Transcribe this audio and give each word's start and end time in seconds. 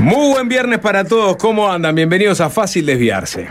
Muy 0.00 0.32
buen 0.32 0.48
viernes 0.48 0.78
para 0.78 1.04
todos, 1.04 1.36
¿cómo 1.36 1.70
andan? 1.70 1.94
Bienvenidos 1.94 2.40
a 2.40 2.48
Fácil 2.48 2.86
Desviarse. 2.86 3.48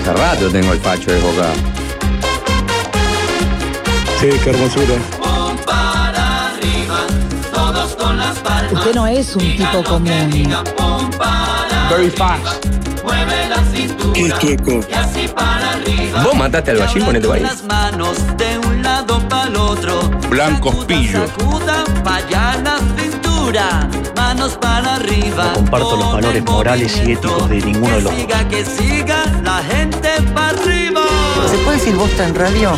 Hace 0.00 0.12
rato 0.12 0.48
tengo 0.48 0.72
el 0.72 0.78
pacho 0.78 1.10
de 1.10 1.20
boca. 1.20 1.52
Sí, 4.20 4.28
qué 4.44 4.50
hermosura. 4.50 4.94
Usted 8.72 8.94
no 8.94 9.06
es 9.08 9.34
un 9.34 9.56
tipo 9.56 9.82
común. 9.82 10.54
Very 11.90 12.10
fast. 12.10 12.64
Qué 14.14 14.30
queco. 14.40 14.80
Vos 16.22 16.34
mataste 16.36 16.70
al 16.70 16.78
ballín, 16.78 17.04
ponete 17.04 17.26
otro. 19.58 20.10
Blancos 20.30 20.84
pillos. 20.84 21.30
Manos 24.16 24.58
para 24.60 24.96
arriba. 24.96 25.44
No 25.44 25.52
comparto 25.54 25.96
los 25.96 26.12
valores 26.14 26.44
morales 26.44 27.00
y 27.06 27.12
éticos 27.12 27.48
de 27.48 27.60
ninguno 27.60 27.94
de 27.94 28.02
los 28.02 28.12
Que 28.12 28.20
siga, 28.20 28.48
que 28.48 28.64
siga 28.64 29.24
la 29.44 29.62
gente 29.62 30.08
para 30.34 30.48
arriba. 30.48 31.02
¿Se 31.48 31.58
puede 31.58 31.78
decir 31.78 31.94
bosta 31.94 32.26
en 32.26 32.34
radio? 32.34 32.76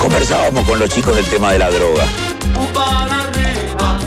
Conversábamos 0.00 0.66
con 0.68 0.80
los 0.80 0.90
chicos 0.90 1.14
del 1.14 1.24
tema 1.26 1.52
de 1.52 1.60
la 1.60 1.70
droga. 1.70 2.04
Para 2.74 3.20
arriba, 3.20 3.98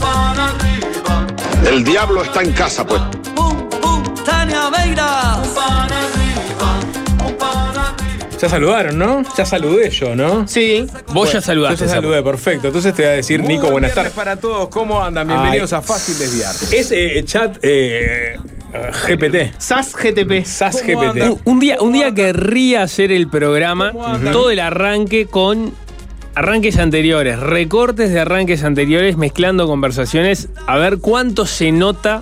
para 0.00 0.46
arriba. 0.46 1.26
El 1.68 1.84
diablo 1.84 2.22
está 2.22 2.40
en 2.42 2.52
casa, 2.52 2.86
pues. 2.86 3.02
Pum, 3.34 3.68
pum, 3.82 4.02
Tania 4.24 4.70
Veira. 4.70 5.42
Ya 8.44 8.50
saludaron, 8.50 8.98
¿no? 8.98 9.22
Ya 9.38 9.46
saludé 9.46 9.88
yo, 9.88 10.14
¿no? 10.14 10.46
Sí. 10.46 10.86
Vos 11.14 11.32
ya 11.32 11.40
saludaste. 11.40 11.78
Yo 11.78 11.86
ya 11.86 11.92
saludé, 11.94 12.22
perfecto. 12.22 12.66
Entonces 12.66 12.92
te 12.92 13.00
voy 13.00 13.12
a 13.12 13.14
decir, 13.14 13.42
Nico, 13.42 13.70
buenas 13.70 13.94
tardes. 13.94 14.12
para 14.12 14.36
todos, 14.36 14.68
¿cómo 14.68 15.02
andan? 15.02 15.26
Bienvenidos 15.26 15.72
a 15.72 15.80
Fácil 15.80 16.18
Desviarse. 16.18 16.78
Es 16.78 16.92
eh, 16.92 17.22
chat 17.24 17.56
eh, 17.62 18.38
GPT. 19.08 19.54
SAS 19.56 19.96
GTP. 19.96 20.44
SAS 20.44 20.82
¿Cómo 20.82 21.14
GPT. 21.14 21.22
Un, 21.22 21.40
un 21.46 21.58
día, 21.58 21.78
un 21.80 21.94
día 21.94 22.12
querría 22.12 22.82
hacer 22.82 23.12
el 23.12 23.28
programa, 23.28 23.92
todo 24.30 24.50
el 24.50 24.60
arranque 24.60 25.24
con 25.24 25.72
arranques 26.34 26.76
anteriores, 26.76 27.40
recortes 27.40 28.12
de 28.12 28.20
arranques 28.20 28.62
anteriores, 28.62 29.16
mezclando 29.16 29.66
conversaciones, 29.66 30.50
a 30.66 30.76
ver 30.76 30.98
cuánto 30.98 31.46
se 31.46 31.72
nota 31.72 32.20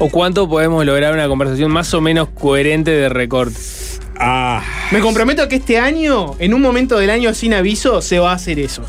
o 0.00 0.08
cuánto 0.08 0.48
podemos 0.48 0.84
lograr 0.84 1.14
una 1.14 1.28
conversación 1.28 1.70
más 1.70 1.94
o 1.94 2.00
menos 2.00 2.30
coherente 2.30 2.90
de 2.90 3.08
recorte. 3.08 3.60
Ah, 4.18 4.62
Me 4.90 5.00
comprometo 5.00 5.42
a 5.42 5.48
que 5.48 5.56
este 5.56 5.78
año, 5.78 6.34
en 6.38 6.54
un 6.54 6.60
momento 6.62 6.98
del 6.98 7.10
año 7.10 7.34
sin 7.34 7.54
aviso, 7.54 8.02
se 8.02 8.18
va 8.18 8.32
a 8.32 8.34
hacer 8.34 8.58
eso. 8.58 8.82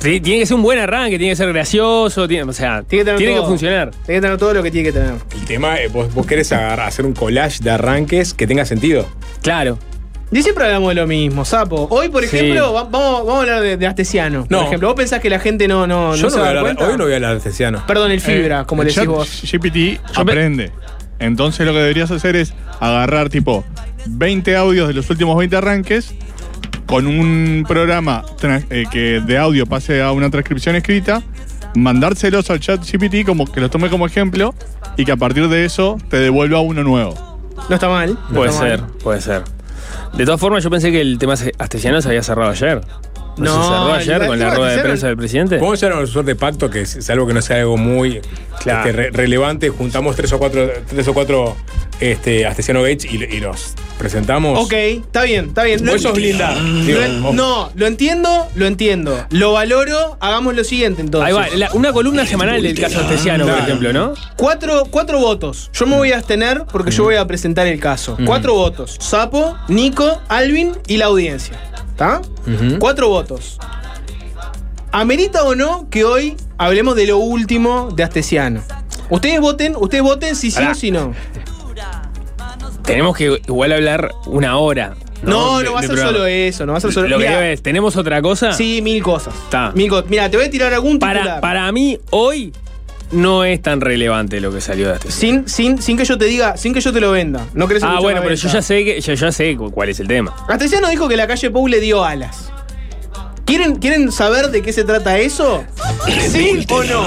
Sí, 0.00 0.20
tiene 0.20 0.40
que 0.40 0.46
ser 0.46 0.56
un 0.56 0.62
buen 0.62 0.78
arranque, 0.78 1.16
tiene 1.16 1.32
que 1.32 1.36
ser 1.36 1.50
gracioso, 1.50 2.28
tiene, 2.28 2.44
o 2.44 2.52
sea, 2.52 2.82
Tiene 2.82 3.04
que 3.06 3.10
tiene, 3.16 3.26
tener 3.32 3.40
que 3.40 3.46
funcionar. 3.46 3.90
Tiene 4.04 4.18
que 4.18 4.20
tener 4.20 4.36
todo 4.38 4.52
lo 4.52 4.62
que 4.62 4.70
tiene 4.70 4.88
que 4.88 4.92
tener. 4.92 5.14
el 5.34 5.44
tema, 5.46 5.78
eh, 5.80 5.88
vos, 5.88 6.12
vos 6.12 6.26
querés 6.26 6.52
agarrar, 6.52 6.88
hacer 6.88 7.06
un 7.06 7.14
collage 7.14 7.62
de 7.62 7.70
arranques 7.70 8.34
que 8.34 8.46
tenga 8.46 8.66
sentido. 8.66 9.06
Claro. 9.42 9.78
Y 10.30 10.42
siempre 10.42 10.64
hablamos 10.64 10.88
de 10.90 10.94
lo 10.96 11.06
mismo, 11.06 11.44
sapo. 11.44 11.86
Hoy, 11.90 12.08
por 12.10 12.22
ejemplo, 12.24 12.72
va- 12.74 12.82
vamos, 12.84 13.20
vamos 13.24 13.34
a 13.36 13.40
hablar 13.40 13.62
de, 13.62 13.76
de 13.78 13.86
Astesiano. 13.86 14.46
No. 14.50 14.58
Por 14.58 14.66
ejemplo, 14.66 14.88
vos 14.88 14.96
pensás 14.96 15.20
que 15.20 15.30
la 15.30 15.38
gente 15.38 15.68
no, 15.68 15.86
no, 15.86 16.16
Yo 16.16 16.24
no 16.24 16.30
se 16.30 16.36
no 16.36 16.42
voy 16.42 16.42
va 16.42 16.46
a 16.46 16.48
hablar, 16.48 16.62
cuenta. 16.64 16.84
hoy 16.92 16.98
no 16.98 17.04
voy 17.04 17.12
a 17.12 17.16
hablar 17.16 17.34
de 17.34 17.40
Cesiano. 17.40 17.86
Perdón, 17.86 18.10
el 18.10 18.20
fibra, 18.20 18.62
Eh, 18.62 18.64
como 18.66 18.82
el 18.82 18.88
le 18.88 18.94
decís 18.94 19.06
vos. 19.08 19.42
GPT 19.50 20.00
aprende. 20.16 20.70
Entonces 21.20 21.64
lo 21.64 21.72
que 21.72 21.78
deberías 21.78 22.10
hacer 22.10 22.36
es 22.36 22.52
agarrar 22.80 23.28
tipo 23.30 23.64
20 24.06 24.56
audios 24.56 24.88
de 24.88 24.94
los 24.94 25.08
últimos 25.10 25.36
20 25.36 25.56
arranques 25.56 26.14
con 26.86 27.06
un 27.06 27.64
programa 27.66 28.24
eh, 28.70 28.84
que 28.90 29.20
de 29.24 29.38
audio 29.38 29.66
pase 29.66 30.02
a 30.02 30.12
una 30.12 30.30
transcripción 30.30 30.76
escrita, 30.76 31.22
mandárselos 31.74 32.50
al 32.50 32.60
chat 32.60 32.80
GPT 32.84 33.24
como 33.26 33.50
que 33.50 33.60
los 33.60 33.70
tome 33.70 33.88
como 33.88 34.06
ejemplo 34.06 34.54
y 34.96 35.04
que 35.04 35.12
a 35.12 35.16
partir 35.16 35.48
de 35.48 35.64
eso 35.64 35.98
te 36.10 36.18
devuelva 36.18 36.60
uno 36.60 36.82
nuevo. 36.84 37.38
No 37.68 37.74
está 37.74 37.88
mal. 37.88 38.18
no 38.30 38.34
Puede 38.36 38.50
está 38.50 38.62
ser, 38.62 38.80
mal. 38.82 38.90
puede 39.02 39.20
ser. 39.20 39.42
De 40.14 40.24
todas 40.24 40.40
formas, 40.40 40.62
yo 40.62 40.70
pensé 40.70 40.92
que 40.92 41.00
el 41.00 41.18
tema 41.18 41.34
astesiano 41.58 42.00
se 42.00 42.08
había 42.08 42.22
cerrado 42.22 42.50
ayer. 42.50 42.80
¿No, 43.36 43.44
No, 43.46 43.62
se 43.62 43.68
cerró 43.68 43.92
ayer 44.18 44.26
con 44.28 44.38
la 44.38 44.54
rueda 44.54 44.70
de 44.76 44.82
prensa 44.82 45.06
del 45.08 45.16
presidente? 45.16 45.58
Podemos 45.58 45.80
llegar 45.80 45.96
a 45.96 46.00
una 46.00 46.06
suerte 46.06 46.30
de 46.32 46.36
pacto 46.36 46.70
que 46.70 46.84
algo 47.08 47.26
que 47.26 47.34
no 47.34 47.42
sea 47.42 47.56
algo 47.58 47.76
muy 47.76 48.20
Claro. 48.60 48.80
este, 48.88 48.92
re- 48.92 49.10
relevante. 49.10 49.70
Juntamos 49.70 50.14
tres 50.14 50.32
o 50.32 50.38
cuatro, 50.38 50.68
tres 50.88 51.08
o 51.08 51.14
cuatro 51.14 51.56
este, 52.00 52.46
Astesiano 52.46 52.82
Gates 52.82 53.04
y, 53.04 53.16
y 53.22 53.40
los 53.40 53.74
presentamos. 53.98 54.58
Ok, 54.64 54.72
está 54.72 55.22
bien, 55.22 55.46
está 55.46 55.62
bien. 55.64 55.84
Vos 55.84 56.02
sos 56.02 56.12
vos- 57.20 57.34
no, 57.34 57.70
lo 57.74 57.86
entiendo, 57.86 58.48
lo 58.54 58.66
entiendo. 58.66 59.24
Lo 59.30 59.52
valoro, 59.52 60.16
hagamos 60.20 60.54
lo 60.54 60.64
siguiente 60.64 61.00
entonces. 61.02 61.28
Ahí 61.28 61.32
va, 61.32 61.48
la- 61.56 61.72
una 61.72 61.92
columna 61.92 62.26
semanal 62.26 62.62
del 62.62 62.78
caso 62.78 63.00
astesiano, 63.00 63.46
por 63.46 63.58
ejemplo, 63.58 63.92
¿no? 63.92 64.14
Cuatro, 64.36 64.84
cuatro 64.90 65.18
votos. 65.20 65.70
Yo 65.72 65.86
me 65.86 65.96
voy 65.96 66.12
a 66.12 66.16
abstener 66.18 66.64
porque 66.70 66.90
yo 66.90 67.04
voy 67.04 67.16
a 67.16 67.26
presentar 67.26 67.66
el 67.66 67.78
caso. 67.80 68.16
Cuatro 68.26 68.54
votos. 68.54 68.96
Sapo, 69.00 69.56
Nico, 69.68 70.20
Alvin 70.28 70.72
y 70.86 70.96
la 70.96 71.06
audiencia. 71.06 71.58
¿Está? 71.90 72.20
Cuatro 72.80 73.08
votos. 73.08 73.58
¿Amerita 74.92 75.42
o 75.44 75.54
no 75.54 75.88
que 75.90 76.04
hoy 76.04 76.36
hablemos 76.56 76.94
de 76.96 77.06
lo 77.06 77.18
último 77.18 77.90
de 77.94 78.04
Astesiano? 78.04 78.62
Ustedes 79.10 79.40
voten, 79.40 79.74
ustedes 79.76 80.02
voten 80.02 80.36
si 80.36 80.50
sí 80.50 80.62
o 80.70 80.74
si 80.74 80.90
no. 80.90 81.12
Tenemos 82.84 83.16
que 83.16 83.40
igual 83.46 83.72
hablar 83.72 84.12
una 84.26 84.56
hora. 84.58 84.94
No, 85.22 85.62
no, 85.62 85.72
va 85.72 85.78
a 85.78 85.82
ser 85.82 85.92
programa. 85.92 86.12
solo 86.12 86.26
eso, 86.26 86.66
no 86.66 86.72
va 86.72 86.78
a 86.78 86.80
ser 86.82 86.92
solo 86.92 87.08
Lo 87.08 87.16
que 87.16 87.24
Mirá, 87.24 87.38
digo 87.40 87.42
es, 87.52 87.62
¿tenemos 87.62 87.96
otra 87.96 88.20
cosa? 88.20 88.52
Sí, 88.52 88.82
mil 88.82 89.02
cosas. 89.02 89.32
Está. 89.44 89.72
Mil 89.72 89.88
cosas. 89.88 90.10
Mira, 90.10 90.28
te 90.30 90.36
voy 90.36 90.46
a 90.46 90.50
tirar 90.50 90.74
algún 90.74 90.98
Para, 90.98 91.20
titular. 91.20 91.40
para 91.40 91.72
mí, 91.72 91.98
hoy 92.10 92.52
no 93.10 93.42
es 93.44 93.62
tan 93.62 93.80
relevante 93.80 94.38
lo 94.40 94.52
que 94.52 94.60
salió 94.60 94.88
de 94.88 94.94
astesiano. 94.94 95.44
Sin, 95.46 95.48
sin, 95.48 95.80
sin 95.82 95.96
que 95.96 96.04
yo 96.04 96.18
te 96.18 96.26
diga, 96.26 96.58
sin 96.58 96.74
que 96.74 96.80
yo 96.82 96.92
te 96.92 97.00
lo 97.00 97.10
venda. 97.12 97.40
No 97.54 97.66
querés 97.68 97.82
Ah, 97.84 98.00
bueno, 98.02 98.20
pero 98.22 98.34
yo 98.34 98.48
ya 98.50 98.60
sé 98.60 98.84
que 98.84 99.00
yo 99.00 99.14
ya 99.14 99.32
sé 99.32 99.56
cu- 99.56 99.70
cuál 99.70 99.88
es 99.88 99.98
el 100.00 100.08
tema. 100.08 100.34
Astesiano 100.48 100.90
dijo 100.90 101.08
que 101.08 101.16
la 101.16 101.26
calle 101.26 101.50
Pou 101.50 101.66
le 101.68 101.80
dio 101.80 102.04
alas. 102.04 102.50
¿Quieren, 103.46 103.76
¿Quieren 103.76 104.10
saber 104.10 104.50
de 104.50 104.62
qué 104.62 104.72
se 104.72 104.84
trata 104.84 105.18
eso? 105.18 105.64
¿Sí 106.30 106.66
o 106.70 106.82
no? 106.84 107.02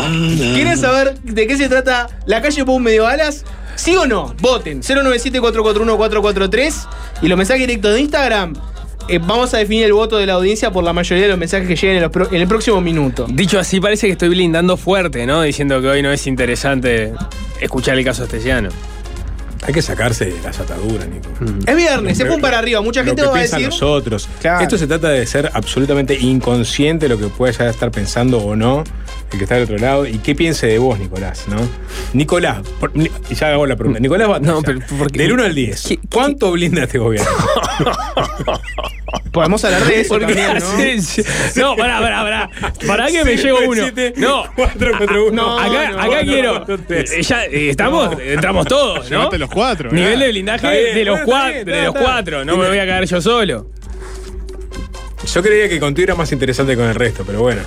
¿Quieren 0.54 0.78
saber 0.78 1.20
de 1.22 1.48
qué 1.48 1.58
se 1.58 1.68
trata 1.68 2.08
la 2.26 2.42
calle 2.42 2.64
Pou 2.66 2.80
me 2.80 2.92
dio 2.92 3.06
alas? 3.08 3.44
¿Sí 3.78 3.96
o 3.96 4.06
no? 4.06 4.36
Voten. 4.42 4.82
097-441-443 4.82 6.88
y 7.22 7.28
los 7.28 7.38
mensajes 7.38 7.68
directos 7.68 7.94
de 7.94 8.02
Instagram. 8.02 8.54
eh, 9.08 9.20
vamos 9.20 9.54
a 9.54 9.60
definir 9.60 9.86
el 9.86 9.94
voto 9.94 10.18
de 10.18 10.26
la 10.26 10.34
audiencia 10.34 10.72
por 10.72 10.84
la 10.84 10.92
mayoría 10.92 11.24
de 11.24 11.30
los 11.30 11.38
mensajes 11.38 11.68
que 11.68 11.76
lleguen 11.76 12.04
en, 12.04 12.42
el 12.42 12.48
próximo 12.48 12.82
minuto. 12.82 13.28
Dicho 13.30 13.60
así, 13.60 13.80
parece 13.80 14.08
que 14.08 14.14
estoy 14.14 14.30
blindando 14.30 14.76
fuerte, 14.76 15.26
¿no? 15.26 15.44
Diciendo 15.44 15.80
que 15.80 15.88
hoy 15.88 16.02
no 16.02 16.12
es 16.12 16.28
interesante 16.28 17.14
escuchar 17.62 17.98
el 17.98 18.04
caso 18.04 18.24
astesiano. 18.24 18.70
Hay 19.64 19.74
que 19.74 19.82
sacarse 19.82 20.34
las 20.44 20.60
ataduras, 20.60 21.08
Nico. 21.08 21.30
Es 21.66 21.76
viernes, 21.76 22.18
se 22.18 22.26
pone 22.26 22.42
para 22.42 22.60
arriba. 22.60 22.82
Mucha 22.82 23.02
Lo 23.02 23.08
gente 23.08 23.22
que 23.24 23.28
va 23.28 23.38
a 23.38 23.42
decir. 23.42 23.66
nosotros. 23.66 24.30
Claro. 24.42 24.62
Esto 24.62 24.78
se 24.78 24.88
trata 24.88 25.10
de 25.10 25.26
ser 25.26 25.50
absolutamente 25.54 26.16
inconsciente 26.18 27.08
de 27.08 27.16
lo 27.16 27.20
que 27.20 27.28
pueda 27.28 27.52
ya 27.54 27.70
estar 27.70 27.92
pensando 27.92 28.40
o 28.40 28.56
no 28.56 28.84
el 29.32 29.38
que 29.38 29.44
está 29.44 29.56
del 29.56 29.66
otro 29.66 29.78
lado 29.78 30.08
y 30.08 30.20
qué 30.20 30.36
piense 30.36 30.68
de 30.68 30.78
vos, 30.80 30.98
Nicolás, 31.00 31.46
¿no? 31.50 31.58
Nicolás, 32.14 32.60
por- 32.80 32.94
ya 32.96 33.52
hago 33.52 33.66
la 33.66 33.76
pregunta. 33.76 34.00
Nicolás 34.00 34.30
Batalla, 34.30 34.54
No, 34.54 34.62
del 34.62 35.32
1 35.34 35.44
al 35.44 35.54
10, 35.54 35.84
¿Qué- 35.86 35.98
qué- 35.98 36.08
¿cuánto 36.10 36.50
blinda 36.52 36.84
este 36.84 36.98
gobierno? 36.98 37.30
Podemos 39.32 39.64
hablar 39.64 39.86
de 39.86 40.02
eso 40.02 40.16
Porque 40.18 40.34
también, 40.34 41.04
¿no? 41.56 41.76
pará, 41.78 42.00
pará, 42.00 42.22
pará. 42.24 42.50
Pará 42.88 43.08
que 43.08 43.24
me 43.24 43.38
llego 43.38 43.60
uno. 43.68 43.84
No, 44.16 44.44
4 44.56 44.98
contra 44.98 45.22
1. 45.22 45.32
No, 45.32 45.60
acá, 45.60 45.92
no, 45.92 46.00
acá 46.00 46.24
no, 46.24 46.32
quiero. 46.32 46.66
eh, 46.90 47.22
Ya 47.22 47.46
eh, 47.46 47.70
estamos, 47.70 48.18
entramos 48.20 48.66
todos, 48.68 49.10
¿no? 49.12 49.30
Los 49.48 49.54
cuatro. 49.54 49.92
Nivel 49.92 50.16
mirá. 50.16 50.26
de 50.26 50.32
blindaje 50.32 50.70
bien, 50.82 50.96
de 50.96 51.06
los, 51.06 51.26
bueno, 51.26 51.32
está 51.36 51.48
cua- 51.50 51.54
bien, 51.54 51.66
de 51.66 51.84
los 51.84 51.96
cuatro. 51.96 52.46
No 52.46 52.58
me 52.58 52.68
voy 52.68 52.80
a 52.80 52.86
caer 52.86 53.06
yo 53.06 53.22
solo. 53.22 53.70
Yo 55.34 55.42
creía 55.44 55.68
que 55.68 55.80
contigo 55.80 56.04
era 56.06 56.16
más 56.16 56.32
interesante 56.32 56.74
que 56.74 56.78
con 56.78 56.88
el 56.90 56.96
resto, 56.96 57.24
pero 57.26 57.42
bueno. 57.42 57.62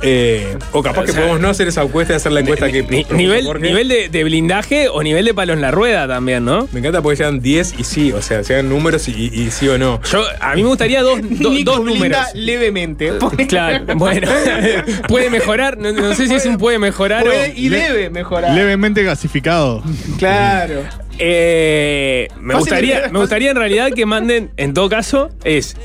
Eh, 0.00 0.56
o 0.70 0.80
capaz 0.80 1.00
O 1.00 1.04
que 1.06 1.10
sea, 1.10 1.22
podemos 1.22 1.40
no 1.40 1.48
hacer 1.48 1.66
esa 1.66 1.82
encuesta 1.82 2.12
y 2.12 2.16
hacer 2.16 2.30
la 2.30 2.38
encuesta 2.40 2.70
que. 2.70 2.84
Ni- 2.84 3.04
nivel 3.10 3.44
Jorge. 3.44 3.66
nivel 3.66 3.88
de, 3.88 4.08
de 4.08 4.22
blindaje 4.24 4.88
o 4.88 5.02
nivel 5.02 5.24
de 5.24 5.34
palos 5.34 5.56
en 5.56 5.60
la 5.62 5.72
rueda 5.72 6.06
también, 6.06 6.44
¿no? 6.44 6.68
Me 6.72 6.78
encanta 6.78 7.02
porque 7.02 7.16
sean 7.16 7.40
10 7.40 7.74
y 7.80 7.82
sí, 7.84 8.12
o 8.12 8.22
sea, 8.22 8.44
sean 8.44 8.68
números 8.68 9.08
y, 9.08 9.12
y 9.32 9.50
sí 9.50 9.68
o 9.68 9.76
no. 9.76 10.00
Yo, 10.04 10.22
a 10.40 10.54
mí 10.54 10.62
me 10.62 10.68
gustaría 10.68 11.02
dos, 11.02 11.18
do- 11.22 11.50
Nico 11.50 11.72
dos 11.72 11.84
números. 11.84 12.16
levemente. 12.34 13.12
Claro, 13.48 13.84
bueno. 13.96 14.28
puede 15.08 15.30
mejorar, 15.30 15.76
no, 15.78 15.90
no 15.90 16.14
sé 16.14 16.28
si 16.28 16.34
es 16.34 16.46
un 16.46 16.58
puede 16.58 16.78
mejorar 16.78 17.24
Puede 17.24 17.50
o. 17.50 17.52
y 17.56 17.68
debe 17.68 18.08
mejorar. 18.10 18.54
Levemente 18.54 19.02
gasificado. 19.02 19.82
Claro. 20.18 20.82
Eh, 21.18 22.28
me, 22.40 22.54
Fácil 22.54 22.58
gustaría, 22.58 23.08
me 23.10 23.18
gustaría 23.18 23.50
en 23.50 23.56
realidad 23.56 23.90
que 23.94 24.06
manden, 24.06 24.50
en 24.56 24.72
todo 24.74 24.88
caso, 24.88 25.30
es 25.44 25.76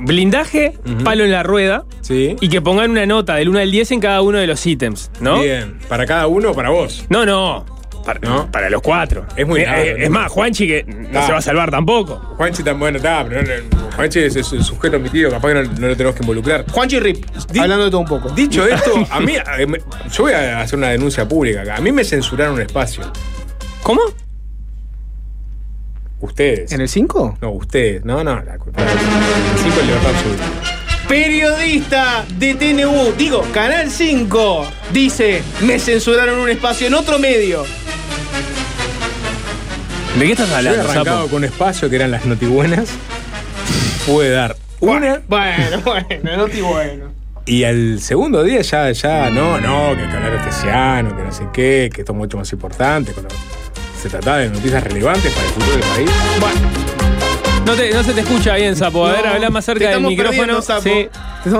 blindaje, 0.00 0.72
palo 1.04 1.24
en 1.24 1.32
la 1.32 1.42
rueda 1.42 1.84
Sí. 2.00 2.36
y 2.40 2.48
que 2.48 2.60
pongan 2.60 2.90
una 2.90 3.06
nota 3.06 3.36
del 3.36 3.48
1 3.48 3.58
al 3.60 3.70
10 3.70 3.90
en 3.92 4.00
cada 4.00 4.22
uno 4.22 4.38
de 4.38 4.46
los 4.46 4.66
ítems, 4.66 5.10
¿no? 5.20 5.40
Bien. 5.42 5.78
¿Para 5.88 6.06
cada 6.06 6.26
uno 6.26 6.50
o 6.50 6.54
para 6.54 6.70
vos? 6.70 7.04
No, 7.08 7.24
no. 7.26 7.64
para, 8.04 8.18
¿No? 8.20 8.50
para 8.50 8.70
los 8.70 8.80
cuatro. 8.80 9.26
Es 9.36 9.46
muy 9.46 9.60
Eh, 9.60 9.64
eh, 9.68 9.94
¿no? 9.98 10.04
Es 10.04 10.10
más, 10.10 10.32
Juanchi 10.32 10.66
que 10.66 10.84
no 10.84 11.20
Ah. 11.20 11.26
se 11.26 11.32
va 11.32 11.38
a 11.38 11.42
salvar 11.42 11.70
tampoco. 11.70 12.16
Juanchi 12.38 12.62
tan 12.62 12.78
bueno, 12.80 12.96
está, 12.96 13.22
pero 13.28 13.42
no- 13.42 13.90
Juanchi 13.94 14.20
es, 14.20 14.36
es 14.36 14.50
el 14.54 14.64
sujeto 14.64 14.96
omitido, 14.96 15.30
capaz 15.30 15.48
que 15.48 15.54
no, 15.54 15.62
no 15.64 15.88
lo 15.88 15.96
tenemos 15.96 16.16
que 16.16 16.22
involucrar. 16.22 16.64
Juanchi 16.70 16.98
Rip, 16.98 17.26
Di- 17.52 17.58
hablando 17.58 17.84
de 17.84 17.90
todo 17.90 18.00
un 18.00 18.06
poco. 18.06 18.30
Dicho 18.30 18.66
esto, 18.66 19.06
a 19.10 19.20
mí, 19.20 19.34
eh, 19.36 19.66
me- 19.66 19.80
yo 20.10 20.22
voy 20.24 20.32
a 20.32 20.60
hacer 20.62 20.78
una 20.78 20.88
denuncia 20.88 21.28
pública 21.28 21.60
acá. 21.60 21.76
A 21.76 21.80
mí 21.82 21.92
me 21.92 22.02
censuraron 22.02 22.54
un 22.54 22.62
espacio. 22.62 23.02
¿Cómo? 23.82 24.00
Ustedes. 26.20 26.72
¿En 26.72 26.80
el 26.80 26.88
5? 26.88 27.38
No, 27.40 27.50
ustedes. 27.52 28.04
No, 28.04 28.22
no, 28.22 28.40
la 28.42 28.58
culpa. 28.58 28.82
Cinco 29.62 29.80
en 29.80 29.86
libertad 29.86 30.10
absoluta. 30.10 30.44
Periodista 31.08 32.24
de 32.38 32.54
TNU, 32.54 33.12
digo, 33.18 33.42
Canal 33.52 33.90
5, 33.90 34.66
dice, 34.92 35.42
me 35.62 35.78
censuraron 35.78 36.38
un 36.38 36.48
espacio 36.50 36.86
en 36.86 36.94
otro 36.94 37.18
medio. 37.18 37.64
¿De 40.18 40.26
qué 40.26 40.32
estás 40.32 40.48
Yo 40.48 40.54
he 40.54 40.58
hablando, 40.58 40.80
arrancado 40.82 41.16
Sapo? 41.16 41.28
con 41.30 41.36
un 41.38 41.44
espacio 41.44 41.90
que 41.90 41.96
eran 41.96 42.10
las 42.10 42.24
notibuenas. 42.26 42.90
Pude 44.06 44.30
dar 44.30 44.56
una. 44.80 45.20
Bueno, 45.26 45.80
bueno, 45.84 46.36
no 46.36 46.46
estoy 46.46 46.60
bueno. 46.60 47.04
Y 47.46 47.64
al 47.64 48.00
segundo 48.00 48.44
día 48.44 48.60
ya, 48.60 48.92
ya, 48.92 49.30
no, 49.30 49.60
no, 49.60 49.96
que 49.96 50.02
hay 50.02 50.08
que 50.10 50.16
hablar 50.16 50.34
estesiano, 50.34 51.16
que 51.16 51.22
no 51.22 51.32
sé 51.32 51.44
qué, 51.52 51.90
que 51.92 52.02
esto 52.02 52.12
es 52.12 52.18
mucho 52.18 52.36
más 52.36 52.52
importante. 52.52 53.12
Se 54.00 54.08
trataba 54.08 54.38
de 54.38 54.48
noticias 54.48 54.82
relevantes 54.84 55.32
para 55.32 55.46
el 55.46 55.52
futuro 55.52 55.72
del 55.72 55.80
país. 55.80 56.10
No, 57.66 57.74
te- 57.74 57.92
no 57.92 58.02
se 58.02 58.12
te 58.14 58.20
escucha 58.22 58.54
bien, 58.56 58.74
Sapo. 58.74 59.06
A 59.06 59.12
ver, 59.12 59.24
No, 59.26 59.32
habla 59.32 59.50
más 59.50 59.64
cerca 59.64 59.90
del 59.90 60.00
micrófono. 60.00 60.62
Sapo. 60.62 60.82
Sí. 60.82 61.08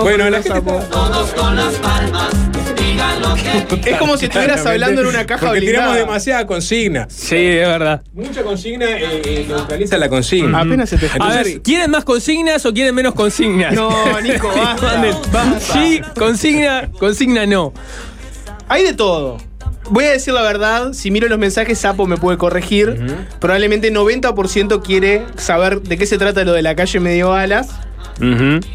Bueno, 0.00 0.28
la 0.30 0.42
gente 0.42 0.48
Sapo. 0.58 0.80
Todos 0.90 1.30
con 1.32 1.54
las 1.56 1.74
palmas, 1.74 2.28
digan 2.76 3.20
lo 3.22 3.34
que 3.34 3.80
Es 3.90 3.96
como 3.98 4.16
si 4.16 4.24
estuvieras 4.26 4.64
hablando 4.66 5.02
en 5.02 5.06
una 5.06 5.26
caja 5.26 5.46
Porque 5.46 5.60
blindada. 5.60 5.86
tiramos 5.92 6.06
demasiada 6.08 6.46
consigna. 6.46 7.06
Sí, 7.10 7.36
es 7.36 7.68
verdad. 7.68 8.02
Mucha 8.12 8.42
consigna 8.42 8.86
eh, 8.86 9.22
eh, 9.24 9.44
neutraliza 9.46 9.98
la 9.98 10.08
consigna. 10.08 10.60
Apenas 10.60 10.88
se 10.88 10.96
te 10.98 11.06
A 11.06 11.12
Entonces- 11.12 11.44
ver, 11.54 11.62
¿quieren 11.62 11.90
más 11.90 12.04
consignas 12.04 12.64
o 12.66 12.72
quieren 12.72 12.94
menos 12.94 13.14
consignas? 13.14 13.72
No, 13.74 13.90
Nico, 14.22 14.48
basta, 14.56 14.86
Manden. 14.94 15.14
basta. 15.32 15.60
Sí, 15.74 16.00
consigna, 16.18 16.90
consigna 16.98 17.46
no. 17.46 17.72
Hay 18.68 18.84
de 18.84 18.94
todo. 18.94 19.36
Voy 19.90 20.04
a 20.04 20.12
decir 20.12 20.32
la 20.32 20.42
verdad, 20.42 20.92
si 20.92 21.10
miro 21.10 21.28
los 21.28 21.38
mensajes, 21.38 21.78
Sapo 21.78 22.06
me 22.06 22.16
puede 22.16 22.38
corregir. 22.38 23.00
Probablemente 23.40 23.92
90% 23.92 24.82
quiere 24.82 25.24
saber 25.36 25.82
de 25.82 25.98
qué 25.98 26.06
se 26.06 26.16
trata 26.16 26.44
lo 26.44 26.52
de 26.52 26.62
la 26.62 26.76
calle 26.76 27.00
medio 27.00 27.32
alas. 27.32 27.68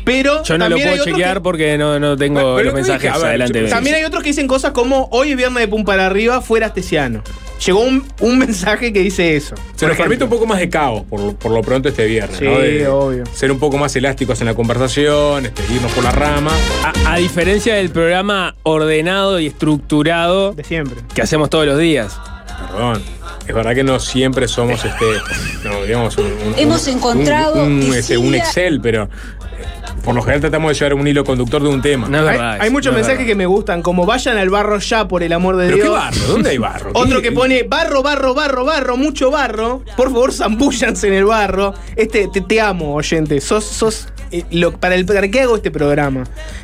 Pero 0.04 0.44
Yo 0.44 0.58
no 0.58 0.66
lo 0.66 0.76
también 0.76 0.88
hay 0.88 0.94
puedo 0.94 1.02
otros 1.04 1.16
chequear 1.16 1.34
que- 1.38 1.42
porque 1.42 1.78
no, 1.78 2.00
no 2.00 2.18
tengo 2.18 2.54
Bueno, 2.54 2.56
los 2.58 2.66
lo 2.66 2.74
que 2.74 2.78
dije, 2.82 2.92
mensajes 2.94 3.22
ver, 3.22 3.30
adelante. 3.30 3.62
yo-. 3.62 3.70
También 3.70 3.96
hay 3.96 4.04
otros 4.04 4.24
que 4.24 4.30
dicen 4.30 4.48
cosas 4.48 4.72
como 4.72 5.08
hoy 5.12 5.32
es 5.32 5.38
viernes 5.38 5.62
de 5.62 5.68
pum 5.68 5.84
para 5.86 6.06
arriba, 6.06 6.42
fuera 6.42 6.68
Astesiano. 6.68 7.22
Llegó 7.66 7.80
un, 7.80 8.04
un 8.20 8.38
mensaje 8.38 8.92
que 8.92 9.00
dice 9.00 9.36
eso. 9.38 9.56
Se 9.76 9.88
nos 9.88 9.96
permite 9.96 10.26
un 10.26 10.30
poco 10.30 10.46
más 10.46 10.60
de 10.60 10.70
caos 10.70 11.04
por, 11.10 11.36
por 11.38 11.52
lo 11.54 11.62
pronto 11.62 11.88
este 11.88 12.06
viernes, 12.06 12.38
Sí, 12.38 12.44
¿no? 12.46 12.58
De 12.60 12.88
obvio. 12.90 13.24
Ser 13.34 13.50
un 13.52 13.60
poco 13.60 13.78
más 13.78 13.96
elásticos 13.96 14.42
en 14.42 14.48
la 14.48 14.54
conversación, 14.56 15.46
este, 15.46 15.64
irnos 15.74 15.92
por 15.94 16.04
la 16.04 16.12
rama. 16.12 16.52
A, 17.06 17.14
a 17.14 17.18
diferencia 17.18 17.76
del 17.76 17.92
programa 17.92 18.56
ordenado 18.64 19.40
y 19.40 19.48
estructurado 19.48 20.52
De 20.54 20.64
siempre. 20.66 20.98
que 21.14 21.22
hacemos 21.22 21.50
todos 21.50 21.66
los 21.66 21.80
días. 21.80 22.18
Perdón. 22.72 23.02
Es 23.48 23.54
verdad 23.54 23.76
que 23.76 23.84
no 23.84 24.00
siempre 24.00 24.48
somos 24.48 24.84
este. 24.84 25.06
No, 25.64 25.84
digamos, 25.84 26.18
un, 26.18 26.26
un- 26.26 26.56
Hemos 26.58 26.88
un- 26.88 26.94
encontrado 26.96 27.64
un, 27.64 27.74
un, 27.84 27.92
que 27.92 28.00
este, 28.00 28.18
un 28.18 28.34
Excel, 28.34 28.82
pero 28.82 29.04
eh, 29.04 29.08
por 30.04 30.16
lo 30.16 30.22
general 30.22 30.42
tratamos 30.42 30.70
de 30.70 30.76
llevar 30.76 30.94
un 30.96 31.08
hilo 31.08 31.24
conductor 31.24 31.62
de 31.62 31.70
un 31.70 31.82
tema. 31.82 32.08
No 32.10 32.28
Hay, 32.28 32.70
muchos 32.72 32.92
no 32.92 32.98
mensajes 32.98 33.26
que 33.26 33.36
me 33.36 33.46
gustan, 33.46 33.82
como 33.84 34.06
vayan 34.06 34.38
al 34.38 34.50
barro 34.50 34.80
ya, 34.80 35.08
por 35.08 35.22
el 35.22 35.32
amor 35.32 35.58
de 35.58 35.66
¿Pero 35.66 35.76
Dios. 35.78 35.86
qué 35.88 35.92
barro? 35.94 36.28
¿Dónde 36.28 36.50
hay 36.50 36.58
barro? 36.58 36.90
Otro 36.96 37.18
¿Qué- 37.22 37.30
que 37.30 37.32
pone 37.34 37.64
barro, 37.64 38.02
barro, 38.02 38.34
barro, 38.34 38.66
barro, 38.66 38.98
mucho 38.98 39.30
barro. 39.30 39.84
Por 39.96 40.10
favor, 40.12 40.34
zambúllanse 40.34 41.08
en 41.08 41.14
el 41.14 41.26
barro. 41.26 41.74
Este, 41.96 42.28
te, 42.34 42.42
te 42.42 42.62
amo, 42.62 42.96
oyente. 42.96 43.40
Sos, 43.42 43.64
sos 43.64 44.08
eh, 44.32 44.44
lo, 44.52 44.72
para 44.80 44.96
el 44.96 45.06
para 45.06 45.28
qué 45.28 45.42
hago 45.42 45.56
este 45.56 45.70
programa. 45.70 46.24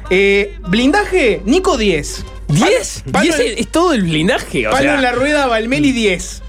Eh, 0.09 0.57
blindaje, 0.67 1.41
Nico 1.45 1.77
10. 1.77 2.25
¿Diez? 2.47 3.03
Palo 3.11 3.23
¿Diez 3.23 3.39
en- 3.39 3.45
es, 3.53 3.57
es 3.59 3.67
todo 3.71 3.93
el 3.93 4.01
blindaje? 4.01 4.67
O 4.67 4.71
Palo 4.71 4.83
sea, 4.83 4.95
en 4.95 5.01
la 5.03 5.11
rueda, 5.13 5.45
Valmeli 5.47 5.91
10. 5.93 6.40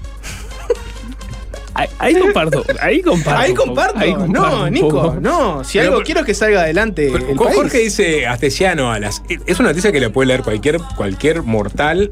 Ahí, 1.73 1.87
ahí 1.99 2.15
comparto. 2.15 2.63
Ahí 2.81 3.01
comparto. 3.01 3.39
Ahí 3.39 3.53
comparto. 3.53 3.99
ahí 3.99 4.13
comparto 4.13 4.57
no, 4.57 4.69
Nico, 4.69 5.17
no. 5.21 5.63
Si 5.63 5.77
Pero 5.77 5.83
algo 5.85 5.95
por- 5.97 6.05
quiero 6.05 6.19
es 6.21 6.25
que 6.25 6.33
salga 6.33 6.61
adelante. 6.61 7.09
Pero 7.11 7.29
el 7.29 7.35
con 7.35 7.47
país. 7.47 7.57
Jorge 7.57 7.77
dice 7.79 8.27
Astesiano 8.27 8.91
Alas. 8.91 9.21
Es 9.45 9.59
una 9.59 9.69
noticia 9.69 9.91
que 9.91 9.99
la 9.99 10.09
puede 10.09 10.27
leer 10.27 10.43
cualquier, 10.43 10.79
cualquier 10.95 11.43
mortal 11.43 12.11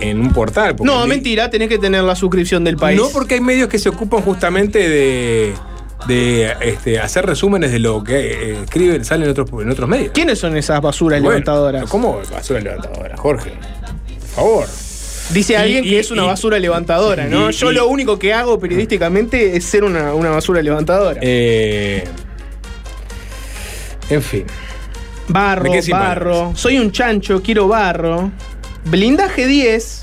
en 0.00 0.20
un 0.20 0.32
portal. 0.32 0.76
No, 0.80 1.06
mentira, 1.06 1.50
tenés 1.50 1.68
que 1.68 1.78
tener 1.78 2.02
la 2.04 2.14
suscripción 2.16 2.64
del 2.64 2.76
país. 2.76 2.98
No, 3.00 3.08
porque 3.10 3.34
hay 3.34 3.40
medios 3.40 3.68
que 3.68 3.78
se 3.78 3.88
ocupan 3.90 4.22
justamente 4.22 4.88
de, 4.88 5.54
de 6.08 6.54
este, 6.62 6.98
hacer 6.98 7.26
resúmenes 7.26 7.70
de 7.70 7.78
lo 7.80 8.02
que 8.02 8.14
eh, 8.52 8.62
escriben, 8.64 9.04
salen 9.04 9.24
en 9.24 9.30
otros, 9.30 9.50
en 9.62 9.70
otros 9.70 9.88
medios. 9.88 10.12
¿Quiénes 10.14 10.38
son 10.38 10.56
esas 10.56 10.80
basuras 10.80 11.20
Bueno, 11.20 11.30
levantadoras? 11.38 11.90
¿Cómo 11.90 12.20
basura 12.30 12.60
levantadora, 12.60 13.16
Jorge? 13.16 13.52
Por 14.20 14.28
favor. 14.28 14.66
Dice 15.32 15.56
alguien 15.56 15.84
y- 15.84 15.90
que 15.90 15.98
es 16.00 16.10
una 16.10 16.24
y- 16.24 16.26
basura 16.26 16.58
levantadora, 16.58 17.26
¿no? 17.26 17.50
Yo 17.50 17.70
lo 17.72 17.86
único 17.88 18.18
que 18.18 18.32
hago 18.34 18.58
periodísticamente 18.58 19.56
es 19.56 19.64
ser 19.64 19.84
una, 19.84 20.14
una 20.14 20.30
basura 20.30 20.60
levantadora. 20.62 21.20
Eh, 21.22 22.04
en 24.08 24.22
fin. 24.22 24.44
barro, 25.28 25.70
barro. 25.72 25.80
palabras. 25.90 26.60
Soy 26.60 26.78
un 26.78 26.90
chancho, 26.90 27.40
quiero 27.42 27.68
barro. 27.68 28.32
Blindaje 28.86 29.46
10, 29.46 30.02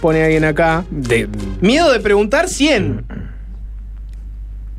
pone 0.00 0.22
alguien 0.24 0.44
acá. 0.44 0.84
De- 0.90 1.28
Miedo 1.60 1.92
de 1.92 2.00
preguntar 2.00 2.48
100. 2.48 3.04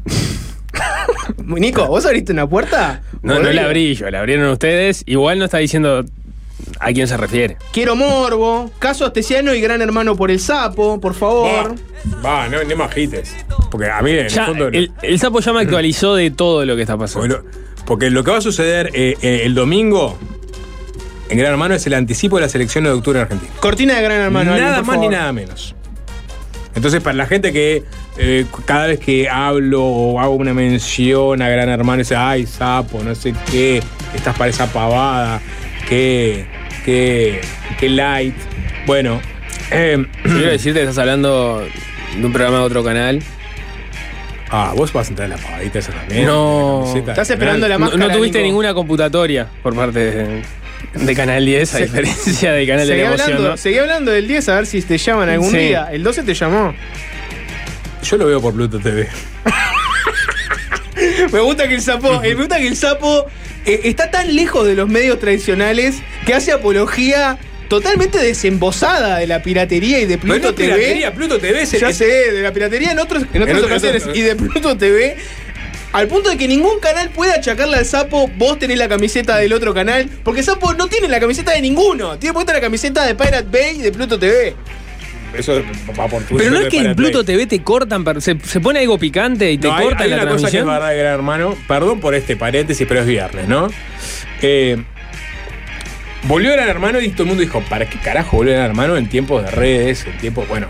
Nico, 1.45 1.85
¿vos 1.87 2.05
abriste 2.05 2.31
una 2.31 2.47
puerta? 2.47 3.01
no, 3.21 3.39
no 3.39 3.51
la 3.51 3.65
abrí 3.65 3.93
yo, 3.93 4.09
la 4.09 4.19
abrieron 4.19 4.49
ustedes. 4.49 5.03
Igual 5.05 5.39
no 5.39 5.45
está 5.45 5.59
diciendo 5.59 6.03
a 6.83 6.91
quién 6.93 7.07
se 7.07 7.17
refiere. 7.17 7.57
Quiero 7.71 7.95
morbo. 7.95 8.71
Caso 8.79 9.05
Astesiano 9.05 9.53
y 9.53 9.61
Gran 9.61 9.81
Hermano 9.81 10.15
por 10.15 10.29
el 10.31 10.39
sapo, 10.39 10.99
por 10.99 11.13
favor. 11.13 11.75
Va, 12.25 12.47
no, 12.49 12.63
no 12.63 12.75
me 12.75 12.83
agites. 12.83 13.35
Porque 13.71 13.89
a 13.89 14.01
mí, 14.01 14.11
en 14.11 14.27
Ya, 14.27 14.41
el 14.41 14.47
fondo. 14.47 14.67
el, 14.67 14.91
el 15.01 15.19
sapo 15.19 15.39
ya 15.39 15.53
me 15.53 15.61
actualizó 15.65 16.15
de 16.15 16.31
todo 16.31 16.65
lo 16.65 16.75
que 16.75 16.81
está 16.81 16.97
pasando. 16.97 17.27
Porque 17.37 17.49
lo, 17.51 17.85
porque 17.85 18.09
lo 18.09 18.23
que 18.23 18.31
va 18.31 18.37
a 18.37 18.41
suceder 18.41 18.89
eh, 18.93 19.15
eh, 19.21 19.41
el 19.45 19.55
domingo 19.55 20.17
en 21.29 21.37
Gran 21.37 21.51
Hermano 21.53 21.73
es 21.75 21.85
el 21.87 21.93
anticipo 21.93 22.35
de 22.37 22.41
las 22.43 22.55
elecciones 22.55 22.91
de 22.91 22.97
octubre 22.97 23.19
en 23.19 23.23
Argentina. 23.23 23.51
Cortina 23.59 23.95
de 23.95 24.01
Gran 24.03 24.19
Hermano. 24.21 24.55
nada 24.55 24.81
más 24.83 24.97
ni 24.99 25.07
nada 25.07 25.31
menos. 25.33 25.75
Entonces, 26.75 27.01
para 27.01 27.15
la 27.15 27.27
gente 27.27 27.53
que 27.53 27.83
eh, 28.17 28.45
cada 28.65 28.87
vez 28.87 28.99
que 28.99 29.29
hablo 29.29 29.83
o 29.85 30.19
hago 30.19 30.33
una 30.33 30.53
mención 30.55 31.41
a 31.41 31.47
Gran 31.49 31.69
Hermano, 31.69 31.99
dice, 31.99 32.15
ay, 32.15 32.47
sapo, 32.47 33.03
no 33.03 33.13
sé 33.13 33.33
qué, 33.51 33.81
estás 34.15 34.35
para 34.35 34.49
esa 34.49 34.65
pavada, 34.73 35.39
qué, 35.87 36.47
qué, 36.85 37.41
qué 37.79 37.89
light. 37.89 38.35
Bueno, 38.85 39.21
eh, 39.71 40.05
Quiero 40.23 40.49
decirte 40.51 40.79
que 40.79 40.83
estás 40.85 40.97
hablando 40.99 41.65
de 42.17 42.25
un 42.25 42.31
programa 42.33 42.59
de 42.59 42.63
otro 42.63 42.83
canal. 42.83 43.21
ah, 44.49 44.73
vos 44.75 44.91
vas 44.93 45.07
a 45.07 45.09
entrar 45.11 45.31
en 45.31 45.37
la 45.37 45.41
pavadita 45.43 45.79
esa 45.79 45.91
también. 45.93 46.25
No. 46.25 46.91
la 46.93 47.11
Estás 47.13 47.29
esperando 47.29 47.67
la 47.67 47.75
No, 47.75 47.85
máscara. 47.85 48.07
no 48.07 48.13
tuviste 48.13 48.37
Nico. 48.39 48.47
ninguna 48.47 48.73
computatoria 48.73 49.47
por 49.63 49.75
parte 49.75 49.99
de, 49.99 50.43
de 50.93 51.15
Canal 51.15 51.45
10, 51.45 51.73
a 51.75 51.77
diferencia 51.79 52.51
de 52.53 52.67
Canal 52.67 52.87
de 52.87 52.93
Seguí 52.93 53.01
la 53.01 53.07
Emoción. 53.07 53.27
hablando, 53.29 53.49
¿no? 53.51 53.57
seguí 53.57 53.77
hablando 53.79 54.11
del 54.11 54.27
10 54.27 54.49
a 54.49 54.55
ver 54.55 54.65
si 54.65 54.81
te 54.81 54.97
llaman 54.97 55.29
algún 55.29 55.49
Sí. 55.51 55.57
día. 55.57 55.87
El 55.91 56.03
12 56.03 56.23
te 56.23 56.33
llamó. 56.33 56.73
Yo 58.03 58.17
lo 58.17 58.25
veo 58.27 58.41
por 58.41 58.53
Pluto 58.53 58.79
TV. 58.79 59.07
Me 61.31 61.39
gusta 61.39 61.67
que 61.67 61.75
el 61.75 61.81
sapo, 61.81 62.21
eh, 62.23 62.29
me 62.29 62.41
gusta 62.41 62.57
que 62.57 62.67
el 62.67 62.75
sapo 62.77 63.25
eh, 63.65 63.81
está 63.85 64.11
tan 64.11 64.35
lejos 64.35 64.65
de 64.67 64.75
los 64.75 64.89
medios 64.89 65.19
tradicionales 65.19 65.95
que 66.25 66.33
hace 66.33 66.51
apología 66.51 67.37
totalmente 67.69 68.19
desembosada 68.19 69.17
de 69.19 69.27
la 69.27 69.41
piratería 69.41 69.99
y 69.99 70.05
de 70.05 70.17
Pluto 70.17 70.49
no 70.49 70.53
TV. 70.53 70.73
piratería, 70.75 71.13
Pluto 71.13 71.39
TV 71.39 71.61
es 71.63 71.73
el- 71.73 71.79
Ya 71.81 71.93
sé, 71.93 72.05
de 72.31 72.41
la 72.41 72.51
piratería 72.53 72.91
en, 72.91 72.99
otros, 72.99 73.23
en 73.33 73.41
otras 73.41 73.63
ocasiones 73.63 74.03
otro- 74.03 74.15
y 74.15 74.21
de 74.21 74.35
Pluto 74.35 74.77
TV. 74.77 75.15
Al 75.93 76.07
punto 76.07 76.29
de 76.31 76.37
que 76.37 76.47
ningún 76.47 76.79
canal 76.79 77.09
pueda 77.09 77.35
achacarle 77.35 77.77
al 77.77 77.85
sapo, 77.85 78.27
vos 78.37 78.57
tenés 78.57 78.77
la 78.79 78.87
camiseta 78.89 79.37
del 79.37 79.53
otro 79.53 79.73
canal, 79.75 80.09
porque 80.23 80.41
sapo 80.41 80.73
no 80.73 80.87
tiene 80.87 81.07
la 81.07 81.19
camiseta 81.19 81.51
de 81.51 81.61
ninguno, 81.61 82.17
tiene 82.17 82.33
puesta 82.33 82.51
la 82.51 82.61
camiseta 82.61 83.05
de 83.05 83.13
Pirate 83.13 83.45
Bay 83.51 83.75
y 83.77 83.81
de 83.83 83.91
Pluto 83.91 84.17
TV. 84.17 84.55
Eso 85.37 85.61
va 85.99 86.07
por 86.07 86.23
tu 86.23 86.37
Pero 86.37 86.51
no 86.51 86.59
es 86.61 86.67
que 86.69 86.77
en 86.79 86.95
Pluto. 86.95 87.23
TV 87.25 87.45
te 87.47 87.61
cortan, 87.63 88.03
se, 88.21 88.37
se 88.39 88.59
pone 88.59 88.79
algo 88.79 88.97
picante 88.97 89.51
y 89.51 89.57
te 89.57 89.67
No, 89.67 89.75
hay- 89.75 89.83
cortan 89.85 90.01
hay, 90.03 90.09
la 90.11 90.15
una 90.17 90.25
cosa 90.25 90.35
que 90.35 90.35
es 90.45 90.51
transmisión. 90.63 90.67
verdad 90.67 90.89
de 90.89 90.97
Gran 90.97 91.13
Hermano. 91.13 91.57
Perdón 91.67 91.99
por 91.99 92.13
este 92.15 92.35
paréntesis, 92.35 92.85
pero 92.87 93.01
es 93.01 93.07
viernes, 93.07 93.47
¿no? 93.47 93.67
Eh, 94.41 94.77
volvió 96.27 96.51
Gran 96.53 96.69
Hermano 96.69 97.01
y 97.01 97.09
todo 97.09 97.23
el 97.23 97.29
mundo 97.29 97.41
dijo, 97.41 97.61
¿para 97.69 97.85
qué 97.87 97.97
carajo 97.99 98.37
volvió 98.37 98.53
Gran 98.53 98.65
Hermano 98.67 98.97
en 98.97 99.07
tiempos 99.09 99.43
de 99.43 99.51
redes? 99.51 100.05
En 100.05 100.17
tiempos, 100.17 100.47
bueno, 100.47 100.67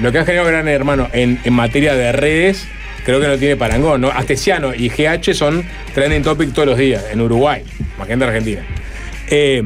lo 0.00 0.12
que 0.12 0.18
ha 0.18 0.24
generado 0.24 0.48
Gran 0.48 0.68
Hermano 0.68 1.08
en, 1.12 1.38
en 1.44 1.52
materia 1.52 1.94
de 1.94 2.12
redes, 2.12 2.66
creo 3.04 3.20
que 3.20 3.26
no 3.26 3.36
tiene 3.36 3.56
parangón, 3.56 4.00
¿no? 4.00 4.08
Astesiano 4.10 4.74
y 4.74 4.88
GH 4.88 5.34
son 5.34 5.64
trending 5.94 6.22
topic 6.22 6.52
todos 6.52 6.68
los 6.68 6.78
días, 6.78 7.04
en 7.12 7.20
Uruguay, 7.20 7.62
más 7.98 8.06
que 8.06 8.12
en 8.14 8.22
Argentina. 8.22 8.62
Eh, 9.28 9.62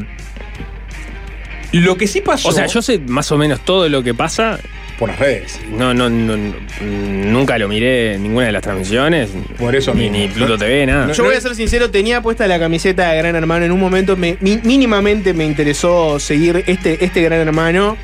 lo 1.73 1.97
que 1.97 2.07
sí 2.07 2.21
pasó... 2.21 2.49
O 2.49 2.53
sea, 2.53 2.67
yo 2.67 2.81
sé 2.83 2.99
más 2.99 3.31
o 3.33 3.39
menos 3.39 3.61
todo 3.61 3.89
lo 3.89 4.03
que 4.03 4.15
pasa 4.15 4.59
por 4.99 5.09
las 5.11 5.19
redes. 5.19 5.61
No, 5.71 5.95
no, 5.95 6.09
no, 6.11 6.37
no, 6.37 6.55
nunca 6.81 7.57
lo 7.59 7.69
miré 7.69 8.15
en 8.15 8.23
ninguna 8.25 8.47
de 8.47 8.53
las 8.53 8.63
transmisiones. 8.63 9.31
Por 9.59 9.77
eso 9.77 9.95
ni, 9.95 10.11
mismo. 10.11 10.17
ni 10.17 10.29
Pluto 10.29 10.59
TV, 10.59 10.87
nada. 10.87 11.13
Yo 11.13 11.25
voy 11.25 11.35
a 11.35 11.41
ser 11.41 11.55
sincero, 11.55 11.91
tenía 11.91 12.21
puesta 12.21 12.47
la 12.49 12.59
camiseta 12.59 13.11
de 13.11 13.19
Gran 13.19 13.37
Hermano. 13.37 13.65
En 13.65 13.73
un 13.73 13.81
momento 13.81 14.17
me- 14.17 14.37
mínimamente 14.41 15.35
me 15.35 15.45
interesó 15.45 16.19
seguir 16.19 16.65
este, 16.67 17.05
este 17.05 17.23
Gran 17.23 17.41
Hermano. 17.41 17.97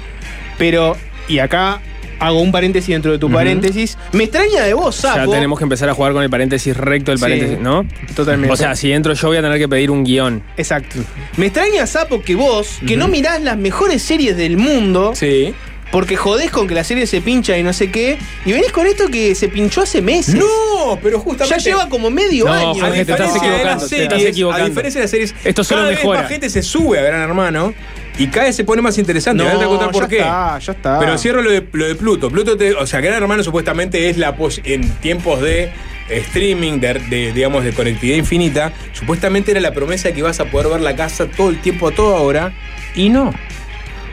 Pero, 0.56 0.96
y 1.26 1.38
acá 1.40 1.80
hago 2.18 2.40
un 2.40 2.52
paréntesis 2.52 2.88
dentro 2.94 3.12
de 3.12 3.18
tu 3.18 3.30
paréntesis. 3.30 3.96
Me 4.12 4.24
extraña 4.24 4.62
de 4.64 4.74
vos, 4.74 5.00
ya 5.02 5.14
Sapo. 5.14 5.32
tenemos 5.32 5.58
que 5.58 5.64
empezar 5.64 5.88
a 5.88 5.94
jugar 5.94 6.12
con 6.12 6.22
el 6.22 6.30
paréntesis 6.30 6.76
recto 6.76 7.10
del 7.10 7.18
Sí, 7.18 7.22
paréntesis, 7.22 7.58
¿no? 7.60 7.86
Totalmente. 8.14 8.52
O 8.52 8.56
sea, 8.56 8.74
si 8.76 8.92
entro 8.92 9.14
yo 9.14 9.28
voy 9.28 9.36
a 9.36 9.42
tener 9.42 9.58
que 9.58 9.68
pedir 9.68 9.90
un 9.90 10.04
guion. 10.04 10.42
Exacto. 10.56 10.96
Me 11.36 11.46
extraña, 11.46 11.86
Sapo, 11.86 12.22
que 12.22 12.34
vos, 12.34 12.78
que 12.86 12.96
no 12.96 13.08
mirás 13.08 13.42
las 13.42 13.56
mejores 13.56 14.02
series 14.02 14.36
del 14.36 14.56
mundo, 14.56 15.12
Sí. 15.14 15.54
porque 15.92 16.16
jodés 16.16 16.50
con 16.50 16.66
que 16.66 16.74
la 16.74 16.82
serie 16.84 17.06
se 17.06 17.20
pincha 17.20 17.56
y 17.56 17.62
no 17.62 17.72
sé 17.72 17.90
qué, 17.90 18.18
y 18.44 18.52
venís 18.52 18.72
con 18.72 18.86
esto 18.86 19.08
que 19.08 19.34
se 19.34 19.48
pinchó 19.48 19.82
hace 19.82 20.02
meses. 20.02 20.34
No, 20.34 20.98
pero 21.02 21.20
justamente. 21.20 21.58
Ya 21.62 21.70
lleva 21.70 21.88
como 21.88 22.10
medio 22.10 22.46
No, 22.46 22.52
año. 22.52 22.74
Jorge, 22.74 23.00
A 23.00 23.04
te 23.04 23.12
estás 23.12 23.36
equivocando, 23.36 23.86
te 23.88 24.02
estás 24.02 24.22
equivocando. 24.22 24.64
A 24.64 24.68
diferencia 24.68 25.00
de 25.00 25.04
las 25.04 25.10
series, 25.10 25.34
Esto 25.44 25.62
solo 25.62 25.80
cada 25.82 25.90
vez 25.90 25.98
mejora. 25.98 26.20
más 26.22 26.28
gente 26.30 26.50
se 26.50 26.62
sube 26.62 26.98
a 26.98 27.02
Gran 27.02 27.20
Hermano 27.22 27.74
y 28.18 28.28
cada 28.28 28.46
vez 28.46 28.56
se 28.56 28.64
pone 28.64 28.80
más 28.82 28.96
interesante. 28.98 29.42
No, 29.44 29.50
voy 29.54 29.64
a 29.64 29.68
contar 29.68 29.90
por 29.90 30.02
ya 30.04 30.08
qué. 30.08 30.18
está, 30.18 30.58
ya 30.58 30.72
está. 30.72 30.98
Pero 31.00 31.18
cierro 31.18 31.42
lo 31.42 31.50
de, 31.50 31.66
lo 31.72 31.86
de 31.86 31.94
Pluto. 31.94 32.30
Pluto, 32.30 32.56
te- 32.56 32.74
o 32.74 32.86
sea, 32.86 33.00
Gran 33.00 33.22
Hermano 33.22 33.42
supuestamente 33.42 34.08
es 34.08 34.16
la 34.18 34.34
en 34.64 34.88
tiempos 35.00 35.40
de 35.40 35.72
streaming, 36.08 36.80
de, 36.80 36.94
de, 36.94 37.32
digamos, 37.32 37.64
de 37.64 37.72
conectividad 37.72 38.16
infinita, 38.18 38.72
supuestamente 38.92 39.50
era 39.52 39.60
la 39.60 39.72
promesa 39.72 40.08
de 40.08 40.14
que 40.14 40.20
ibas 40.20 40.38
a 40.40 40.44
poder 40.46 40.68
ver 40.68 40.80
la 40.80 40.94
casa 40.96 41.26
todo 41.26 41.50
el 41.50 41.60
tiempo, 41.60 41.88
a 41.88 41.92
toda 41.92 42.20
hora, 42.20 42.52
y 42.94 43.08
no. 43.08 43.32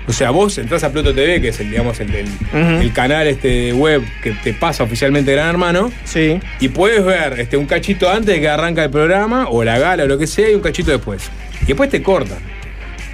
O 0.08 0.14
sea, 0.14 0.32
vos 0.32 0.58
entras 0.58 0.84
a 0.84 0.92
Pluto 0.92 1.14
TV, 1.14 1.42
que 1.42 1.50
es 1.50 1.60
el, 1.60 1.70
digamos, 1.70 2.00
el, 2.00 2.26
el 2.54 2.94
canal 2.94 3.28
este 3.28 3.72
web 3.74 4.02
que 4.24 4.32
te 4.32 4.54
pasa 4.54 4.84
oficialmente 4.84 5.32
Gran 5.34 5.50
Hermano, 5.50 5.92
Sí. 6.06 6.40
y 6.60 6.70
puedes 6.70 7.04
ver 7.06 7.40
este, 7.40 7.56
un 7.58 7.66
cachito 7.68 8.10
antes 8.10 8.28
de 8.36 8.40
que 8.42 8.50
arranca 8.50 8.84
el 8.84 8.90
programa, 8.90 9.48
o 9.50 9.64
la 9.64 9.78
gala, 9.78 10.04
o 10.06 10.08
lo 10.08 10.18
que 10.18 10.28
sea, 10.28 10.50
y 10.50 10.56
un 10.56 10.62
cachito 10.62 10.92
después. 10.92 11.30
Y 11.64 11.66
después 11.68 11.90
te 11.90 12.02
cortan. 12.02 12.40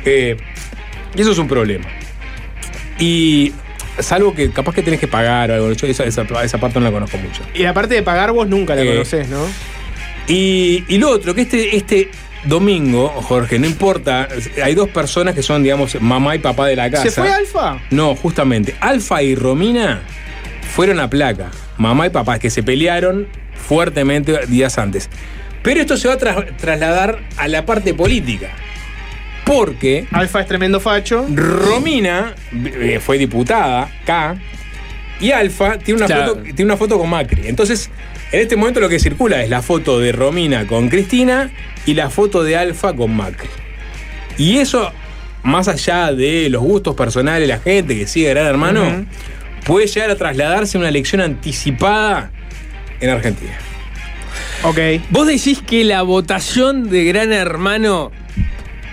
Eh, 0.05 0.37
y 1.15 1.21
eso 1.21 1.31
es 1.31 1.37
un 1.37 1.47
problema. 1.47 1.85
Y 2.99 3.53
salvo 3.99 4.33
que 4.33 4.51
capaz 4.51 4.73
que 4.75 4.83
tenés 4.83 4.99
que 4.99 5.07
pagar 5.07 5.51
o 5.51 5.53
algo. 5.55 5.71
Yo 5.73 5.87
esa, 5.87 6.03
esa, 6.03 6.23
esa 6.43 6.57
parte 6.57 6.79
no 6.79 6.85
la 6.85 6.91
conozco 6.91 7.17
mucho. 7.17 7.41
Y 7.53 7.65
aparte 7.65 7.95
de 7.95 8.03
pagar, 8.03 8.31
vos 8.31 8.47
nunca 8.47 8.75
la 8.75 8.81
Eh, 8.83 8.87
conocés, 8.87 9.27
¿no? 9.29 9.45
Y, 10.27 10.83
y 10.87 10.97
lo 10.97 11.09
otro, 11.09 11.33
que 11.33 11.41
este, 11.41 11.75
este 11.77 12.09
domingo, 12.45 13.07
Jorge, 13.09 13.59
no 13.59 13.65
importa, 13.65 14.27
hay 14.63 14.75
dos 14.75 14.89
personas 14.89 15.33
que 15.35 15.41
son, 15.43 15.63
digamos, 15.63 15.99
mamá 16.01 16.35
y 16.35 16.39
papá 16.39 16.67
de 16.67 16.75
la 16.75 16.89
casa. 16.89 17.03
¿Se 17.03 17.11
fue 17.11 17.31
Alfa? 17.31 17.79
No, 17.91 18.15
justamente. 18.15 18.75
Alfa 18.79 19.21
y 19.23 19.35
Romina 19.35 20.01
fueron 20.75 20.99
a 20.99 21.09
placa. 21.09 21.51
Mamá 21.77 22.07
y 22.07 22.09
papá, 22.09 22.39
que 22.39 22.49
se 22.49 22.63
pelearon 22.63 23.27
fuertemente 23.53 24.45
días 24.47 24.77
antes. 24.77 25.09
Pero 25.63 25.81
esto 25.81 25.97
se 25.97 26.07
va 26.07 26.15
a 26.15 26.17
tras- 26.17 26.57
trasladar 26.57 27.19
a 27.37 27.47
la 27.47 27.65
parte 27.65 27.93
política. 27.93 28.49
Porque 29.47 30.05
Alfa 30.11 30.41
es 30.41 30.47
tremendo 30.47 30.79
facho. 30.79 31.25
Romina 31.33 32.35
eh, 32.53 32.99
fue 33.03 33.17
diputada, 33.17 33.89
K, 34.05 34.35
y 35.19 35.31
Alfa 35.31 35.79
tiene 35.79 35.99
una, 35.99 36.05
Claro. 36.05 36.35
foto, 36.35 36.43
tiene 36.43 36.65
una 36.65 36.77
foto 36.77 36.99
con 36.99 37.09
Macri. 37.09 37.47
Entonces, 37.47 37.89
en 38.31 38.41
este 38.41 38.55
momento 38.55 38.79
lo 38.81 38.89
que 38.89 38.99
circula 38.99 39.41
es 39.41 39.49
la 39.49 39.61
foto 39.61 39.99
de 39.99 40.11
Romina 40.11 40.67
con 40.67 40.89
Cristina 40.89 41.49
y 41.85 41.93
la 41.93 42.09
foto 42.09 42.43
de 42.43 42.57
Alfa 42.57 42.93
con 42.93 43.15
Macri. 43.15 43.49
Y 44.37 44.57
eso, 44.57 44.91
más 45.43 45.67
allá 45.67 46.11
de 46.11 46.49
los 46.49 46.61
gustos 46.61 46.93
personales 46.95 47.47
de 47.47 47.53
la 47.53 47.59
gente 47.59 47.97
que 47.97 48.05
sigue 48.05 48.27
a 48.29 48.33
Gran 48.33 48.47
Hermano, 48.47 49.05
puede 49.65 49.87
llegar 49.87 50.11
a 50.11 50.15
trasladarse 50.17 50.77
a 50.77 50.79
una 50.81 50.89
elección 50.89 51.21
anticipada 51.21 52.31
en 52.99 53.09
Argentina. 53.09 53.57
Ok. 54.63 54.77
¿Vos 55.09 55.25
decís 55.25 55.61
que 55.65 55.83
la 55.83 56.01
votación 56.01 56.89
de 56.89 57.05
Gran 57.05 57.31
Hermano 57.33 58.11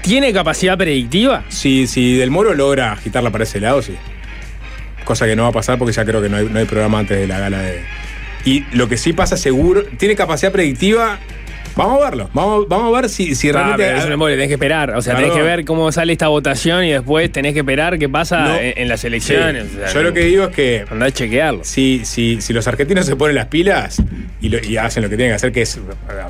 tiene 0.05 0.33
capacidad 0.35 0.77
predictiva? 0.77 1.45
Si, 1.49 1.87
si 1.87 2.15
Del 2.17 2.31
Moro 2.31 2.53
logra 2.55 2.93
agitarla 2.93 3.31
para 3.31 3.45
ese 3.45 3.59
lado, 3.59 3.81
sí. 3.83 3.95
Cosa 5.05 5.27
que 5.27 5.35
no 5.35 5.43
va 5.45 5.49
a 5.49 5.53
pasar 5.53 5.79
porque 5.79 5.93
ya 5.93 6.05
creo 6.05 6.21
que 6.23 6.29
no 6.29 6.37
hay, 6.37 6.45
no 6.49 6.59
hay 6.59 6.67
programa 6.67 6.99
antes 6.99 7.19
de 7.19 7.27
la 7.27 7.39
gala 7.41 7.61
de. 7.63 7.81
Y 8.45 8.65
lo 8.73 8.89
que 8.89 8.97
sí 8.99 9.13
pasa 9.15 9.37
seguro, 9.37 9.83
tiene 9.99 10.15
capacidad 10.15 10.53
predictiva. 10.53 11.19
Vamos 11.77 12.01
a 12.01 12.05
verlo. 12.11 12.31
Vamos, 12.35 12.69
vamos 12.69 12.95
a 12.97 13.01
ver 13.01 13.11
si, 13.11 13.35
si 13.35 13.49
Ah, 13.49 13.53
realmente. 13.53 13.97
es 13.99 14.05
un 14.05 14.13
embole, 14.13 14.35
tenés 14.35 14.47
que 14.49 14.55
esperar. 14.55 14.91
O 14.91 15.03
sea, 15.03 15.15
Claro. 15.15 15.27
tenés 15.29 15.37
que 15.43 15.43
ver 15.45 15.65
cómo 15.65 15.91
sale 15.91 16.13
esta 16.13 16.29
votación 16.29 16.85
y 16.85 16.91
después 16.93 17.33
tenés 17.33 17.53
que 17.53 17.61
esperar 17.61 17.99
qué 17.99 18.09
pasa 18.09 18.45
No. 18.45 18.55
en, 18.61 18.75
en 18.77 18.89
las 18.89 19.01
Sí. 19.01 19.09
elecciones. 19.09 19.67
O 19.75 19.79
sea, 19.79 19.89
Yo 19.93 20.03
lo 20.05 20.13
que 20.13 20.21
digo 20.21 20.45
es 20.45 20.51
que 20.55 20.85
Andá 20.89 21.07
a 21.07 21.11
chequearlo. 21.11 21.65
si, 21.65 22.03
si, 22.05 22.41
si 22.41 22.53
los 22.53 22.69
argentinos 22.69 23.07
se 23.07 23.17
ponen 23.17 23.35
las 23.35 23.47
pilas 23.47 24.01
y, 24.41 24.51
lo- 24.51 24.63
y 24.65 24.77
hacen 24.77 25.03
lo 25.03 25.09
que 25.11 25.17
tienen 25.17 25.33
que 25.33 25.37
hacer, 25.37 25.51
que 25.53 25.63
es 25.63 25.81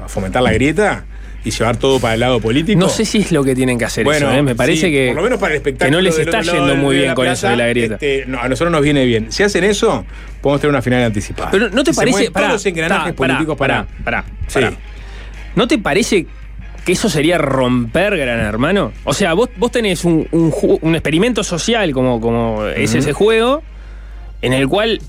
fomentar 0.09 0.43
la 0.43 0.53
grieta 0.53 1.05
y 1.45 1.51
llevar 1.51 1.77
todo 1.77 2.01
para 2.01 2.15
el 2.15 2.21
lado 2.21 2.41
político. 2.41 2.81
No 2.81 2.89
sé 2.89 3.05
si 3.05 3.19
es 3.19 3.31
lo 3.31 3.45
que 3.45 3.55
tienen 3.55 3.79
que 3.79 3.85
hacer 3.85 4.05
Bueno, 4.05 4.29
eso, 4.31 4.39
¿eh? 4.39 4.43
Me 4.43 4.55
parece 4.55 4.87
sí, 4.87 4.93
que, 4.93 5.07
por 5.09 5.17
lo 5.17 5.23
menos 5.23 5.39
para 5.39 5.55
el 5.55 5.61
que 5.63 5.69
espectáculo 5.69 5.99
no 5.99 6.03
les 6.03 6.19
está 6.19 6.41
yendo 6.41 6.75
muy 6.77 6.97
bien 6.97 7.15
con 7.15 7.27
eso 7.27 7.49
de 7.49 7.57
la 7.57 7.67
grieta. 7.67 7.95
este, 7.95 8.25
no, 8.27 8.41
a 8.41 8.49
nosotros 8.49 8.73
nos 8.73 8.83
viene 8.83 9.05
bien. 9.05 9.31
Si 9.31 9.43
hacen 9.43 9.63
eso, 9.65 10.05
podemos 10.41 10.61
tener 10.61 10.71
una 10.71 10.83
final 10.83 11.03
anticipada. 11.05 11.51
Pero 11.51 11.69
¿no 11.71 11.85
te 11.85 11.93
Se 11.93 11.97
parece... 11.97 12.13
mueven 12.17 12.33
pará, 12.33 12.47
todos 12.47 12.55
los 12.61 12.67
engranajes 12.67 13.13
ta, 13.13 13.17
pará, 13.17 13.35
políticos 13.35 13.57
para. 13.59 13.87
pará, 14.05 14.25
pará, 14.25 14.71
Sí. 14.71 14.77
¿No 15.55 15.69
te 15.69 15.79
parece 15.79 16.27
que 16.85 16.93
eso 16.93 17.09
sería 17.09 17.39
romper 17.39 18.17
Gran 18.17 18.41
Hermano? 18.41 18.93
O 19.05 19.13
sea, 19.15 19.35
vos, 19.35 19.51
vos 19.57 19.71
tenés 19.71 20.05
un, 20.05 20.27
un 20.33 20.95
experimento 20.95 21.45
social 21.45 21.93
como, 21.93 22.21
como 22.21 22.67
es 22.67 22.91
Ujú. 22.91 22.99
ese 22.99 23.13
juego, 23.13 23.63
en 24.43 24.53
el 24.55 24.67
cual 24.69 25.01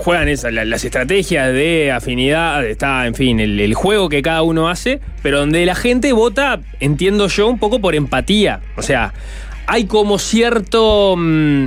juegan 0.00 0.28
esa- 0.28 0.50
la- 0.50 0.64
las 0.64 0.84
estrategias 0.84 1.52
de 1.52 1.92
afinidad, 1.92 2.64
está, 2.66 3.06
en 3.06 3.14
fin, 3.14 3.38
el, 3.40 3.60
el 3.60 3.74
juego 3.74 4.08
que 4.08 4.22
cada 4.22 4.42
uno 4.42 4.68
hace, 4.68 5.00
pero 5.22 5.38
donde 5.40 5.64
la 5.66 5.74
gente 5.74 6.12
vota, 6.12 6.60
entiendo 6.80 7.28
yo, 7.28 7.46
un 7.48 7.58
poco 7.58 7.80
por 7.80 7.94
empatía. 7.94 8.60
O 8.76 8.82
sea, 8.82 9.12
hay 9.66 9.84
como 9.84 10.18
cierto 10.18 11.14
mm, 11.16 11.66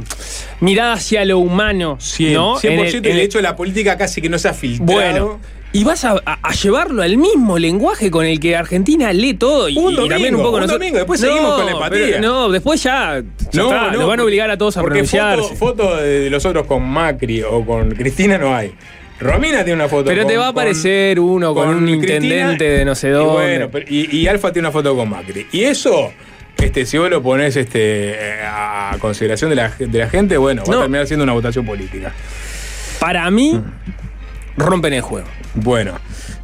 mirada 0.59 0.93
hacia 0.93 1.23
lo 1.25 1.37
humano, 1.39 1.97
100%, 1.99 2.33
¿no? 2.33 2.55
100% 2.57 2.67
En 2.73 2.79
el- 2.79 2.93
y 2.93 2.97
en 2.97 3.03
de 3.03 3.11
el- 3.11 3.19
hecho 3.19 3.39
la 3.41 3.55
política 3.55 3.97
casi 3.97 4.21
que 4.21 4.29
no 4.29 4.37
se 4.37 4.49
ha 4.49 4.53
filtrado. 4.53 4.91
bueno, 4.93 5.39
y 5.73 5.83
vas 5.83 6.05
a, 6.05 6.11
a- 6.25 6.39
a 6.41 6.51
llevarlo 6.53 7.01
al 7.01 7.17
mismo 7.17 7.57
lenguaje 7.59 8.09
con 8.11 8.25
el 8.25 8.39
que 8.39 8.55
Argentina 8.55 9.11
lee 9.11 9.33
todo 9.33 9.67
y, 9.69 9.77
Un 9.77 9.93
y 9.93 10.07
también 10.07 10.35
un 10.35 10.41
poco 10.43 10.55
un 10.55 10.61
nosotros. 10.61 10.79
domingo, 10.79 10.97
después 10.99 11.19
seguimos 11.19 11.55
con 11.55 11.65
la 11.65 11.71
empatía. 11.73 12.05
pero 12.05 12.21
no, 12.21 12.49
después 12.49 12.81
ya, 12.83 13.21
ya 13.51 13.61
No, 13.61 13.65
está, 13.73 13.91
no, 13.91 13.97
nos 13.99 14.07
van 14.07 14.19
a 14.19 14.23
obligar 14.23 14.49
a 14.51 14.57
todos 14.57 14.77
a 14.77 14.81
porque 14.81 14.99
pronunciarse. 14.99 15.55
Foto, 15.55 15.83
foto 15.83 15.95
de 15.97 16.29
los 16.29 16.45
otros 16.45 16.65
con 16.67 16.83
Macri 16.87 17.41
o 17.41 17.65
con 17.65 17.91
Cristina 17.91 18.37
no 18.37 18.55
hay. 18.55 18.73
Romina 19.19 19.63
tiene 19.63 19.73
una 19.75 19.87
foto 19.89 20.05
pero 20.05 20.23
con- 20.23 20.31
te 20.31 20.37
va 20.37 20.49
a 20.49 20.53
con- 20.53 20.61
aparecer 20.61 21.19
uno 21.19 21.53
con, 21.53 21.69
un 21.69 21.85
Cristina 21.85 22.13
intendente 22.15 22.63
de 22.65 22.85
no 22.85 22.93
sé 22.95 23.07
y 23.07 23.11
dónde. 23.11 23.33
bueno, 23.33 23.69
pero- 23.71 23.85
y, 23.89 24.15
y 24.17 24.27
Alfa 24.27 24.51
tiene 24.51 24.67
una 24.67 24.71
foto 24.73 24.95
con 24.95 25.09
Macri. 25.09 25.47
Y 25.51 25.63
eso, 25.63 26.11
este, 26.57 26.85
si 26.85 26.97
vos 26.97 27.09
lo 27.09 27.21
pones 27.23 27.55
este, 27.55 28.11
eh, 28.11 28.39
a 28.45 28.95
consideración 28.99 29.49
de 29.49 29.55
la, 29.55 29.69
de 29.79 29.97
la 29.99 30.09
gente, 30.09 30.37
bueno, 30.37 30.63
va 30.67 30.73
No. 30.73 30.79
a 30.79 30.81
terminar 30.83 31.07
siendo 31.07 31.23
una 31.23 31.33
votación 31.33 31.65
política. 31.65 32.13
Para 32.99 33.29
mí, 33.31 33.59
rompen 34.57 34.93
el 34.93 35.01
juego. 35.01 35.27
Bueno, 35.55 35.93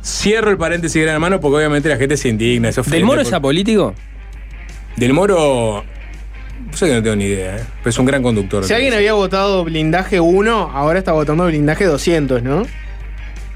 cierro 0.03 0.51
el 0.51 0.57
paréntesis 0.57 0.95
de 0.95 1.01
gran 1.03 1.15
hermano 1.15 1.39
porque 1.39 1.57
obviamente 1.57 1.89
la 1.89 1.97
gente 1.97 2.17
se 2.17 2.29
indigna. 2.29 2.71
Se 2.71 2.81
¿Del 2.83 3.03
Moro 3.05 3.21
es 3.21 3.29
por- 3.29 3.37
apolítico? 3.37 3.93
Del 4.97 5.13
Moro. 5.13 5.83
No 6.71 6.77
sé 6.77 6.87
que 6.87 6.93
no 6.93 7.01
tengo 7.03 7.15
ni 7.15 7.25
idea, 7.25 7.57
¿eh? 7.57 7.61
pero 7.79 7.89
es 7.89 7.97
un 7.97 8.05
gran 8.05 8.21
conductor. 8.21 8.63
Si 8.65 8.73
alguien 8.73 8.93
había 8.93 9.13
votado 9.13 9.63
blindaje 9.63 10.19
1, 10.19 10.71
ahora 10.73 10.99
está 10.99 11.13
votando 11.13 11.45
blindaje 11.45 11.85
200, 11.85 12.43
¿no? 12.43 12.63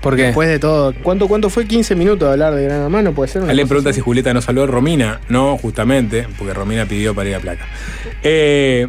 ¿Por 0.02 0.16
qué? 0.16 0.24
Después 0.24 0.50
de 0.50 0.60
todo. 0.60 0.94
¿Cuánto, 1.04 1.28
cuánto 1.28 1.50
fue 1.50 1.66
15 1.66 1.96
minutos 1.96 2.28
de 2.28 2.34
hablar 2.34 2.56
de 2.56 2.64
Gran 2.64 2.82
Hermano? 2.82 3.14
¿Puede 3.14 3.30
ser? 3.32 3.42
una 3.42 3.52
Alguien 3.52 3.66
cosa 3.68 3.70
pregunta 3.76 3.90
así? 3.92 3.98
si 3.98 4.02
Julieta 4.02 4.34
no 4.34 4.42
saludó 4.42 4.64
a 4.66 4.68
Romina. 4.68 5.22
No, 5.30 5.58
justamente, 5.58 6.28
porque 6.38 6.54
Romina 6.54 6.86
pidió 6.86 7.14
para 7.14 7.30
ir 7.30 7.36
a 7.36 7.40
placa. 7.40 7.66
Eh, 8.24 8.88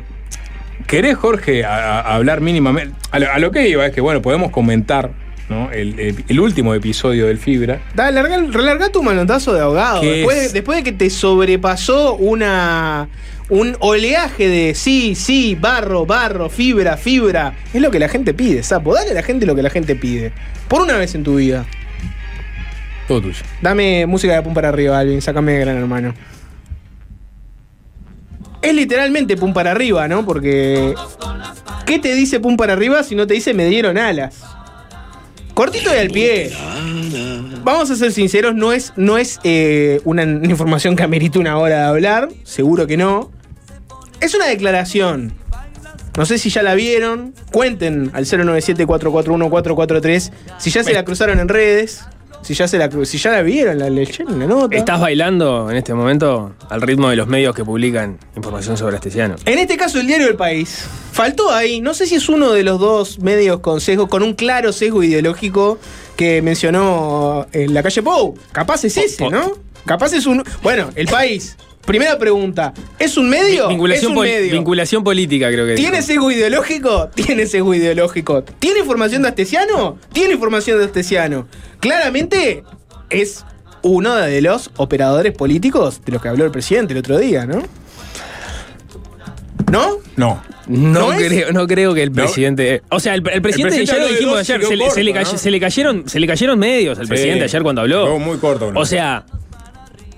¿Querés, 0.87 1.17
Jorge, 1.17 1.65
a- 1.65 2.01
a 2.01 2.15
hablar 2.15 2.41
mínimamente? 2.41 2.95
A 3.11 3.19
lo, 3.19 3.31
a 3.31 3.39
lo 3.39 3.51
que 3.53 3.69
iba 3.69 3.87
es 3.87 3.93
que, 3.93 4.01
bueno, 4.01 4.23
podemos 4.23 4.51
comentar 4.51 5.11
¿no? 5.49 5.71
el, 5.73 5.99
el- 6.01 6.25
el 6.29 6.41
último 6.41 6.75
episodio 6.75 7.27
del 7.27 7.39
Fibra. 7.39 7.81
Dale, 7.95 8.13
larga, 8.13 8.39
relarga 8.51 8.89
tu 8.91 9.03
manotazo 9.03 9.53
de 9.53 9.61
ahogado. 9.61 10.01
¿Qué 10.01 10.11
Después, 10.11 10.37
de- 10.39 10.45
es? 10.47 10.53
después 10.53 10.79
de 10.79 10.85
que 10.85 10.93
te 10.93 11.11
sobrepasó 11.11 12.15
una 12.17 13.09
un 13.51 13.77
oleaje 13.81 14.49
de 14.49 14.75
sí, 14.75 15.15
sí, 15.15 15.55
barro, 15.55 16.07
barro, 16.07 16.49
fibra, 16.49 16.97
fibra. 16.97 17.55
Es 17.75 17.83
lo 17.83 17.91
que 17.91 17.99
la 17.99 18.09
gente 18.09 18.33
pide, 18.33 18.63
sapo. 18.63 18.95
Dale 18.95 19.11
a 19.11 19.15
la 19.15 19.23
gente 19.23 19.45
lo 19.45 19.55
que 19.55 19.63
la 19.63 19.69
gente 19.71 19.95
pide. 19.97 20.33
Por 20.67 20.81
una 20.81 20.97
vez 20.97 21.15
en 21.15 21.25
tu 21.25 21.37
vida. 21.37 21.67
Todo 23.07 23.21
tuyo. 23.21 23.43
Dame 23.61 24.07
música 24.07 24.35
de 24.35 24.41
pum 24.43 24.55
para 24.55 24.71
arriba, 24.71 24.99
Alvin. 24.99 25.21
Sácame 25.21 25.53
de 25.53 25.59
gran 25.61 25.77
hermano. 25.77 26.15
Es 28.63 28.75
literalmente 28.75 29.37
pum 29.37 29.53
para 29.53 29.73
arriba, 29.73 30.09
¿no? 30.09 30.25
Porque. 30.25 30.95
¿Qué 31.85 31.99
te 31.99 32.15
dice 32.15 32.41
pum 32.41 32.57
para 32.57 32.73
arriba 32.73 33.03
si 33.03 33.15
no 33.15 33.27
te 33.27 33.35
dice 33.35 33.53
me 33.53 33.67
dieron 33.67 33.99
alas? 33.99 34.43
Cortito 35.55 35.95
y 35.95 35.99
al 35.99 36.11
pie. 36.11 36.53
Vamos 37.63 37.91
a 37.91 37.97
ser 37.97 38.13
sinceros, 38.13 38.55
no 38.55 38.73
es, 38.73 38.93
no 38.97 39.17
es 39.17 39.41
eh, 39.45 40.01
una 40.05 40.23
información 40.25 40.97
que 40.97 41.03
amerite 41.03 41.39
una 41.39 41.57
hora 41.57 41.79
de 41.79 41.85
hablar, 41.85 42.29
seguro 42.43 42.87
que 42.87 42.97
no. 42.97 43.31
Es 44.21 44.35
una 44.35 44.47
declaración 44.47 45.35
No 46.17 46.25
sé 46.27 46.39
si 46.39 46.51
ya 46.51 46.63
la 46.63 46.75
vieron. 46.75 47.35
Cuenten 47.53 48.11
al 48.15 48.27
097-441-443 48.27 50.31
si 50.59 50.71
ya 50.71 50.85
se 50.85 50.93
la 50.93 51.05
cruzaron 51.05 51.41
en 51.41 51.49
redes. 51.49 52.05
Si 52.43 52.53
ya, 52.53 52.69
se 52.69 52.77
la, 52.77 52.91
si 53.05 53.17
ya 53.17 53.31
la 53.31 53.41
vieron, 53.41 53.79
la 53.79 53.89
leyeron, 53.89 54.39
la 54.39 54.47
nota. 54.47 54.77
¿Estás 54.77 55.01
bailando 55.01 55.71
en 55.71 55.79
este 55.79 55.95
momento 55.95 56.55
al 56.69 56.83
ritmo 56.83 57.09
de 57.09 57.17
los 57.17 57.27
medios 57.27 57.55
que 57.55 57.65
publican 57.65 58.19
información 58.37 58.77
sobre 58.77 58.97
Astesiano? 58.97 59.37
En 59.47 59.59
este 59.59 59.79
caso, 59.79 59.99
el 59.99 60.07
diario 60.07 60.27
del 60.27 60.37
país. 60.37 60.85
Faltó 61.15 61.53
ahí, 61.53 61.81
no 61.81 61.95
sé 61.95 62.07
si 62.09 62.17
es 62.17 62.29
uno 62.29 62.51
de 62.53 62.65
los 62.65 62.81
dos 62.81 63.21
medios 63.21 63.61
con 63.61 63.81
sesgo, 63.81 64.09
con 64.09 64.25
un 64.25 64.35
claro 64.35 64.73
sesgo 64.73 65.01
ideológico 65.05 65.79
que 66.17 66.43
mencionó 66.43 67.47
en 67.53 67.73
la 67.73 67.85
calle 67.85 68.03
Pou. 68.03 68.35
Capaz 68.51 68.83
es 68.83 68.97
ese, 68.97 69.31
¿no? 69.31 69.53
Capaz 69.87 70.13
es 70.13 70.27
un. 70.27 70.43
Bueno, 70.61 70.91
el 70.97 71.07
país. 71.07 71.57
Primera 71.87 72.19
pregunta. 72.19 72.75
¿Es 72.99 73.17
un 73.17 73.29
medio? 73.29 73.69
Vinculación, 73.69 74.05
es 74.05 74.09
un 74.09 74.15
pol- 74.17 74.27
medio. 74.27 74.53
vinculación 74.55 75.05
política, 75.05 75.53
creo 75.53 75.65
que. 75.67 75.77
¿Tiene 75.77 76.03
sesgo 76.03 76.33
ideológico? 76.33 77.09
Tiene 77.15 77.47
sesgo 77.47 77.73
ideológico. 77.75 78.43
¿Tiene 78.59 78.81
información 78.81 79.23
de 79.23 79.29
Astesiano? 79.29 79.99
Tiene 80.13 80.35
información 80.35 80.79
de 80.81 80.87
Astesiano. 80.87 81.47
Claramente 81.79 82.65
es 83.11 83.45
uno 83.83 84.17
de 84.17 84.41
los 84.43 84.73
operadores 84.79 85.33
políticos 85.33 86.01
de 86.05 86.11
los 86.11 86.21
que 86.21 86.29
habló 86.29 86.45
el 86.45 86.51
presidente 86.51 86.93
el 86.95 86.99
otro 86.99 87.19
día, 87.19 87.47
¿no? 87.47 87.63
¿No? 89.71 89.97
No. 90.17 90.43
No, 90.67 91.09
creo, 91.11 91.53
no 91.53 91.67
creo 91.67 91.93
que 91.95 92.03
el 92.03 92.11
No. 92.11 92.15
presidente. 92.17 92.83
O 92.91 92.99
sea, 93.01 93.15
el, 93.15 93.19
el 93.31 93.43
presidente, 93.43 93.77
presidente 93.77 93.87
ya 93.93 93.99
lo 93.99 94.09
dijimos 94.09 94.39
ayer, 94.39 94.63
se, 94.65 94.77
le- 94.77 94.91
se 94.91 95.03
le 95.05 95.13
corto, 95.13 95.25
cay- 95.25 95.33
¿no? 95.33 95.39
se 95.39 95.51
le 95.51 95.61
cayeron, 95.61 96.09
se 96.09 96.21
le 96.21 96.27
cayeron 96.27 96.59
medios 96.59 96.99
al 96.99 97.05
Sí. 97.07 97.09
presidente 97.11 97.45
ayer 97.45 97.63
cuando 97.63 97.81
habló. 97.83 98.05
Quedó 98.05 98.19
muy 98.19 98.39
corto, 98.39 98.73
¿no? 98.73 98.81
O 98.81 98.87
sea, 98.87 99.25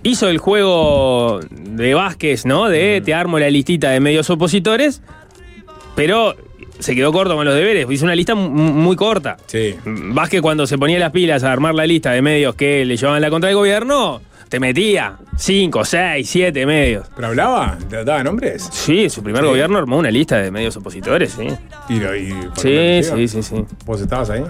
hizo 0.02 0.28
el 0.28 0.38
juego 0.38 1.40
de 1.50 1.94
Vázquez, 1.94 2.46
¿no? 2.46 2.68
De 2.68 3.00
te 3.04 3.12
armo 3.14 3.38
la 3.38 3.50
listita 3.50 3.90
de 3.90 3.98
medios 4.00 4.30
opositores, 4.30 5.02
pero 5.96 6.36
se 6.78 6.94
quedó 6.94 7.10
corto 7.12 7.34
con 7.34 7.44
los 7.44 7.54
deberes. 7.54 7.86
Hizo 7.90 8.04
una 8.04 8.14
lista 8.14 8.34
mu- 8.34 8.48
muy 8.50 8.94
corta. 8.96 9.38
Sí. 9.46 9.74
Vázquez 9.84 10.42
cuando 10.42 10.66
se 10.66 10.78
ponía 10.78 10.98
las 10.98 11.10
pilas 11.10 11.42
a 11.42 11.50
armar 11.50 11.74
la 11.74 11.86
lista 11.86 12.12
de 12.12 12.22
medios 12.22 12.54
que 12.54 12.84
le 12.84 12.96
llevaban 12.96 13.20
la 13.22 13.30
contra 13.30 13.48
del 13.48 13.56
gobierno, 13.56 14.20
te 14.48 14.60
metía 14.60 15.16
5, 15.36 15.84
6, 15.84 16.28
7 16.28 16.66
medios. 16.66 17.06
¿Pero 17.14 17.28
hablaba? 17.28 17.76
¿Te 17.88 18.04
daba 18.04 18.22
nombres? 18.22 18.68
Sí, 18.72 19.04
en 19.04 19.10
su 19.10 19.22
primer 19.22 19.42
Sí. 19.42 19.48
gobierno 19.48 19.78
armó 19.78 19.98
una 19.98 20.10
lista 20.10 20.36
de 20.38 20.50
medios 20.50 20.76
opositores, 20.76 21.32
sí. 21.36 21.48
Y, 21.88 21.98
lo- 21.98 22.14
y 22.16 22.32
Sí, 22.56 23.00
sí, 23.02 23.28
sí, 23.28 23.42
sí. 23.42 23.64
¿Vos 23.84 24.00
estabas 24.00 24.30
ahí? 24.30 24.44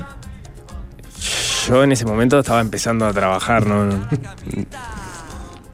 Yo 1.68 1.82
en 1.82 1.92
ese 1.92 2.04
momento 2.04 2.38
estaba 2.38 2.60
empezando 2.60 3.06
a 3.06 3.12
trabajar, 3.12 3.66
no, 3.66 3.86
no. 3.86 4.08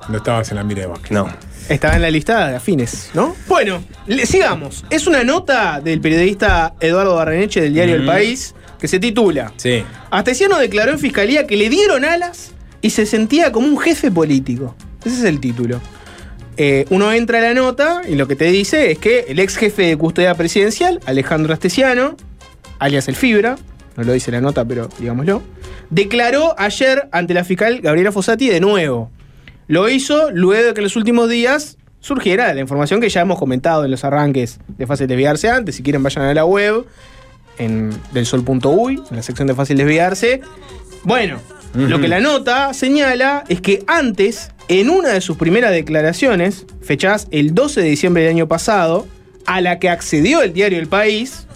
No 0.08 0.16
estabas 0.16 0.50
en 0.50 0.56
la 0.56 0.64
mira 0.64 0.80
de 0.82 0.86
Vázquez. 0.86 1.10
no. 1.12 1.28
Estaba 1.68 1.94
en 1.94 2.02
la 2.02 2.10
lista 2.10 2.48
de 2.48 2.56
afines, 2.56 3.10
¿no? 3.14 3.36
Bueno, 3.46 3.84
le- 4.06 4.26
sigamos. 4.26 4.84
Es 4.90 5.06
una 5.06 5.22
nota 5.22 5.80
del 5.80 6.00
periodista 6.00 6.74
Eduardo 6.80 7.14
Barreneche 7.14 7.60
del 7.60 7.72
diario 7.72 7.94
El 7.94 8.04
País 8.04 8.54
que 8.80 8.88
se 8.88 8.98
titula 8.98 9.52
Sí. 9.56 9.84
Astesiano 10.10 10.58
declaró 10.58 10.90
en 10.92 10.98
fiscalía 10.98 11.46
que 11.46 11.56
le 11.56 11.68
dieron 11.68 12.04
alas 12.04 12.50
y 12.82 12.90
se 12.90 13.06
sentía 13.06 13.52
como 13.52 13.68
un 13.68 13.78
jefe 13.78 14.10
político. 14.10 14.74
Ese 15.04 15.16
es 15.16 15.24
el 15.24 15.40
título. 15.40 15.80
Eh, 16.58 16.84
uno 16.90 17.10
entra 17.12 17.38
a 17.38 17.40
la 17.40 17.54
nota 17.54 18.02
y 18.06 18.14
lo 18.14 18.28
que 18.28 18.36
te 18.36 18.44
dice 18.46 18.90
es 18.90 18.98
que 18.98 19.20
el 19.28 19.38
ex 19.38 19.56
jefe 19.56 19.86
de 19.86 19.96
custodia 19.96 20.34
presidencial, 20.34 21.00
Alejandro 21.06 21.54
Astesiano, 21.54 22.16
alias 22.78 23.08
el 23.08 23.16
Fibra, 23.16 23.56
no 23.96 24.04
lo 24.04 24.12
dice 24.12 24.30
la 24.30 24.40
nota, 24.40 24.64
pero 24.64 24.88
digámoslo, 24.98 25.42
declaró 25.88 26.54
ayer 26.58 27.08
ante 27.12 27.32
la 27.32 27.44
fiscal 27.44 27.80
Gabriela 27.80 28.12
Fossati 28.12 28.48
de 28.48 28.60
nuevo. 28.60 29.10
Lo 29.68 29.88
hizo 29.88 30.30
luego 30.32 30.66
de 30.68 30.74
que 30.74 30.80
en 30.80 30.84
los 30.84 30.96
últimos 30.96 31.30
días 31.30 31.78
surgiera 32.00 32.52
la 32.52 32.60
información 32.60 33.00
que 33.00 33.08
ya 33.08 33.20
hemos 33.20 33.38
comentado 33.38 33.84
en 33.84 33.90
los 33.90 34.04
arranques 34.04 34.58
de 34.76 34.86
Fácil 34.86 35.06
Desviarse 35.06 35.48
antes. 35.48 35.76
Si 35.76 35.82
quieren, 35.82 36.02
vayan 36.02 36.24
a 36.24 36.34
la 36.34 36.44
web 36.44 36.84
en 37.58 37.90
delsol.uy, 38.12 39.02
en 39.10 39.16
la 39.16 39.22
sección 39.22 39.46
de 39.46 39.54
Fácil 39.54 39.78
Desviarse. 39.78 40.40
Bueno, 41.04 41.38
lo 41.74 42.00
que 42.00 42.08
la 42.08 42.20
nota 42.20 42.74
señala 42.74 43.44
es 43.48 43.60
que 43.60 43.82
antes, 43.86 44.50
en 44.68 44.90
una 44.90 45.10
de 45.10 45.20
sus 45.20 45.36
primeras 45.36 45.72
declaraciones, 45.72 46.66
fechadas 46.82 47.28
el 47.30 47.54
12 47.54 47.80
de 47.80 47.88
diciembre 47.88 48.22
del 48.22 48.32
año 48.32 48.48
pasado, 48.48 49.06
a 49.46 49.60
la 49.60 49.78
que 49.78 49.88
accedió 49.88 50.42
el 50.42 50.52
diario 50.52 50.78
El 50.78 50.88
País, 50.88 51.46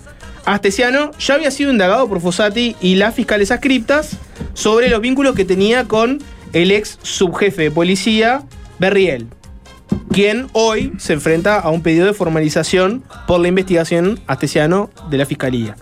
Astesiano 0.47 1.11
ya 1.19 1.35
había 1.35 1.51
sido 1.51 1.71
indagado 1.71 2.09
por 2.09 2.21
Fossati 2.21 2.77
y 2.81 2.95
las 2.95 3.15
fiscales 3.15 3.51
ascriptas 3.51 4.17
sobre 4.55 4.89
los 4.89 5.01
vínculos 5.01 5.35
que 5.35 5.45
tenía 5.45 5.85
con 5.85 6.23
el 6.53 6.71
ex 6.71 6.99
subjefe 7.03 7.63
de 7.63 7.71
policía, 7.71 8.43
Berriel, 8.79 9.27
quien 10.13 10.47
hoy 10.53 10.93
se 10.99 11.15
enfrenta 11.15 11.59
a 11.59 11.71
un 11.71 11.83
pedido 11.83 12.07
de 12.07 12.15
formalización 12.15 13.03
por 13.27 13.41
la 13.41 13.49
investigación 13.49 14.21
Astesiano 14.27 14.89
de 15.11 15.19
la 15.19 15.27
Fiscalía. 15.27 15.77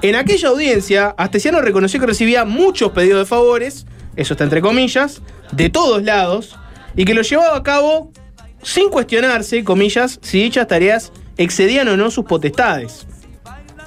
En 0.00 0.14
aquella 0.14 0.48
audiencia, 0.48 1.14
Astesiano 1.18 1.60
reconoció 1.60 1.98
que 1.98 2.06
recibía 2.06 2.44
muchos 2.44 2.92
pedidos 2.92 3.18
de 3.18 3.26
favores, 3.26 3.84
eso 4.14 4.34
está 4.34 4.44
entre 4.44 4.60
comillas, 4.60 5.22
de 5.50 5.70
todos 5.70 6.04
lados, 6.04 6.56
y 6.94 7.04
que 7.04 7.14
lo 7.14 7.22
llevaba 7.22 7.56
a 7.56 7.62
cabo 7.64 8.12
sin 8.62 8.90
cuestionarse, 8.90 9.64
comillas, 9.64 10.20
si 10.22 10.40
dichas 10.42 10.68
tareas 10.68 11.12
excedían 11.36 11.88
o 11.88 11.96
no 11.96 12.12
sus 12.12 12.24
potestades. 12.26 13.08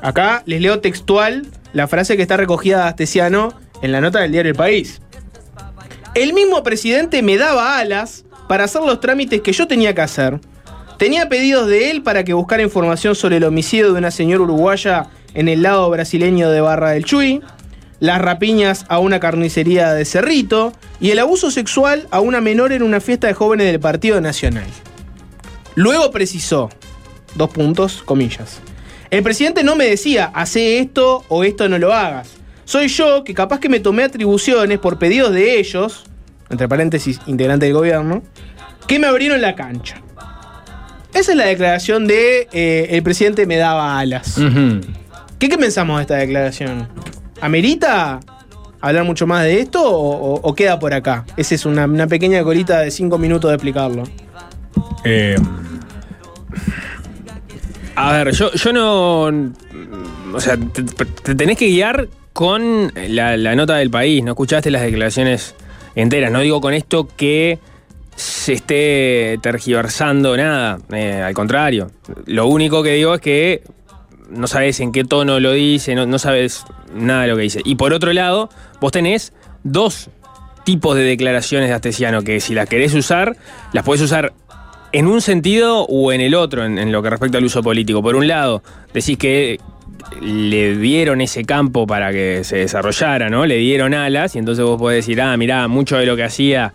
Acá 0.02 0.44
les 0.46 0.62
leo 0.62 0.82
textual 0.82 1.48
la 1.72 1.88
frase 1.88 2.18
que 2.18 2.24
está 2.24 2.36
recogida 2.36 2.84
de 2.84 2.90
Astesiano 2.90 3.54
en 3.82 3.94
la 3.94 4.02
nota 4.02 4.20
del 4.20 4.34
diario 4.34 4.52
El 4.52 4.58
País. 4.58 5.02
El 6.14 6.34
mismo 6.34 6.62
presidente 6.62 7.22
me 7.22 7.38
daba 7.38 7.78
alas 7.78 8.26
para 8.50 8.66
hacer 8.66 8.82
los 8.82 9.00
trámites 9.00 9.42
que 9.42 9.54
yo 9.54 9.66
tenía 9.66 9.96
que 9.96 10.02
hacer. 10.02 10.42
Tenía 10.98 11.30
pedidos 11.30 11.68
de 11.68 11.90
él 11.90 12.04
para 12.04 12.26
que 12.26 12.34
buscara 12.34 12.62
información 12.62 13.16
sobre 13.16 13.38
el 13.38 13.46
homicidio 13.46 13.94
de 13.94 14.00
una 14.00 14.12
señora 14.12 14.44
uruguaya 14.44 15.10
en 15.34 15.48
el 15.48 15.62
lado 15.62 15.90
brasileño 15.90 16.50
de 16.50 16.62
Barra 16.62 16.92
del 16.92 17.06
Chuy, 17.06 17.42
las 18.00 18.20
rapiñas 18.20 18.86
a 18.90 19.00
una 19.00 19.20
carnicería 19.20 19.94
de 19.94 20.06
Cerrito 20.06 20.74
y 21.00 21.12
el 21.12 21.20
abuso 21.20 21.52
sexual 21.52 22.08
a 22.12 22.20
una 22.20 22.42
menor 22.42 22.72
en 22.72 22.84
una 22.84 23.00
fiesta 23.00 23.28
de 23.28 23.34
jóvenes 23.34 23.68
del 23.68 23.80
Partido 23.80 24.20
Nacional. 24.22 24.66
Luego 25.76 26.12
precisó, 26.12 26.70
dos 27.36 27.50
puntos, 27.52 28.02
comillas. 28.04 28.60
El 29.12 29.24
presidente 29.24 29.64
no 29.64 29.76
me 29.76 29.86
decía, 29.86 30.32
hace 30.34 30.80
esto 30.80 31.24
o 31.28 31.44
esto 31.44 31.70
no 31.70 31.78
lo 31.78 31.94
hagas. 31.94 32.30
Soy 32.66 32.88
yo 32.88 33.24
que 33.24 33.34
capaz 33.34 33.60
que 33.60 33.70
me 33.70 33.80
tomé 33.80 34.04
atribuciones 34.04 34.80
por 34.80 34.98
pedidos 34.98 35.34
de 35.34 35.60
ellos, 35.60 36.06
entre 36.50 36.68
paréntesis, 36.68 37.20
integrante 37.28 37.66
del 37.66 37.76
gobierno, 37.76 38.24
que 38.88 39.00
me 39.00 39.08
abrieron 39.08 39.42
la 39.42 39.56
cancha. 39.56 40.02
Esa 41.14 41.32
es 41.32 41.38
la 41.38 41.46
declaración 41.46 42.08
de 42.08 42.48
eh, 42.54 42.88
el 42.92 43.04
presidente 43.04 43.46
me 43.46 43.58
daba 43.58 44.00
alas. 44.00 44.40
¿Qué, 45.42 45.58
pensamos 45.58 45.98
de 45.98 46.02
esta 46.04 46.18
declaración? 46.18 46.88
¿Amerita 47.42 48.20
hablar 48.80 49.04
mucho 49.06 49.26
más 49.26 49.44
de 49.44 49.60
esto 49.60 49.82
o, 49.84 50.54
queda 50.54 50.78
por 50.78 50.94
acá? 50.94 51.26
Esa 51.36 51.56
es 51.56 51.66
una, 51.66 52.06
pequeña 52.06 52.44
colita 52.44 52.82
de 52.82 52.92
cinco 52.92 53.18
minutos 53.18 53.50
de 53.50 53.56
explicarlo. 53.56 54.04
Eh, 55.04 55.36
A 57.96 58.12
ver, 58.24 58.34
yo, 58.34 58.52
no. 58.72 59.24
O 60.32 60.40
sea, 60.40 60.58
te, 60.58 60.84
te 60.84 61.34
tenés 61.34 61.58
que 61.58 61.70
guiar 61.70 62.08
con 62.34 62.94
la, 62.96 63.36
la 63.36 63.56
nota 63.56 63.78
del 63.78 63.90
país. 63.90 64.24
No 64.24 64.34
escuchaste 64.34 64.70
las 64.70 64.84
declaraciones 64.84 65.56
enteras. 65.96 66.32
No 66.32 66.42
digo 66.42 66.62
con 66.62 66.76
esto 66.76 67.08
que 67.18 67.58
se 68.16 68.54
esté 68.54 69.40
tergiversando 69.42 70.38
nada. 70.38 70.78
eh, 70.92 71.24
al 71.26 71.34
contrario. 71.34 71.90
Lo 72.28 72.46
único 72.46 72.84
que 72.84 72.94
digo 72.94 73.16
es 73.16 73.22
que 73.22 73.64
no 74.32 74.48
sabes 74.48 74.80
en 74.80 74.92
qué 74.92 75.04
tono 75.04 75.40
lo 75.40 75.52
dice, 75.52 75.96
no, 75.96 76.20
sabes 76.20 76.66
nada 76.94 77.24
de 77.24 77.28
lo 77.28 77.36
que 77.36 77.44
dice. 77.44 77.62
Y 77.64 77.76
por 77.76 77.94
otro 77.94 78.14
lado, 78.14 78.50
vos 78.80 78.92
tenés 78.92 79.34
dos 79.64 80.10
tipos 80.64 80.96
de 80.96 81.04
declaraciones 81.04 81.70
de 81.70 81.76
Astesiano 81.76 82.24
que 82.24 82.40
si 82.40 82.54
las 82.54 82.68
querés 82.68 82.94
usar, 82.94 83.36
las 83.74 83.84
podés 83.84 84.02
usar 84.02 84.34
en 84.92 85.08
un 85.08 85.22
sentido 85.22 85.86
o 85.86 86.12
en 86.12 86.22
el 86.22 86.36
otro, 86.36 86.66
en, 86.66 86.78
en 86.78 86.92
lo 86.92 87.02
que 87.02 87.10
respecta 87.10 87.38
al 87.38 87.46
uso 87.46 87.64
político. 87.64 88.02
Por 88.02 88.16
un 88.16 88.28
lado, 88.28 88.62
decís 88.94 89.18
que 89.18 89.60
le 90.22 90.76
dieron 90.76 91.22
ese 91.22 91.46
campo 91.46 91.88
para 91.88 92.12
que 92.12 92.44
se 92.44 92.58
desarrollara, 92.58 93.30
¿no? 93.30 93.46
Le 93.46 93.58
dieron 93.58 93.94
alas 93.94 94.36
y 94.36 94.40
entonces 94.40 94.64
vos 94.66 94.80
podés 94.80 95.06
decir, 95.06 95.22
ah, 95.22 95.36
mirá, 95.38 95.68
mucho 95.68 95.98
de 95.98 96.06
lo 96.06 96.16
que 96.16 96.24
hacía 96.24 96.74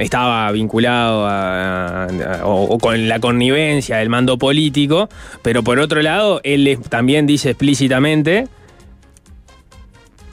estaba 0.00 0.50
vinculado 0.52 1.26
a, 1.28 2.08
o, 2.44 2.78
con 2.78 3.08
la 3.08 3.20
connivencia 3.20 3.98
del 3.98 4.08
mando 4.08 4.38
político, 4.38 5.08
pero 5.42 5.62
por 5.62 5.78
otro 5.78 6.02
lado, 6.02 6.40
él 6.42 6.78
también 6.88 7.26
dice 7.26 7.50
explícitamente 7.50 8.48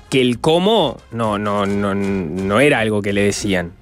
que 0.09 0.21
el 0.21 0.39
cómo 0.39 0.97
no, 1.11 1.37
no, 1.37 1.65
no, 1.65 1.93
no 1.93 2.59
era 2.59 2.79
algo 2.79 3.01
que 3.01 3.13
le 3.13 3.23
decían. 3.23 3.73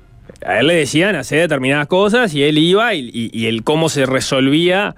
A 0.46 0.60
él 0.60 0.68
le 0.68 0.76
decían 0.76 1.16
hacer 1.16 1.40
determinadas 1.42 1.88
cosas 1.88 2.34
y 2.34 2.44
él 2.44 2.58
iba 2.58 2.94
y, 2.94 3.10
y- 3.14 3.30
y 3.32 3.46
el 3.46 3.64
cómo 3.64 3.90
se 3.90 4.06
resolvía 4.06 4.96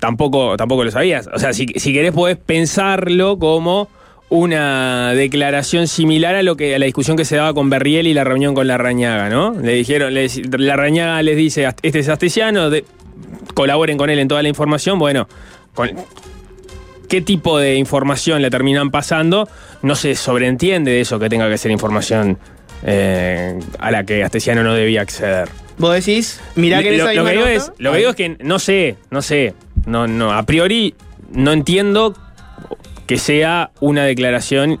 tampoco, 0.00 0.56
tampoco 0.56 0.84
lo 0.84 0.90
sabías. 0.90 1.28
O 1.32 1.38
sea, 1.38 1.52
si, 1.52 1.66
si 1.76 1.92
querés 1.92 2.12
podés 2.12 2.36
pensarlo 2.38 3.38
como 3.38 3.88
una 4.28 5.12
declaración 5.14 5.86
similar 5.86 6.34
a 6.34 6.42
lo 6.42 6.56
que 6.56 6.74
a 6.74 6.78
la 6.78 6.86
discusión 6.86 7.16
que 7.16 7.24
se 7.24 7.36
daba 7.36 7.54
con 7.54 7.70
Berriel 7.70 8.06
y 8.06 8.14
la 8.14 8.24
reunión 8.24 8.54
con 8.54 8.66
Larrañaga, 8.66 9.28
¿no? 9.28 9.52
Le 9.60 9.72
dijeron, 9.74 10.12
le 10.14 10.26
dec- 10.26 10.58
Larrañaga 10.58 11.22
les 11.22 11.36
dice, 11.36 11.68
este 11.82 11.98
es 12.00 12.08
astesiano, 12.08 12.68
de- 12.70 12.84
colaboren 13.54 13.96
con 13.96 14.10
él 14.10 14.18
en 14.18 14.28
toda 14.28 14.42
la 14.42 14.48
información, 14.48 14.98
bueno, 14.98 15.28
con- 15.74 15.90
qué 17.08 17.20
tipo 17.20 17.58
de 17.58 17.76
información 17.76 18.42
le 18.42 18.50
terminan 18.50 18.90
pasando, 18.90 19.48
no 19.82 19.94
se 19.94 20.16
sobreentiende 20.16 20.90
de 20.90 21.00
eso 21.02 21.18
que 21.20 21.28
tenga 21.28 21.48
que 21.48 21.56
ser 21.56 21.70
información 21.70 22.36
eh, 22.84 23.58
a 23.78 23.90
la 23.92 24.04
que 24.04 24.24
Astesiano 24.24 24.62
no 24.64 24.74
debía 24.74 25.02
acceder. 25.02 25.48
Vos 25.78 25.94
decís, 25.94 26.40
mirá 26.56 26.82
que 26.82 26.96
lo, 26.96 27.12
lo 27.12 27.24
que 27.24 27.30
digo 27.32 27.46
es, 27.46 27.70
lo 27.78 27.92
que 27.92 27.98
digo 27.98 28.10
es 28.10 28.16
que 28.16 28.36
no 28.40 28.58
sé, 28.58 28.96
no 29.10 29.22
sé, 29.22 29.54
no, 29.86 30.06
no, 30.08 30.32
a 30.32 30.42
priori 30.44 30.94
no 31.32 31.52
entiendo 31.52 32.14
que 33.06 33.18
sea 33.18 33.70
una 33.80 34.04
declaración 34.04 34.80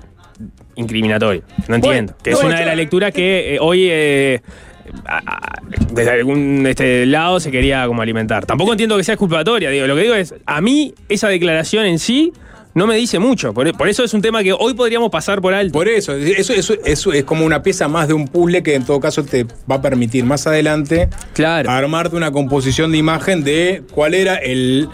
incriminatoria. 0.74 1.42
No 1.68 1.76
entiendo. 1.76 2.14
que 2.22 2.30
es 2.30 2.36
bueno, 2.36 2.50
una 2.50 2.60
de 2.60 2.66
las 2.66 2.76
lecturas 2.76 3.12
que 3.12 3.54
eh, 3.54 3.58
hoy 3.60 3.88
eh, 3.90 4.40
desde 5.92 6.10
algún 6.10 6.66
este, 6.66 7.06
lado 7.06 7.40
se 7.40 7.50
quería 7.50 7.86
como 7.86 8.02
alimentar. 8.02 8.46
Tampoco 8.46 8.72
entiendo 8.72 8.96
que 8.96 9.04
sea 9.04 9.14
exculpatoria. 9.14 9.70
Digo, 9.70 9.86
lo 9.86 9.96
que 9.96 10.02
digo 10.02 10.14
es, 10.14 10.34
a 10.44 10.60
mí 10.60 10.94
esa 11.08 11.28
declaración 11.28 11.86
en 11.86 11.98
sí 11.98 12.32
no 12.74 12.86
me 12.86 12.96
dice 12.96 13.18
mucho. 13.18 13.54
Por, 13.54 13.74
por 13.76 13.88
eso 13.88 14.04
es 14.04 14.12
un 14.12 14.20
tema 14.20 14.42
que 14.42 14.52
hoy 14.52 14.74
podríamos 14.74 15.10
pasar 15.10 15.40
por 15.40 15.54
alto. 15.54 15.72
Por 15.72 15.88
eso, 15.88 16.14
eso, 16.14 16.52
eso, 16.52 16.74
eso 16.84 17.12
es 17.12 17.24
como 17.24 17.46
una 17.46 17.62
pieza 17.62 17.88
más 17.88 18.06
de 18.06 18.14
un 18.14 18.28
puzzle 18.28 18.62
que 18.62 18.74
en 18.74 18.84
todo 18.84 19.00
caso 19.00 19.24
te 19.24 19.44
va 19.70 19.76
a 19.76 19.82
permitir 19.82 20.24
más 20.24 20.46
adelante 20.46 21.08
Claro. 21.32 21.70
armarte 21.70 22.16
una 22.16 22.30
composición 22.32 22.92
de 22.92 22.98
imagen 22.98 23.44
de 23.44 23.82
cuál 23.92 24.12
era 24.12 24.36
el 24.36 24.88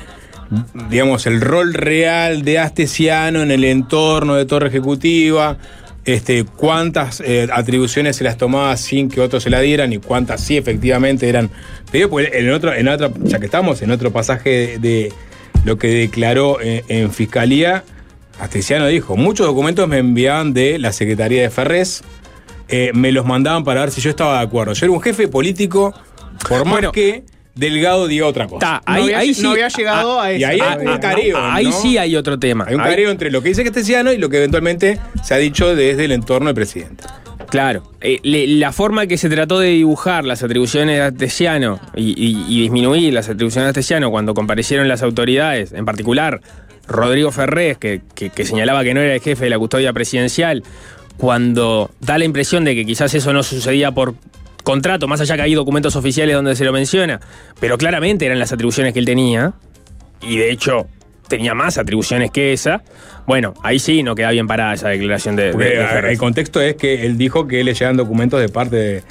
digamos 0.91 1.27
el 1.27 1.41
rol 1.41 1.75
real 1.75 2.43
de 2.43 2.59
Astesiano 2.59 3.43
en 3.43 3.51
el 3.51 3.65
entorno 3.65 4.35
de 4.35 4.45
Torre 4.45 4.69
Ejecutiva, 4.69 5.57
este, 6.05 6.45
cuántas 6.45 7.21
eh, 7.21 7.49
atribuciones 7.53 8.17
se 8.17 8.25
las 8.25 8.37
tomaba 8.37 8.77
sin 8.77 9.09
que 9.09 9.21
otros 9.21 9.43
se 9.45 9.51
la 9.51 9.61
dieran 9.61 9.93
y 9.93 9.99
cuántas 9.99 10.41
sí 10.43 10.57
efectivamente 10.57 11.29
eran. 11.29 11.49
Te 11.91 11.99
digo, 11.99 12.11
porque 12.11 12.31
en 12.33 12.51
otro, 12.51 12.75
en 12.75 12.88
otra, 12.88 13.11
ya 13.23 13.38
que 13.38 13.47
estamos 13.47 13.83
en 13.83 13.91
otro 13.93 14.11
pasaje 14.12 14.51
de, 14.51 14.79
de 14.79 15.12
lo 15.65 15.79
que 15.79 15.88
declaró 15.88 16.61
en, 16.61 16.83
en 16.88 17.12
fiscalía, 17.12 17.85
Astesiano 18.41 18.87
dijo, 18.88 19.17
muchos 19.17 19.47
documentos 19.47 19.87
me 19.87 19.99
enviaban 19.99 20.53
de 20.53 20.79
la 20.79 20.93
Secretaría 20.93 21.43
de 21.43 21.51
Ferrés, 21.51 22.03
eh, 22.69 22.91
me 22.95 23.12
los 23.12 23.25
mandaban 23.25 23.62
para 23.62 23.83
ver 23.83 23.91
si 23.93 24.01
yo 24.01 24.11
estaba 24.11 24.38
de 24.38 24.45
acuerdo. 24.45 24.73
Yo 24.73 24.87
era 24.87 24.93
un 24.95 25.01
jefe 25.03 25.29
político, 25.29 25.95
por 26.49 26.65
más 26.65 26.73
Bueno. 26.75 26.93
que 26.93 27.25
Delgado 27.55 28.09
diga 28.09 28.27
otra 28.27 28.47
cosa. 28.47 28.77
Está, 28.77 28.83
No 28.91 28.95
ahí, 28.97 29.03
había- 29.05 29.19
ahí 29.19 29.29
no 29.29 29.35
sí- 29.35 29.47
había 29.47 29.69
llegado 29.69 30.21
a 30.21 30.33
y 30.33 30.37
ese 30.37 30.47
ahí 30.47 30.61
hay 30.61 30.87
un 30.87 30.99
careo, 30.99 31.38
Ahí 31.38 31.65
¿no? 31.67 31.73
sí 31.73 31.99
hay 31.99 32.17
otro 32.17 32.38
tema. 32.38 32.65
Hay 32.67 32.75
un 32.75 32.81
Ahí- 32.81 32.91
careo 32.91 33.11
entre 33.11 33.31
lo 33.31 33.43
que 33.43 33.51
dice 33.51 33.62
Astesiano 33.62 34.12
y 34.12 34.19
lo 34.19 34.29
que 34.31 34.38
eventualmente 34.38 34.99
se 35.23 35.35
ha 35.35 35.37
dicho 35.37 35.75
desde 35.77 36.05
el 36.07 36.12
entorno 36.12 36.47
del 36.49 36.55
presidente. 36.55 37.05
Claro, 37.51 37.83
eh, 38.01 38.19
le- 38.23 38.47
la 38.47 38.73
forma 38.73 39.07
que 39.07 39.19
se 39.19 39.29
trató 39.29 39.59
de 39.61 39.69
dibujar 39.69 40.25
las 40.25 40.43
atribuciones 40.43 40.97
de 40.97 41.03
Astesiano 41.03 41.79
y, 41.95 42.11
y- 42.17 42.47
y 42.49 42.62
disminuir 42.62 43.12
las 43.12 43.29
atribuciones 43.29 43.67
de 43.67 43.71
Astesiano 43.71 44.11
cuando 44.11 44.33
comparecieron 44.33 44.88
las 44.88 45.03
autoridades, 45.03 45.73
en 45.73 45.85
particular 45.85 46.41
Rodrigo 46.88 47.31
Ferrés, 47.31 47.77
que, 47.77 48.01
que- 48.15 48.31
que 48.31 48.45
señalaba 48.47 48.83
que 48.85 48.95
no 48.95 49.01
era 49.01 49.15
el 49.15 49.21
jefe 49.21 49.45
de 49.45 49.51
la 49.51 49.59
custodia 49.59 49.93
presidencial, 49.93 50.62
cuando 51.19 51.91
da 52.01 52.17
la 52.17 52.25
impresión 52.25 52.65
de 52.65 52.75
que 52.75 52.87
quizás 52.87 53.12
eso 53.15 53.33
no 53.35 53.43
sucedía 53.43 53.93
por 53.93 54.15
contrato, 54.62 55.09
más 55.09 55.20
allá 55.20 55.37
que 55.37 55.42
hay 55.42 55.55
documentos 55.55 55.96
oficiales 55.96 56.35
donde 56.35 56.57
se 56.57 56.64
lo 56.64 56.72
menciona, 56.72 57.20
pero 57.61 57.79
claramente 57.79 58.27
eran 58.27 58.38
las 58.38 58.53
atribuciones 58.53 58.92
que 58.92 58.98
él 58.98 59.07
tenía, 59.07 59.55
y 60.20 60.37
de 60.37 60.51
hecho 60.51 60.87
tenía 61.29 61.55
más 61.55 61.79
atribuciones 61.79 62.31
que 62.31 62.53
esa, 62.53 62.83
bueno, 63.27 63.55
ahí 63.62 63.79
sí 63.79 64.03
no 64.03 64.14
queda 64.14 64.31
bien 64.31 64.46
parada 64.46 64.75
esa 64.75 64.88
declaración 64.88 65.37
de, 65.37 65.51
el 65.51 66.18
contexto 66.18 66.61
es 66.61 66.77
que 66.77 67.07
él 67.07 67.16
dijo 67.16 67.46
que 67.46 67.64
le 67.64 67.75
llegan 67.75 67.96
documentos 67.96 68.40
de 68.40 68.48
parte 68.48 68.77
de, 68.77 69.03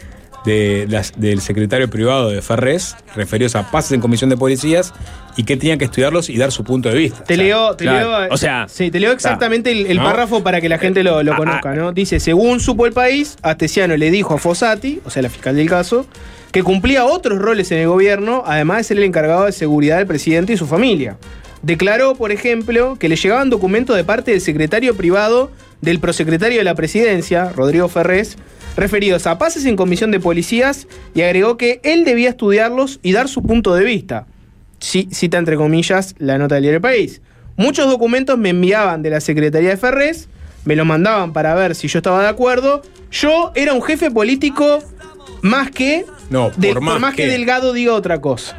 de 0.46 0.88
las- 0.90 1.14
del 1.20 1.40
secretario 1.42 1.90
privado 1.90 2.30
de 2.30 2.42
Ferrés, 2.42 2.96
referidos 3.16 3.56
a 3.56 3.70
pases 3.70 3.92
en 3.92 4.02
comisión 4.02 4.30
de 4.30 4.38
policías, 4.38 4.94
y 5.38 5.44
que 5.44 5.54
él 5.54 5.60
tenía 5.60 5.78
que 5.78 5.86
estudiarlos 5.86 6.30
y 6.30 6.38
dar 6.38 6.52
su 6.52 6.64
punto 6.64 6.90
de 6.90 6.96
vista. 6.96 7.24
Te 7.24 7.38
leo, 7.38 7.76
te 7.76 7.86
claro. 7.86 8.20
leo, 8.22 8.28
O 8.34 8.38
sea, 8.38 8.68
sí, 8.68 8.92
te 8.92 9.00
leo 9.00 9.12
exactamente 9.14 9.72
el, 9.72 9.86
el 9.86 9.98
¿no? 9.98 10.04
párrafo 10.04 10.44
para 10.44 10.60
que 10.60 10.68
la 10.68 10.78
gente 10.78 11.04
lo, 11.04 11.24
lo 11.24 11.34
Ah, 11.34 11.38
conozca, 11.38 11.72
ah. 11.72 11.76
¿no? 11.76 11.92
Dice, 11.94 12.20
según 12.20 12.60
supo 12.60 12.86
el 12.86 12.92
país, 12.94 13.38
Astesiano 13.42 13.96
le 13.96 14.12
dijo 14.12 14.34
a 14.34 14.38
Fossati, 14.40 15.00
o 15.06 15.10
sea, 15.10 15.22
la 15.22 15.30
fiscal 15.30 15.56
del 15.56 15.70
caso, 15.70 16.06
que 16.52 16.64
cumplía 16.64 17.06
otros 17.06 17.40
roles 17.40 17.72
en 17.72 17.78
el 17.78 17.88
gobierno, 17.88 18.44
además 18.46 18.78
de 18.80 18.84
ser 18.84 18.98
el 18.98 19.04
encargado 19.06 19.46
de 19.46 19.54
seguridad 19.54 19.98
del 20.00 20.08
presidente 20.08 20.52
y 20.54 20.58
su 20.58 20.68
familia. 20.68 21.16
Declaró, 21.62 22.16
por 22.16 22.32
ejemplo, 22.32 22.98
que 23.00 23.08
le 23.08 23.16
llegaban 23.16 23.50
documentos 23.50 23.96
de 23.96 24.04
parte 24.04 24.32
del 24.32 24.42
secretario 24.42 24.96
privado 24.98 25.52
del 25.80 26.00
prosecretario 26.00 26.58
de 26.58 26.64
la 26.64 26.76
presidencia, 26.76 27.52
Rodrigo 27.56 27.88
Ferrés, 27.88 28.36
referidos 28.76 29.28
a 29.28 29.38
pases 29.38 29.66
en 29.66 29.76
comisión 29.76 30.12
de 30.12 30.20
policías 30.20 30.88
y 31.14 31.22
agregó 31.22 31.58
que 31.58 31.80
él 31.84 32.04
debía 32.06 32.30
estudiarlos 32.30 33.00
y 33.04 33.12
dar 33.12 33.28
su 33.28 33.42
punto 33.44 33.76
de 33.76 33.84
vista. 33.84 34.28
Sí, 34.80 35.08
cita 35.12 35.38
entre 35.38 35.58
comillas 35.58 36.16
la 36.18 36.38
nota 36.38 36.56
del 36.56 36.64
diario 36.64 36.82
País. 36.82 37.22
Muchos 37.58 37.88
documentos 37.90 38.38
me 38.38 38.50
enviaban 38.50 39.04
de 39.04 39.10
la 39.12 39.20
Secretaría 39.22 39.70
de 39.70 39.78
Ferrés, 39.78 40.28
me 40.66 40.76
los 40.76 40.86
mandaban 40.86 41.34
para 41.34 41.54
ver 41.56 41.76
si 41.76 41.88
yo 41.88 42.00
estaba 42.00 42.22
de 42.22 42.30
acuerdo. 42.30 42.82
Yo 43.12 43.52
era 43.56 43.74
un 43.74 43.82
jefe 43.84 44.10
político 44.10 44.80
más 45.42 45.70
que, 45.72 46.06
No, 46.30 46.50
por 46.52 46.58
de- 46.60 46.80
más 46.80 47.14
que, 47.16 47.24
que- 47.24 47.30
Delgado 47.30 47.74
diga 47.74 47.94
otra 47.94 48.22
cosa. 48.22 48.58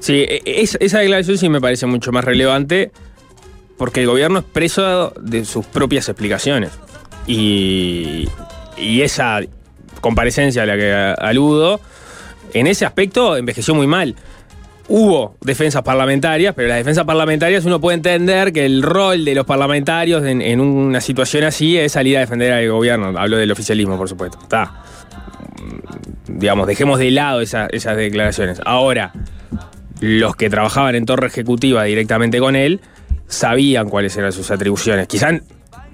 Sí, 0.00 0.14
e- 0.28 0.42
es- 0.44 0.76
esa 0.80 0.98
declaración 1.00 1.36
sí 1.38 1.48
me 1.48 1.60
parece 1.60 1.86
mucho 1.86 2.12
más 2.12 2.24
relevante 2.24 2.90
porque 3.76 4.00
el 4.00 4.06
gobierno 4.06 4.38
es 4.40 4.44
preso 4.44 5.12
de 5.20 5.44
sus 5.44 5.66
propias 5.66 6.08
explicaciones. 6.08 6.70
Y, 7.26 8.28
y 8.76 9.02
esa 9.02 9.40
comparecencia 10.00 10.62
a 10.62 10.66
la 10.66 10.76
que 10.76 10.92
aludo, 10.92 11.80
en 12.54 12.66
ese 12.66 12.84
aspecto 12.86 13.36
envejeció 13.36 13.74
muy 13.74 13.86
mal. 13.86 14.14
Hubo 14.88 15.34
defensas 15.40 15.82
parlamentarias, 15.82 16.54
pero 16.54 16.68
las 16.68 16.76
defensas 16.78 17.04
parlamentarias 17.04 17.64
uno 17.64 17.80
puede 17.80 17.96
entender 17.96 18.52
que 18.52 18.64
el 18.64 18.82
rol 18.82 19.24
de 19.24 19.34
los 19.34 19.44
parlamentarios 19.44 20.24
en, 20.24 20.60
una 20.60 21.00
situación 21.00 21.42
así 21.42 21.76
es 21.76 21.90
salir 21.92 22.16
a 22.16 22.20
defender 22.20 22.52
al 22.52 22.68
gobierno. 22.70 23.18
Hablo 23.18 23.36
del 23.36 23.50
oficialismo, 23.50 23.96
por 23.98 24.08
supuesto. 24.08 24.38
Está. 24.40 24.82
Mm, 25.60 26.38
Digamos, 26.38 26.68
dejemos 26.68 27.00
de 27.00 27.10
lado 27.10 27.40
esa- 27.40 27.66
esas 27.66 27.96
declaraciones. 27.96 28.60
Ahora, 28.64 29.12
los 30.00 30.36
que 30.36 30.48
trabajaban 30.50 30.94
en 30.94 31.04
torre 31.06 31.26
ejecutiva 31.26 31.82
directamente 31.82 32.38
con 32.38 32.54
él 32.54 32.80
sabían 33.26 33.88
cuáles 33.88 34.16
eran 34.16 34.30
sus 34.32 34.52
atribuciones. 34.52 35.08
Quizás, 35.08 35.40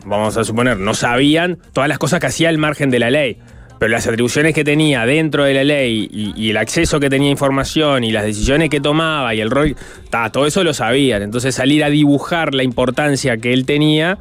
vamos 0.05 0.37
a 0.37 0.45
suponer, 0.45 0.79
no 0.79 0.95
sabían 0.95 1.59
todas 1.73 1.89
las 1.89 1.99
cosas 1.99 2.21
que 2.21 2.27
hacía 2.27 2.49
al 2.49 2.59
margen 2.59 2.91
de 2.91 2.99
la 2.99 3.11
ley. 3.11 3.39
Pero 3.79 3.91
las 3.91 4.07
atribuciones 4.07 4.55
que 4.55 4.63
tenía 4.63 5.05
dentro 5.07 5.43
de 5.43 5.55
la 5.55 5.65
ley 5.65 6.09
y, 6.13 6.33
y 6.41 6.51
el 6.51 6.57
acceso 6.57 7.01
que 7.01 7.11
tenía 7.11 7.29
a 7.29 7.33
información 7.33 8.05
y 8.05 8.13
las 8.13 8.25
decisiones 8.25 8.71
que 8.71 8.81
tomaba 8.81 9.35
y 9.35 9.41
el 9.41 9.51
rol, 9.51 9.75
ta, 10.09 10.31
todo 10.31 10.47
eso 10.47 10.63
lo 10.63 10.73
sabían. 10.73 11.23
Entonces 11.23 11.55
salir 11.57 11.83
a 11.83 11.91
dibujar 11.91 12.55
la 12.55 12.63
importancia 12.63 13.37
que 13.39 13.53
él 13.53 13.67
tenía 13.67 14.19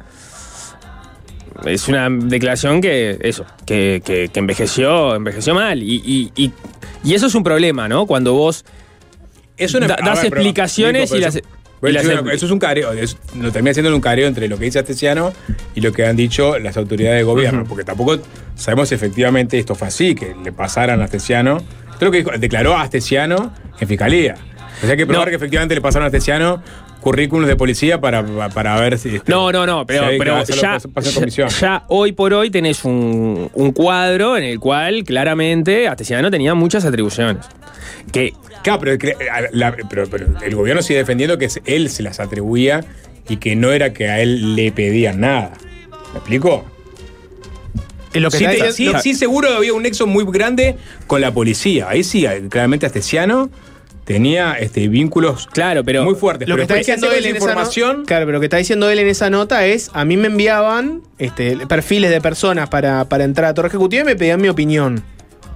es 1.64 1.86
una 1.86 2.08
declaración 2.10 2.80
que, 2.80 3.18
eso, 3.20 3.44
que, 3.64 4.02
que- 4.04 4.30
que 4.32 4.40
envejeció, 4.40 5.14
envejeció 5.14 5.54
mal. 5.54 5.80
Y, 5.82 6.30
y- 6.36 6.52
y- 7.04 7.14
eso 7.14 7.26
es 7.26 7.34
un 7.36 7.44
problema, 7.44 7.88
¿no? 7.88 8.06
Cuando 8.06 8.32
vos 8.34 8.64
Es 9.56 9.74
una- 9.74 9.86
da- 9.86 9.98
das 10.04 10.22
ver, 10.22 10.32
explicaciones 10.32 11.12
y 11.12 11.18
las... 11.20 11.38
las- 11.94 12.04
eso, 12.04 12.30
eso 12.30 12.46
es 12.46 12.52
un 12.52 12.58
careo, 12.58 12.92
es- 12.92 13.16
lo 13.38 13.50
termina 13.50 13.74
siendo 13.74 13.94
un 13.94 14.00
careo 14.00 14.28
entre 14.28 14.46
lo 14.48 14.56
que 14.58 14.66
dice 14.66 14.78
Astesiano 14.78 15.32
y 15.74 15.80
lo 15.80 15.92
que 15.92 16.06
han 16.06 16.14
dicho 16.16 16.58
las 16.58 16.76
autoridades 16.76 17.18
de 17.18 17.24
gobierno, 17.24 17.64
porque 17.68 17.82
tampoco 17.84 18.18
sabemos 18.54 18.88
si 18.88 18.94
efectivamente 18.94 19.58
esto 19.58 19.74
fue 19.74 19.88
así, 19.88 20.14
que 20.14 20.34
le 20.44 20.52
pasaran 20.52 21.00
a 21.00 21.04
Astesiano. 21.04 21.58
Lo 22.00 22.10
que 22.10 22.24
declaró 22.38 22.76
Astesiano 22.76 23.52
en 23.80 23.88
fiscalía. 23.88 24.34
O 24.78 24.80
sea, 24.82 24.90
hay 24.90 24.96
que 24.96 25.06
probar 25.06 25.26
No. 25.26 25.30
que 25.30 25.36
efectivamente 25.36 25.74
le 25.74 25.80
pasaron 25.80 26.04
a 26.04 26.06
Astesiano 26.06 26.62
currículums 27.00 27.48
de 27.48 27.56
policía 27.56 28.00
para, 28.00 28.24
para 28.50 28.78
ver 28.80 28.96
si. 28.98 29.16
este, 29.16 29.30
No, 29.32 29.50
no, 29.50 29.66
no, 29.66 29.84
pero, 29.86 30.04
pero 30.18 30.44
ya, 30.44 30.78
ya- 30.78 31.48
ya 31.48 31.82
hoy 31.88 32.12
por 32.12 32.32
hoy 32.32 32.50
tenés 32.50 32.84
un, 32.84 33.50
un 33.54 33.72
cuadro 33.72 34.36
en 34.36 34.44
el 34.44 34.60
cual 34.60 35.02
claramente 35.04 35.88
Astesiano 35.88 36.30
tenía 36.30 36.54
muchas 36.54 36.84
atribuciones. 36.84 37.44
Que 38.12 38.32
Claro, 38.62 38.78
pero, 38.78 38.92
cre- 38.96 39.16
a- 39.28 39.48
la- 39.50 39.74
pero- 39.90 40.06
pero 40.08 40.26
el 40.40 40.54
gobierno 40.54 40.82
sigue 40.82 41.00
defendiendo 41.00 41.36
que 41.38 41.48
él 41.64 41.90
se 41.90 42.02
las 42.04 42.20
atribuía 42.20 42.84
y 43.28 43.38
que 43.38 43.56
no 43.56 43.72
era 43.72 43.92
que 43.92 44.08
a 44.08 44.20
él 44.20 44.54
le 44.54 44.70
pedían 44.70 45.18
nada. 45.20 45.52
¿Me 46.12 46.18
explico? 46.18 46.64
Lo 48.14 48.30
que 48.30 48.36
sí, 48.38 48.44
te- 48.44 48.72
sí- 48.72 48.90
sí 49.02 49.14
seguro 49.14 49.48
había 49.56 49.72
un 49.72 49.82
nexo 49.82 50.06
muy 50.06 50.24
grande 50.30 50.76
con 51.08 51.20
la 51.20 51.32
policía. 51.32 51.88
Ahí 51.88 52.04
sí, 52.04 52.24
claramente 52.50 52.86
Astesiano 52.86 53.50
tenía 54.04 54.54
este, 54.54 54.88
vínculos 54.88 55.46
Claro, 55.52 55.84
pero 55.84 56.04
muy 56.04 56.14
fuertes. 56.14 56.48
Lo 56.48 56.56
que 56.56 56.62
está 56.62 56.74
después, 56.74 56.86
¿qué 56.86 56.92
diciendo 56.94 57.16
él 57.16 57.26
en 57.26 57.36
esa 57.36 57.54
nota, 57.54 58.04
claro, 58.06 58.26
pero 58.26 58.32
lo 58.32 58.40
que 58.40 58.46
está 58.46 58.56
diciendo 58.56 58.90
él 58.90 58.98
en 58.98 59.08
esa 59.08 59.30
nota 59.30 59.66
es, 59.66 59.90
a 59.94 60.04
mí 60.04 60.16
me 60.16 60.26
enviaban 60.28 61.02
este, 61.18 61.66
perfiles 61.66 62.10
de 62.10 62.20
personas 62.20 62.68
para, 62.68 63.04
para 63.06 63.24
entrar 63.24 63.50
a 63.50 63.54
Torre 63.54 63.68
Ejecutiva 63.68 64.02
y 64.02 64.04
me 64.06 64.16
pedían 64.16 64.40
mi 64.40 64.48
opinión. 64.48 65.02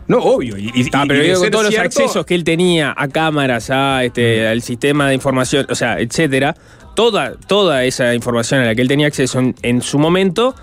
No, 0.08 0.18
obvio. 0.18 0.56
Y, 0.56 0.70
y- 0.74 0.88
Ah, 0.92 1.02
y 1.04 1.08
pero 1.08 1.22
digo, 1.22 1.40
con 1.40 1.50
todos 1.50 1.64
los 1.66 1.78
accesos 1.78 2.24
que 2.24 2.34
él 2.36 2.44
tenía 2.44 2.94
a 2.96 3.08
cámaras, 3.08 3.70
a 3.70 4.04
este, 4.04 4.46
al 4.46 4.62
sistema 4.62 5.08
de 5.08 5.14
información, 5.14 5.66
o 5.68 5.74
sea, 5.74 5.98
etcétera, 5.98 6.54
toda, 6.94 7.32
toda 7.48 7.84
esa 7.84 8.14
información 8.14 8.60
a 8.60 8.66
la 8.66 8.74
que 8.76 8.82
él 8.82 8.88
tenía 8.88 9.08
acceso 9.08 9.40
en, 9.40 9.54
en 9.62 9.82
su 9.82 9.98
momento 9.98 10.54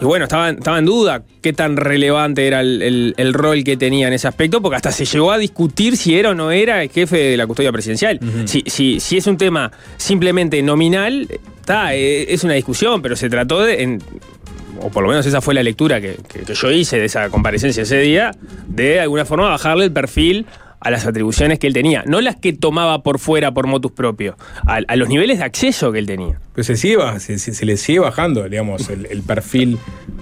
y 0.00 0.04
bueno, 0.04 0.24
estaba, 0.24 0.50
estaba 0.50 0.78
en 0.78 0.84
duda 0.86 1.22
qué 1.40 1.52
tan 1.52 1.76
relevante 1.76 2.46
era 2.46 2.60
el, 2.60 2.82
el- 2.82 3.14
el 3.16 3.32
rol 3.34 3.62
que 3.64 3.76
tenía 3.76 4.08
en 4.08 4.12
ese 4.14 4.26
aspecto, 4.28 4.60
porque 4.60 4.76
hasta 4.76 4.90
se 4.92 5.04
llegó 5.04 5.30
a 5.32 5.38
discutir 5.38 5.96
si 5.96 6.18
era 6.18 6.30
o 6.30 6.34
no 6.34 6.50
era 6.50 6.82
el 6.82 6.90
jefe 6.90 7.16
de 7.16 7.36
la 7.36 7.46
custodia 7.46 7.70
presidencial. 7.72 8.18
si, 8.46 8.62
si- 8.66 9.00
si 9.00 9.16
es 9.16 9.26
un 9.26 9.36
tema 9.36 9.70
simplemente 9.96 10.62
nominal, 10.62 11.28
está, 11.60 11.94
eh, 11.94 12.32
es 12.32 12.44
una 12.44 12.54
discusión, 12.54 13.02
pero 13.02 13.14
se 13.16 13.28
trató 13.28 13.62
de, 13.62 13.82
en- 13.82 14.02
o 14.80 14.90
por 14.90 15.02
lo 15.04 15.08
menos 15.08 15.24
esa 15.24 15.40
fue 15.40 15.54
la 15.54 15.62
lectura 15.62 16.00
que, 16.00 16.16
que- 16.28 16.40
que 16.40 16.54
yo 16.54 16.70
hice 16.72 16.98
de 16.98 17.04
esa 17.06 17.28
comparecencia 17.30 17.84
ese 17.84 17.98
día, 17.98 18.32
de 18.66 19.00
alguna 19.00 19.24
forma 19.24 19.48
bajarle 19.48 19.84
el 19.84 19.92
perfil 19.92 20.46
a 20.84 20.90
las 20.90 21.06
atribuciones 21.06 21.58
que 21.58 21.66
él 21.66 21.72
tenía, 21.72 22.04
no 22.06 22.20
las 22.20 22.36
que 22.36 22.52
tomaba 22.52 23.02
por 23.02 23.18
fuera 23.18 23.52
por 23.52 23.66
motus 23.66 23.90
propio, 23.92 24.36
a, 24.66 24.80
a 24.86 24.96
los 24.96 25.08
niveles 25.08 25.38
de 25.38 25.44
acceso 25.44 25.90
que 25.90 25.98
él 25.98 26.06
tenía. 26.06 26.38
Pues 26.54 26.66
se, 26.68 26.76
sigue, 26.76 26.98
se, 27.18 27.38
se- 27.38 27.66
le 27.66 27.76
sigue 27.76 27.98
bajando, 28.00 28.48
digamos, 28.48 28.88
el, 28.90 29.06
el 29.06 29.22
perfil 29.22 29.78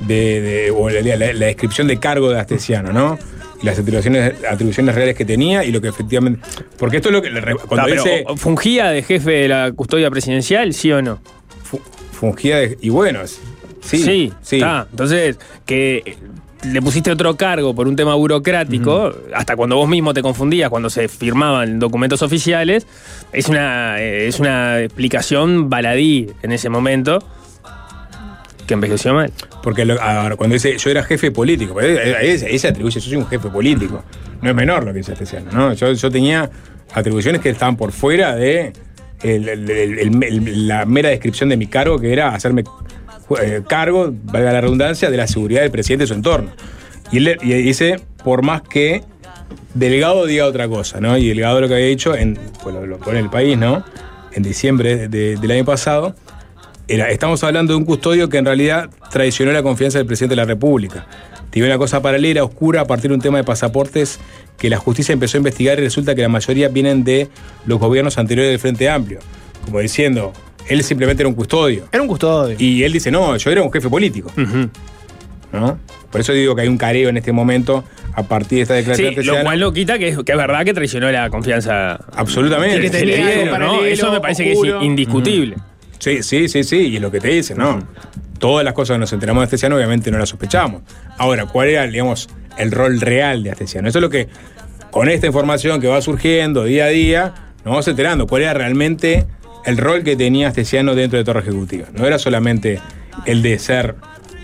de, 0.07 0.41
de- 0.41 0.71
o 0.71 0.89
la, 0.89 1.01
la- 1.03 1.33
la 1.33 1.47
descripción 1.47 1.87
de 1.89 1.99
cargo 1.99 2.31
de 2.31 2.41
Astesiano, 2.41 2.93
¿no? 2.93 3.19
Las 3.63 3.79
atribuciones, 3.79 4.35
atribuciones 4.51 4.95
reales 4.95 5.15
que 5.15 5.25
tenía 5.25 5.63
y 5.65 5.71
lo 5.71 5.81
que 5.81 5.89
efectivamente. 5.89 6.41
Porque 6.79 6.97
esto 6.97 7.11
es 7.11 7.13
lo 7.13 7.23
que. 7.23 7.31
Cuando 7.31 7.83
Ah, 7.83 7.85
pero, 7.89 8.03
dice. 8.03 8.25
o- 8.27 8.37
¿Fungía 8.37 8.91
de 8.91 9.03
jefe 9.03 9.31
de 9.31 9.49
la 9.49 9.71
custodia 9.73 10.11
presidencial, 10.11 10.75
sí 10.75 10.91
o 10.91 11.01
no? 11.03 11.21
fu- 11.63 11.81
fungía 12.13 12.57
de. 12.59 12.77
Y 12.81 12.89
bueno, 12.89 13.21
sí. 13.27 13.39
Sí, 13.99 14.33
sí. 14.43 14.57
está. 14.57 14.87
Entonces, 14.91 15.39
que 15.67 16.17
le 16.65 16.81
pusiste 16.81 17.11
otro 17.11 17.37
cargo 17.37 17.75
por 17.75 17.89
un 17.89 17.97
tema 17.97 18.15
burocrático, 18.15 19.13
hasta 19.35 19.57
cuando 19.57 19.77
vos 19.77 19.89
mismo 19.89 20.15
te 20.15 20.23
confundías 20.23 20.71
cuando 20.71 20.91
se 20.91 21.09
firmaban 21.09 21.79
documentos 21.79 22.23
oficiales, 22.23 22.87
es 23.33 23.49
una, 23.49 24.01
eh, 24.01 24.29
es 24.29 24.39
una 24.41 24.81
explicación 24.81 25.69
baladí 25.69 26.29
en 26.43 26.53
ese 26.53 26.69
momento 26.69 27.19
que 28.67 28.75
envejeció 28.75 29.13
mal. 29.15 29.33
Porque 29.63 29.85
lo- 29.85 30.01
ahora, 30.01 30.37
cuando 30.37 30.55
dice 30.55 30.77
yo 30.79 30.91
era 30.91 31.03
jefe 31.03 31.31
político, 31.33 31.81
se 31.81 32.69
atribuye, 32.69 32.95
yo 32.95 33.01
soy 33.01 33.17
un 33.17 33.27
jefe 33.27 33.49
político. 33.49 34.05
No 34.41 34.51
es 34.51 34.55
menor 34.55 34.85
lo 34.85 34.93
que 34.93 34.99
dice 34.99 35.13
Astesiano, 35.13 35.51
¿no? 35.53 35.73
Yo, 35.73 35.93
yo 35.93 36.11
tenía 36.11 36.49
atribuciones 36.95 37.41
que 37.41 37.51
estaban 37.51 37.77
por 37.77 37.91
fuera 37.93 38.35
de 38.37 38.73
el- 39.23 39.49
el- 39.49 39.71
el- 39.71 39.99
el- 39.99 40.23
el- 40.25 40.69
la 40.69 40.85
mera 40.85 41.09
descripción 41.09 41.49
de 41.49 41.57
mi 41.57 41.67
cargo, 41.67 41.99
que 41.99 42.13
era 42.13 42.35
hacerme 42.35 42.65
eh, 43.39 43.63
cargo, 43.69 44.13
valga 44.25 44.53
la 44.53 44.61
redundancia, 44.61 45.11
de 45.11 45.17
la 45.17 45.27
seguridad 45.27 45.63
del 45.63 45.71
presidente 45.71 46.05
y 46.05 46.07
su 46.09 46.15
entorno. 46.15 46.51
Y, 47.11 47.19
él, 47.19 47.39
y 47.43 47.53
dice, 47.55 48.01
por 48.25 48.43
más 48.43 48.63
que 48.63 49.03
Delgado 49.75 50.27
diga 50.27 50.47
otra 50.47 50.69
cosa, 50.69 51.01
¿no? 51.01 51.17
Y 51.19 51.29
Delgado 51.29 51.61
lo 51.61 51.69
que 51.69 51.75
había 51.75 51.87
dicho, 51.87 52.15
en, 52.15 52.39
pues 52.63 52.75
lo, 52.75 52.99
pone 52.99 53.19
el 53.19 53.31
país, 53.31 53.57
¿no? 53.59 53.85
En 54.33 54.43
diciembre 54.43 55.09
de- 55.09 55.37
del 55.37 55.51
año 55.51 55.65
pasado, 55.65 56.15
era, 56.89 57.11
estamos 57.11 57.43
hablando 57.45 57.73
de 57.73 57.79
un 57.79 57.85
custodio 57.85 58.29
que 58.29 58.39
en 58.39 58.45
realidad 58.45 58.91
traicionó 59.11 59.53
la 59.53 59.63
confianza 59.63 59.99
del 59.99 60.07
presidente 60.07 60.33
de 60.33 60.37
la 60.43 60.45
República. 60.47 61.07
Tiene 61.51 61.69
una 61.69 61.79
cosa 61.79 62.01
paralela, 62.01 62.45
oscura, 62.45 62.81
a 62.81 62.85
partir 62.87 63.11
de 63.11 63.15
un 63.17 63.21
tema 63.21 63.39
de 63.39 63.45
pasaportes 63.45 64.19
que 64.59 64.71
la 64.71 64.79
justicia 64.79 65.13
empezó 65.13 65.37
a 65.37 65.41
investigar 65.41 65.79
y 65.79 65.83
resulta 65.83 66.15
que 66.15 66.23
la 66.23 66.29
mayoría 66.29 66.69
vienen 66.69 67.05
de 67.05 67.29
los 67.67 67.79
gobiernos 67.79 68.17
anteriores 68.19 68.51
del 68.51 68.59
Frente 68.59 68.89
Amplio. 68.89 69.19
Como 69.65 69.79
diciendo, 69.81 70.33
él 70.69 70.83
simplemente 70.83 71.23
era 71.23 71.29
un 71.29 71.35
custodio. 71.35 71.85
Era 71.93 72.03
un 72.03 72.09
custodio. 72.09 72.57
Y 72.59 72.83
él 72.85 72.93
dice, 72.93 73.11
no, 73.11 73.37
yo 73.37 73.51
era 73.51 73.63
un 73.63 73.73
jefe 73.73 73.89
político. 73.89 74.31
¿no? 75.53 75.79
Por 76.11 76.21
eso 76.21 76.33
digo 76.33 76.55
que 76.55 76.63
hay 76.63 76.69
un 76.69 76.79
careo 76.79 77.09
en 77.11 77.17
este 77.17 77.33
momento 77.33 77.85
a 78.15 78.23
partir 78.23 78.59
de 78.59 78.63
esta 78.63 78.75
Sí, 78.75 78.79
declaración 78.81 79.07
lo 79.07 79.11
Astesiano. 79.21 79.45
cual 79.45 79.61
no 79.61 79.73
quita 79.73 79.99
que 79.99 80.09
es, 80.09 80.19
que 80.19 80.33
es 80.33 80.39
verdad 80.39 80.65
que 80.65 80.75
traicionó 80.75 81.11
la 81.11 81.29
confianza 81.31 81.99
Absolutamente. 82.15 82.81
que, 82.81 82.91
tenía 82.91 83.27
dieron, 83.27 83.61
¿no? 83.61 83.85
Eso 83.85 84.11
me 84.13 84.21
parece 84.21 84.45
que 84.45 84.53
es 84.53 84.59
indiscutible. 84.83 85.57
Sí, 85.99 86.23
sí, 86.23 86.49
sí, 86.49 86.65
sí, 86.65 86.89
y 86.89 86.97
es 86.97 87.03
lo 87.03 87.11
que 87.11 87.21
te 87.21 87.29
dicen, 87.29 87.59
¿no? 87.59 87.79
Todas 88.39 88.65
las 88.65 88.75
cosas 88.75 88.95
que 88.97 88.99
nos 88.99 89.13
enteramos 89.13 89.43
de 89.43 89.45
Astesiano 89.45 89.77
obviamente 89.77 90.11
no 90.11 90.19
las 90.19 90.29
sospechamos. 90.29 90.83
Ahora, 91.17 91.47
¿cuál 91.47 91.69
era, 91.69 91.87
digamos, 91.87 92.29
el 92.59 92.73
rol 92.73 93.01
real 93.01 93.43
de 93.45 93.51
Astesiano? 93.53 93.89
Eso 93.89 93.99
es 93.99 94.03
lo 94.03 94.11
que, 94.11 94.29
con 94.91 95.09
esta 95.09 95.27
información 95.27 95.81
que 95.81 95.87
va 95.87 96.03
surgiendo 96.03 96.65
día 96.65 96.87
a 96.87 96.89
día, 96.89 97.35
nos 97.59 97.67
vamos 97.67 97.89
enterando 97.89 98.27
cuál 98.27 98.43
era 98.43 98.55
realmente 98.55 99.27
el 99.65 99.79
rol 99.79 100.03
que 100.03 100.17
tenía 100.17 100.49
Astesiano 100.49 100.95
dentro 100.95 101.19
de 101.19 101.25
Torre 101.25 101.41
Ejecutiva. 101.41 101.87
No 101.93 102.07
era 102.07 102.19
solamente 102.19 102.81
el 103.27 103.43
de 103.43 103.59
ser 103.59 103.95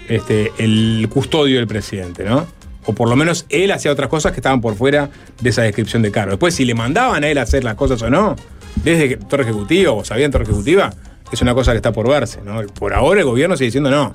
este, 0.08 0.52
el 0.58 1.08
custodio 1.10 1.56
del 1.56 1.66
presidente, 1.66 2.24
¿no? 2.24 2.46
O 2.86 2.94
por 2.94 3.08
lo 3.08 3.16
menos 3.16 3.44
él 3.50 3.70
hacía 3.70 3.92
otras 3.92 4.08
cosas 4.08 4.32
que 4.32 4.40
estaban 4.40 4.60
por 4.60 4.74
fuera 4.74 5.10
de 5.40 5.50
esa 5.50 5.62
descripción 5.62 6.02
de 6.02 6.10
cargo. 6.10 6.30
Después, 6.30 6.54
si 6.54 6.64
le 6.64 6.74
mandaban 6.74 7.22
a 7.24 7.28
él 7.28 7.38
hacer 7.38 7.62
las 7.62 7.74
cosas 7.74 8.00
o 8.02 8.08
no, 8.08 8.34
desde 8.76 9.16
Torre 9.16 9.42
Ejecutiva 9.42 9.92
o 9.92 10.04
sabían 10.04 10.30
Torre 10.30 10.44
Ejecutiva, 10.44 10.94
es 11.30 11.42
una 11.42 11.54
cosa 11.54 11.72
que 11.72 11.76
está 11.76 11.92
por 11.92 12.08
verse, 12.08 12.40
¿no? 12.42 12.66
Por 12.66 12.94
ahora 12.94 13.20
el 13.20 13.26
gobierno 13.26 13.56
sigue 13.56 13.66
diciendo 13.66 13.90
no. 13.90 14.12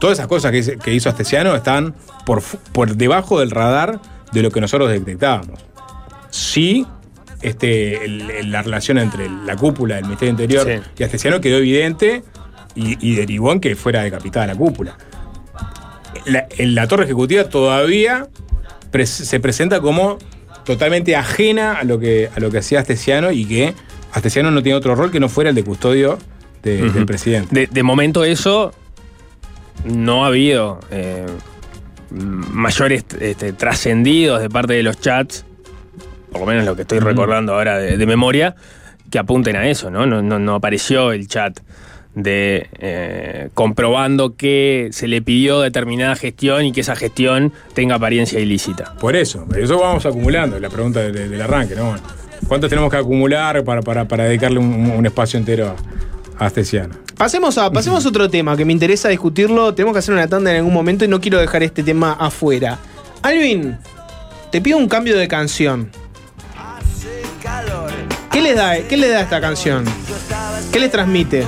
Todas 0.00 0.18
esas 0.18 0.28
cosas 0.28 0.52
que, 0.52 0.78
que 0.78 0.94
hizo 0.94 1.08
Astesiano 1.08 1.54
están 1.54 1.94
por, 2.24 2.42
por 2.72 2.96
debajo 2.96 3.40
del 3.40 3.50
radar 3.50 4.00
de 4.32 4.42
lo 4.42 4.50
que 4.50 4.60
nosotros 4.60 4.90
detectábamos. 4.90 5.60
Sí, 6.30 6.86
este, 7.46 8.04
el- 8.04 8.30
el- 8.30 8.50
la 8.52 8.62
relación 8.62 8.98
entre 8.98 9.28
la 9.28 9.56
cúpula 9.56 9.96
del 9.96 10.04
Ministerio 10.04 10.30
Interior 10.32 10.66
Sí. 10.66 10.90
y 10.98 11.02
Astesiano 11.04 11.40
quedó 11.40 11.58
evidente 11.58 12.22
y, 12.74 12.96
y 13.06 13.14
derivó 13.16 13.52
en 13.52 13.60
que 13.60 13.74
fuera 13.76 14.02
decapitada 14.02 14.46
la 14.46 14.54
cúpula. 14.54 14.96
La, 16.26 16.46
en 16.58 16.74
la 16.74 16.88
torre 16.88 17.04
ejecutiva 17.04 17.44
todavía 17.44 18.26
se 19.04 19.40
presenta 19.40 19.80
como 19.80 20.18
totalmente 20.64 21.14
ajena 21.14 21.74
a 21.74 21.84
lo 21.84 21.98
que, 21.98 22.28
a 22.34 22.40
lo 22.40 22.50
que 22.50 22.58
hacía 22.58 22.80
Astesiano 22.80 23.30
y 23.30 23.44
que 23.44 23.74
Astesiano 24.12 24.50
no 24.50 24.62
tiene 24.62 24.76
otro 24.76 24.94
rol 24.94 25.10
que 25.10 25.20
no 25.20 25.28
fuera 25.28 25.50
el 25.50 25.56
de 25.56 25.62
custodio 25.64 26.18
de- 26.62 26.90
del 26.90 27.06
presidente. 27.06 27.54
De, 27.54 27.66
de 27.68 27.82
momento 27.82 28.24
eso 28.24 28.72
no 29.84 30.24
ha 30.24 30.28
habido 30.28 30.80
eh, 30.90 31.26
mayores 32.10 33.04
este, 33.20 33.52
trascendidos 33.52 34.40
de 34.40 34.48
parte 34.50 34.72
de 34.72 34.82
los 34.82 34.98
chats, 35.00 35.44
por 36.38 36.46
lo 36.48 36.52
menos 36.52 36.64
lo 36.64 36.76
que 36.76 36.82
estoy 36.82 36.98
recordando 37.00 37.54
ahora 37.54 37.78
de, 37.78 37.96
de 37.96 38.06
memoria, 38.06 38.54
que 39.10 39.18
apunten 39.18 39.56
a 39.56 39.68
eso, 39.68 39.90
¿no? 39.90 40.06
No, 40.06 40.22
no, 40.22 40.38
no 40.38 40.54
apareció 40.54 41.12
el 41.12 41.28
chat 41.28 41.58
de 42.14 42.68
eh, 42.78 43.50
comprobando 43.52 44.36
que 44.36 44.88
se 44.92 45.06
le 45.06 45.20
pidió 45.20 45.60
determinada 45.60 46.16
gestión 46.16 46.64
y 46.64 46.72
que 46.72 46.80
esa 46.80 46.96
gestión 46.96 47.52
tenga 47.74 47.96
apariencia 47.96 48.40
ilícita. 48.40 48.94
Por 48.98 49.14
eso, 49.16 49.46
eso 49.56 49.78
vamos 49.78 50.06
acumulando, 50.06 50.58
la 50.58 50.70
pregunta 50.70 51.00
de- 51.00 51.12
de- 51.12 51.28
del 51.28 51.42
arranque, 51.42 51.74
¿no? 51.74 51.86
Bueno, 51.90 52.02
¿Cuántos 52.48 52.70
tenemos 52.70 52.90
que 52.90 52.96
acumular 52.96 53.64
para, 53.64 53.82
para- 53.82 54.06
para 54.08 54.24
dedicarle 54.24 54.58
un, 54.58 54.90
un 54.90 55.04
espacio 55.06 55.38
entero 55.38 55.74
a, 56.38 56.44
a 56.44 56.46
Astesiano? 56.46 56.94
Pasemos 57.18 57.56
a, 57.58 57.70
pasemos 57.70 58.04
a 58.04 58.08
otro 58.08 58.28
tema 58.30 58.56
que 58.56 58.64
me 58.64 58.72
interesa 58.72 59.08
discutirlo. 59.08 59.74
Tenemos 59.74 59.94
que 59.94 59.98
hacer 60.00 60.14
una 60.14 60.28
tanda 60.28 60.50
en 60.50 60.58
algún 60.58 60.72
momento 60.74 61.04
y 61.04 61.08
no 61.08 61.20
quiero 61.20 61.38
dejar 61.38 61.62
este 61.62 61.82
tema 61.82 62.12
afuera. 62.12 62.78
Alvin, 63.22 63.78
te 64.52 64.60
pido 64.60 64.76
un 64.78 64.86
cambio 64.88 65.16
de 65.16 65.26
canción. 65.28 65.90
¿Qué 68.36 68.42
le 68.42 68.52
da, 68.52 68.76
qué 68.86 68.98
le 68.98 69.08
da 69.08 69.22
esta 69.22 69.40
canción? 69.40 69.82
¿Qué 70.70 70.78
le 70.78 70.90
transmite? 70.90 71.46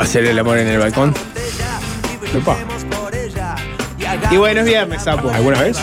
Hacer 0.00 0.24
el 0.24 0.36
amor 0.36 0.58
en 0.58 0.66
el 0.66 0.80
balcón. 0.80 1.14
Opa, 2.36 2.56
Y 4.32 4.36
bueno, 4.36 4.62
es 4.62 4.66
viernes, 4.66 5.04
sapo. 5.04 5.30
¿Alguna 5.30 5.60
vez? 5.62 5.78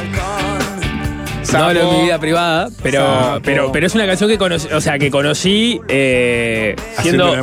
No 1.54 1.64
hablo 1.66 1.92
de 1.92 1.98
mi 1.98 2.04
vida 2.04 2.20
privada, 2.20 2.70
pero, 2.84 3.00
Sapo. 3.02 3.42
pero, 3.44 3.72
pero 3.72 3.88
es 3.88 3.96
una 3.96 4.06
canción 4.06 4.30
que 4.30 4.38
conocí, 4.38 4.68
o 4.74 4.82
sea, 4.82 5.00
que 5.00 5.10
conocí 5.10 5.82
eh, 5.88 6.76
siendo. 7.02 7.36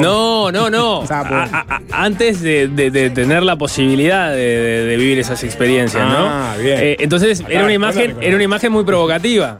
No, 0.00 0.50
no, 0.52 0.70
no. 0.70 1.06
Sapo. 1.06 1.34
A- 1.42 1.42
a- 1.44 1.66
a- 1.68 2.04
antes 2.04 2.40
de, 2.40 2.68
de- 2.68 2.90
de 2.90 3.10
tener 3.10 3.42
la 3.42 3.56
posibilidad 3.56 4.30
de, 4.30 4.36
de- 4.36 4.84
de 4.86 4.96
vivir 4.96 5.18
esas 5.18 5.42
experiencias, 5.44 6.02
Ah, 6.06 6.54
¿no? 6.56 6.62
bien. 6.62 6.78
Eh, 6.80 6.96
entonces 7.00 7.40
Acá, 7.40 7.52
era 7.52 7.64
una 7.64 7.72
imagen, 7.74 8.16
era 8.20 8.34
una 8.34 8.44
imagen 8.44 8.72
muy 8.72 8.84
provocativa. 8.84 9.58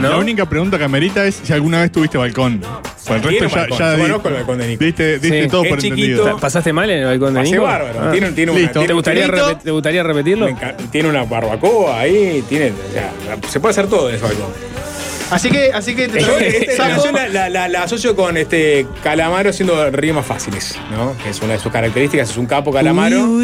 ¿no? 0.00 0.08
La 0.10 0.16
única 0.16 0.46
pregunta 0.48 0.78
que 0.78 0.84
amerita 0.84 1.24
es 1.26 1.40
si 1.42 1.52
alguna 1.52 1.80
vez 1.82 1.92
tuviste 1.92 2.18
balcón. 2.18 2.60
Por 3.06 3.16
el 3.16 3.22
resto 3.22 3.48
ya, 3.48 3.56
balcón. 3.56 3.78
ya 3.78 3.90
Yo 3.90 3.96
di- 3.96 4.02
conozco 4.02 4.28
el 4.28 4.34
balcón 4.34 4.58
de 4.58 4.66
Nico. 4.68 4.84
diste, 4.84 5.18
diste 5.18 5.42
Sí. 5.44 5.48
todo 5.48 5.62
Es 5.64 5.68
por 5.68 5.78
chiquito. 5.78 6.00
entendido. 6.06 6.38
¿Pasaste 6.38 6.72
mal 6.72 6.88
en 6.90 6.98
el 7.00 7.04
balcón 7.06 7.34
de 7.34 7.42
Nico? 7.42 7.62
bárbaro. 7.62 8.00
Ah. 8.00 8.10
Tiene, 8.12 8.32
tiene 8.32 8.52
una, 8.52 8.72
¿Te 8.72 8.92
gustaría, 8.92 9.26
¿Te 9.62 9.70
gustaría 9.70 10.02
repetirlo? 10.02 10.48
tiene 10.90 11.08
una 11.10 11.24
barbacoa 11.24 12.00
ahí, 12.00 12.42
tiene, 12.48 12.70
o 12.70 12.92
sea, 12.92 13.12
se 13.48 13.60
puede 13.60 13.70
hacer 13.72 13.86
todo 13.88 14.08
en 14.08 14.16
ese 14.16 14.24
balcón. 14.24 14.48
Así 15.30 15.50
que, 15.50 15.72
así 15.72 15.94
que 15.96 16.06
te 16.06 16.20
Sapo, 16.20 16.88
canción 16.90 17.14
la, 17.14 17.28
la- 17.28 17.48
la- 17.48 17.68
la 17.68 17.82
asocio 17.84 18.14
con 18.14 18.36
este 18.36 18.86
Calamaro 19.02 19.50
haciendo 19.50 19.90
rimas 19.90 20.26
fáciles, 20.26 20.78
¿no? 20.90 21.16
Que 21.22 21.30
es 21.30 21.40
una 21.40 21.54
de 21.54 21.58
sus 21.58 21.72
características, 21.72 22.30
es 22.30 22.36
un 22.36 22.46
capo 22.46 22.70
Calamaro. 22.72 23.16
¿no? 23.18 23.42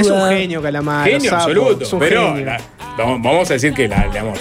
Es 0.00 0.08
un 0.10 0.28
genio, 0.30 0.62
Calamaro. 0.62 1.04
Genio 1.10 1.30
sapo, 1.30 1.42
absoluto. 1.42 1.88
un 1.92 1.98
Pero 2.00 2.28
genio. 2.34 2.46
la- 2.46 2.60
vamos 2.96 3.20
vamos 3.22 3.50
a 3.50 3.54
decir 3.54 3.74
que 3.74 3.86
la- 3.86 4.06
digamos, 4.08 4.38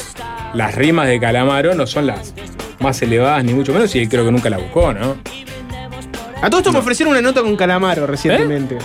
las 0.53 0.73
rimas 0.73 1.07
de 1.07 1.19
Calamaro 1.19 1.75
no 1.75 1.85
son 1.85 2.07
las 2.07 2.33
más 2.79 3.01
elevadas, 3.01 3.43
ni 3.43 3.53
mucho 3.53 3.73
menos, 3.73 3.93
y 3.95 3.99
él 3.99 4.09
creo 4.09 4.25
que 4.25 4.31
nunca 4.31 4.49
la 4.49 4.57
buscó, 4.57 4.93
¿no? 4.93 5.17
A 6.41 6.49
todo 6.49 6.59
esto 6.59 6.71
me 6.71 6.79
ofrecieron 6.79 7.11
una 7.13 7.21
nota 7.21 7.41
con 7.41 7.55
Calamaro 7.55 8.05
recientemente. 8.07 8.77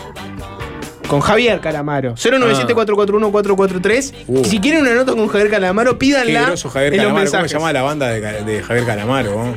Con 1.08 1.20
Javier 1.20 1.60
Calamaro. 1.60 2.14
097-441-443. 2.14 4.12
Uh. 4.28 4.40
Y 4.40 4.44
si 4.44 4.60
quieren 4.60 4.82
una 4.82 4.94
nota 4.94 5.12
con 5.12 5.26
Javier 5.28 5.50
Calamaro, 5.50 5.92
Qué 5.92 5.98
pídanla 5.98 6.46
groso 6.46 6.70
Javier 6.70 6.94
en 6.94 6.98
los 6.98 7.06
Calamaro. 7.06 7.30
¿Cómo 7.30 7.48
se 7.48 7.54
llama 7.54 7.72
la 7.72 7.82
banda 7.82 8.08
de, 8.08 8.62
Javier 8.62 8.86
Calamaro? 8.86 9.30
¿no? 9.32 9.54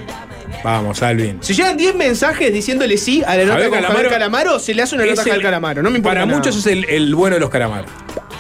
Vamos, 0.64 1.02
Alvin. 1.02 1.38
Si 1.42 1.54
llegan 1.54 1.76
10 1.78 1.96
mensajes 1.96 2.54
diciéndole 2.54 2.98
sí 2.98 3.24
a 3.26 3.36
la 3.36 3.44
nota 3.44 3.54
Javier 3.54 3.70
con 3.70 3.78
Calamaro 3.78 3.96
Javier 3.96 4.12
Calamaro, 4.14 4.60
se 4.60 4.74
le 4.74 4.82
hace 4.82 4.96
una 4.96 5.06
nota 5.06 5.22
a 5.22 5.26
Javier 5.26 5.42
Calamaro. 5.42 5.84
No 5.84 5.90
me 5.90 5.98
importa 5.98 6.16
Para 6.16 6.26
nada. 6.26 6.38
muchos 6.38 6.56
es 6.58 6.66
el, 6.68 6.86
el 6.86 7.14
bueno 7.16 7.36
de 7.36 7.40
los 7.42 7.50
calamaros. 7.50 7.90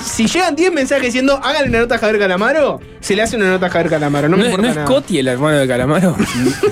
Si 0.04 0.28
llegan 0.28 0.56
10 0.56 0.72
mensajes 0.74 1.06
diciendo 1.06 1.40
háganle 1.44 1.70
una 1.70 1.80
nota 1.80 1.96
a 1.96 1.98
Javier 2.00 2.20
Calamaro, 2.20 2.80
se 3.00 3.16
le 3.16 3.22
hace 3.22 3.36
una 3.36 3.50
nota 3.52 3.68
a 3.68 3.70
Javier 3.70 3.90
Calamaro. 3.92 4.28
No, 4.30 4.38
¿No, 4.38 4.44
me 4.44 4.44
es- 4.44 4.50
importa 4.50 4.64
no 4.68 4.70
es 4.72 4.76
nada. 4.76 4.88
Coti 4.88 5.20
el 5.20 5.28
hermano 5.28 5.58
de 5.58 5.68
Calamaro? 5.68 6.16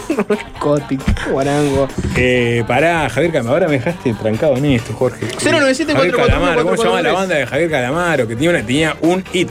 Coti, 0.60 0.98
guarango. 1.32 1.88
Eh, 2.15 2.63
pará, 2.68 3.10
Javier 3.10 3.32
Calamaro, 3.32 3.56
ahora 3.56 3.68
me 3.68 3.74
dejaste 3.74 4.13
trancado 4.13 4.56
en 4.58 4.65
esto, 4.65 4.94
Jorge. 4.94 5.26
097 5.44 5.94
Javier 5.94 6.15
Calamaro, 6.15 6.63
¿cómo 6.63 6.78
se 6.78 6.84
llama 6.84 7.02
la 7.02 7.12
441 7.12 7.13
banda 7.13 7.36
de 7.36 7.46
Javier 7.48 7.70
Calamaro? 7.72 8.28
Que 8.28 8.36
tenía, 8.36 8.50
una, 8.50 8.62
tenía 8.63 8.96
un 9.02 9.24
hit 9.26 9.50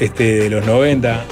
este, 0.00 0.24
de 0.40 0.50
los 0.50 0.64
90. 0.64 1.24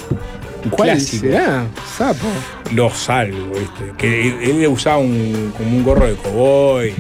Un 0.65 0.71
¿Cuál 0.71 0.91
clásico. 0.91 1.27
será? 1.27 1.67
Sapo. 1.97 2.27
Los 2.73 3.09
algo, 3.11 3.51
¿viste? 3.59 3.93
Que 3.99 4.29
él, 4.29 4.39
él 4.63 4.67
usaba 4.69 4.97
un, 4.99 5.53
como 5.57 5.69
un 5.71 5.85
gorro 5.85 6.07
de 6.07 6.15
cowboy. 6.15 6.95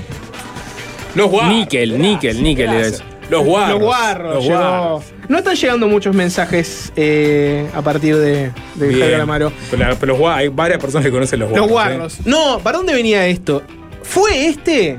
Los 1.14 1.30
guarros. 1.30 1.54
Níquel, 1.54 1.98
níquel, 2.00 2.42
níquel 2.42 2.68
era 2.70 2.86
eso. 2.86 3.02
Los 3.30 3.44
guarros. 3.44 3.70
Los 3.70 3.80
guarros. 3.80 4.34
Los 4.34 4.44
guarros. 4.46 5.04
No 5.28 5.38
están 5.38 5.54
llegando 5.56 5.88
muchos 5.88 6.14
mensajes 6.14 6.92
eh, 6.96 7.68
a 7.74 7.82
partir 7.82 8.16
de, 8.16 8.52
de 8.74 8.86
Bien. 8.86 8.90
Javier 8.92 9.10
Calamaro. 9.12 9.52
Pero, 9.70 9.96
pero 9.98 10.12
los 10.12 10.18
guarros, 10.18 10.38
hay 10.40 10.48
varias 10.48 10.80
personas 10.80 11.06
que 11.06 11.10
conocen 11.10 11.40
los 11.40 11.48
guarros. 11.50 11.66
Los 11.66 11.72
guarros. 11.72 12.18
No, 12.26 12.58
¿para 12.60 12.78
dónde 12.78 12.92
venía 12.92 13.26
esto? 13.26 13.62
¿Fue 14.02 14.46
este 14.46 14.98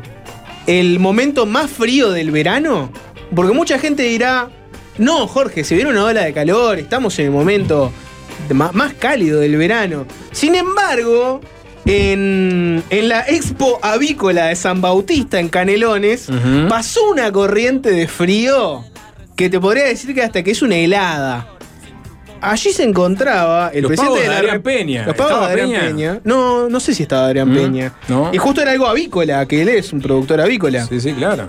el 0.67 0.99
momento 0.99 1.45
más 1.45 1.69
frío 1.69 2.11
del 2.11 2.31
verano? 2.31 2.89
Porque 3.35 3.53
mucha 3.53 3.77
gente 3.79 4.03
dirá, 4.03 4.49
no, 4.97 5.27
Jorge, 5.27 5.63
se 5.63 5.75
viene 5.75 5.91
una 5.91 6.05
ola 6.05 6.23
de 6.23 6.33
calor, 6.33 6.79
estamos 6.79 7.17
en 7.19 7.25
el 7.25 7.31
momento 7.31 7.91
más 8.49 8.93
cálido 8.93 9.39
del 9.39 9.57
verano. 9.57 10.05
Sin 10.31 10.55
embargo, 10.55 11.41
en, 11.85 12.83
en 12.89 13.09
la 13.09 13.21
Expo 13.27 13.79
Avícola 13.81 14.47
de 14.47 14.55
San 14.55 14.81
Bautista, 14.81 15.39
en 15.39 15.49
Canelones, 15.49 16.27
pasó 16.69 17.09
una 17.09 17.31
corriente 17.31 17.91
de 17.91 18.07
frío 18.07 18.83
que 19.35 19.49
te 19.49 19.59
podría 19.59 19.85
decir 19.85 20.13
que 20.15 20.21
hasta 20.23 20.43
que 20.43 20.51
es 20.51 20.61
una 20.61 20.75
helada. 20.75 21.47
Allí 22.41 22.71
se 22.73 22.83
encontraba 22.83 23.69
el 23.73 23.83
Los 23.83 23.89
presidente 23.89 24.21
de 24.21 24.27
la 24.27 24.37
Adrián 24.37 24.61
Peña. 24.61 25.05
Los 25.07 25.15
pagos 25.15 25.29
de 25.31 25.35
¿Estaba 25.35 25.51
Adrián 25.51 25.69
Peña? 25.69 25.87
Peña. 25.87 26.21
No, 26.25 26.69
no 26.69 26.79
sé 26.79 26.93
si 26.93 27.03
estaba 27.03 27.25
Adrián 27.27 27.49
Mm, 27.51 27.55
Peña. 27.55 27.93
no. 28.07 28.29
Y 28.33 28.37
justo 28.37 28.61
era 28.61 28.71
algo 28.71 28.87
avícola, 28.87 29.45
que 29.47 29.61
él 29.61 29.69
es 29.69 29.91
un 29.93 30.01
productor 30.01 30.41
avícola. 30.41 30.85
Sí, 30.85 30.99
sí, 30.99 31.13
claro. 31.13 31.47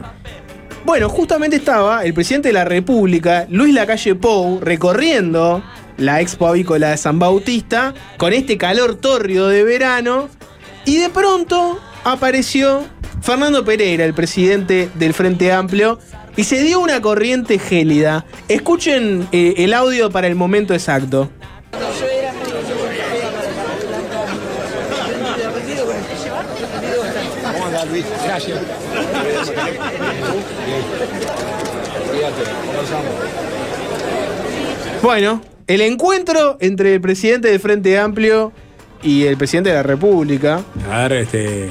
Bueno, 0.84 1.08
justamente 1.08 1.56
estaba 1.56 2.04
el 2.04 2.14
presidente 2.14 2.48
de 2.48 2.54
la 2.54 2.64
República, 2.64 3.46
Luis 3.50 3.74
Lacalle 3.74 4.14
Pou, 4.14 4.60
recorriendo 4.60 5.62
la 5.98 6.20
Expo 6.20 6.46
Avícola 6.46 6.90
de 6.90 6.96
San 6.96 7.18
Bautista 7.18 7.94
con 8.16 8.32
este 8.32 8.58
calor 8.58 8.96
tórrido 8.96 9.48
de 9.48 9.64
verano. 9.64 10.28
Y 10.84 10.98
de 10.98 11.08
pronto 11.08 11.78
apareció 12.04 12.84
Fernando 13.22 13.64
Pereira, 13.64 14.04
el 14.04 14.14
presidente 14.14 14.88
del 14.94 15.14
Frente 15.14 15.52
Amplio, 15.52 15.98
y 16.36 16.44
se 16.44 16.62
dio 16.62 16.80
una 16.80 17.00
corriente 17.00 17.58
gélida. 17.58 18.24
Escuchen 18.48 19.26
eh, 19.32 19.54
el 19.58 19.74
audio 19.74 20.10
para 20.10 20.26
el 20.26 20.34
momento 20.34 20.74
exacto. 20.74 21.30
Gracias. 28.24 28.58
Bueno, 35.02 35.40
el 35.66 35.80
encuentro 35.80 36.56
entre 36.60 36.94
el 36.94 37.00
presidente 37.00 37.48
del 37.48 37.60
Frente 37.60 37.98
Amplio 37.98 38.52
y 39.02 39.24
el 39.24 39.36
presidente 39.36 39.70
de 39.70 39.76
la 39.76 39.82
República. 39.82 40.62
A 40.90 41.02
ver, 41.02 41.12
este. 41.12 41.68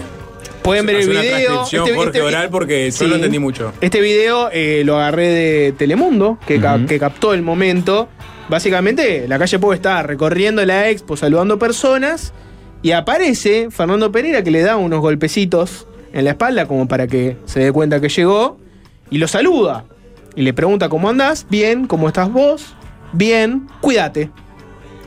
Pueden 0.62 0.86
ver 0.88 0.96
el 0.98 1.10
una 1.12 1.22
video. 1.22 1.54
transcripción, 1.54 1.96
Jorge 1.96 2.22
Oral, 2.22 2.50
porque 2.50 2.90
yo 2.90 2.98
sí. 2.98 3.06
entendí 3.14 3.38
mucho. 3.38 3.72
Este 3.82 4.02
video 4.02 4.50
eh, 4.52 4.82
lo 4.84 4.96
agarré 4.98 5.28
de 5.30 5.72
Telemundo, 5.74 6.40
que, 6.48 6.60
ca- 6.60 6.76
Ujú. 6.78 6.88
que 6.88 7.00
captó 7.00 7.34
el 7.36 7.44
momento. 7.44 8.10
Básicamente, 8.50 9.28
la 9.28 9.38
calle 9.38 9.60
Pou 9.60 9.74
está 9.74 10.02
recorriendo 10.04 10.66
la 10.66 10.90
expo, 10.90 11.18
saludando 11.18 11.60
personas, 11.60 12.34
y 12.82 12.92
aparece 12.92 13.68
Fernando 13.70 14.12
Pereira 14.12 14.44
que 14.44 14.50
le 14.52 14.62
da 14.62 14.76
unos 14.78 15.02
golpecitos 15.02 15.88
en 16.14 16.26
la 16.26 16.32
espalda, 16.32 16.68
como 16.68 16.88
para 16.88 17.06
que 17.08 17.38
se 17.46 17.60
dé 17.60 17.72
cuenta 17.72 18.00
que 18.02 18.10
llegó, 18.10 18.58
y 19.12 19.20
lo 19.20 19.28
saluda. 19.28 19.86
Y 20.36 20.42
le 20.42 20.54
pregunta 20.54 20.90
cómo 20.90 21.10
andás, 21.10 21.46
bien, 21.50 21.86
¿cómo 21.88 22.08
estás 22.08 22.32
vos? 22.32 22.76
Bien, 23.14 23.68
cuídate. 23.82 24.30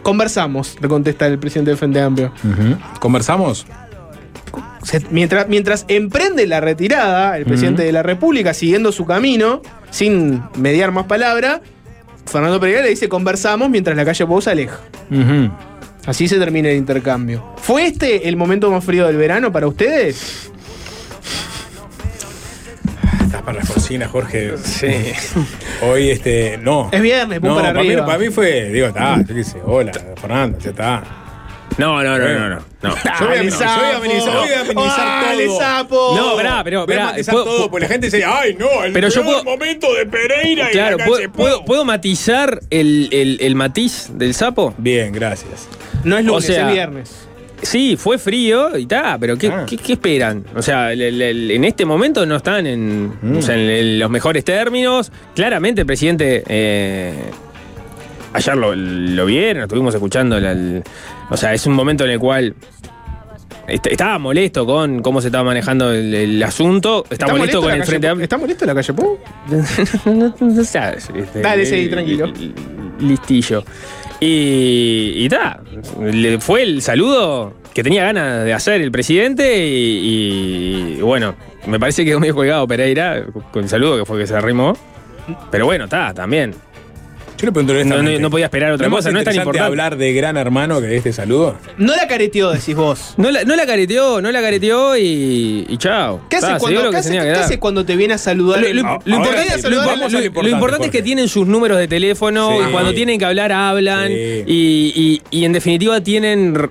Conversamos, 0.02 0.76
le 0.80 0.88
contesta 0.88 1.26
el 1.26 1.38
presidente 1.38 1.70
del 1.70 1.78
Frente 1.78 2.00
Amplio. 2.00 2.32
¿Conversamos? 3.00 3.66
Se- 4.82 5.04
mientras, 5.10 5.48
mientras 5.48 5.84
emprende 5.88 6.46
la 6.46 6.60
retirada, 6.60 7.36
el 7.36 7.44
presidente 7.44 7.82
de 7.82 7.92
la 7.92 8.02
República, 8.02 8.54
siguiendo 8.54 8.92
su 8.92 9.04
camino, 9.04 9.60
sin 9.90 10.42
mediar 10.56 10.92
más 10.92 11.04
palabra, 11.06 11.60
Fernando 12.24 12.58
Pereira 12.60 12.82
le 12.82 12.90
dice 12.90 13.08
conversamos 13.08 13.68
mientras 13.70 13.96
la 13.96 14.04
calle 14.04 14.26
Pou 14.26 14.40
se 14.40 14.50
aleja. 14.50 14.78
Así 16.06 16.26
se 16.28 16.38
termina 16.38 16.70
el 16.70 16.76
intercambio. 16.78 17.44
¿Fue 17.60 17.86
este 17.86 18.28
el 18.28 18.36
momento 18.36 18.70
más 18.70 18.82
frío 18.84 19.06
del 19.06 19.16
verano 19.16 19.52
para 19.52 19.66
ustedes? 19.66 20.50
Para 23.48 23.60
las 23.60 23.70
cocinas, 23.70 24.10
Jorge. 24.10 24.58
Sí. 24.62 24.86
Hoy, 25.82 26.10
este. 26.10 26.58
No. 26.58 26.90
Es 26.92 27.00
viernes, 27.00 27.40
no, 27.40 27.54
para 27.56 27.68
para 27.68 27.80
mí, 27.82 27.88
arriba. 27.88 28.04
para 28.04 28.18
mí 28.18 28.28
fue. 28.28 28.64
Digo, 28.68 28.88
está, 28.88 29.16
yo 29.26 29.34
qué 29.34 29.42
sé. 29.42 29.56
Hola, 29.64 29.90
Fernando, 30.20 30.58
ya 30.58 30.68
está. 30.68 31.02
No, 31.78 32.02
no, 32.02 32.18
no, 32.18 32.28
no, 32.28 32.48
no. 32.50 32.56
no. 32.82 32.90
Yo 32.90 33.26
voy 33.26 33.38
a, 33.38 33.42
Dale, 33.42 33.48
yo 33.50 33.56
voy 33.56 33.90
a 33.92 33.96
amenizar, 33.96 34.36
voy 34.36 34.52
a 34.52 34.60
amenizar 34.60 35.24
Dale, 35.24 35.46
todo. 35.46 35.58
sapo. 35.60 36.14
No, 36.14 36.36
pará, 36.36 36.62
pero, 36.62 36.84
puedo- 36.84 37.44
todo, 37.44 37.70
porque 37.70 37.86
la 37.86 37.88
gente 37.90 38.08
dice, 38.08 38.22
ay, 38.22 38.54
no, 38.58 38.84
el 38.84 38.92
Pero 38.92 39.08
yo 39.08 39.24
puedo- 39.24 39.44
momento 39.44 39.94
de 39.94 40.04
Pereira 40.04 40.68
Claro, 40.68 40.96
y 40.96 40.98
la 40.98 41.04
¿puedo, 41.06 41.16
calle 41.20 41.28
puedo, 41.30 41.64
puedo 41.64 41.84
matizar 41.86 42.60
el, 42.68 43.08
el- 43.12 43.38
el 43.40 43.54
matiz 43.54 44.08
del 44.12 44.34
sapo? 44.34 44.74
Bien, 44.76 45.10
gracias. 45.10 45.68
No 46.04 46.18
es 46.18 46.24
lunes, 46.26 46.44
O 46.44 46.46
sea, 46.46 46.66
es 46.68 46.72
viernes. 46.74 47.27
Sí, 47.62 47.96
fue 47.96 48.18
frío 48.18 48.78
y 48.78 48.82
está, 48.82 49.16
pero 49.18 49.36
¿qué, 49.36 49.48
Ah. 49.48 49.66
qué- 49.68 49.76
qué 49.76 49.94
esperan? 49.94 50.44
O 50.54 50.62
sea, 50.62 50.92
el- 50.92 51.02
el- 51.02 51.20
el- 51.22 51.50
en 51.50 51.64
este 51.64 51.84
momento 51.84 52.24
no 52.24 52.36
están 52.36 52.66
en, 52.66 53.08
Mm. 53.20 53.38
o 53.38 53.42
sea, 53.42 53.56
en- 53.56 53.68
en 53.70 53.98
los 53.98 54.08
mejores 54.10 54.44
términos. 54.44 55.10
Claramente 55.34 55.80
el 55.80 55.86
presidente 55.86 56.44
eh, 56.46 57.14
ayer 58.32 58.56
lo, 58.56 58.74
lo 58.74 59.26
vieron, 59.26 59.64
estuvimos 59.64 59.94
escuchando. 59.94 60.38
la- 60.38 60.52
el- 60.52 60.82
o 61.30 61.36
sea, 61.36 61.52
es 61.52 61.66
un 61.66 61.72
momento 61.74 62.04
en 62.04 62.10
el 62.12 62.18
cual 62.20 62.54
est- 63.66 63.86
estaba 63.88 64.18
molesto 64.18 64.64
con 64.64 65.02
cómo 65.02 65.20
se 65.20 65.28
estaba 65.28 65.44
manejando 65.44 65.92
el, 65.92 66.14
el 66.14 66.42
asunto. 66.42 67.04
Está, 67.10 67.26
molesto, 67.26 67.60
con 67.60 67.72
el 67.72 67.84
Frente? 67.84 68.08
Amplio. 68.08 68.22
¿Está 68.24 68.38
molesto 68.38 68.64
la 68.66 68.74
calle 68.74 68.92
Pou? 68.94 69.18
no, 70.06 70.34
no 70.38 70.64
sabes, 70.64 71.08
este, 71.14 71.40
Dale, 71.40 71.66
seguí, 71.66 71.88
tranquilo. 71.88 72.32
Listillo. 73.00 73.64
Y, 74.20 75.12
y 75.16 75.28
ta, 75.28 75.60
le 76.00 76.40
fue 76.40 76.62
el 76.62 76.82
saludo 76.82 77.54
que 77.72 77.84
tenía 77.84 78.02
ganas 78.04 78.44
de 78.44 78.52
hacer 78.52 78.80
el 78.80 78.90
presidente 78.90 79.56
y, 79.56 80.98
bueno, 81.00 81.36
me 81.66 81.78
parece 81.78 82.02
que 82.02 82.10
quedó 82.10 82.18
medio 82.18 82.34
colgado 82.34 82.66
Pereira 82.66 83.24
con 83.52 83.62
el 83.62 83.68
saludo 83.68 83.98
que 83.98 84.04
fue 84.04 84.18
que 84.18 84.26
se 84.26 84.34
arrimó. 84.34 84.76
Pero 85.50 85.66
bueno, 85.66 85.84
está, 85.84 86.12
también. 86.12 86.54
Yo 87.40 87.46
le 87.46 87.52
pregunto 87.52 87.72
No, 87.72 87.78
honestamente, 87.80 88.12
no- 88.14 88.20
no 88.20 88.30
podía 88.30 88.46
esperar 88.46 88.72
otra 88.72 88.88
¿no 88.88 88.96
es 88.96 88.98
cosa, 89.04 89.12
no 89.12 89.18
es 89.20 89.24
tan 89.24 89.34
importante. 89.36 89.64
hablar 89.66 89.96
de 89.96 90.12
gran 90.12 90.36
hermano 90.36 90.80
que 90.80 90.88
de 90.88 90.96
este 90.96 91.12
saludo? 91.12 91.56
No 91.76 91.94
la 91.94 92.08
careteó, 92.08 92.50
decís 92.50 92.74
vos. 92.74 93.14
No 93.16 93.30
la, 93.30 93.44
no 93.44 93.54
la 93.54 93.64
careteó, 93.64 94.20
no 94.20 94.32
la 94.32 94.40
careteó 94.40 94.96
y, 94.96 95.64
y 95.68 95.76
chao. 95.78 96.22
¿Qué 96.28 96.36
haces 96.36 96.48
Ta, 96.48 96.58
se 96.58 96.66
dio 96.68 96.80
cuando, 96.80 96.82
lo 96.82 96.88
¿qué 96.90 96.94
que 96.94 96.98
hace- 96.98 97.08
tenía 97.10 97.20
que 97.22 97.26
qué 97.28 97.32
dar. 97.34 97.44
hace 97.44 97.58
cuando 97.60 97.84
te 97.84 97.94
viene 97.94 98.14
a 98.14 98.18
saludar? 98.18 98.60
Lo, 98.60 98.68
importante, 98.68 99.52
sí, 99.54 99.60
saludar 99.62 99.98
lo- 99.98 100.84
es 100.84 100.90
que 100.90 101.02
tienen 101.02 101.28
sus 101.28 101.46
números 101.46 101.78
de 101.78 101.86
teléfono 101.86 102.50
Sí. 102.50 102.64
y 102.68 102.72
cuando 102.72 102.92
tienen 102.92 103.18
que 103.20 103.24
hablar 103.24 103.52
hablan 103.52 104.08
Sí. 104.08 104.42
y, 104.46 105.22
y- 105.30 105.38
y 105.40 105.44
en 105.44 105.52
definitiva 105.52 106.00
tienen, 106.00 106.70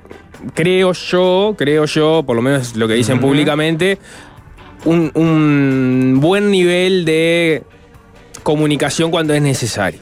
creo 0.54 0.92
yo, 0.92 1.56
creo 1.58 1.86
yo, 1.86 2.24
por 2.26 2.36
lo 2.36 2.42
menos 2.42 2.76
lo 2.76 2.90
que 2.90 2.96
dicen 2.96 3.20
públicamente, 3.22 4.00
un, 4.84 5.12
un 5.16 6.18
buen 6.20 6.52
nivel 6.52 7.06
de 7.06 7.64
comunicación 8.44 9.12
cuando 9.12 9.34
es 9.34 9.42
necesario. 9.42 10.00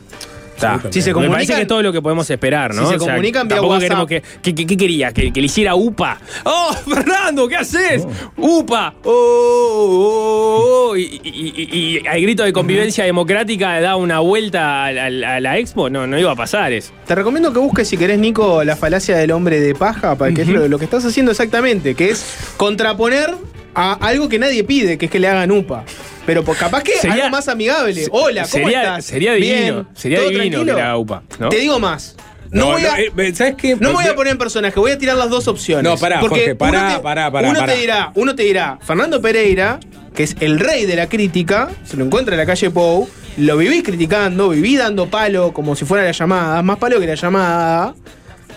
Ta. 0.59 0.79
Sí, 0.89 1.01
se 1.01 1.13
Me 1.13 1.15
parece 1.15 1.27
comunican- 1.29 1.55
que 1.57 1.61
es 1.63 1.67
todo 1.67 1.81
lo 1.81 1.91
que 1.91 2.01
podemos 2.01 2.29
esperar, 2.29 2.73
¿no? 2.73 2.85
Si 2.87 2.93
se 2.93 2.97
comunican 2.97 3.47
vía 3.47 3.57
tampoco 3.57 3.73
WhatsApp. 3.73 3.81
queremos 3.89 4.07
que, 4.07 4.21
que, 4.41 4.55
que- 4.55 4.65
¿qué 4.65 4.77
quería? 4.77 5.11
¿Que, 5.11 5.31
que 5.33 5.39
le 5.41 5.45
hiciera 5.47 5.75
UPA. 5.75 6.17
¡Oh, 6.45 6.73
Fernando, 6.87 7.47
qué 7.47 7.57
haces! 7.57 8.05
¡UPA! 8.37 8.93
¡Oh, 9.03 9.09
oh, 9.11 10.89
oh! 10.91 10.97
Y, 10.97 11.01
y- 11.23 11.53
y- 11.57 11.77
y 12.03 12.07
al 12.07 12.21
grito 12.21 12.43
de 12.43 12.53
convivencia 12.53 13.03
democrática 13.03 13.79
da 13.81 13.95
una 13.95 14.19
vuelta 14.19 14.85
a 14.85 14.91
la, 14.91 15.35
a 15.35 15.39
la 15.39 15.57
expo. 15.57 15.89
No, 15.89 16.07
no 16.07 16.17
iba 16.17 16.31
a 16.31 16.35
pasar 16.35 16.71
eso. 16.73 16.91
Te 17.05 17.15
recomiendo 17.15 17.51
que 17.51 17.59
busques, 17.59 17.87
si 17.87 17.97
querés, 17.97 18.19
Nico, 18.19 18.63
la 18.63 18.75
falacia 18.75 19.17
del 19.17 19.31
hombre 19.31 19.59
de 19.59 19.75
paja, 19.75 20.15
para 20.15 20.33
que 20.33 20.43
es 20.43 20.47
lo, 20.47 20.67
lo 20.67 20.79
que 20.79 20.85
estás 20.85 21.03
haciendo 21.05 21.31
exactamente, 21.31 21.95
que 21.95 22.09
es 22.11 22.25
contraponer 22.57 23.33
a 23.73 23.93
algo 23.93 24.29
que 24.29 24.39
nadie 24.39 24.63
pide, 24.63 24.97
que 24.97 25.05
es 25.05 25.11
que 25.11 25.19
le 25.19 25.27
hagan 25.27 25.51
UPA. 25.51 25.83
Pero 26.25 26.43
pues, 26.43 26.57
capaz 26.57 26.83
que 26.83 26.93
Sería- 26.93 27.25
algo 27.25 27.29
más 27.29 27.47
amigable. 27.47 28.07
Hola, 28.11 28.47
¿cómo 28.49 28.63
sería, 28.65 28.81
estás? 28.81 29.05
Sería 29.05 29.33
divino. 29.33 29.55
Bien, 29.55 29.87
sería 29.93 30.17
¿todo 30.19 30.29
divino 30.29 30.49
tranquilo? 30.51 30.75
que 30.75 30.81
haga 30.81 30.97
UPA. 30.97 31.23
¿no? 31.39 31.49
Te 31.49 31.57
digo 31.57 31.79
más. 31.79 32.15
No, 32.51 32.67
voy 32.67 32.85
a, 32.85 32.99
eh, 32.99 33.33
¿Sabes 33.35 33.55
qué? 33.57 33.75
no 33.75 33.89
me 33.89 33.95
voy 33.95 34.05
a 34.05 34.15
poner 34.15 34.31
en 34.31 34.37
personaje, 34.37 34.79
voy 34.79 34.91
a 34.91 34.97
tirar 34.97 35.17
las 35.17 35.29
dos 35.29 35.47
opciones. 35.47 35.83
No, 35.83 35.97
pará, 35.97 36.19
Porque 36.21 36.39
Jorge, 36.39 36.55
pará, 36.55 36.79
uno 36.79 36.95
te, 36.95 36.99
pará, 37.03 37.31
pará, 37.31 37.49
uno 37.49 37.59
pará. 37.59 37.73
te 37.73 37.79
dirá, 37.79 38.11
uno 38.15 38.35
te 38.35 38.43
dirá, 38.43 38.79
Fernando 38.81 39.19
Pereira, 39.21 39.79
que 40.13 40.23
es 40.23 40.35
el 40.39 40.59
rey 40.59 40.85
de 40.85 40.95
la 40.95 41.09
crítica, 41.09 41.69
se 41.83 41.97
lo 41.97 42.05
encuentra 42.05 42.33
en 42.35 42.39
la 42.39 42.45
calle 42.45 42.69
Pou, 42.69 43.09
lo 43.37 43.57
vivís 43.57 43.83
criticando, 43.83 44.49
viví 44.49 44.77
dando 44.77 45.07
palo 45.09 45.51
como 45.53 45.75
si 45.75 45.83
fuera 45.85 46.05
la 46.05 46.11
llamada, 46.11 46.61
más 46.61 46.77
palo 46.77 46.99
que 46.99 47.07
la 47.07 47.15
llamada. 47.15 47.95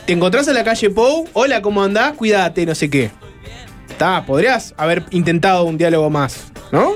Te 0.06 0.12
encontrás 0.12 0.46
en 0.48 0.54
la 0.54 0.64
calle 0.64 0.90
Pou, 0.90 1.26
hola, 1.32 1.60
¿cómo 1.60 1.82
andás? 1.82 2.12
Cuídate, 2.12 2.66
no 2.66 2.74
sé 2.76 2.88
qué. 2.90 3.10
Está, 3.88 4.24
podrías 4.24 4.74
haber 4.76 5.02
intentado 5.10 5.64
un 5.64 5.76
diálogo 5.76 6.08
más, 6.08 6.52
¿no? 6.70 6.92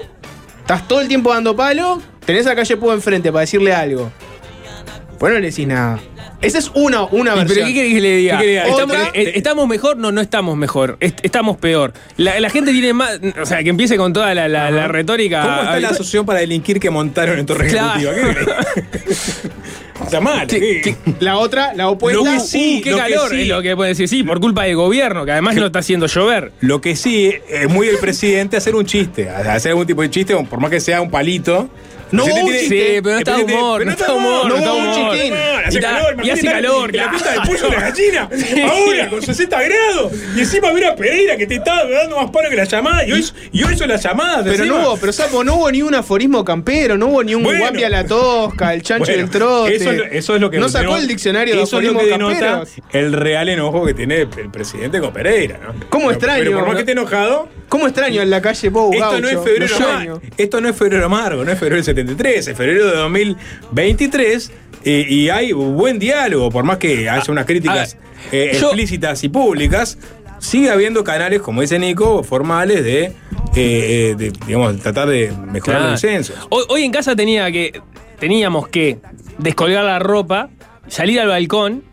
Estás 0.62 0.86
todo 0.86 1.00
el 1.00 1.08
tiempo 1.08 1.34
dando 1.34 1.54
palo, 1.54 2.00
tenés 2.24 2.46
a 2.46 2.54
calle 2.54 2.76
Pou 2.76 2.92
enfrente 2.92 3.30
para 3.30 3.40
decirle 3.40 3.74
algo. 3.74 4.10
Pues 5.18 5.32
no 5.32 5.38
le 5.40 5.50
decís 5.50 5.66
nada. 5.66 6.00
Esa 6.42 6.58
es 6.58 6.70
una, 6.74 7.04
una 7.04 7.34
¿Y 7.34 7.38
versión. 7.38 7.46
¿Pero 7.48 7.66
qué 7.68 7.72
querés 7.74 7.94
que 7.94 8.00
le 8.00 8.16
diga? 8.16 8.38
¿Qué 8.38 8.44
querés 8.44 8.64
que 9.12 9.20
eh, 9.22 9.32
¿Estamos 9.36 9.66
mejor? 9.68 9.96
No, 9.96 10.12
no 10.12 10.20
estamos 10.20 10.56
mejor. 10.56 10.96
Est- 11.00 11.20
estamos 11.22 11.56
peor. 11.56 11.92
La, 12.16 12.38
la 12.40 12.50
gente 12.50 12.72
tiene 12.72 12.92
más. 12.92 13.18
O 13.40 13.46
sea, 13.46 13.62
que 13.62 13.70
empiece 13.70 13.96
con 13.96 14.12
toda 14.12 14.34
la, 14.34 14.48
la- 14.48 14.70
la 14.70 14.88
retórica. 14.88 15.42
¿Cómo 15.42 15.62
está 15.62 15.80
la 15.80 15.88
asociación 15.88 16.26
para 16.26 16.40
delinquir 16.40 16.78
que 16.80 16.90
montaron 16.90 17.38
en 17.38 17.46
Torre 17.46 17.68
Claro. 17.68 18.10
Está 20.04 20.20
mal. 20.20 20.46
¿Qué- 20.46 20.80
¿qué? 20.82 20.96
La 21.20 21.38
otra, 21.38 21.74
la 21.74 21.88
opuesta. 21.88 22.18
Lo 22.18 22.24
que 22.24 22.36
Uh, 22.36 22.40
sí, 22.40 22.80
qué 22.82 22.90
lo 22.90 22.96
que 22.96 23.02
calor. 23.02 23.30
sí. 23.30 23.42
Es 23.42 23.48
lo 23.48 23.62
que 23.62 23.76
puede 23.76 23.90
decir. 23.90 24.08
Sí, 24.08 24.22
por 24.24 24.40
culpa 24.40 24.64
del 24.64 24.74
gobierno, 24.76 25.24
que 25.24 25.32
además 25.32 25.54
no 25.54 25.66
está 25.66 25.78
haciendo 25.78 26.06
llover. 26.06 26.52
Lo 26.60 26.80
que 26.80 26.96
sí 26.96 27.32
es 27.48 27.68
muy 27.68 27.86
del 27.86 27.98
presidente 27.98 28.56
hacer 28.56 28.74
un 28.74 28.84
chiste, 28.84 29.28
hacer 29.30 29.70
algún 29.70 29.86
tipo 29.86 30.02
de 30.02 30.10
chiste, 30.10 30.34
por 30.34 30.60
más 30.60 30.70
que 30.70 30.80
sea 30.80 31.00
un 31.00 31.10
palito. 31.10 31.70
No 32.12 32.24
hubo 32.24 32.34
un. 32.46 32.52
Sí, 32.54 32.84
pero 33.02 33.12
no 33.12 33.18
está 33.18 33.36
humor, 33.38 33.84
no 33.86 33.90
está 33.92 34.12
humor, 34.12 34.46
no 34.48 34.54
hubo 34.56 34.74
un 34.76 35.14
chiquín. 35.14 35.34
Hace 35.64 35.80
calor, 35.80 36.16
y 36.22 36.30
hace 36.30 36.46
calor, 36.46 36.94
La 36.94 37.10
pinta 37.10 37.30
del 37.32 37.42
pollo 37.42 37.62
de 37.70 37.76
la 37.76 37.80
gallina. 37.80 38.28
Ahora, 38.70 39.08
con 39.08 39.22
60 39.22 39.62
grados. 39.62 40.12
Y 40.36 40.40
encima 40.40 40.72
ver 40.72 40.86
a 40.86 40.96
Pereira 40.96 41.36
que 41.36 41.46
te 41.46 41.56
estaba 41.56 41.84
dando 41.88 42.16
más 42.16 42.30
paro 42.30 42.48
que 42.50 42.56
la 42.56 42.64
llamada. 42.64 43.06
Y 43.06 43.12
hoy, 43.12 43.24
y 43.52 43.62
hoy 43.64 43.76
son 43.76 43.88
las 43.88 44.02
llamadas. 44.02 44.44
Pero 44.44 44.64
no 44.64 44.76
hubo, 44.80 44.96
pero 44.98 45.12
Sapo, 45.12 45.42
no 45.44 45.54
hubo 45.56 45.70
ni 45.70 45.82
un 45.82 45.94
aforismo 45.94 46.44
campero, 46.44 46.96
no 46.96 47.06
hubo 47.06 47.24
ni 47.24 47.34
un 47.34 47.42
guapi 47.42 47.84
a 47.84 47.88
la 47.88 48.04
tosca, 48.04 48.74
el 48.74 48.82
chancho 48.82 49.10
y 49.12 49.14
el 49.14 49.30
trote. 49.30 49.74
Eso, 49.76 50.34
es 50.34 50.40
lo- 50.40 50.50
que 50.50 50.58
No 50.58 50.68
sacó 50.68 50.96
el 50.96 51.08
diccionario 51.08 51.56
de 51.56 51.62
aforismos 51.62 52.02
camperos. 52.06 52.68
el 52.92 53.12
real 53.12 53.48
enojo 53.48 53.86
que 53.86 53.94
tiene 53.94 54.22
el 54.22 54.28
presidente 54.50 55.00
con 55.00 55.12
Pereira, 55.12 55.58
¿no? 55.62 55.74
¿Cómo 55.88 56.10
extraño, 56.10 56.44
Pero 56.44 56.58
por 56.58 56.66
más 56.66 56.74
que 56.74 56.80
esté 56.80 56.92
enojado, 56.92 57.48
¿Cómo 57.68 57.86
extraño 57.86 58.20
en 58.20 58.28
la 58.28 58.42
calle 58.42 58.70
Pou, 58.70 58.92
esto 58.92 59.18
no 59.20 59.28
es 59.30 59.38
febrero 59.42 59.76
amargo. 59.76 60.20
Esto 60.36 60.60
no 60.60 60.68
es 60.68 60.76
febrero 60.76 61.06
amargo, 61.06 61.42
no 61.42 61.50
es 61.52 61.58
febrero 61.58 61.76
del 61.76 61.84
73, 62.02 62.48
es 62.48 62.56
febrero 62.56 62.86
de 62.86 62.96
2023. 62.96 64.52
eh, 64.84 65.06
y 65.08 65.28
hay 65.28 65.52
buen 65.52 65.98
diálogo, 66.00 66.50
por 66.50 66.64
más 66.64 66.78
que 66.78 67.08
haya 67.08 67.24
unas 67.32 67.46
críticas 67.46 67.96
eh, 68.32 68.50
yo- 68.60 68.66
explícitas 68.68 69.22
y 69.24 69.28
públicas. 69.28 69.96
Sigue 70.40 70.70
habiendo 70.70 71.04
canales, 71.04 71.40
como 71.40 71.60
dice 71.60 71.78
Nico, 71.78 72.24
formales 72.24 72.82
de, 72.82 73.04
eh, 73.04 73.12
eh, 73.54 74.14
de, 74.18 74.32
digamos, 74.44 74.76
tratar 74.80 75.08
de 75.08 75.32
mejorar 75.52 75.80
Claro. 75.82 75.92
el 75.92 75.98
censo. 75.98 76.34
Hoy, 76.48 76.64
hoy 76.68 76.82
en 76.82 76.90
casa 76.90 77.14
tenía 77.14 77.50
que, 77.52 77.80
teníamos 78.18 78.66
que 78.66 78.98
descolgar 79.38 79.84
la 79.84 80.00
ropa, 80.00 80.48
salir 80.88 81.20
al 81.20 81.28
balcón 81.28 81.84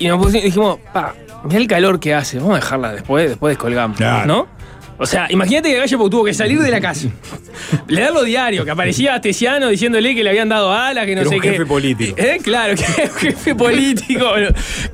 y 0.00 0.08
nos 0.08 0.18
pusimos, 0.18 0.42
dijimos, 0.44 0.78
pa, 0.92 1.14
mirá 1.44 1.58
el 1.58 1.66
calor 1.68 2.00
que 2.00 2.12
hace, 2.14 2.38
vamos 2.38 2.54
a 2.54 2.56
dejarla 2.56 2.92
después, 2.92 3.28
después 3.28 3.52
descolgamos, 3.52 3.96
Claro. 3.96 4.26
¿no? 4.26 4.48
O 5.02 5.06
sea, 5.06 5.26
imagínate 5.30 5.70
que 5.70 5.78
Galle 5.78 5.96
Pou 5.96 6.10
tuvo 6.10 6.24
que 6.24 6.34
salir 6.34 6.58
de 6.60 6.70
la 6.70 6.78
casa, 6.78 7.08
leerlo 7.88 8.22
diario, 8.22 8.66
que 8.66 8.70
aparecía 8.70 9.14
Astesiano 9.14 9.68
diciéndole 9.70 10.14
que 10.14 10.22
le 10.22 10.28
habían 10.28 10.50
dado 10.50 10.70
alas, 10.72 11.06
que 11.06 11.14
no 11.14 11.22
Era 11.22 11.30
sé 11.30 11.36
un 11.36 11.40
qué. 11.40 11.50
jefe 11.52 11.64
político. 11.66 12.14
¿Eh? 12.18 12.38
Claro, 12.42 12.74
que 12.76 12.84
era 13.02 13.10
un 13.10 13.18
jefe 13.18 13.54
político. 13.54 14.26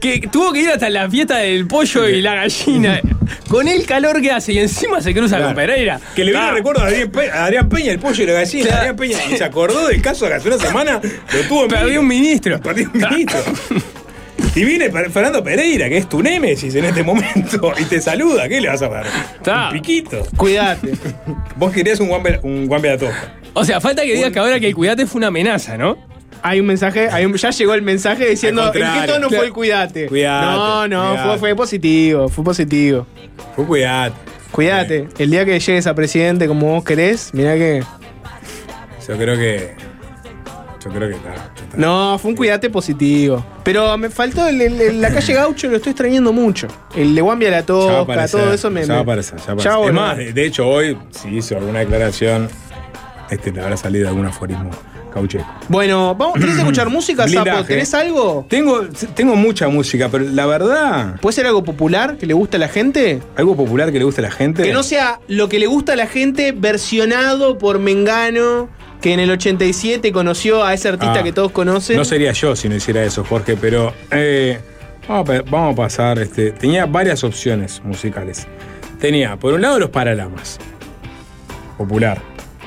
que 0.00 0.20
tuvo 0.30 0.52
que 0.52 0.61
ir 0.61 0.68
hasta 0.70 0.88
la 0.90 1.11
fiesta 1.11 1.38
del 1.38 1.66
pollo 1.66 2.09
y 2.09 2.22
la 2.22 2.36
gallina. 2.36 3.00
Con 3.48 3.66
el 3.66 3.84
calor 3.84 4.20
que 4.22 4.30
hace 4.30 4.52
y 4.52 4.59
encima 4.61 5.00
se 5.00 5.12
cruza 5.12 5.38
Claro. 5.38 5.46
con 5.46 5.57
Pereira. 5.57 6.00
Que 6.14 6.24
le 6.24 6.30
viene 6.30 6.46
Ah. 6.46 6.52
recuerdo 6.52 6.82
a 6.82 6.86
Adrián, 6.86 7.11
Pe- 7.11 7.30
a 7.30 7.44
Adrián 7.46 7.68
Peña, 7.68 7.90
el 7.90 7.98
pollo 7.98 8.22
y 8.22 8.26
la 8.26 8.32
gallina. 8.34 8.64
Claro. 8.66 8.78
Adrián 8.78 8.96
Peña 8.96 9.18
y 9.32 9.36
se 9.36 9.44
acordó 9.44 9.88
del 9.88 10.00
caso 10.00 10.26
de 10.26 10.34
hace 10.34 10.46
una 10.46 10.59
semana, 10.59 11.00
lo 11.02 11.40
tuvo 11.48 11.62
en 11.64 11.68
Perdió 11.68 11.88
vivo. 11.88 12.02
un 12.02 12.09
ministro. 12.09 12.61
Perdió 12.61 12.88
un 12.94 13.00
ministro. 13.00 13.40
Y 14.57 14.64
viene 14.64 14.90
Fernando 14.90 15.44
Pereira, 15.44 15.88
que 15.88 15.98
es 15.98 16.09
tu 16.09 16.22
némesis 16.22 16.74
en 16.74 16.86
este 16.86 17.02
momento, 17.02 17.72
y 17.78 17.84
te 17.84 18.00
saluda. 18.00 18.48
¿Qué 18.48 18.61
le 18.61 18.68
vas 18.68 18.80
a 18.82 18.88
dar? 18.88 19.07
Está. 19.36 19.66
Un 19.68 19.72
piquito. 19.74 20.26
Cuídate. 20.36 20.92
Vos 21.57 21.72
querías 21.72 22.00
un 22.00 22.09
guambe, 22.09 22.40
un 22.42 22.66
guambe 22.66 22.90
a 22.90 22.96
toca. 22.96 23.34
O 23.52 23.64
sea, 23.64 23.80
falta 23.80 24.02
que 24.02 24.14
digas 24.14 24.32
que 24.32 24.38
ahora 24.38 24.59
que 24.59 24.68
el 24.68 24.74
cuidate 24.74 25.07
fue 25.07 25.18
una 25.18 25.26
amenaza, 25.28 25.76
¿no? 25.76 25.96
Hay 26.42 26.61
un 26.61 26.66
mensaje, 26.66 27.09
hay 27.11 27.24
un- 27.26 27.34
ya 27.34 27.50
llegó 27.50 27.74
el 27.74 27.82
mensaje 27.82 28.28
diciendo 28.28 28.66
¿en 28.66 28.72
qué 28.72 28.80
tono 28.80 29.28
Claro. 29.28 29.30
fue 29.30 29.46
el 29.46 29.52
cuídate? 29.52 30.07
Cuídate, 30.07 30.46
No, 30.46 30.88
no. 30.88 31.16
Fue, 31.28 31.38
fue 31.38 31.54
positivo, 31.57 32.28
fue 32.28 32.44
positivo. 32.44 33.07
Fue 33.54 33.64
cuidado. 33.66 34.14
Cuídate, 34.52 35.09
el 35.18 35.30
día 35.30 35.44
que 35.44 35.59
llegues 35.61 35.86
a 35.86 35.94
presidente 35.94 36.46
como 36.46 36.72
vos 36.74 36.84
querés, 36.84 37.30
mirá 37.34 37.54
que. 37.57 37.82
Yo 39.07 39.16
creo 39.18 39.36
que. 39.36 39.74
Yo 40.87 40.93
creo 40.95 41.09
que 41.09 41.14
está. 41.16 41.34
está. 41.34 41.76
No, 41.76 42.18
fue 42.18 42.30
un 42.30 42.37
cuídate 42.37 42.70
positivo. 42.70 43.45
Pero 43.64 43.97
me 43.99 44.09
faltó 44.11 44.47
el, 44.47 44.61
el- 44.61 44.80
el- 44.80 45.01
la 45.01 45.11
calle 45.12 45.34
Gaucho, 45.34 45.68
lo 45.68 45.76
estoy 45.76 45.91
extrañando 45.91 46.32
mucho. 46.32 46.68
El 46.95 47.14
de 47.14 47.20
Guambia 47.20 47.51
la 47.51 47.57
Ya 47.57 47.61
va 47.61 47.62
a 47.62 47.66
tosca, 47.66 48.01
aparecer, 48.01 48.41
todo 48.41 48.53
eso 48.53 48.70
me. 48.70 48.84
Ya 48.87 48.93
va 48.95 48.99
a 49.01 49.03
aparecer, 49.03 49.39
ya 49.39 49.55
va 49.55 49.62
a 49.62 49.74
aparecer. 49.74 49.89
Es 49.89 49.93
más, 49.95 50.34
de, 50.34 50.47
hecho, 50.47 50.66
hoy, 50.68 50.97
si 51.11 51.28
hizo 51.37 51.57
alguna 51.57 51.80
declaración, 51.80 52.49
este, 53.30 53.53
le 53.53 53.61
habrá 53.61 53.76
salido 53.76 54.09
algún 54.09 54.26
aforismo 54.26 54.70
caucheco. 55.12 55.47
Bueno, 55.68 56.14
vamos, 56.14 56.39
¿querés 56.39 56.59
escuchar 56.59 56.91
música, 56.91 57.26
Sapo? 57.26 57.64
¿Tenés 57.64 57.95
algo? 57.95 58.45
Tengo, 58.51 58.82
tengo 59.14 59.34
mucha 59.34 59.66
música, 59.68 60.09
pero 60.11 60.24
la 60.24 60.45
verdad, 60.45 61.18
¿Puede 61.22 61.34
ser 61.34 61.47
algo 61.47 61.64
popular 61.64 62.18
que 62.18 62.26
le 62.26 62.34
gusta 62.34 62.59
a 62.59 62.61
la 62.61 62.68
gente? 62.68 63.22
algo 63.34 63.57
popular 63.57 63.91
que 63.91 63.99
le 63.99 64.05
guste 64.05 64.20
a 64.20 64.24
la 64.24 64.30
gente. 64.30 64.62
Que 64.62 64.72
no 64.74 64.82
sea 64.82 65.20
lo 65.28 65.49
que 65.49 65.59
le 65.59 65.66
gusta 65.66 65.95
a 65.95 65.97
la 65.97 66.07
gente 66.07 66.53
versionado 66.53 67.57
por 67.57 67.78
Mengano, 67.78 68.68
que 69.01 69.12
en 69.12 69.20
el 69.20 69.30
87 69.30 70.11
conoció 70.12 70.64
a 70.64 70.74
ese 70.74 70.88
artista 70.88 71.20
Ah, 71.20 71.22
que 71.22 71.32
todos 71.32 71.53
conocen. 71.53 71.97
No 71.97 72.05
sería 72.05 72.32
yo 72.32 72.57
si 72.57 72.68
no 72.68 72.74
hiciera 72.76 73.05
eso, 73.05 73.24
Jorge, 73.24 73.57
pero 73.57 73.92
eh, 74.11 74.59
vamos, 75.09 75.72
a, 75.72 75.74
pasar. 75.76 76.18
Este, 76.18 76.53
tenía 76.53 76.86
varias 76.86 77.22
opciones 77.24 77.80
musicales. 77.84 78.47
Tenía, 79.01 79.36
por 79.36 79.53
un 79.55 79.62
lado, 79.62 79.78
los 79.78 79.90
Paralamas. 79.90 80.59
Popular, 81.78 82.20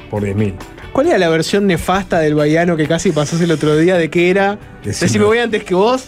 por 0.10 0.24
10.000. 0.24 0.54
¿Cuál 0.94 1.08
era 1.08 1.18
la 1.18 1.30
versión 1.30 1.66
nefasta 1.68 2.20
del 2.20 2.36
Baiano 2.36 2.76
que 2.78 2.88
casi 2.88 3.12
pasó 3.12 3.42
el 3.42 3.52
otro 3.52 3.76
día? 3.78 3.96
¿De 3.98 4.10
qué 4.10 4.30
era? 4.30 4.58
Decime. 4.84 5.26
Voy 5.26 5.38
antes 5.40 5.64
que 5.64 5.74
vos. 5.76 6.06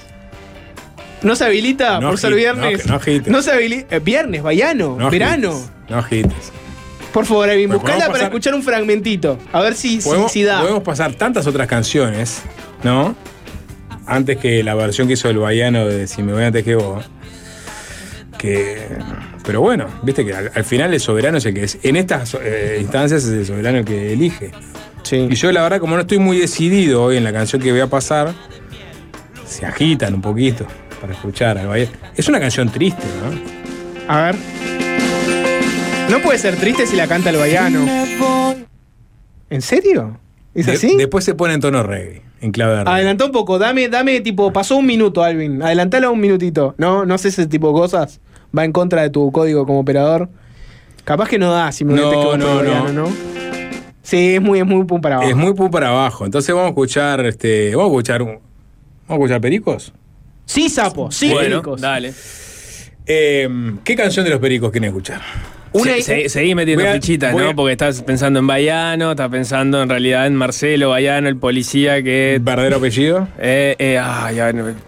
¿No 1.23 1.35
se 1.35 1.45
habilita 1.45 1.99
No 1.99 2.09
por 2.09 2.19
ser 2.19 2.31
agit- 2.31 2.35
viernes? 2.35 2.85
no- 2.85 2.91
no 2.93 2.97
agites. 2.97 3.45
se 3.45 3.51
habilita. 3.51 3.99
viernes, 3.99 4.41
Baiano, 4.41 4.97
No 4.97 5.09
verano. 5.11 5.59
No 5.89 5.97
agites. 5.97 6.51
Por 7.13 7.25
favor, 7.25 7.49
Evin, 7.49 7.67
Bueno, 7.67 7.81
buscala 7.81 8.07
para 8.11 8.25
escuchar 8.25 8.53
un 8.53 8.63
fragmentito. 8.63 9.37
A 9.51 9.61
ver 9.61 9.75
si, 9.75 10.01
si, 10.01 10.43
da. 10.43 10.61
podemos 10.61 10.83
pasar 10.83 11.13
tantas 11.13 11.45
otras 11.47 11.67
canciones, 11.67 12.41
¿no? 12.83 13.15
Antes 14.05 14.37
que 14.37 14.63
la 14.63 14.75
versión 14.75 15.07
que 15.07 15.13
hizo 15.13 15.29
el 15.29 15.37
Baiano 15.37 15.85
de 15.85 16.07
Si 16.07 16.23
me 16.23 16.33
voy 16.33 16.43
antes 16.43 16.63
que 16.63 16.75
vos. 16.75 17.05
Que. 18.37 18.87
Pero 19.43 19.61
bueno, 19.61 19.87
viste 20.03 20.25
que 20.25 20.33
al, 20.33 20.51
al 20.53 20.63
final 20.63 20.93
el 20.93 20.99
soberano 20.99 21.37
es 21.37 21.45
el 21.45 21.53
que 21.53 21.63
es. 21.63 21.79
En 21.83 21.95
estas 21.95 22.37
eh, 22.41 22.77
instancias 22.79 23.23
es 23.23 23.29
el 23.29 23.45
soberano 23.45 23.79
el 23.79 23.85
que 23.85 24.13
elige. 24.13 24.51
Sí. 25.03 25.27
Y 25.29 25.35
yo, 25.35 25.51
la 25.51 25.63
verdad, 25.63 25.79
como 25.79 25.95
no 25.95 26.01
estoy 26.01 26.19
muy 26.19 26.37
decidido 26.37 27.03
hoy 27.03 27.17
en 27.17 27.23
la 27.23 27.33
canción 27.33 27.61
que 27.61 27.71
voy 27.71 27.81
a 27.81 27.87
pasar, 27.87 28.33
se 29.45 29.65
agitan 29.65 30.13
un 30.13 30.21
poquito 30.21 30.65
para 31.01 31.13
escuchar 31.13 31.57
al 31.57 31.67
Baiano. 31.67 31.91
Es 32.15 32.27
una 32.29 32.39
canción 32.39 32.69
triste, 32.69 33.03
¿no? 33.21 34.13
A 34.13 34.21
ver. 34.25 34.80
No 36.11 36.19
puede 36.21 36.37
ser 36.37 36.55
triste 36.57 36.85
si 36.85 36.95
la 36.95 37.07
canta 37.07 37.29
el 37.29 37.37
Baiano. 37.37 37.85
¿En 39.49 39.61
serio? 39.61 40.19
¿Es 40.53 40.65
De- 40.65 40.73
así? 40.73 40.95
después 40.97 41.23
se 41.23 41.33
pone 41.35 41.53
en 41.53 41.61
tono 41.61 41.81
reggae, 41.83 42.21
en 42.41 42.51
clave 42.51 42.73
de 42.73 42.77
reggae. 42.79 42.93
Adelantá 42.93 43.25
un 43.25 43.31
poco, 43.31 43.57
dame, 43.57 43.87
dame 43.89 44.19
tipo, 44.21 44.51
pasó 44.51 44.75
un 44.77 44.85
minuto, 44.85 45.23
Alvin. 45.23 45.61
Adelantala 45.63 46.09
un 46.09 46.19
minutito. 46.19 46.75
No, 46.77 47.05
no 47.05 47.17
sé 47.17 47.29
ese 47.29 47.47
tipo 47.47 47.67
de 47.67 47.73
cosas. 47.73 48.19
Va 48.57 48.65
en 48.65 48.71
contra 48.73 49.01
de 49.01 49.09
tu 49.09 49.31
código 49.31 49.65
como 49.65 49.79
operador. 49.79 50.29
Capaz 51.05 51.29
que 51.29 51.39
no 51.39 51.51
da 51.51 51.71
si 51.71 51.85
me 51.85 51.93
No, 51.93 52.09
que 52.09 52.37
no, 52.37 52.61
no. 52.63 52.89
¿no? 52.91 53.07
Sí, 54.03 54.35
es 54.35 54.41
muy, 54.41 54.59
es 54.59 54.65
muy 54.65 54.83
pum 54.85 54.99
para 54.99 55.15
abajo. 55.15 55.29
Es 55.31 55.35
muy 55.37 55.53
pum 55.53 55.71
para 55.71 55.89
abajo. 55.89 56.25
Entonces 56.25 56.53
vamos 56.53 56.67
a 56.67 56.69
escuchar, 56.71 57.25
este, 57.25 57.71
vamos 57.75 57.91
a 57.91 57.93
escuchar, 57.93 58.21
un- 58.21 58.39
vamos 59.07 59.09
a 59.09 59.13
escuchar 59.15 59.41
Pericos. 59.41 59.93
Sí, 60.45 60.69
sapo, 60.69 61.09
sí, 61.11 61.29
bueno, 61.31 61.61
Pericos. 61.61 61.79
dale. 61.81 62.13
Eh, 63.05 63.47
¿Qué 63.85 63.95
canción 63.95 64.25
de 64.25 64.31
los 64.31 64.39
Pericos 64.39 64.71
quieren 64.71 64.89
escuchar? 64.89 65.21
Una- 65.73 65.93
Se- 65.93 66.01
se- 66.01 66.29
seguí 66.29 66.53
metiendo 66.53 66.85
a- 66.87 66.93
fichitas, 66.93 67.33
a- 67.33 67.37
¿no? 67.37 67.55
Porque 67.55 67.71
estás 67.71 68.01
pensando 68.01 68.39
en 68.39 68.47
Bayano, 68.47 69.11
estás 69.11 69.29
pensando 69.29 69.81
en 69.81 69.87
realidad 69.87 70.27
en 70.27 70.35
Marcelo 70.35 70.89
Bayano, 70.89 71.29
el 71.29 71.37
policía 71.37 72.03
que. 72.03 72.39
¿Verdadero 72.41 72.77
apellido? 72.77 73.27
Eh, 73.39 73.75
eh, 73.79 73.97
ay, 73.97 74.37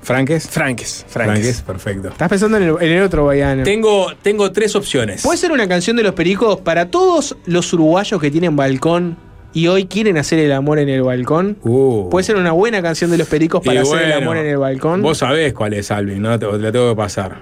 ¿Franques? 0.02 0.48
Franques, 0.50 1.06
Franques, 1.08 1.62
perfecto. 1.62 2.10
Estás 2.10 2.28
pensando 2.28 2.58
en 2.58 2.64
el, 2.64 2.76
en 2.82 2.92
el 2.98 3.04
otro 3.04 3.26
Baiano. 3.26 3.64
Tengo, 3.64 4.08
tengo 4.22 4.52
tres 4.52 4.76
opciones. 4.76 5.22
¿Puede 5.24 5.38
ser 5.38 5.52
una 5.54 5.68
canción 5.68 5.96
de 5.96 6.04
los 6.04 6.14
Pericos 6.14 6.60
para 6.60 6.90
todos 6.90 7.38
los 7.46 7.72
uruguayos 7.74 8.20
que 8.20 8.30
tienen 8.30 8.56
balcón 8.58 9.16
y 9.54 9.68
hoy 9.68 9.86
quieren 9.86 10.18
hacer 10.18 10.40
el 10.40 10.52
amor 10.52 10.80
en 10.80 10.90
el 10.90 11.04
balcón. 11.04 11.58
Uh. 11.62 12.10
Puede 12.10 12.24
ser 12.24 12.36
una 12.36 12.52
buena 12.52 12.82
canción 12.82 13.12
de 13.12 13.20
los 13.20 13.28
pericos 13.28 13.62
para 13.64 13.82
hacer 13.82 14.02
el 14.02 14.14
amor 14.14 14.36
en 14.38 14.48
el 14.48 14.58
balcón. 14.58 15.02
Vos 15.04 15.20
sabés 15.20 15.54
cuál 15.54 15.74
es 15.74 15.92
Alvin, 15.92 16.22
¿no? 16.24 16.38
Te, 16.40 16.48
te 16.48 16.58
la 16.58 16.72
tengo 16.72 16.90
que 16.90 16.96
pasar. 16.98 17.38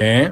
¿Eh? 0.00 0.30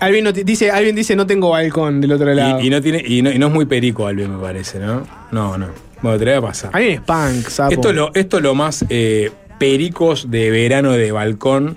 Alvin, 0.00 0.24
no 0.24 0.32
dice, 0.32 0.70
Alvin 0.70 0.96
dice 0.96 1.14
no 1.14 1.26
tengo 1.26 1.50
balcón 1.50 2.00
del 2.00 2.12
otro 2.12 2.32
lado. 2.32 2.60
Y, 2.60 2.66
y 2.66 2.70
no 2.70 2.80
tiene, 2.80 3.02
y, 3.06 3.20
no, 3.22 3.30
y 3.30 3.38
no 3.38 3.48
es 3.48 3.52
muy 3.52 3.66
perico 3.66 4.06
Alvin, 4.06 4.36
me 4.36 4.42
parece, 4.42 4.78
¿no? 4.78 5.06
No, 5.30 5.58
no. 5.58 5.68
Bueno, 6.02 6.18
te 6.18 6.24
la 6.24 6.40
voy 6.40 6.48
a 6.48 6.50
pasar. 6.50 6.70
Alvin 6.72 6.92
es 6.92 7.00
punk, 7.00 7.48
sapo. 7.48 7.72
Esto 7.72 7.90
es 7.90 7.96
lo, 7.96 8.10
esto 8.14 8.38
es 8.38 8.42
lo 8.42 8.54
más 8.54 8.84
eh, 8.88 9.30
pericos 9.58 10.30
de 10.30 10.50
verano 10.50 10.92
de 10.92 11.12
balcón 11.12 11.76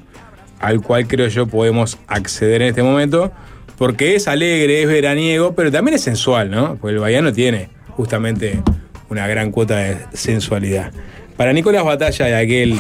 al 0.60 0.82
cual 0.82 1.08
creo 1.08 1.28
yo 1.28 1.46
podemos 1.46 1.98
acceder 2.08 2.62
en 2.62 2.70
este 2.70 2.84
momento. 2.84 3.32
Porque 3.78 4.16
es 4.16 4.30
alegre, 4.30 4.84
es 4.84 4.88
veraniego, 4.88 5.56
pero 5.56 5.70
también 5.72 5.96
es 5.96 6.02
sensual, 6.02 6.50
¿no? 6.50 6.78
Porque 6.80 6.96
el 6.96 7.02
baiano 7.02 7.34
tiene 7.34 7.68
justamente 7.90 8.62
una 9.10 9.28
gran 9.28 9.52
cuota 9.52 9.76
de 9.78 9.98
sensualidad. 10.14 10.94
Para 11.36 11.52
Nicolás 11.52 11.84
Batalla 11.84 12.28
de 12.28 12.36
aquel 12.36 12.80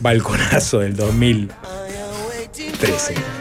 balconazo 0.00 0.80
del 0.80 0.96
2013. 0.96 3.37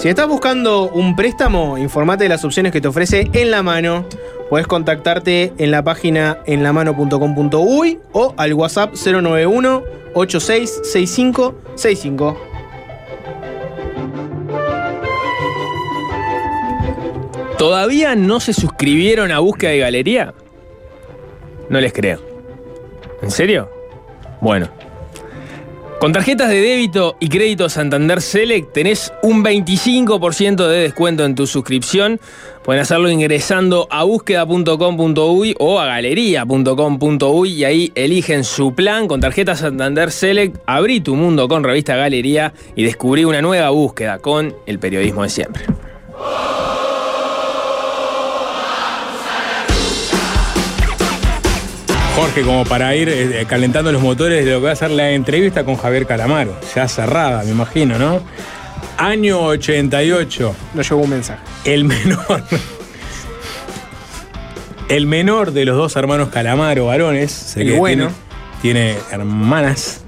Si 0.00 0.08
estás 0.08 0.26
buscando 0.28 0.88
un 0.88 1.14
préstamo, 1.14 1.76
informate 1.76 2.24
de 2.24 2.30
las 2.30 2.42
opciones 2.42 2.72
que 2.72 2.80
te 2.80 2.88
ofrece 2.88 3.28
En 3.34 3.50
La 3.50 3.62
Mano. 3.62 4.06
Puedes 4.48 4.66
contactarte 4.66 5.52
en 5.58 5.70
la 5.70 5.84
página 5.84 6.38
enlamano.com.uy 6.46 7.98
o 8.12 8.32
al 8.38 8.54
WhatsApp 8.54 8.94
091 8.94 9.82
866565. 10.14 12.40
¿Todavía 17.58 18.16
no 18.16 18.40
se 18.40 18.54
suscribieron 18.54 19.30
a 19.32 19.40
Búsqueda 19.40 19.72
de 19.72 19.80
Galería? 19.80 20.32
No 21.68 21.78
les 21.78 21.92
creo. 21.92 22.22
¿En 23.20 23.30
serio? 23.30 23.70
Bueno. 24.40 24.79
Con 26.00 26.14
tarjetas 26.14 26.48
de 26.48 26.62
débito 26.62 27.16
y 27.20 27.28
crédito 27.28 27.68
Santander 27.68 28.22
Select 28.22 28.72
tenés 28.72 29.12
un 29.22 29.44
25% 29.44 30.66
de 30.66 30.78
descuento 30.78 31.26
en 31.26 31.34
tu 31.34 31.46
suscripción. 31.46 32.18
Pueden 32.64 32.80
hacerlo 32.80 33.10
ingresando 33.10 33.86
a 33.90 34.04
búsqueda.com.uy 34.04 35.56
o 35.58 35.78
a 35.78 35.84
galería.com.uy 35.84 37.50
y 37.50 37.64
ahí 37.64 37.92
eligen 37.94 38.44
su 38.44 38.74
plan 38.74 39.08
con 39.08 39.20
tarjeta 39.20 39.54
Santander 39.54 40.10
Select. 40.10 40.56
Abrí 40.64 41.02
tu 41.02 41.16
mundo 41.16 41.48
con 41.48 41.64
revista 41.64 41.96
Galería 41.96 42.54
y 42.74 42.82
descubrí 42.82 43.26
una 43.26 43.42
nueva 43.42 43.68
búsqueda 43.68 44.20
con 44.20 44.56
el 44.64 44.78
periodismo 44.78 45.24
de 45.24 45.28
siempre. 45.28 45.66
Jorge, 52.20 52.42
como 52.42 52.66
para 52.66 52.94
ir 52.94 53.08
eh, 53.08 53.46
calentando 53.48 53.90
los 53.90 54.02
motores 54.02 54.44
de 54.44 54.50
lo 54.50 54.60
que 54.60 54.66
va 54.66 54.72
a 54.72 54.76
ser 54.76 54.90
la 54.90 55.12
entrevista 55.12 55.64
con 55.64 55.76
Javier 55.76 56.04
Calamaro. 56.06 56.54
Ya 56.74 56.86
cerrada, 56.86 57.42
me 57.44 57.50
imagino, 57.52 57.98
¿no? 57.98 58.20
Año 58.98 59.40
88. 59.40 60.54
No 60.74 60.82
llegó 60.82 61.00
un 61.00 61.08
mensaje. 61.08 61.40
El 61.64 61.84
menor. 61.84 62.42
El 64.90 65.06
menor 65.06 65.52
de 65.52 65.64
los 65.64 65.78
dos 65.78 65.96
hermanos 65.96 66.28
Calamaro, 66.28 66.86
varones, 66.86 67.32
sé 67.32 67.62
El 67.62 67.68
que 67.68 67.78
bueno. 67.78 68.12
tiene, 68.60 68.92
tiene 68.92 68.98
hermanas, 69.10 70.02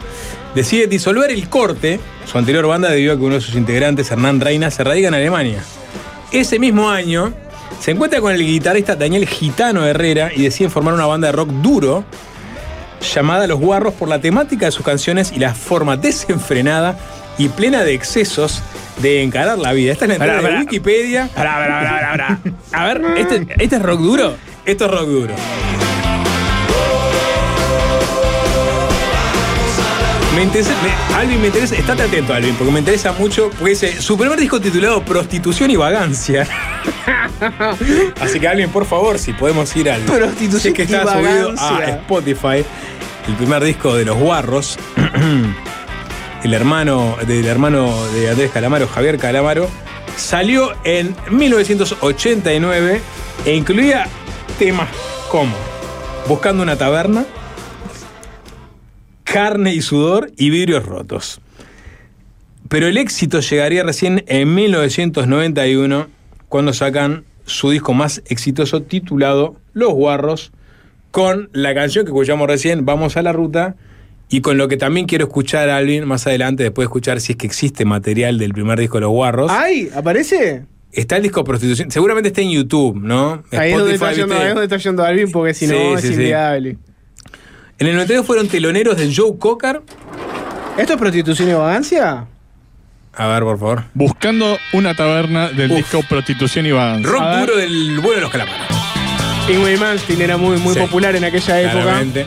decide 0.54 0.88
disolver 0.88 1.30
el 1.30 1.48
corte, 1.48 1.98
su 2.30 2.36
anterior 2.36 2.66
banda, 2.66 2.90
debido 2.90 3.14
a 3.14 3.16
que 3.16 3.22
uno 3.22 3.36
de 3.36 3.40
sus 3.40 3.54
integrantes, 3.54 4.10
Hernán 4.10 4.38
Reina, 4.38 4.70
se 4.70 4.84
radica 4.84 5.08
en 5.08 5.14
Alemania. 5.14 5.64
Ese 6.30 6.58
mismo 6.58 6.90
año, 6.90 7.32
se 7.80 7.90
encuentra 7.90 8.20
con 8.20 8.32
el 8.32 8.44
guitarrista 8.44 8.96
Daniel 8.96 9.26
Gitano 9.26 9.84
Herrera 9.84 10.30
y 10.34 10.42
deciden 10.42 10.70
formar 10.70 10.94
una 10.94 11.06
banda 11.06 11.28
de 11.28 11.32
rock 11.32 11.48
duro 11.48 12.04
llamada 13.14 13.46
Los 13.46 13.58
Guarros 13.58 13.94
por 13.94 14.08
la 14.08 14.20
temática 14.20 14.66
de 14.66 14.72
sus 14.72 14.84
canciones 14.84 15.32
y 15.32 15.38
la 15.38 15.54
forma 15.54 15.96
desenfrenada 15.96 16.96
y 17.38 17.48
plena 17.48 17.82
de 17.82 17.94
excesos 17.94 18.62
de 19.00 19.22
encarar 19.22 19.58
la 19.58 19.72
vida. 19.72 19.92
Esta 19.92 20.04
es 20.04 20.10
la 20.10 20.14
entrada 20.14 20.42
Pará, 20.42 20.54
de. 20.54 20.60
Wikipedia. 20.60 21.28
Pará. 21.34 22.38
A 22.72 22.86
ver, 22.86 23.02
¿este, 23.16 23.46
¿este 23.58 23.76
es 23.76 23.82
rock 23.82 24.00
duro? 24.00 24.36
Esto 24.64 24.84
es 24.84 24.90
rock 24.90 25.06
duro. 25.06 25.34
Me 30.34 30.44
interesa, 30.44 30.70
me- 30.82 31.14
Alvin, 31.16 31.40
me 31.40 31.46
interesa, 31.48 31.76
estate 31.76 32.02
atento, 32.02 32.32
Alvin, 32.32 32.54
porque 32.54 32.72
me 32.72 32.78
interesa 32.78 33.12
mucho, 33.12 33.50
porque 33.58 33.76
su 33.76 34.16
primer 34.16 34.38
disco 34.40 34.60
titulado 34.60 35.04
Prostitución 35.04 35.70
y 35.70 35.76
Vagancia. 35.76 36.46
Así 38.20 38.40
que, 38.40 38.48
Alvin, 38.48 38.70
por 38.70 38.86
favor, 38.86 39.18
si 39.18 39.32
podemos 39.34 39.74
ir 39.76 39.90
al. 39.90 40.00
Prostitución 40.02 40.60
si 40.60 40.68
es 40.68 40.74
que 40.74 40.82
y 40.82 40.84
está 40.86 41.12
subido 41.12 41.52
a. 41.58 41.84
Spotify, 41.84 42.64
el 43.28 43.34
primer 43.36 43.62
disco 43.62 43.94
de 43.94 44.06
los 44.06 44.16
Guarros, 44.16 44.78
el 46.44 46.54
hermano 46.54 47.16
del 47.26 47.46
hermano 47.46 47.94
de 48.14 48.30
Andrés 48.30 48.50
Calamaro, 48.52 48.88
Javier 48.88 49.18
Calamaro, 49.18 49.68
salió 50.16 50.72
en 50.84 51.14
1989 51.30 53.00
e 53.44 53.54
incluía 53.54 54.06
temas 54.58 54.88
como 55.30 55.54
Buscando 56.26 56.62
una 56.62 56.76
taberna, 56.76 57.24
Carne 59.32 59.74
y 59.74 59.80
sudor 59.80 60.30
y 60.36 60.50
vidrios 60.50 60.84
rotos. 60.84 61.40
Pero 62.68 62.86
el 62.86 62.98
éxito 62.98 63.40
llegaría 63.40 63.82
recién 63.82 64.24
en 64.26 64.54
1991 64.54 66.06
cuando 66.50 66.74
sacan 66.74 67.24
su 67.46 67.70
disco 67.70 67.94
más 67.94 68.22
exitoso 68.26 68.82
titulado 68.82 69.56
Los 69.72 69.94
Guarros 69.94 70.52
con 71.12 71.48
la 71.54 71.74
canción 71.74 72.04
que 72.04 72.10
escuchamos 72.10 72.46
recién, 72.46 72.84
Vamos 72.84 73.16
a 73.16 73.22
la 73.22 73.32
Ruta, 73.32 73.74
y 74.28 74.42
con 74.42 74.58
lo 74.58 74.68
que 74.68 74.76
también 74.76 75.06
quiero 75.06 75.24
escuchar 75.24 75.70
a 75.70 75.78
Alvin 75.78 76.06
más 76.06 76.26
adelante, 76.26 76.62
después 76.64 76.84
de 76.84 76.88
escuchar 76.88 77.20
si 77.22 77.32
es 77.32 77.38
que 77.38 77.46
existe 77.46 77.86
material 77.86 78.36
del 78.38 78.52
primer 78.52 78.78
disco 78.78 78.98
de 78.98 79.02
Los 79.02 79.12
Guarros. 79.12 79.50
¡Ay! 79.50 79.88
¿Aparece? 79.94 80.64
Está 80.92 81.16
el 81.16 81.22
disco 81.22 81.42
Prostitución, 81.42 81.90
seguramente 81.90 82.28
está 82.28 82.42
en 82.42 82.50
YouTube, 82.50 83.00
¿no? 83.00 83.42
Ahí 83.50 83.72
es 83.72 83.78
donde, 83.78 83.94
está 83.94 84.12
yendo, 84.12 84.34
ahí 84.34 84.48
es 84.48 84.54
donde 84.54 84.64
está 84.64 84.76
yendo 84.76 85.02
Alvin, 85.02 85.32
porque 85.32 85.54
si 85.54 85.66
no 85.66 85.72
Sí, 85.72 85.80
es 85.94 86.00
sí, 86.02 86.08
sí. 86.08 86.12
inviable. 86.14 86.76
En 87.82 87.88
el 87.88 87.94
92 87.96 88.24
fueron 88.24 88.46
teloneros 88.46 88.96
del 88.96 89.12
Joe 89.12 89.36
Cocker. 89.40 89.82
¿Esto 90.78 90.92
es 90.92 90.98
prostitución 91.00 91.48
y 91.50 91.52
vagancia? 91.52 92.26
A 93.12 93.26
ver, 93.26 93.42
por 93.42 93.58
favor. 93.58 93.84
Buscando 93.92 94.56
una 94.72 94.94
taberna 94.94 95.48
del 95.48 95.72
Uf. 95.72 95.78
disco 95.78 96.00
Prostitución 96.08 96.64
y 96.66 96.70
Vagancia. 96.70 97.10
Rock 97.10 97.20
A 97.22 97.30
ver. 97.30 97.40
duro 97.40 97.56
del 97.56 97.98
vuelo 97.98 98.14
de 98.14 98.20
los 98.20 98.30
calamares. 98.30 98.68
Ingrid 99.48 99.80
Malmsteen 99.80 100.22
era 100.22 100.36
muy, 100.36 100.58
muy 100.58 100.74
Sí. 100.74 100.78
popular 100.78 101.16
en 101.16 101.24
aquella 101.24 101.60
época. 101.60 101.82
Claramente. 101.82 102.26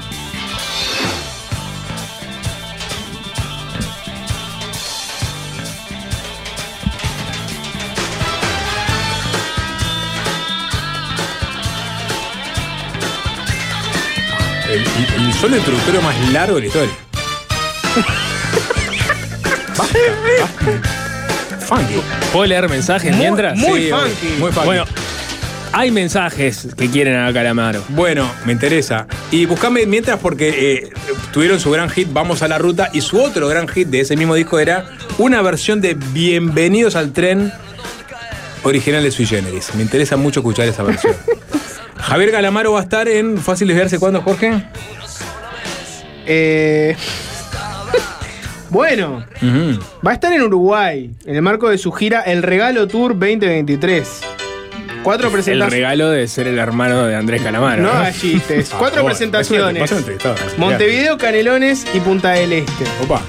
Solo 15.45 15.57
introductorio 15.57 16.01
más 16.01 16.29
largo 16.31 16.55
de 16.55 16.61
la 16.61 16.67
historia. 16.67 16.93
basta, 19.77 19.99
basta. 20.41 21.65
Funky. 21.67 22.01
¿Puedo 22.33 22.45
leer 22.47 22.67
mensajes 22.67 23.11
Muy- 23.11 23.19
mientras? 23.21 23.55
muy 23.55 23.81
Sí, 23.83 23.89
funky. 23.91 24.27
Muy 24.39 24.51
funky. 24.51 24.65
Bueno, 24.65 24.85
hay 25.71 25.91
mensajes 25.91 26.69
que 26.75 26.89
quieren 26.89 27.15
a 27.19 27.31
Calamaro. 27.31 27.83
Bueno, 27.89 28.27
me 28.45 28.53
interesa. 28.53 29.05
Y 29.29 29.45
buscame 29.45 29.85
mientras 29.85 30.19
porque 30.19 30.49
eh, 30.49 30.89
tuvieron 31.31 31.59
su 31.59 31.69
gran 31.69 31.91
hit 31.91 32.07
Vamos 32.11 32.41
a 32.41 32.47
la 32.47 32.57
Ruta 32.57 32.89
y 32.91 33.01
su 33.01 33.21
otro 33.21 33.47
gran 33.47 33.67
hit 33.67 33.89
de 33.89 33.99
ese 33.99 34.15
mismo 34.17 34.33
disco 34.33 34.57
era 34.57 34.85
una 35.19 35.43
versión 35.43 35.79
de 35.79 35.93
Bienvenidos 35.93 36.95
al 36.95 37.13
Tren 37.13 37.53
original 38.63 39.03
de 39.03 39.11
Sui 39.11 39.27
Generis. 39.27 39.75
Me 39.75 39.83
interesa 39.83 40.17
mucho 40.17 40.39
escuchar 40.39 40.67
esa 40.67 40.81
versión. 40.81 41.13
Javier 41.97 42.31
Calamaro 42.31 42.71
va 42.73 42.79
a 42.79 42.83
estar 42.83 43.07
en 43.07 43.37
Fácil 43.37 43.67
Desviarse 43.67 43.99
cuándo, 43.99 44.23
Jorge? 44.23 44.63
Eh, 46.25 46.95
bueno, 48.69 49.23
va 50.05 50.11
a 50.11 50.13
estar 50.13 50.33
en 50.33 50.41
Uruguay, 50.41 51.11
en 51.25 51.35
el 51.35 51.41
marco 51.41 51.69
de 51.69 51.77
su 51.77 51.91
gira 51.91 52.21
El 52.21 52.43
Regalo 52.43 52.87
Tour 52.87 53.13
2023. 53.13 54.21
Cuatro 55.03 55.27
El 55.27 55.33
presentaciones. 55.33 55.71
regalo 55.71 56.09
de 56.09 56.27
ser 56.27 56.47
el 56.47 56.57
hermano 56.57 57.05
de 57.05 57.15
Andrés 57.15 57.41
Calamaro. 57.43 57.83
No 57.83 57.93
chistes. 58.11 58.69
Ah, 58.73 58.75
Cuatro 58.79 59.05
presentaciones. 59.05 59.91
el. 59.91 60.05
Montevideo, 60.57 61.17
Canelones 61.17 61.85
y 61.93 61.99
Punta 61.99 62.31
del 62.31 62.53
Este. 62.53 62.85
Opa. 63.03 63.21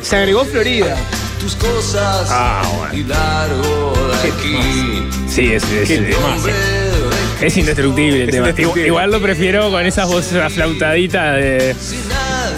Se 0.00 0.16
agregó 0.16 0.44
Florida. 0.44 0.96
tus 1.40 1.56
cosas 1.56 2.28
Ah, 2.30 2.62
bueno. 2.78 2.94
y 2.94 3.02
largo 3.04 3.94
de 4.22 5.28
Sí, 5.28 5.52
es, 5.52 5.64
es, 5.64 5.88
Qué 5.88 7.46
es- 7.46 7.56
indestructible 7.56 8.22
el 8.22 8.28
Es 8.28 8.34
tema. 8.34 8.48
indestructible. 8.50 8.86
Igual 8.86 9.10
lo 9.10 9.20
prefiero 9.20 9.70
con 9.70 9.84
esas 9.84 10.06
voces 10.08 10.34
aflautaditas 10.40 11.34
de. 11.36 11.74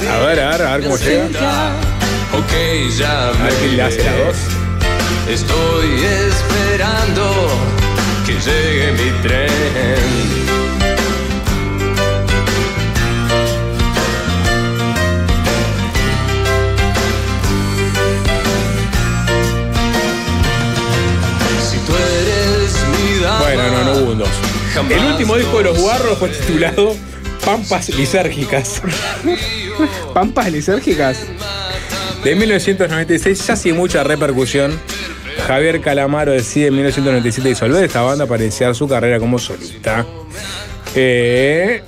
A 0.04 0.18
ver, 0.26 0.40
a 0.40 0.50
ver, 0.50 0.62
a 0.62 0.76
ver 0.76 0.82
cómo 0.84 0.96
llega. 0.98 1.72
Ok, 2.32 2.52
ya 2.98 3.28
A 3.28 3.32
ver 3.32 3.52
quién 3.54 3.76
le 3.76 3.82
hace 3.82 4.04
la 4.04 4.12
dos. 4.12 4.36
Estoy 5.28 6.04
esperando 6.04 7.48
que 8.26 8.32
llegue 8.34 8.92
mi 8.92 9.10
tren. 9.22 10.46
Si 21.70 21.78
tú 21.78 21.92
eres 21.96 22.74
mi 22.92 23.20
dama, 23.20 23.40
Bueno, 23.40 23.62
no, 23.70 23.84
no 23.84 23.92
hubo 24.00 24.12
un 24.12 24.18
dos. 24.18 24.28
El 24.90 25.04
último 25.04 25.36
disco 25.36 25.58
de 25.58 25.64
los 25.64 25.78
guarros 25.78 26.18
fue 26.18 26.28
titulado 26.28 26.94
Pampas 27.44 27.88
Lisérgicas. 27.90 28.82
Pampas 30.14 30.50
lisérgicas. 30.52 31.18
De 32.24 32.34
1996, 32.34 33.46
ya 33.46 33.56
sin 33.56 33.76
mucha 33.76 34.02
repercusión, 34.02 34.72
Javier 35.46 35.80
Calamaro 35.80 36.32
decide 36.32 36.68
en 36.68 36.74
1997 36.74 37.48
disolver 37.48 37.84
esta 37.84 38.02
banda 38.02 38.26
para 38.26 38.42
iniciar 38.42 38.74
su 38.74 38.88
carrera 38.88 39.18
como 39.20 39.38
solista. 39.38 40.04
Eh, 40.94 41.82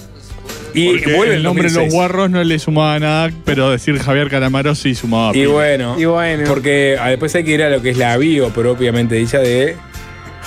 y 0.75 0.91
Porque 0.99 1.17
vuelve 1.17 1.35
el 1.37 1.43
nombre 1.43 1.65
de 1.65 1.69
los 1.71 1.75
2006. 1.85 1.95
guarros 1.95 2.31
no 2.31 2.45
le 2.45 2.59
sumaba 2.59 2.99
nada, 3.01 3.31
pero 3.45 3.71
decir 3.71 3.99
Javier 3.99 4.29
Calamaro 4.29 4.75
sí 4.75 4.95
sumaba. 4.95 5.35
Y 5.37 5.47
bueno, 5.47 5.97
Y 5.99 6.05
bueno. 6.05 6.45
porque 6.47 6.97
ah, 7.01 7.09
después 7.09 7.35
hay 7.35 7.43
que 7.43 7.53
ir 7.53 7.63
a 7.63 7.71
lo 7.71 7.81
que 7.83 7.91
es 7.91 7.97
la 7.97 8.17
bio 8.19 8.51
propiamente 8.51 9.15
dicha 9.17 9.39
de 9.39 9.77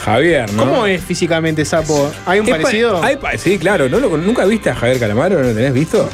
Javier, 0.06 0.54
¿no? 0.54 0.64
¿Cómo 0.66 0.86
es 0.86 1.02
físicamente 1.04 1.66
Sapo? 1.66 2.12
¿Hay 2.26 2.40
un 2.40 2.46
Es 2.48 2.56
pa- 2.56 2.62
parecido? 2.62 3.04
hay 3.04 3.18
pa- 3.18 3.38
sí, 3.38 3.58
claro. 3.58 3.90
¿no 3.90 4.00
¿Nunca 4.00 4.46
viste 4.46 4.70
a 4.70 4.76
Javier 4.76 5.00
Calamaro? 5.00 5.42
¿No 5.42 5.50
lo 5.50 5.54
tenés 5.56 5.74
visto? 5.74 6.08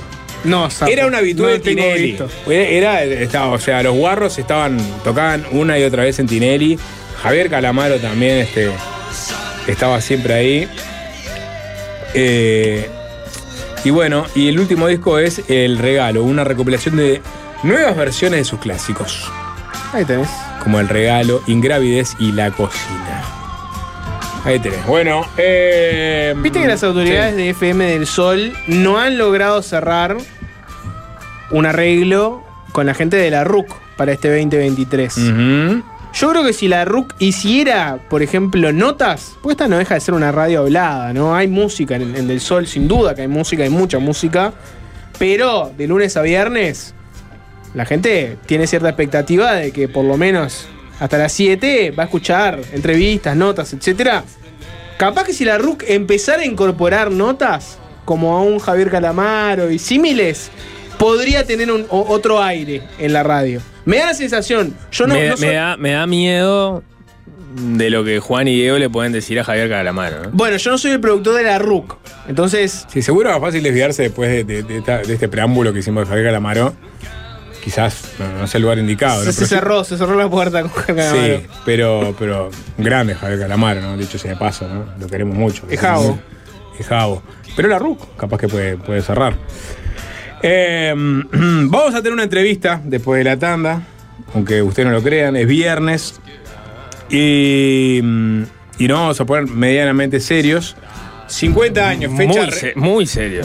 No, 0.43 0.69
Sapo. 0.69 0.91
Era 0.91 1.07
una 1.07 1.17
habitual 1.17 1.49
No 1.49 1.53
de 1.53 1.59
Tinelli. 1.59 2.17
era- 2.47 3.03
estaba, 3.03 3.47
o 3.51 3.59
sea, 3.59 3.81
los 3.83 3.95
guarros 3.95 4.37
estaban, 4.37 4.77
tocaban 5.03 5.45
una 5.51 5.77
y 5.79 5.83
otra 5.83 6.03
vez 6.03 6.19
en 6.19 6.27
Tinelli. 6.27 6.77
Javier 7.21 7.49
Calamaro 7.49 7.97
también 7.99 8.37
este, 8.37 8.69
estaba 9.67 9.99
siempre 10.01 10.33
ahí. 10.33 10.67
Eh, 12.13 12.89
y 13.83 13.89
bueno, 13.89 14.25
y 14.35 14.47
el 14.47 14.59
último 14.59 14.87
disco 14.87 15.19
es 15.19 15.41
El 15.49 15.77
Regalo, 15.77 16.23
una 16.23 16.43
recopilación 16.43 16.97
de 16.97 17.21
nuevas 17.63 17.95
versiones 17.95 18.39
de 18.39 18.45
sus 18.45 18.59
clásicos, 18.59 19.31
Ahí 19.93 20.05
tenés. 20.05 20.29
como 20.63 20.79
El 20.79 20.87
Regalo, 20.89 21.41
Ingravidez 21.47 22.15
y 22.19 22.31
La 22.31 22.51
Cocina. 22.51 22.96
Ahí 24.47 24.59
tenés. 24.59 24.85
Bueno, 24.85 25.25
eh, 25.37 26.33
Viste 26.37 26.61
que 26.61 26.67
las 26.67 26.81
autoridades 26.81 27.35
sí. 27.35 27.41
de 27.41 27.49
FM 27.49 27.85
del 27.85 28.07
Sol 28.07 28.53
no 28.67 28.97
han 28.97 29.17
logrado 29.17 29.61
cerrar 29.61 30.15
un 31.51 31.65
arreglo 31.65 32.45
con 32.71 32.85
la 32.85 32.93
gente 32.93 33.17
de 33.17 33.29
la 33.29 33.43
RUC 33.43 33.67
para 33.97 34.13
este 34.13 34.29
2023. 34.29 35.17
Ujú. 35.17 35.83
Yo 36.13 36.29
creo 36.29 36.45
que 36.45 36.53
si 36.53 36.69
la 36.69 36.85
RUC 36.85 37.13
hiciera, 37.19 37.99
por 38.09 38.23
ejemplo, 38.23 38.71
notas, 38.71 39.35
pues 39.43 39.55
esta 39.55 39.67
no 39.67 39.77
deja 39.77 39.95
de 39.95 39.99
ser 39.99 40.13
una 40.13 40.31
radio 40.31 40.61
hablada, 40.61 41.11
¿no? 41.11 41.35
Hay 41.35 41.49
música 41.49 41.97
en, 41.97 42.15
en 42.15 42.29
Del 42.29 42.39
Sol, 42.39 42.67
sin 42.67 42.87
duda 42.87 43.15
que 43.15 43.23
hay 43.23 43.27
música, 43.27 43.63
hay 43.63 43.69
mucha 43.69 43.99
música, 43.99 44.53
pero 45.19 45.73
de 45.77 45.87
lunes 45.87 46.15
a 46.15 46.21
viernes 46.21 46.93
la 47.73 47.85
gente 47.85 48.37
tiene 48.45 48.65
cierta 48.65 48.87
expectativa 48.87 49.55
de 49.55 49.71
que 49.71 49.89
por 49.89 50.05
lo 50.05 50.15
menos 50.15 50.69
hasta 50.99 51.17
las 51.17 51.31
7 51.33 51.91
va 51.91 52.03
a 52.03 52.05
escuchar 52.05 52.59
entrevistas, 52.73 53.35
notas, 53.35 53.73
etcétera. 53.73 54.23
Capaz 54.97 55.25
que 55.25 55.33
si 55.33 55.45
la 55.45 55.57
RUC 55.57 55.83
empezara 55.87 56.41
a 56.41 56.45
incorporar 56.45 57.11
notas, 57.11 57.77
como 58.05 58.35
a 58.37 58.41
un 58.41 58.57
Javier 58.59 58.89
Calamaro 58.89 59.69
y 59.69 59.77
símiles, 59.79 60.49
podría 60.97 61.45
tener 61.45 61.71
un, 61.71 61.85
o- 61.89 62.05
otro 62.09 62.41
aire 62.41 62.81
en 62.97 63.13
la 63.13 63.21
radio. 63.23 63.61
Me 63.85 63.97
da 63.97 64.07
la 64.07 64.13
sensación, 64.15 64.75
yo 64.91 65.05
no, 65.07 65.13
me, 65.13 65.27
no 65.29 65.37
soy- 65.37 65.47
me 65.49 65.53
da, 65.53 65.77
me 65.77 65.91
da 65.91 66.07
miedo 66.07 66.83
de 67.55 67.89
lo 67.89 68.03
que 68.03 68.19
Juan 68.19 68.47
y 68.47 68.55
Diego 68.55 68.77
le 68.77 68.89
pueden 68.89 69.11
decir 69.11 69.39
a 69.39 69.43
Javier 69.43 69.69
Calamaro. 69.69 70.23
¿no? 70.23 70.29
Bueno, 70.31 70.57
yo 70.57 70.71
no 70.71 70.77
soy 70.77 70.91
el 70.91 70.99
productor 70.99 71.35
de 71.35 71.43
la 71.43 71.59
RUC. 71.59 71.95
Entonces, 72.27 72.85
Sí, 72.91 73.01
seguro 73.01 73.29
es 73.29 73.35
más 73.35 73.41
fácil 73.41 73.63
desviarse 73.63 74.03
después 74.03 74.29
de, 74.31 74.43
de- 74.43 74.63
de 74.63 74.77
esta- 74.79 74.99
de 74.99 75.13
este 75.13 75.27
preámbulo 75.27 75.73
que 75.73 75.79
hicimos 75.79 76.03
de 76.03 76.07
Javier 76.09 76.27
Calamaro. 76.27 76.73
Quizás 77.67 78.13
no, 78.17 78.31
no 78.39 78.47
sea 78.47 78.59
el 78.59 78.61
lugar 78.61 78.77
indicado. 78.79 79.25
¿no? 79.25 79.25
se, 79.25 79.33
se 79.33 79.39
Pero 79.39 79.47
sí- 79.49 79.55
cerró, 79.55 79.83
se 79.83 79.97
cerró 79.97 80.15
la 80.15 80.29
puerta 80.29 80.61
con 80.61 80.71
Javier 80.71 80.95
Calamaro. 81.09 81.37
Sí, 81.39 81.47
pero, 81.65 82.15
pero 82.17 82.49
un 82.77 82.83
grande 82.85 83.13
Javier 83.13 83.39
Calamaro, 83.41 83.81
¿no? 83.81 83.97
Dicho 83.97 84.17
sea 84.17 84.31
de 84.31 84.37
paso, 84.37 84.67
¿no? 84.69 84.85
Lo 84.97 85.07
queremos 85.07 85.35
mucho. 85.35 85.63
Es 85.69 85.77
Javo. 85.81 86.17
Es 86.79 86.87
Javo. 86.87 87.21
Pero 87.57 87.67
la 87.67 87.77
RUC, 87.77 88.15
capaz 88.15 88.37
que 88.37 88.47
puede, 88.47 88.77
puede 88.77 89.01
cerrar. 89.01 89.35
Eh, 90.41 90.93
vamos 90.95 91.93
a 91.93 91.97
tener 91.97 92.13
una 92.13 92.23
entrevista 92.23 92.79
después 92.83 93.17
de 93.17 93.25
la 93.25 93.37
tanda, 93.37 93.81
aunque 94.33 94.61
ustedes 94.61 94.87
no 94.87 94.93
lo 94.93 95.03
crean, 95.03 95.35
es 95.35 95.45
viernes. 95.47 96.21
Y, 97.09 97.97
y 97.99 98.87
nos 98.87 98.97
vamos 98.99 99.19
a 99.19 99.25
poner 99.25 99.47
medianamente 99.47 100.19
serios. 100.21 100.75
50 101.27 101.89
años, 101.89 102.13
fecha. 102.15 102.39
Muy, 102.39 102.49
re- 102.49 102.57
se- 102.57 102.73
muy 102.75 103.05
serio. 103.07 103.41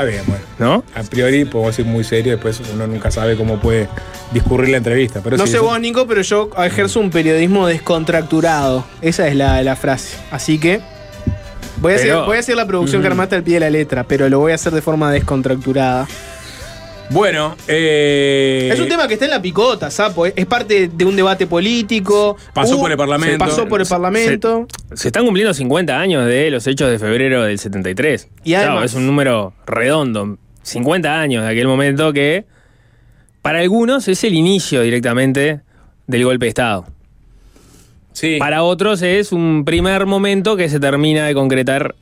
Está 0.00 0.10
bien, 0.10 0.22
bueno. 0.26 0.44
¿No? 0.58 0.84
A 0.98 1.02
priori 1.02 1.44
podemos 1.44 1.76
decir 1.76 1.90
muy 1.90 2.04
serio, 2.04 2.32
después 2.32 2.60
uno 2.72 2.86
nunca 2.86 3.10
sabe 3.10 3.36
cómo 3.36 3.60
puede 3.60 3.88
discurrir 4.32 4.70
la 4.70 4.78
entrevista. 4.78 5.20
Pero 5.22 5.36
No 5.36 5.44
sí, 5.46 5.52
sé 5.52 5.56
eso- 5.58 5.66
vos, 5.66 5.78
Nico, 5.80 6.06
pero 6.06 6.22
yo 6.22 6.50
ejerzo 6.64 7.00
un 7.00 7.10
periodismo 7.10 7.66
descontracturado. 7.66 8.84
Esa 9.02 9.28
es 9.28 9.34
la, 9.36 9.62
la 9.62 9.76
frase. 9.76 10.16
Así 10.30 10.58
que 10.58 10.80
voy 11.80 11.92
a, 11.94 11.96
Pero- 11.96 12.14
hacer, 12.18 12.26
voy 12.26 12.36
a 12.36 12.40
hacer 12.40 12.56
la 12.56 12.66
producción 12.66 13.02
que 13.02 13.08
armaste 13.08 13.36
al 13.36 13.42
pie 13.42 13.54
de 13.54 13.60
la 13.60 13.70
letra, 13.70 14.04
pero 14.04 14.28
lo 14.28 14.38
voy 14.38 14.52
a 14.52 14.54
hacer 14.54 14.72
de 14.72 14.82
forma 14.82 15.10
descontracturada. 15.12 16.06
Bueno, 17.10 17.56
eh, 17.66 18.70
Es 18.72 18.78
un 18.78 18.88
tema 18.88 19.08
que 19.08 19.14
está 19.14 19.24
en 19.24 19.32
la 19.32 19.42
picota, 19.42 19.90
Sapo. 19.90 20.26
Es 20.26 20.46
parte 20.46 20.88
de 20.88 21.04
un 21.04 21.16
debate 21.16 21.46
político. 21.48 22.36
Pasó 22.54 22.78
por 22.78 22.90
el 22.92 22.96
Parlamento. 22.96 23.38
Pasó 23.38 23.66
por 23.68 23.80
el 23.80 23.86
Parlamento. 23.88 24.66
Se 24.94 25.08
están 25.08 25.24
cumpliendo 25.24 25.52
50 25.52 25.98
años 25.98 26.24
de 26.26 26.50
los 26.50 26.66
hechos 26.68 26.88
de 26.88 26.98
febrero 27.00 27.42
del 27.42 27.58
73. 27.58 28.28
Y 28.44 28.54
además- 28.54 28.72
Claro, 28.74 28.86
es 28.86 28.94
un 28.94 29.06
número 29.08 29.52
redondo. 29.66 30.38
50 30.62 31.20
años 31.20 31.42
de 31.44 31.50
aquel 31.50 31.66
momento 31.66 32.12
que 32.12 32.44
para 33.42 33.58
algunos 33.60 34.06
es 34.06 34.22
el 34.22 34.34
inicio 34.34 34.82
directamente 34.82 35.62
del 36.06 36.24
golpe 36.24 36.46
de 36.46 36.50
Estado. 36.50 36.86
sí. 38.12 38.36
Para 38.38 38.62
otros 38.62 39.02
es 39.02 39.32
un 39.32 39.64
primer 39.64 40.04
momento 40.06 40.56
que 40.56 40.68
se 40.68 40.78
termina 40.78 41.26
de 41.26 41.34
concretar 41.34 41.94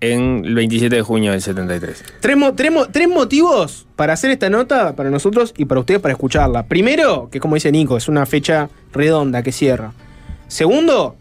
en 0.00 0.44
el 0.44 0.54
27 0.54 0.94
de 0.96 1.02
junio 1.02 1.32
del 1.32 1.42
73. 1.42 2.04
Tres, 2.20 2.36
tres 2.56 2.70
mo- 2.72 2.86
tres 2.86 3.08
motivos 3.08 3.86
para 3.96 4.12
hacer 4.12 4.30
esta 4.30 4.48
nota 4.48 4.94
para 4.94 5.10
nosotros 5.10 5.52
y 5.56 5.64
para 5.64 5.80
ustedes 5.80 6.00
para 6.00 6.12
escucharla. 6.12 6.66
Primero, 6.66 7.28
que 7.30 7.40
como 7.40 7.54
dice 7.56 7.72
Nico, 7.72 7.96
es 7.96 8.08
una 8.08 8.24
fecha 8.26 8.68
redonda 8.92 9.42
que 9.42 9.50
cierra. 9.52 9.92
Segundo, 10.46 11.16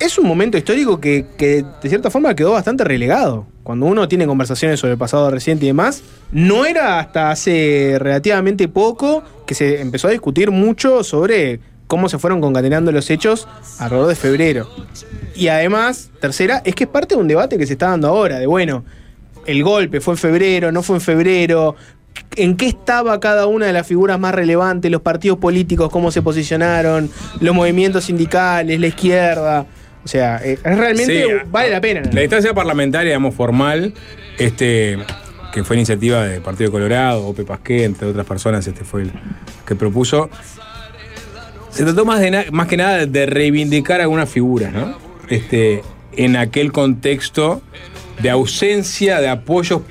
es 0.00 0.18
un 0.18 0.26
momento 0.26 0.58
histórico 0.58 1.00
que, 1.00 1.26
que 1.38 1.64
de 1.82 1.88
cierta 1.88 2.10
forma 2.10 2.34
quedó 2.34 2.52
bastante 2.52 2.82
relegado. 2.84 3.46
Cuando 3.62 3.86
uno 3.86 4.08
tiene 4.08 4.26
conversaciones 4.26 4.80
sobre 4.80 4.92
el 4.94 4.98
pasado 4.98 5.30
reciente 5.30 5.64
y 5.64 5.68
demás, 5.68 6.02
no 6.32 6.66
era 6.66 6.98
hasta 6.98 7.30
hace 7.30 7.96
relativamente 7.98 8.66
poco 8.68 9.22
que 9.46 9.54
se 9.54 9.80
empezó 9.80 10.08
a 10.08 10.10
discutir 10.10 10.50
mucho 10.50 11.04
sobre 11.04 11.60
cómo 11.94 12.08
se 12.08 12.18
fueron 12.18 12.40
concatenando 12.40 12.90
los 12.90 13.08
hechos 13.08 13.46
alrededor 13.78 14.08
de 14.08 14.16
febrero. 14.16 14.68
Y 15.36 15.46
además, 15.46 16.10
tercera, 16.20 16.60
es 16.64 16.74
que 16.74 16.84
es 16.84 16.90
parte 16.90 17.14
de 17.14 17.20
un 17.20 17.28
debate 17.28 17.56
que 17.56 17.68
se 17.68 17.74
está 17.74 17.90
dando 17.90 18.08
ahora, 18.08 18.40
de 18.40 18.48
bueno, 18.48 18.84
el 19.46 19.62
golpe 19.62 20.00
fue 20.00 20.14
en 20.14 20.18
febrero, 20.18 20.72
no 20.72 20.82
fue 20.82 20.96
en 20.96 21.00
febrero, 21.00 21.76
en 22.34 22.56
qué 22.56 22.66
estaba 22.66 23.20
cada 23.20 23.46
una 23.46 23.66
de 23.66 23.72
las 23.72 23.86
figuras 23.86 24.18
más 24.18 24.34
relevantes, 24.34 24.90
los 24.90 25.02
partidos 25.02 25.38
políticos, 25.38 25.88
cómo 25.88 26.10
se 26.10 26.20
posicionaron, 26.20 27.08
los 27.38 27.54
movimientos 27.54 28.06
sindicales, 28.06 28.80
la 28.80 28.88
izquierda. 28.88 29.64
O 30.04 30.08
sea, 30.08 30.40
eh, 30.42 30.58
es 30.64 30.76
realmente 30.76 31.26
Sí, 31.26 31.32
vale 31.48 31.70
la 31.70 31.80
pena. 31.80 32.02
La 32.12 32.22
instancia 32.22 32.52
parlamentaria, 32.52 33.10
digamos, 33.10 33.36
formal, 33.36 33.94
este, 34.36 34.98
que 35.52 35.62
fue 35.62 35.76
iniciativa 35.76 36.24
del 36.24 36.42
Partido 36.42 36.72
Colorado, 36.72 37.24
Ope 37.24 37.44
Pasqué, 37.44 37.84
entre 37.84 38.08
otras 38.08 38.26
personas, 38.26 38.66
este 38.66 38.82
fue 38.82 39.02
el 39.02 39.12
que 39.64 39.76
propuso. 39.76 40.28
Se 41.74 41.82
trató 41.84 42.04
más, 42.04 42.20
de 42.20 42.46
más 42.52 42.68
que 42.68 42.76
nada 42.76 43.04
de 43.06 43.26
reivindicar 43.26 44.00
algunas 44.00 44.28
figuras, 44.28 44.72
¿no? 44.72 44.96
Este, 45.28 45.82
en 46.16 46.36
aquel 46.36 46.70
contexto 46.72 47.62
de 48.22 48.30
ausencia 48.30 49.20
de 49.20 49.28
apoyos 49.28 49.82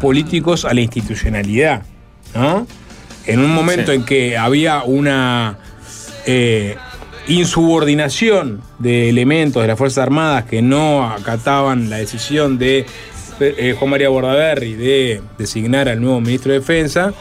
políticos 0.00 0.64
a 0.64 0.74
la 0.74 0.80
institucionalidad, 0.80 1.82
¿no? 2.34 2.66
En 3.26 3.40
un 3.40 3.54
momento 3.54 3.92
Sí. 3.92 3.98
en 3.98 4.04
que 4.04 4.36
había 4.36 4.82
una 4.82 5.58
eh, 6.26 6.76
insubordinación 7.28 8.62
de 8.78 9.08
elementos 9.08 9.62
de 9.62 9.68
las 9.68 9.78
Fuerzas 9.78 10.02
Armadas 10.02 10.44
que 10.44 10.62
no 10.62 11.08
acataban 11.08 11.88
la 11.90 11.98
decisión 11.98 12.58
de 12.58 12.86
eh, 13.40 13.76
Juan 13.78 13.90
María 13.90 14.08
Bordaberry 14.08 14.74
de 14.74 15.22
designar 15.38 15.88
al 15.88 16.00
nuevo 16.00 16.20
ministro 16.20 16.52
de 16.52 16.58
Defensa, 16.58 17.12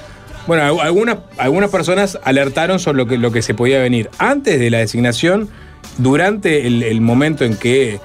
Bueno, 0.47 0.63
al- 0.63 0.79
algunas, 0.87 1.17
algunas 1.37 1.69
personas 1.69 2.17
alertaron 2.23 2.79
sobre 2.79 2.97
lo 2.97 3.05
que, 3.07 3.17
lo 3.17 3.31
que 3.31 3.41
se 3.41 3.53
podía 3.53 3.79
venir. 3.79 4.09
Antes 4.17 4.59
de 4.59 4.69
la 4.69 4.79
designación, 4.79 5.49
durante 5.97 6.65
el, 6.67 6.83
el 6.83 7.01
momento 7.01 7.43
en 7.43 7.55
que 7.57 7.99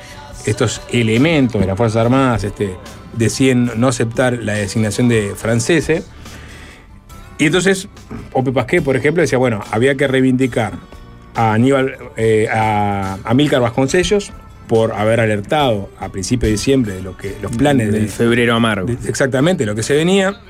estos 0.45 0.81
elementos 0.93 1.61
de 1.61 1.67
las 1.67 1.77
Fuerzas 1.77 2.03
Armadas 2.05 2.43
este, 2.45 2.75
deciden 3.17 3.71
no 3.77 3.89
aceptar 3.89 4.35
la 4.43 4.55
designación 4.55 5.09
de 5.09 5.35
franceses, 5.37 6.05
y 7.39 7.47
entonces 7.47 7.89
Ope 8.33 8.53
Pasqué, 8.53 8.83
por 8.83 8.97
ejemplo, 8.97 9.21
decía, 9.23 9.39
bueno, 9.39 9.61
había 9.71 9.95
que 9.97 10.07
reivindicar 10.07 10.75
a 11.35 11.55
Aníbal, 11.55 11.95
eh, 12.17 12.47
a 12.53 13.19
Amílcar 13.25 13.61
Vasconcellos 13.61 14.33
por 14.69 14.93
haber 14.93 15.19
alertado 15.21 15.91
a 15.99 16.09
principios 16.11 16.49
de 16.49 16.53
diciembre 16.53 16.95
de 16.95 17.03
lo 17.03 17.17
que 17.17 17.37
los 17.43 17.55
planes 17.57 17.91
Del 17.93 18.03
de, 18.03 18.09
febrero 18.09 18.55
amargo. 18.55 18.87
de- 18.87 19.09
exactamente 19.09 19.67
lo 19.67 19.75
que 19.75 19.83
se 19.83 19.95
venía. 19.95 20.41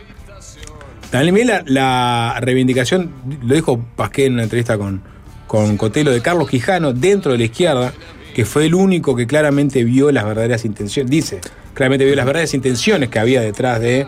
También 1.13 1.47
la, 1.47 1.63
la 1.67 2.39
reivindicación, 2.41 3.11
lo 3.45 3.55
dijo 3.55 3.85
Pasqué 3.97 4.27
en 4.27 4.33
una 4.35 4.43
entrevista 4.43 4.77
con, 4.79 5.01
con 5.47 5.77
Cotelo, 5.77 6.11
de 6.11 6.21
Carlos 6.23 6.49
Quijano 6.51 6.93
dentro 6.93 7.33
de 7.33 7.39
la 7.39 7.45
izquierda, 7.45 7.93
que 8.35 8.45
fue 8.45 8.67
el 8.67 8.75
único 8.75 9.15
que 9.15 9.27
claramente 9.29 9.85
vio 9.85 10.11
las 10.11 10.25
verdaderas 10.25 10.65
intenciones, 10.65 11.11
dice, 11.11 11.41
claramente 11.75 12.05
vio 12.07 12.17
las 12.17 12.25
verdaderas 12.27 12.55
intenciones 12.55 13.11
que 13.11 13.19
había 13.19 13.41
detrás 13.43 13.79
de 13.81 14.07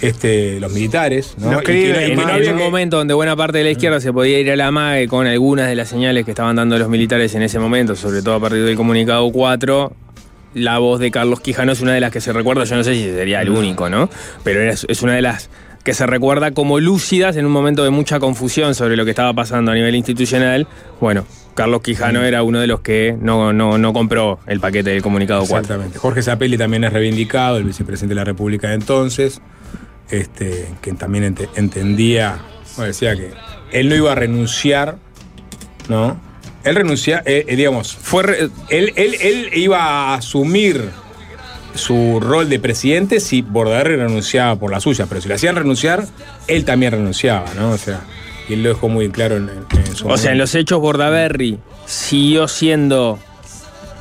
este, 0.00 0.58
los 0.60 0.72
militares. 0.72 1.34
¿no? 1.38 1.50
Que 1.50 1.52
no- 1.52 1.58
En, 1.60 1.64
que 1.64 2.12
en 2.14 2.20
había 2.20 2.50
un 2.52 2.58
que- 2.58 2.64
momento 2.64 2.96
donde 2.96 3.14
buena 3.14 3.36
parte 3.36 3.58
de 3.58 3.64
la 3.64 3.70
izquierda 3.70 4.00
se 4.00 4.12
podía 4.12 4.40
ir 4.40 4.50
a 4.50 4.56
la 4.56 4.70
MAE 4.72 5.06
con 5.06 5.26
algunas 5.28 5.68
de 5.68 5.76
las 5.76 5.88
señales 5.88 6.24
que 6.24 6.32
estaban 6.32 6.56
dando 6.56 6.76
los 6.78 6.88
militares 6.88 7.34
en 7.36 7.42
ese 7.42 7.58
momento, 7.60 7.94
sobre 7.94 8.22
todo 8.22 8.34
a 8.34 8.40
partir 8.40 8.64
del 8.64 8.74
comunicado 8.76 9.30
4, 9.30 9.92
la 10.54 10.78
voz 10.78 10.98
de 10.98 11.12
Carlos 11.12 11.40
Quijano 11.40 11.70
es 11.70 11.80
una 11.80 11.92
de 11.92 12.00
las 12.00 12.10
que 12.10 12.20
se 12.20 12.32
recuerda, 12.32 12.64
yo 12.64 12.74
no 12.74 12.82
sé 12.82 12.94
si 12.94 13.04
sería 13.04 13.40
el 13.40 13.50
único, 13.50 13.88
¿no? 13.88 14.10
Pero 14.42 14.62
es, 14.62 14.84
es 14.88 15.02
una 15.02 15.14
de 15.14 15.22
las 15.22 15.48
que 15.84 15.94
se 15.94 16.06
recuerda 16.06 16.50
como 16.52 16.78
lúcidas 16.78 17.36
en 17.36 17.46
un 17.46 17.52
momento 17.52 17.82
de 17.84 17.90
mucha 17.90 18.20
confusión 18.20 18.74
sobre 18.74 18.96
lo 18.96 19.04
que 19.04 19.10
estaba 19.10 19.32
pasando 19.32 19.70
a 19.72 19.74
nivel 19.74 19.94
institucional. 19.94 20.66
Bueno, 21.00 21.24
Carlos 21.54 21.80
Quijano 21.82 22.22
era 22.22 22.42
uno 22.42 22.60
de 22.60 22.66
los 22.66 22.80
que 22.80 23.16
no, 23.20 23.52
no, 23.52 23.78
no 23.78 23.92
compró 23.92 24.38
el 24.46 24.60
paquete 24.60 24.90
del 24.90 25.02
comunicado 25.02 25.40
4. 25.40 25.58
Exactamente. 25.60 25.98
Jorge 25.98 26.22
Zapelli 26.22 26.58
también 26.58 26.84
es 26.84 26.92
reivindicado, 26.92 27.56
el 27.56 27.64
vicepresidente 27.64 28.10
de 28.14 28.20
la 28.20 28.24
República 28.24 28.68
de 28.68 28.74
entonces, 28.74 29.40
este, 30.10 30.66
que 30.82 30.92
también 30.92 31.24
ente- 31.24 31.48
entendía, 31.56 32.38
bueno, 32.76 32.88
decía 32.88 33.16
que 33.16 33.30
él 33.72 33.88
no 33.88 33.94
iba 33.94 34.12
a 34.12 34.14
renunciar, 34.14 34.96
¿no? 35.88 36.20
Él 36.62 36.74
renuncia, 36.74 37.22
eh, 37.24 37.46
eh, 37.48 37.56
digamos, 37.56 37.96
Fue 37.96 38.22
re- 38.22 38.50
él, 38.68 38.92
él- 38.96 39.16
él 39.20 39.48
iba 39.54 39.78
a 39.82 40.14
asumir 40.14 40.90
su 41.74 42.18
rol 42.20 42.48
de 42.48 42.58
presidente 42.58 43.20
si 43.20 43.42
Bordaberry 43.42 43.96
renunciaba 43.96 44.56
por 44.56 44.70
la 44.70 44.80
suya, 44.80 45.06
pero 45.08 45.20
si 45.20 45.28
le 45.28 45.34
hacían 45.34 45.56
renunciar, 45.56 46.06
él 46.48 46.64
también 46.64 46.92
renunciaba, 46.92 47.46
¿no? 47.54 47.70
O 47.70 47.78
sea, 47.78 48.00
y 48.48 48.54
él 48.54 48.62
lo 48.62 48.70
dejó 48.70 48.88
muy 48.88 49.08
claro 49.10 49.36
en, 49.36 49.48
en- 49.50 49.96
su 49.96 50.08
O 50.08 50.16
sea, 50.18 50.32
en 50.32 50.38
los 50.38 50.54
hechos 50.54 50.80
Bordaberry 50.80 51.58
siguió 51.86 52.48
siendo 52.48 53.18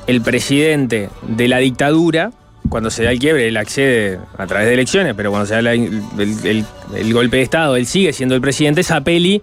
el 0.08 0.22
presidente 0.22 1.10
de 1.28 1.48
la 1.48 1.58
dictadura. 1.60 2.32
Cuando 2.70 2.90
se 2.92 3.04
da 3.04 3.12
el 3.12 3.20
quiebre, 3.20 3.48
él 3.48 3.58
accede 3.58 4.20
a 4.38 4.46
través 4.46 4.68
de 4.68 4.74
elecciones, 4.76 5.14
pero 5.16 5.30
cuando 5.32 5.48
se 5.48 5.56
da 5.56 5.62
la- 5.62 5.74
el, 5.74 6.02
el- 6.44 6.66
el 6.96 7.14
golpe 7.14 7.38
de 7.38 7.44
Estado, 7.44 7.76
él 7.76 7.86
sigue 7.88 8.14
siendo 8.14 8.36
el 8.36 8.42
presidente. 8.42 8.84
Zapelli 8.84 9.42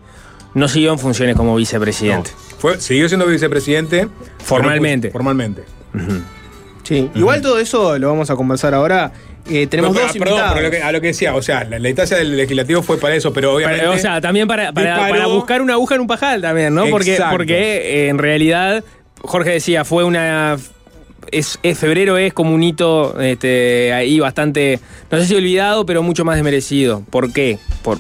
no 0.55 0.69
siguió 0.69 0.93
en 0.93 0.99
funciones 0.99 1.35
como 1.37 1.55
vicepresidente. 1.57 2.31
Fue, 2.59 2.81
siguió 2.81 3.09
siendo 3.09 3.27
vicepresidente. 3.27 4.09
Formalmente. 4.39 5.09
pero- 5.09 5.13
Formalmente. 5.13 5.63
Sí. 6.87 7.11
Igual 7.15 7.41
todo 7.43 7.59
eso 7.59 7.99
lo 7.99 8.09
vamos 8.09 8.31
a 8.31 8.37
conversar 8.37 8.73
ahora. 8.75 9.11
Eh, 9.49 9.67
tenemos 9.67 9.91
No, 9.91 9.95
pero- 9.95 10.07
dos 10.07 10.13
perdón, 10.17 10.29
invitados. 10.35 10.55
pero 10.55 10.65
lo 10.67 10.71
que- 10.71 10.83
a 10.83 10.93
lo 10.93 11.01
que 11.01 11.07
decía, 11.09 11.35
o 11.35 11.43
sea, 11.43 11.65
la, 11.65 11.79
la 11.79 11.89
instancia 11.89 12.17
del 12.17 12.37
legislativo 12.37 12.83
fue 12.83 12.99
para 12.99 13.15
eso, 13.15 13.33
pero 13.33 13.55
obviamente. 13.55 13.87
O 13.89 13.99
sea, 13.99 14.21
también 14.21 14.47
para, 14.49 14.73
para- 14.73 15.27
buscar 15.27 15.63
una 15.63 15.73
aguja 15.75 15.95
en 15.97 16.01
un 16.03 16.07
pajal 16.07 16.41
también, 16.43 16.75
¿no? 16.75 16.87
Porque, 16.91 17.13
Exacto. 17.15 17.37
porque 17.37 17.55
eh, 18.05 18.09
en 18.09 18.19
realidad, 18.19 18.85
Jorge 19.21 19.51
decía, 19.51 19.85
fue 19.85 20.05
una... 20.05 20.57
Es, 21.33 21.59
es- 21.65 21.77
febrero 21.79 22.17
es 22.19 22.33
como 22.33 22.55
un 22.55 22.63
hito 22.63 23.21
este, 23.21 23.93
ahí 23.93 24.21
bastante, 24.21 24.79
no 25.11 25.19
sé 25.19 25.27
si 25.27 25.35
olvidado, 25.35 25.85
pero 25.85 26.03
mucho 26.05 26.25
más 26.25 26.37
desmerecido. 26.37 27.03
¿Por 27.11 27.33
qué? 27.33 27.59
Por 27.83 27.99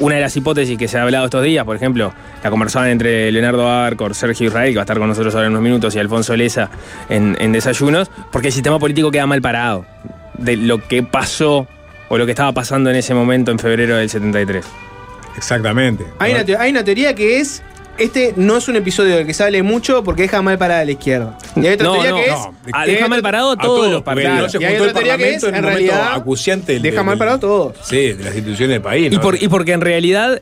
una 0.00 0.16
de 0.16 0.20
las 0.22 0.36
hipótesis 0.36 0.76
que 0.78 0.88
se 0.88 0.98
ha 0.98 1.02
hablado 1.02 1.26
estos 1.26 1.42
días, 1.44 1.64
por 1.64 1.76
ejemplo, 1.76 2.12
la 2.42 2.50
conversaban 2.50 2.88
entre 2.90 3.30
Leonardo 3.30 3.68
Arcor, 3.70 4.14
Sergio 4.14 4.46
Israel, 4.48 4.70
que 4.70 4.76
va 4.76 4.82
a 4.82 4.84
estar 4.84 4.98
con 4.98 5.08
nosotros 5.08 5.34
ahora 5.34 5.46
en 5.46 5.52
unos 5.52 5.62
minutos, 5.62 5.94
y 5.94 5.98
Alfonso 5.98 6.34
Leza 6.36 6.70
en, 7.08 7.36
en 7.40 7.52
desayunos, 7.52 8.10
porque 8.32 8.48
el 8.48 8.52
sistema 8.54 8.78
político 8.78 9.10
queda 9.10 9.26
mal 9.26 9.42
parado 9.42 9.84
de 10.38 10.56
lo 10.56 10.78
que 10.86 11.02
pasó 11.02 11.66
o 12.08 12.18
lo 12.18 12.24
que 12.24 12.32
estaba 12.32 12.52
pasando 12.52 12.90
en 12.90 12.96
ese 12.96 13.14
momento 13.14 13.50
en 13.52 13.58
febrero 13.58 13.96
del 13.96 14.08
73. 14.10 14.64
Exactamente. 15.36 16.06
Hay 16.18 16.32
una, 16.32 16.44
te- 16.44 16.56
hay 16.56 16.70
una 16.70 16.82
teoría 16.84 17.14
que 17.14 17.40
es. 17.40 17.62
Este 18.00 18.32
no 18.36 18.56
es 18.56 18.66
un 18.68 18.76
episodio 18.76 19.14
del 19.16 19.26
que 19.26 19.34
se 19.34 19.44
hable 19.44 19.62
mucho 19.62 20.02
porque 20.02 20.22
deja 20.22 20.40
mal 20.42 20.56
parada 20.58 20.80
a 20.80 20.84
la 20.84 20.90
izquierda. 20.92 21.36
Y 21.54 21.66
hay 21.66 21.74
otra 21.74 21.86
No, 21.86 21.92
teoría 21.92 22.10
no, 22.10 22.16
que 22.16 22.24
es. 22.24 22.30
no. 22.30 22.54
Ah, 22.72 22.86
deja 22.86 23.08
mal 23.08 23.22
parado 23.22 23.50
a 23.52 23.56
todos 23.56 23.90
los 23.92 24.02
partidos. 24.02 24.54
Y 24.54 24.64
hay 24.64 24.78
juntó 24.78 24.84
otra 24.84 24.86
el 24.86 24.92
teoría 24.94 25.16
que 25.18 25.34
es, 25.34 25.42
Parlamento 25.42 25.48
en 25.48 25.54
en 25.54 25.64
un 25.64 25.70
momento 25.70 25.92
realidad, 25.92 26.14
acuciante 26.14 26.72
del- 26.74 26.82
deja 26.82 26.96
del- 26.96 27.04
mal 27.06 27.18
parado 27.18 27.36
a 27.36 27.40
todos. 27.40 27.76
Sí, 27.82 28.12
de 28.14 28.24
las 28.24 28.34
instituciones 28.34 28.74
del 28.74 28.82
país. 28.82 29.12
Y, 29.12 29.18
por- 29.18 29.40
y 29.42 29.48
porque 29.48 29.72
en 29.72 29.80
realidad. 29.82 30.40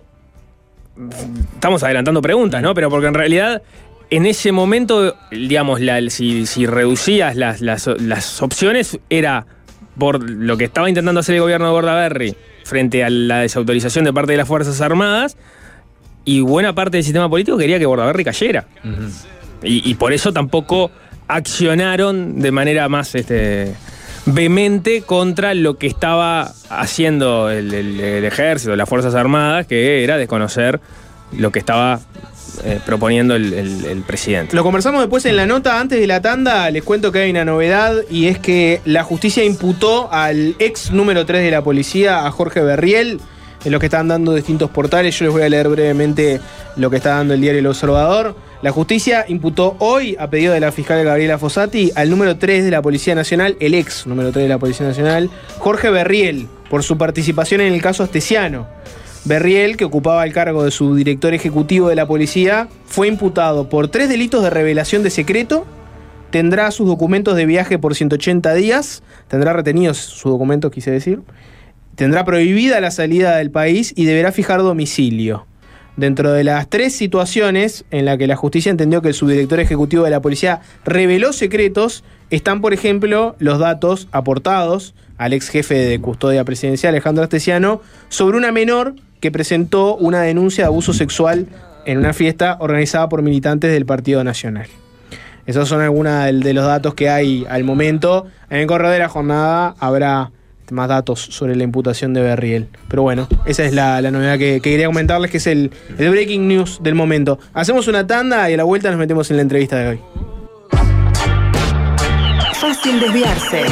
Estamos 1.54 1.82
adelantando 1.82 2.20
preguntas, 2.22 2.62
¿no? 2.62 2.74
Pero 2.74 2.90
porque 2.90 3.06
en 3.08 3.14
realidad. 3.14 3.62
En 4.10 4.24
ese 4.24 4.52
momento, 4.52 5.16
digamos, 5.30 5.80
la- 5.82 6.00
si, 6.08 6.46
si 6.46 6.64
reducías 6.64 7.36
las, 7.36 7.60
las- 7.60 7.88
las 8.00 8.40
opciones, 8.40 8.98
era 9.10 9.44
por 9.98 10.30
lo 10.30 10.56
que 10.56 10.64
estaba 10.64 10.88
intentando 10.88 11.20
hacer 11.20 11.34
el 11.34 11.42
gobierno 11.42 11.66
de 11.66 11.72
Bordaberry 11.72 12.36
frente 12.64 13.04
a 13.04 13.10
la 13.10 13.40
desautorización 13.40 14.06
de 14.06 14.12
parte 14.14 14.32
de 14.32 14.38
las 14.38 14.48
Fuerzas 14.48 14.80
Armadas, 14.80 15.36
y 16.24 16.40
buena 16.40 16.74
parte 16.74 16.96
del 16.98 17.04
sistema 17.04 17.28
político 17.28 17.56
quería 17.56 17.78
que 17.78 17.86
Bordaberry 17.86 18.24
cayera. 18.24 18.66
Y, 19.62 19.88
y 19.90 19.94
por 19.94 20.12
eso 20.12 20.32
tampoco 20.32 20.90
accionaron 21.26 22.40
de 22.40 22.50
manera 22.50 22.88
más 22.88 23.14
este, 23.14 23.74
vehemente 24.26 25.02
contra 25.02 25.54
lo 25.54 25.78
que 25.78 25.86
estaba 25.86 26.52
haciendo 26.70 27.50
el, 27.50 27.72
el- 27.72 28.00
el 28.00 28.24
ejército, 28.24 28.76
las 28.76 28.88
Fuerzas 28.88 29.14
Armadas, 29.14 29.66
que 29.66 30.04
era 30.04 30.16
desconocer 30.18 30.80
lo 31.36 31.50
que 31.52 31.58
estaba 31.58 32.00
eh, 32.64 32.80
proponiendo 32.84 33.34
el, 33.34 33.52
el- 33.52 33.84
el 33.84 34.02
presidente. 34.02 34.54
Lo 34.56 34.62
conversamos 34.62 35.00
después 35.00 35.24
en 35.26 35.36
la 35.36 35.46
nota 35.46 35.80
antes 35.80 35.98
de 36.00 36.06
la 36.06 36.20
tanda. 36.22 36.70
Les 36.70 36.82
cuento 36.82 37.12
que 37.12 37.20
hay 37.20 37.30
una 37.30 37.44
novedad 37.44 37.94
y 38.10 38.26
es 38.26 38.38
que 38.38 38.80
la 38.84 39.02
justicia 39.04 39.44
imputó 39.44 40.12
al 40.12 40.56
ex 40.58 40.90
número 40.92 41.24
3 41.26 41.42
de 41.42 41.50
la 41.50 41.62
policía, 41.62 42.26
a 42.26 42.30
Jorge 42.30 42.60
Berriel, 42.60 43.20
en 43.64 43.72
lo 43.72 43.80
que 43.80 43.86
están 43.86 44.08
dando 44.08 44.34
distintos 44.34 44.70
portales. 44.70 45.18
Yo 45.18 45.26
les 45.26 45.34
voy 45.34 45.42
a 45.42 45.48
leer 45.48 45.68
brevemente 45.68 46.40
lo 46.76 46.90
que 46.90 46.96
está 46.96 47.16
dando 47.16 47.34
el 47.34 47.40
diario 47.40 47.60
El 47.60 47.66
Observador. 47.66 48.36
La 48.62 48.72
justicia 48.72 49.24
imputó 49.28 49.76
hoy, 49.78 50.16
a 50.18 50.28
pedido 50.28 50.52
de 50.52 50.60
la 50.60 50.72
fiscal 50.72 51.04
Gabriela 51.04 51.38
Fossati, 51.38 51.92
al 51.94 52.10
número 52.10 52.36
3 52.38 52.64
de 52.64 52.70
la 52.70 52.82
Policía 52.82 53.14
Nacional, 53.14 53.56
el 53.60 53.74
ex 53.74 54.06
número 54.06 54.32
3 54.32 54.44
de 54.44 54.48
la 54.48 54.58
Policía 54.58 54.86
Nacional, 54.86 55.30
Jorge 55.58 55.90
Berriel, 55.90 56.48
por 56.68 56.82
su 56.82 56.98
participación 56.98 57.60
en 57.60 57.72
el 57.72 57.80
caso 57.80 58.02
Astesiano. 58.02 58.66
Berriel, 59.24 59.76
que 59.76 59.84
ocupaba 59.84 60.24
el 60.24 60.32
cargo 60.32 60.64
de 60.64 60.70
subdirector 60.70 61.34
ejecutivo 61.34 61.88
de 61.88 61.94
la 61.94 62.06
policía, 62.06 62.68
fue 62.86 63.08
imputado 63.08 63.68
por 63.68 63.88
tres 63.88 64.08
delitos 64.08 64.42
de 64.42 64.50
revelación 64.50 65.02
de 65.02 65.10
secreto, 65.10 65.66
tendrá 66.30 66.70
sus 66.70 66.86
documentos 66.86 67.36
de 67.36 67.46
viaje 67.46 67.78
por 67.78 67.94
180 67.94 68.54
días, 68.54 69.02
tendrá 69.28 69.52
retenidos 69.52 69.98
sus 69.98 70.32
documentos, 70.32 70.70
quise 70.70 70.90
decir, 70.90 71.20
tendrá 71.98 72.24
prohibida 72.24 72.80
la 72.80 72.92
salida 72.92 73.36
del 73.36 73.50
país 73.50 73.92
y 73.96 74.04
deberá 74.04 74.30
fijar 74.30 74.60
domicilio. 74.60 75.46
Dentro 75.96 76.32
de 76.32 76.44
las 76.44 76.68
tres 76.68 76.94
situaciones 76.94 77.84
en 77.90 78.04
las 78.04 78.18
que 78.18 78.28
la 78.28 78.36
justicia 78.36 78.70
entendió 78.70 79.02
que 79.02 79.08
el 79.08 79.14
subdirector 79.14 79.58
ejecutivo 79.58 80.04
de 80.04 80.10
la 80.10 80.22
policía 80.22 80.60
reveló 80.84 81.32
secretos, 81.32 82.04
están, 82.30 82.60
por 82.60 82.72
ejemplo, 82.72 83.34
los 83.40 83.58
datos 83.58 84.06
aportados 84.12 84.94
al 85.16 85.32
ex 85.32 85.48
jefe 85.48 85.74
de 85.74 86.00
custodia 86.00 86.44
presidencial, 86.44 86.94
Alejandro 86.94 87.24
Astesiano, 87.24 87.82
sobre 88.10 88.36
una 88.36 88.52
menor 88.52 88.94
que 89.18 89.32
presentó 89.32 89.96
una 89.96 90.22
denuncia 90.22 90.62
de 90.62 90.68
abuso 90.68 90.92
sexual 90.92 91.48
en 91.84 91.98
una 91.98 92.12
fiesta 92.12 92.58
organizada 92.60 93.08
por 93.08 93.22
militantes 93.22 93.72
del 93.72 93.86
Partido 93.86 94.22
Nacional. 94.22 94.68
Esos 95.46 95.68
son 95.68 95.80
algunos 95.80 96.26
de 96.26 96.54
los 96.54 96.64
datos 96.64 96.94
que 96.94 97.08
hay 97.08 97.44
al 97.50 97.64
momento. 97.64 98.28
En 98.50 98.58
el 98.58 98.68
correo 98.68 98.90
de 98.90 99.00
la 99.00 99.08
jornada 99.08 99.74
habrá 99.80 100.30
más 100.70 100.88
datos 100.88 101.20
sobre 101.20 101.56
la 101.56 101.64
imputación 101.64 102.14
de 102.14 102.22
Berriel. 102.22 102.68
Pero 102.88 103.02
bueno, 103.02 103.28
esa 103.46 103.64
es 103.64 103.72
la, 103.72 104.00
la 104.00 104.10
novedad 104.10 104.38
que, 104.38 104.60
que 104.60 104.70
quería 104.70 104.86
comentarles, 104.86 105.30
que 105.30 105.38
es 105.38 105.46
el, 105.46 105.70
el 105.98 106.10
breaking 106.10 106.48
news 106.48 106.78
del 106.82 106.94
momento. 106.94 107.38
Hacemos 107.54 107.88
una 107.88 108.06
tanda 108.06 108.50
y 108.50 108.54
a 108.54 108.56
la 108.56 108.64
vuelta 108.64 108.90
nos 108.90 108.98
metemos 108.98 109.30
en 109.30 109.36
la 109.36 109.42
entrevista 109.42 109.76
de 109.76 109.88
hoy. 109.88 110.00
Fácil 112.54 113.00
desviarse. 113.00 113.62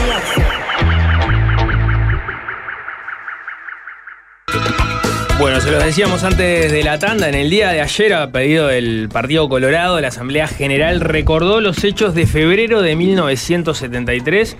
Bueno, 5.39 5.61
se 5.61 5.70
los 5.70 5.84
decíamos 5.84 6.24
antes 6.24 6.72
de 6.72 6.82
la 6.82 6.99
tanda, 6.99 7.28
en 7.28 7.34
el 7.34 7.51
día 7.51 7.68
de 7.68 7.82
ayer, 7.82 8.14
a 8.14 8.30
pedido 8.30 8.68
del 8.68 9.11
Partido 9.12 9.51
Colorado, 9.51 10.01
la 10.01 10.09
Asamblea 10.09 10.49
General 10.49 11.01
recordó 11.01 11.61
los 11.61 11.84
hechos 11.84 12.14
de 12.14 12.26
febrero 12.26 12.80
de 12.80 12.97
1973, 12.97 14.57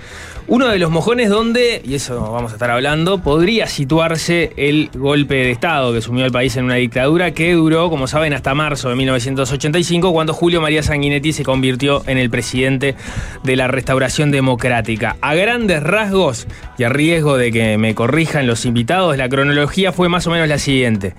uno 0.49 0.69
de 0.69 0.79
los 0.79 0.91
mojones 0.91 1.31
donde, 1.31 1.81
y 1.83 1.95
eso 1.95 2.31
vamos 2.31 2.53
a 2.53 2.55
estar 2.57 2.71
hablando, 2.71 3.23
podría 3.23 3.67
situarse 3.67 4.53
el 4.57 4.91
golpe 4.95 5.35
de 5.35 5.51
Estado 5.51 5.95
que 5.95 6.03
sumió 6.03 6.25
al 6.27 6.31
país 6.31 6.55
en 6.57 6.67
una 6.67 6.75
dictadura 6.75 7.33
que 7.33 7.55
duró, 7.55 7.89
como 7.89 8.07
saben, 8.07 8.35
hasta 8.35 8.55
marzo 8.55 8.91
de 8.91 8.97
1985, 8.97 10.13
cuando 10.13 10.35
Julio 10.35 10.61
María 10.61 10.83
Sanguinetti 10.83 11.33
se 11.33 11.43
convirtió 11.43 12.03
en 12.07 12.19
el 12.19 12.29
presidente 12.29 12.95
de 13.43 13.57
la 13.57 13.67
restauración 13.67 14.31
democrática. 14.31 15.17
A 15.23 15.35
grandes 15.35 15.83
rasgos, 15.83 16.47
y 16.79 16.85
a 16.85 16.91
riesgo 16.91 17.37
de 17.37 17.51
que 17.51 17.79
me 17.79 17.95
corrijan 17.95 18.47
los 18.47 18.67
invitados, 18.67 19.17
la 19.17 19.29
cronología 19.29 19.93
fue 19.93 20.09
más 20.09 20.27
o 20.27 20.31
menos 20.31 20.47
la 20.47 20.59
siguiente. 20.67 21.15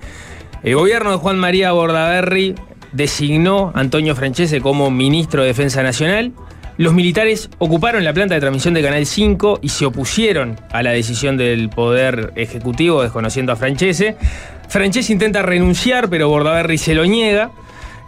El 0.62 0.76
gobierno 0.76 1.10
de 1.10 1.16
Juan 1.16 1.38
María 1.38 1.72
Bordaberry 1.72 2.54
designó 2.92 3.72
a 3.74 3.80
Antonio 3.80 4.14
Francese 4.14 4.60
como 4.60 4.90
ministro 4.90 5.42
de 5.42 5.48
Defensa 5.48 5.82
Nacional. 5.82 6.32
Los 6.76 6.92
militares 6.92 7.48
ocuparon 7.58 8.04
la 8.04 8.12
planta 8.12 8.34
de 8.34 8.40
transmisión 8.40 8.74
de 8.74 8.82
Canal 8.82 9.04
5 9.04 9.60
y 9.62 9.70
se 9.70 9.86
opusieron 9.86 10.60
a 10.70 10.82
la 10.82 10.90
decisión 10.90 11.36
del 11.36 11.70
Poder 11.70 12.32
Ejecutivo 12.36 13.02
desconociendo 13.02 13.52
a 13.52 13.56
Francese. 13.56 14.16
Francese 14.68 15.12
intenta 15.12 15.42
renunciar, 15.42 16.08
pero 16.10 16.28
Bordaberry 16.28 16.76
se 16.76 16.94
lo 16.94 17.04
niega. 17.06 17.50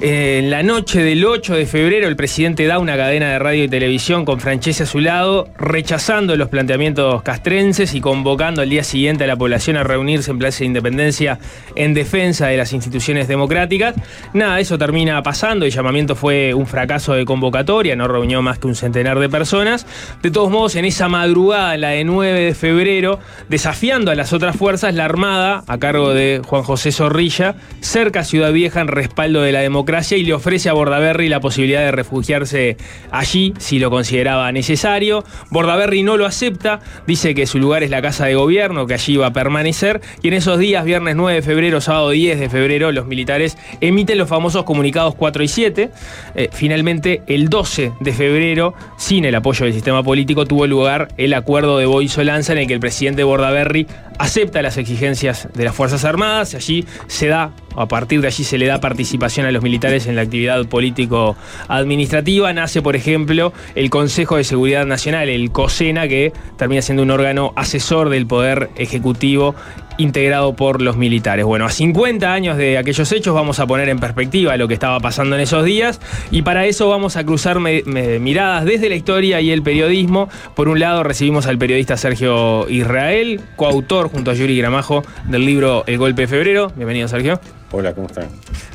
En 0.03 0.49
la 0.49 0.63
noche 0.63 1.03
del 1.03 1.27
8 1.27 1.57
de 1.57 1.67
febrero, 1.67 2.09
el 2.09 2.17
presidente 2.17 2.67
da 2.67 2.79
una 2.79 2.97
cadena 2.97 3.33
de 3.33 3.39
radio 3.39 3.65
y 3.65 3.69
televisión 3.69 4.25
con 4.25 4.41
Francese 4.41 4.85
a 4.85 4.87
su 4.87 4.99
lado, 4.99 5.49
rechazando 5.59 6.37
los 6.37 6.49
planteamientos 6.49 7.23
castrenses 7.23 7.93
y 7.93 8.01
convocando 8.01 8.63
al 8.63 8.71
día 8.71 8.83
siguiente 8.83 9.25
a 9.25 9.27
la 9.27 9.37
población 9.37 9.77
a 9.77 9.85
reunirse 9.85 10.31
en 10.31 10.39
Plaza 10.39 10.61
de 10.61 10.65
Independencia 10.65 11.39
en 11.75 11.93
defensa 11.93 12.47
de 12.47 12.57
las 12.57 12.73
instituciones 12.73 13.29
democráticas. 13.29 13.95
Nada, 14.33 14.59
eso 14.59 14.79
termina 14.79 15.23
pasando. 15.23 15.67
El 15.67 15.71
llamamiento 15.71 16.17
fue 16.17 16.55
un 16.55 16.67
fracaso 16.67 17.13
de 17.13 17.27
convocatoria, 17.27 17.95
no 17.95 18.09
reunió 18.09 18.41
más 18.41 18.59
que 18.59 18.69
un 18.69 18.77
centenar 18.77 19.19
de 19.19 19.29
personas. 19.29 19.87
De 20.23 20.31
todos 20.31 20.51
modos, 20.51 20.77
en 20.77 20.87
esa 20.87 21.11
madrugada, 21.11 21.77
la 21.77 21.91
de 21.91 22.05
9 22.05 22.41
de 22.41 22.55
febrero, 22.55 23.19
desafiando 23.51 24.11
a 24.11 24.15
las 24.15 24.33
otras 24.33 24.57
fuerzas, 24.57 24.95
la 24.95 25.05
Armada, 25.05 25.63
a 25.67 25.77
cargo 25.77 26.15
de 26.15 26.41
Juan 26.43 26.63
José 26.63 26.91
Zorrilla, 26.91 27.57
cerca 27.81 28.25
Ciudad 28.25 28.51
Vieja 28.51 28.81
en 28.81 28.89
respaldo 28.89 29.43
de 29.43 29.53
la 29.53 29.61
democracia 29.61 29.90
y 29.91 30.25
le 30.25 30.35
ofrece 30.35 30.69
a 30.69 30.73
Bordaberry 30.73 31.29
la 31.29 31.41
posibilidad 31.41 31.81
de 31.81 31.91
refugiarse 31.91 32.77
allí 33.11 33.53
si 33.59 33.79
lo 33.79 33.91
consideraba 33.91 34.51
necesario. 34.53 35.25
Bordaberry 35.51 36.03
no 36.03 36.17
lo 36.17 36.27
acepta, 36.27 36.81
dice 37.07 37.35
que 37.35 37.47
su 37.47 37.59
lugar 37.59 37.83
es 37.83 37.91
la 37.91 38.01
casa 38.01 38.27
de 38.27 38.35
gobierno, 38.35 38.87
que 38.87 38.95
allí 38.95 39.17
va 39.17 39.27
a 39.27 39.33
permanecer 39.33 40.01
y 40.23 40.29
en 40.29 40.35
esos 40.35 40.59
días, 40.59 40.85
viernes 40.85 41.17
9 41.17 41.37
de 41.37 41.43
febrero, 41.43 41.81
sábado 41.81 42.11
10 42.11 42.39
de 42.39 42.49
febrero, 42.49 42.93
los 42.93 43.07
militares 43.07 43.59
emiten 43.81 44.17
los 44.17 44.29
famosos 44.29 44.65
comunicados 44.65 45.15
4 45.17 45.43
y 45.43 45.49
7. 45.49 45.91
Eh, 46.35 46.49
finalmente, 46.53 47.23
el 47.27 47.49
12 47.49 47.93
de 47.99 48.13
febrero, 48.13 48.75
sin 48.97 49.25
el 49.25 49.35
apoyo 49.35 49.65
del 49.65 49.75
sistema 49.75 50.03
político, 50.03 50.47
tuvo 50.47 50.67
lugar 50.67 51.09
el 51.17 51.35
acuerdo 51.35 51.79
de 51.79 51.87
Boiso-Lanza 51.87 52.53
en 52.53 52.59
el 52.59 52.67
que 52.67 52.75
el 52.75 52.81
presidente 52.81 53.25
Bordaberry 53.25 53.87
acepta 54.19 54.61
las 54.61 54.77
exigencias 54.77 55.49
de 55.55 55.65
las 55.65 55.75
Fuerzas 55.75 56.05
Armadas, 56.05 56.55
allí 56.55 56.85
se 57.07 57.29
da, 57.29 57.53
a 57.77 57.87
partir 57.87 58.21
de 58.21 58.29
allí 58.29 58.45
se 58.45 58.59
le 58.59 58.67
da 58.67 58.81
participación 58.81 59.47
a 59.47 59.53
los 59.53 59.63
militares 59.63 60.07
en 60.07 60.17
la 60.17 60.23
actividad 60.23 60.65
político-administrativa, 60.67 62.53
nace 62.53 62.83
por 62.83 62.97
ejemplo 62.97 63.53
el 63.75 63.91
Consejo 63.91 64.37
de 64.37 64.45
Seguridad 64.45 64.87
Nacional, 64.87 65.29
el 65.29 65.51
COSENA, 65.51 66.09
que 66.09 66.33
termina 66.57 66.83
siendo 66.83 67.03
un 67.03 67.11
órgano 67.11 67.53
asesor 67.57 68.09
del 68.09 68.27
Poder 68.27 68.71
Ejecutivo 68.77 69.55
integrado 70.01 70.55
por 70.55 70.81
los 70.83 70.97
militares. 70.97 71.45
Bueno, 71.45 71.67
a 71.67 71.71
50 71.71 72.33
años 72.33 72.57
de 72.57 72.79
aquellos 72.79 73.11
hechos 73.13 73.35
vamos 73.35 73.61
a 73.61 73.67
poner 73.67 73.89
en 73.89 73.99
perspectiva 73.99 74.57
lo 74.57 74.67
que 74.69 74.75
estaba 74.75 74.99
pasando 75.01 75.37
en 75.37 75.43
esos 75.43 75.65
días 75.65 76.01
y 76.31 76.43
para 76.43 76.67
eso 76.67 76.89
vamos 76.89 77.17
a 77.17 77.25
cruzar 77.25 77.61
me- 77.61 77.83
me- 77.87 78.19
miradas 78.19 78.65
desde 78.65 78.89
la 78.89 78.95
historia 78.97 79.41
y 79.41 79.51
el 79.51 79.63
periodismo. 79.63 80.29
Por 80.55 80.69
un 80.69 80.81
lado 80.81 81.03
recibimos 81.03 81.47
al 81.47 81.59
periodista 81.59 81.97
Sergio 81.97 82.69
Israel, 82.69 83.41
coautor 83.57 84.09
junto 84.11 84.31
a 84.31 84.35
Yuri 84.35 84.57
Gramajo 84.57 85.03
del 85.27 85.45
libro 85.45 85.85
El 85.87 85.99
Golpe 85.99 86.23
de 86.23 86.29
Febrero. 86.29 86.73
Bienvenido 86.77 87.07
Sergio. 87.09 87.41
Hola, 87.73 87.95
¿cómo 87.95 88.09
están? 88.09 88.27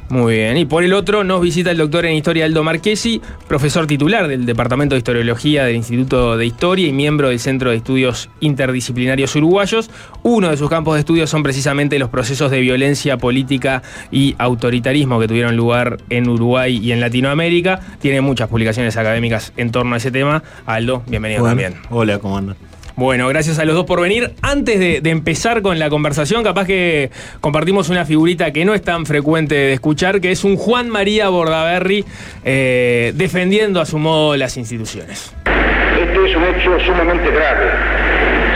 Muy 0.08 0.36
bien. 0.36 0.56
Y 0.56 0.66
por 0.66 0.84
el 0.86 0.94
otro 0.94 1.26
nos 1.26 1.42
visita 1.42 1.72
el 1.72 1.78
doctor 1.78 2.06
en 2.06 2.16
Historia 2.16 2.46
Aldo 2.46 2.64
Marchesi, 2.64 3.20
profesor 3.48 3.88
titular 3.88 4.28
del 4.30 4.46
Departamento 4.46 4.96
de 4.96 5.00
Historiología 5.00 5.66
del 5.66 5.76
Instituto 5.76 6.38
de 6.38 6.46
Historia 6.46 6.88
y 6.88 6.94
miembro 6.94 7.28
del 7.30 7.40
Centro 7.40 7.72
de 7.72 7.78
Estudios 7.78 8.30
Interdisciplinarios 8.40 9.36
Uruguayos. 9.36 9.90
Uno 10.24 10.50
de 10.50 10.56
sus 10.58 10.70
campos 10.70 10.94
de 10.94 11.02
estudio 11.02 11.15
son 11.28 11.44
precisamente 11.44 11.98
los 12.00 12.10
procesos 12.10 12.52
de 12.52 12.60
violencia 12.60 13.18
política 13.18 13.82
y 14.12 14.36
autoritarismo 14.38 15.20
que 15.20 15.28
tuvieron 15.28 15.56
lugar 15.56 15.98
en 16.10 16.30
Uruguay 16.30 16.80
y 16.82 16.92
en 16.92 17.00
Latinoamérica. 17.00 17.80
Tiene 18.00 18.22
muchas 18.22 18.50
publicaciones 18.50 18.98
académicas 18.98 19.54
en 19.58 19.72
torno 19.72 19.96
a 19.96 19.98
ese 19.98 20.12
tema. 20.12 20.44
Aldo, 20.66 21.04
bienvenido 21.08 21.42
Bueno, 21.42 21.52
también. 21.52 21.82
Hola, 21.90 22.20
¿cómo 22.20 22.38
andan? 22.38 22.56
Bueno, 22.98 23.28
gracias 23.28 23.60
a 23.60 23.66
los 23.66 23.76
dos 23.76 23.86
por 23.86 24.00
venir. 24.00 24.36
Antes 24.42 24.80
de, 24.80 25.02
de 25.02 25.10
empezar 25.10 25.62
con 25.62 25.80
la 25.80 25.90
conversación, 25.90 26.44
capaz 26.44 26.66
que 26.66 27.12
compartimos 27.42 27.90
una 27.90 28.06
figurita 28.06 28.52
que 28.52 28.64
no 28.64 28.74
es 28.74 28.82
tan 28.82 29.06
frecuente 29.06 29.56
de 29.56 29.74
escuchar, 29.74 30.22
que 30.22 30.32
es 30.32 30.46
un 30.46 30.56
Juan 30.56 30.88
María 30.90 31.28
Bordaberry 31.28 32.06
eh, 32.46 33.12
defendiendo 33.16 33.82
a 33.82 33.86
su 33.86 34.00
modo 34.00 34.38
las 34.38 34.56
instituciones. 34.56 35.34
Este 35.46 36.30
es 36.30 36.36
un 36.38 36.44
hecho 36.44 36.80
sumamente 36.86 37.32
grave 37.32 37.72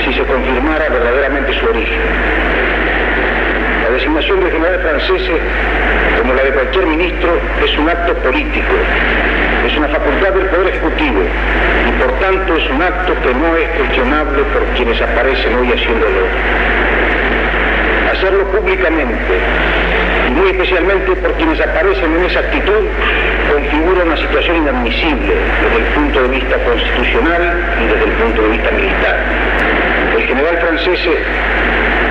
si 0.06 0.14
se 0.14 0.24
confirmara 0.24 0.88
verdaderamente 0.88 1.60
su 1.60 1.66
origen. 1.66 2.39
La 4.10 4.16
designación 4.16 4.40
del 4.44 4.52
general 4.52 4.80
francés, 4.82 5.22
como 6.18 6.34
la 6.34 6.44
de 6.44 6.50
cualquier 6.50 6.86
ministro, 6.88 7.30
es 7.64 7.78
un 7.78 7.88
acto 7.88 8.14
político, 8.16 8.74
es 9.68 9.78
una 9.78 9.88
facultad 9.88 10.34
del 10.34 10.46
Poder 10.48 10.68
Ejecutivo 10.68 11.22
y 11.88 11.92
por 12.02 12.12
tanto 12.20 12.56
es 12.56 12.70
un 12.72 12.82
acto 12.82 13.14
que 13.22 13.34
no 13.36 13.56
es 13.56 13.70
cuestionable 13.78 14.44
por 14.52 14.64
quienes 14.76 15.00
aparecen 15.00 15.56
hoy 15.56 15.72
haciéndolo. 15.72 16.26
Hacerlo 18.12 18.46
públicamente 18.46 19.34
y 20.28 20.32
muy 20.32 20.50
especialmente 20.50 21.16
por 21.16 21.32
quienes 21.34 21.62
aparecen 21.62 22.12
en 22.12 22.26
esa 22.26 22.40
actitud 22.40 22.90
configura 23.54 24.04
una 24.06 24.18
situación 24.18 24.58
inadmisible 24.58 25.34
desde 25.62 25.78
el 25.78 25.94
punto 25.94 26.24
de 26.24 26.28
vista 26.30 26.58
constitucional 26.66 27.54
y 27.80 27.86
desde 27.94 28.06
el 28.06 28.12
punto 28.18 28.42
de 28.42 28.48
vista 28.50 28.72
militar. 28.72 29.18
El 30.18 30.24
general 30.26 30.58
francés 30.58 31.00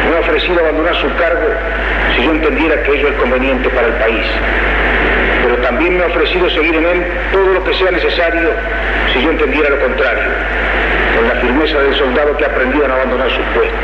me 0.08 0.16
ha 0.16 0.20
ofrecido 0.20 0.58
abandonar 0.60 0.94
su 0.96 1.14
cargo 1.16 1.48
si 2.16 2.24
yo 2.24 2.32
entendiera 2.32 2.82
que 2.82 2.92
ello 2.94 3.08
es 3.08 3.14
conveniente 3.14 3.68
para 3.70 3.88
el 3.88 3.94
país. 3.94 4.26
Pero 5.42 5.56
también 5.58 5.96
me 5.96 6.04
ha 6.04 6.06
ofrecido 6.06 6.48
seguir 6.50 6.74
en 6.74 6.84
él 6.84 7.04
todo 7.32 7.52
lo 7.54 7.64
que 7.64 7.74
sea 7.74 7.90
necesario 7.90 8.50
si 9.12 9.22
yo 9.22 9.30
entendiera 9.30 9.70
lo 9.70 9.80
contrario, 9.80 10.30
con 11.16 11.28
la 11.28 11.34
firmeza 11.36 11.78
del 11.78 11.94
soldado 11.94 12.36
que 12.36 12.44
ha 12.44 12.48
aprendido 12.48 12.84
a 12.84 12.94
abandonar 12.94 13.30
su 13.30 13.40
puesto. 13.54 13.76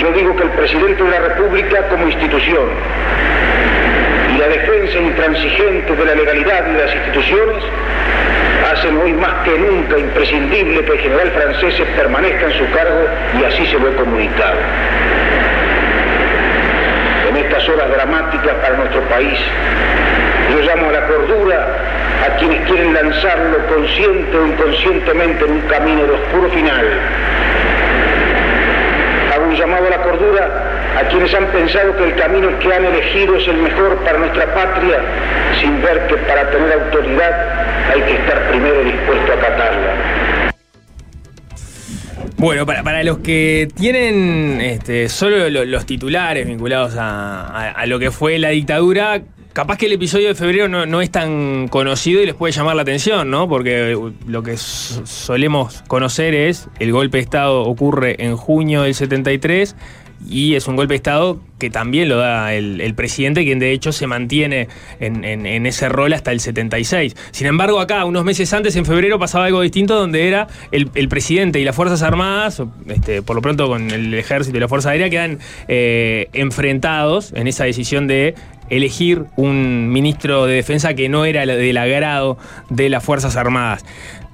Yo 0.00 0.12
digo 0.12 0.36
que 0.36 0.42
el 0.42 0.50
presidente 0.50 1.02
de 1.02 1.10
la 1.10 1.20
República 1.20 1.88
como 1.88 2.06
institución 2.06 2.68
y 4.34 4.38
la 4.38 4.48
defensa 4.48 4.98
intransigente 4.98 5.94
de 5.94 6.04
la 6.04 6.14
legalidad 6.14 6.66
y 6.68 6.72
de 6.72 6.84
las 6.84 6.94
instituciones 6.94 7.64
hacen 8.72 8.96
hoy 8.98 9.12
más 9.12 9.44
que 9.44 9.58
nunca 9.58 9.98
imprescindible 9.98 10.84
que 10.84 10.92
el 10.92 10.98
general 10.98 11.30
francés 11.30 11.82
permanezca 11.96 12.46
en 12.46 12.52
su 12.52 12.70
cargo 12.70 13.06
y 13.40 13.44
así 13.44 13.66
se 13.66 13.78
lo 13.78 13.88
he 13.88 13.94
comunicado. 13.94 14.58
En 17.28 17.36
estas 17.36 17.68
horas 17.68 17.90
dramáticas 17.90 18.54
para 18.56 18.76
nuestro 18.76 19.00
país, 19.02 19.38
yo 20.52 20.60
llamo 20.60 20.88
a 20.88 20.92
la 20.92 21.06
cordura 21.06 21.68
a 22.26 22.36
quienes 22.36 22.66
quieren 22.68 22.94
lanzarlo 22.94 23.66
consciente 23.66 24.36
o 24.36 24.46
inconscientemente 24.46 25.44
en 25.44 25.52
un 25.52 25.60
camino 25.62 26.04
de 26.04 26.12
oscuro 26.12 26.48
final. 26.50 26.86
Hago 29.34 29.46
un 29.46 29.56
llamado 29.56 29.86
a 29.86 29.90
la 29.90 30.02
cordura 30.02 30.63
a 30.96 31.08
quienes 31.08 31.34
han 31.34 31.46
pensado 31.52 31.96
que 31.96 32.04
el 32.04 32.14
camino 32.16 32.58
que 32.58 32.72
han 32.72 32.84
elegido 32.84 33.36
es 33.36 33.48
el 33.48 33.56
mejor 33.58 33.96
para 34.04 34.18
nuestra 34.18 34.54
patria, 34.54 34.98
sin 35.60 35.80
ver 35.82 36.06
que 36.06 36.16
para 36.18 36.50
tener 36.50 36.72
autoridad 36.72 37.90
hay 37.92 38.00
que 38.02 38.14
estar 38.14 38.48
primero 38.50 38.82
dispuesto 38.84 39.32
a 39.32 39.34
acatarla. 39.34 40.50
Bueno, 42.36 42.66
para, 42.66 43.02
los 43.04 43.18
que 43.18 43.68
tienen 43.74 44.60
este, 44.60 45.08
solo 45.08 45.48
lo- 45.50 45.64
los 45.64 45.86
titulares 45.86 46.46
vinculados 46.46 46.94
a, 46.98 47.82
lo 47.86 47.98
que 47.98 48.10
fue 48.10 48.38
la 48.38 48.50
dictadura, 48.50 49.22
capaz 49.52 49.78
que 49.78 49.86
el 49.86 49.92
episodio 49.92 50.28
de 50.28 50.34
febrero 50.34 50.68
no, 50.68 50.84
no 50.84 51.00
es 51.00 51.10
tan 51.10 51.68
conocido 51.68 52.20
y 52.22 52.26
les 52.26 52.34
puede 52.34 52.52
llamar 52.52 52.76
la 52.76 52.82
atención, 52.82 53.30
¿no? 53.30 53.48
Porque 53.48 53.96
lo 54.26 54.42
que 54.42 54.56
solemos 54.58 55.82
conocer 55.86 56.34
es 56.34 56.68
el 56.80 56.92
golpe 56.92 57.18
de 57.18 57.22
Estado 57.22 57.62
ocurre 57.62 58.16
en 58.18 58.36
junio 58.36 58.82
del 58.82 58.94
73 58.94 59.74
y 60.28 60.54
es 60.54 60.66
un 60.68 60.76
golpe 60.76 60.92
de 60.94 60.96
Estado 60.96 61.40
que 61.58 61.70
también 61.70 62.08
lo 62.08 62.16
da 62.16 62.52
el, 62.54 62.94
presidente, 62.94 63.44
quien 63.44 63.58
de 63.58 63.72
hecho 63.72 63.92
se 63.92 64.06
mantiene 64.06 64.68
en, 65.00 65.66
ese 65.66 65.88
rol 65.88 66.12
hasta 66.12 66.32
el 66.32 66.40
76. 66.40 67.14
Sin 67.30 67.46
embargo, 67.46 67.80
acá, 67.80 68.04
unos 68.04 68.24
meses 68.24 68.52
antes, 68.52 68.76
en 68.76 68.84
febrero, 68.84 69.18
pasaba 69.18 69.46
algo 69.46 69.62
distinto, 69.62 69.94
donde 69.94 70.28
era 70.28 70.48
el, 70.72 71.08
presidente 71.08 71.60
y 71.60 71.64
las 71.64 71.74
Fuerzas 71.74 72.02
Armadas, 72.02 72.62
este, 72.88 73.22
por 73.22 73.36
lo 73.36 73.42
pronto 73.42 73.68
con 73.68 73.90
el 73.90 74.12
Ejército 74.14 74.56
y 74.56 74.60
la 74.60 74.68
Fuerza 74.68 74.90
Aérea, 74.90 75.08
quedan 75.10 75.38
eh, 75.68 76.28
enfrentados 76.32 77.32
en 77.34 77.46
esa 77.46 77.64
decisión 77.64 78.06
de 78.06 78.34
elegir 78.70 79.24
un 79.36 79.90
ministro 79.90 80.46
de 80.46 80.54
defensa 80.54 80.94
que 80.94 81.08
no 81.08 81.24
era 81.24 81.46
del 81.46 81.76
agrado 81.76 82.38
de 82.70 82.88
las 82.88 83.04
Fuerzas 83.04 83.36
Armadas. 83.36 83.84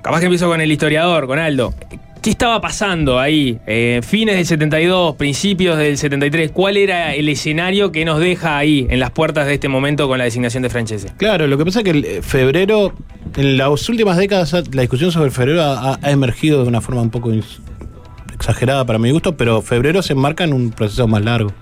Capaz 0.02 0.20
que 0.20 0.26
empiezo 0.26 0.48
con 0.48 0.60
el 0.60 0.72
historiador, 0.72 1.26
con 1.26 1.38
Aldo. 1.38 1.74
¿Qué 2.22 2.28
estaba 2.28 2.60
pasando 2.60 3.18
ahí? 3.18 3.58
Eh, 3.66 4.00
fines 4.02 4.36
del 4.36 4.44
72, 4.44 5.16
principios 5.16 5.78
del 5.78 5.96
73. 5.96 6.50
¿Cuál 6.52 6.76
era 6.76 7.14
el 7.14 7.30
escenario 7.30 7.92
que 7.92 8.04
nos 8.04 8.20
deja 8.20 8.58
ahí, 8.58 8.86
en 8.90 9.00
las 9.00 9.10
puertas 9.10 9.46
de 9.46 9.54
este 9.54 9.68
momento, 9.68 10.06
con 10.06 10.18
la 10.18 10.24
designación 10.24 10.62
de 10.62 10.68
Francese? 10.68 11.08
Claro, 11.16 11.46
lo 11.46 11.56
que 11.56 11.64
pasa 11.64 11.80
es 11.80 11.84
que 11.84 11.98
eh, 11.98 12.20
febrero, 12.20 12.92
en 13.36 13.56
las 13.56 13.88
últimas 13.88 14.18
décadas, 14.18 14.52
la 14.52 14.82
discusión 14.82 15.12
sobre 15.12 15.30
febrero 15.30 15.62
ha, 15.62 15.98
emergido 16.10 16.62
de 16.62 16.68
una 16.68 16.82
forma 16.82 17.00
un 17.00 17.08
poco 17.08 17.32
exagerada 18.34 18.84
para 18.84 18.98
mi 18.98 19.10
gusto, 19.12 19.38
pero 19.38 19.62
febrero 19.62 20.02
se 20.02 20.12
enmarca 20.12 20.44
en 20.44 20.52
un 20.52 20.72
proceso 20.72 21.08
más 21.08 21.24
largo. 21.24 21.54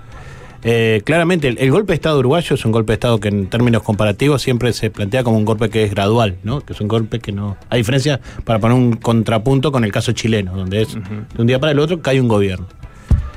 Eh, 0.65 1.03
claramente, 1.05 1.49
el, 1.49 1.59
el 1.59 1.71
golpe 1.71 1.93
de 1.93 1.95
Estado 1.95 2.19
uruguayo 2.19 2.55
es 2.55 2.65
un 2.65 2.73
golpe 2.73 2.93
de 2.93 2.95
Estado 2.95 3.21
que 3.21 3.29
en 3.29 3.49
términos 3.49 3.83
comparativos 3.83 4.43
siempre 4.43 4.73
se 4.73 4.91
plantea 4.91 5.23
como 5.23 5.37
un 5.39 5.45
golpe 5.45 5.71
que 5.71 5.85
es 5.85 5.91
gradual, 5.91 6.37
¿no? 6.43 6.61
Que 6.61 6.73
es 6.73 6.81
un 6.81 6.89
golpe 6.89 7.21
que 7.21 7.33
no... 7.33 7.57
A 7.71 7.77
diferencia, 7.77 8.21
para 8.45 8.59
poner 8.59 8.77
un 8.77 8.97
contrapunto 8.97 9.71
con 9.71 9.85
el 9.85 9.93
caso 9.93 10.13
chileno, 10.13 10.57
donde 10.57 10.83
es 10.83 10.95
de 10.95 11.01
un 11.41 11.47
día 11.47 11.59
para 11.59 11.73
el 11.73 11.79
otro 11.79 12.03
cae 12.03 12.21
un 12.21 12.29
gobierno. 12.29 12.67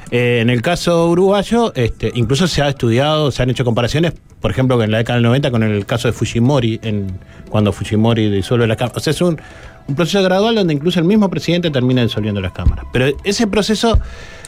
Eh, 0.10 0.40
en 0.42 0.50
el 0.50 0.62
caso 0.62 1.10
uruguayo, 1.10 1.74
este, 1.74 2.12
incluso 2.16 2.46
se 2.46 2.62
ha 2.62 2.68
estudiado, 2.68 3.32
se 3.32 3.44
han 3.44 3.50
hecho 3.50 3.64
comparaciones, 3.64 4.14
por 4.42 4.52
ejemplo, 4.52 4.82
en 4.84 4.92
la 4.92 4.98
década 4.98 5.16
del 5.16 5.24
90 5.24 5.52
con 5.52 5.64
el 5.64 5.86
caso 5.86 6.10
de 6.10 6.14
Fujimori, 6.14 6.82
en, 6.84 7.18
cuando 7.50 7.72
Fujimori 7.72 8.30
disuelve 8.30 8.68
las 8.68 8.76
cámaras. 8.76 8.98
O 8.98 9.00
sea, 9.00 9.12
es 9.12 9.22
un, 9.22 9.40
un 9.88 9.96
proceso 9.96 10.22
gradual 10.22 10.56
donde 10.56 10.74
incluso 10.74 11.00
el 11.00 11.06
mismo 11.06 11.30
presidente 11.30 11.72
termina 11.72 12.02
disolviendo 12.02 12.42
las 12.42 12.52
cámaras. 12.52 12.86
Pero 12.92 13.16
ese 13.24 13.48
proceso 13.48 14.00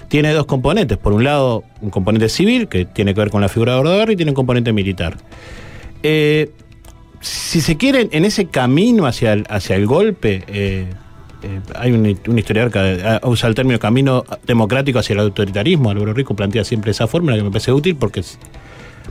tiene 0.08 0.32
dos 0.34 0.46
componentes. 0.46 0.98
Por 0.98 1.14
un 1.14 1.24
lado, 1.24 1.64
un 1.82 1.90
componente 1.90 2.30
civil, 2.30 2.68
que 2.68 2.86
tiene 2.86 3.14
que 3.14 3.20
ver 3.20 3.30
con 3.30 3.42
la 3.42 3.50
figura 3.50 3.74
de 3.74 3.80
Ordogar, 3.80 4.12
y 4.12 4.16
tiene 4.16 4.32
un 4.32 4.36
componente 4.36 4.74
militar. 4.74 5.18
Eh, 6.02 6.52
si 7.22 7.62
se 7.62 7.78
quiere, 7.78 8.10
en 8.12 8.26
ese 8.26 8.46
camino 8.46 9.06
hacia 9.06 9.34
el, 9.34 9.46
hacia 9.50 9.76
el 9.76 9.86
golpe, 9.86 10.44
eh, 10.48 10.88
eh, 11.44 11.60
hay 11.76 11.92
un, 11.92 12.20
un 12.28 12.40
historiador 12.40 12.72
que 12.72 12.80
ha 12.80 13.28
usado 13.28 13.50
el 13.50 13.56
término 13.56 13.80
camino 13.80 14.24
democrático 14.46 15.00
hacia 15.00 15.14
el 15.14 15.20
autoritarismo. 15.20 15.90
Álvaro 15.90 16.14
Rico 16.14 16.36
plantea 16.36 16.64
siempre 16.64 16.92
esa 16.92 17.08
fórmula 17.08 17.36
que 17.38 17.44
me 17.44 17.52
parece 17.52 17.72
útil 17.72 17.96
porque 17.96 18.24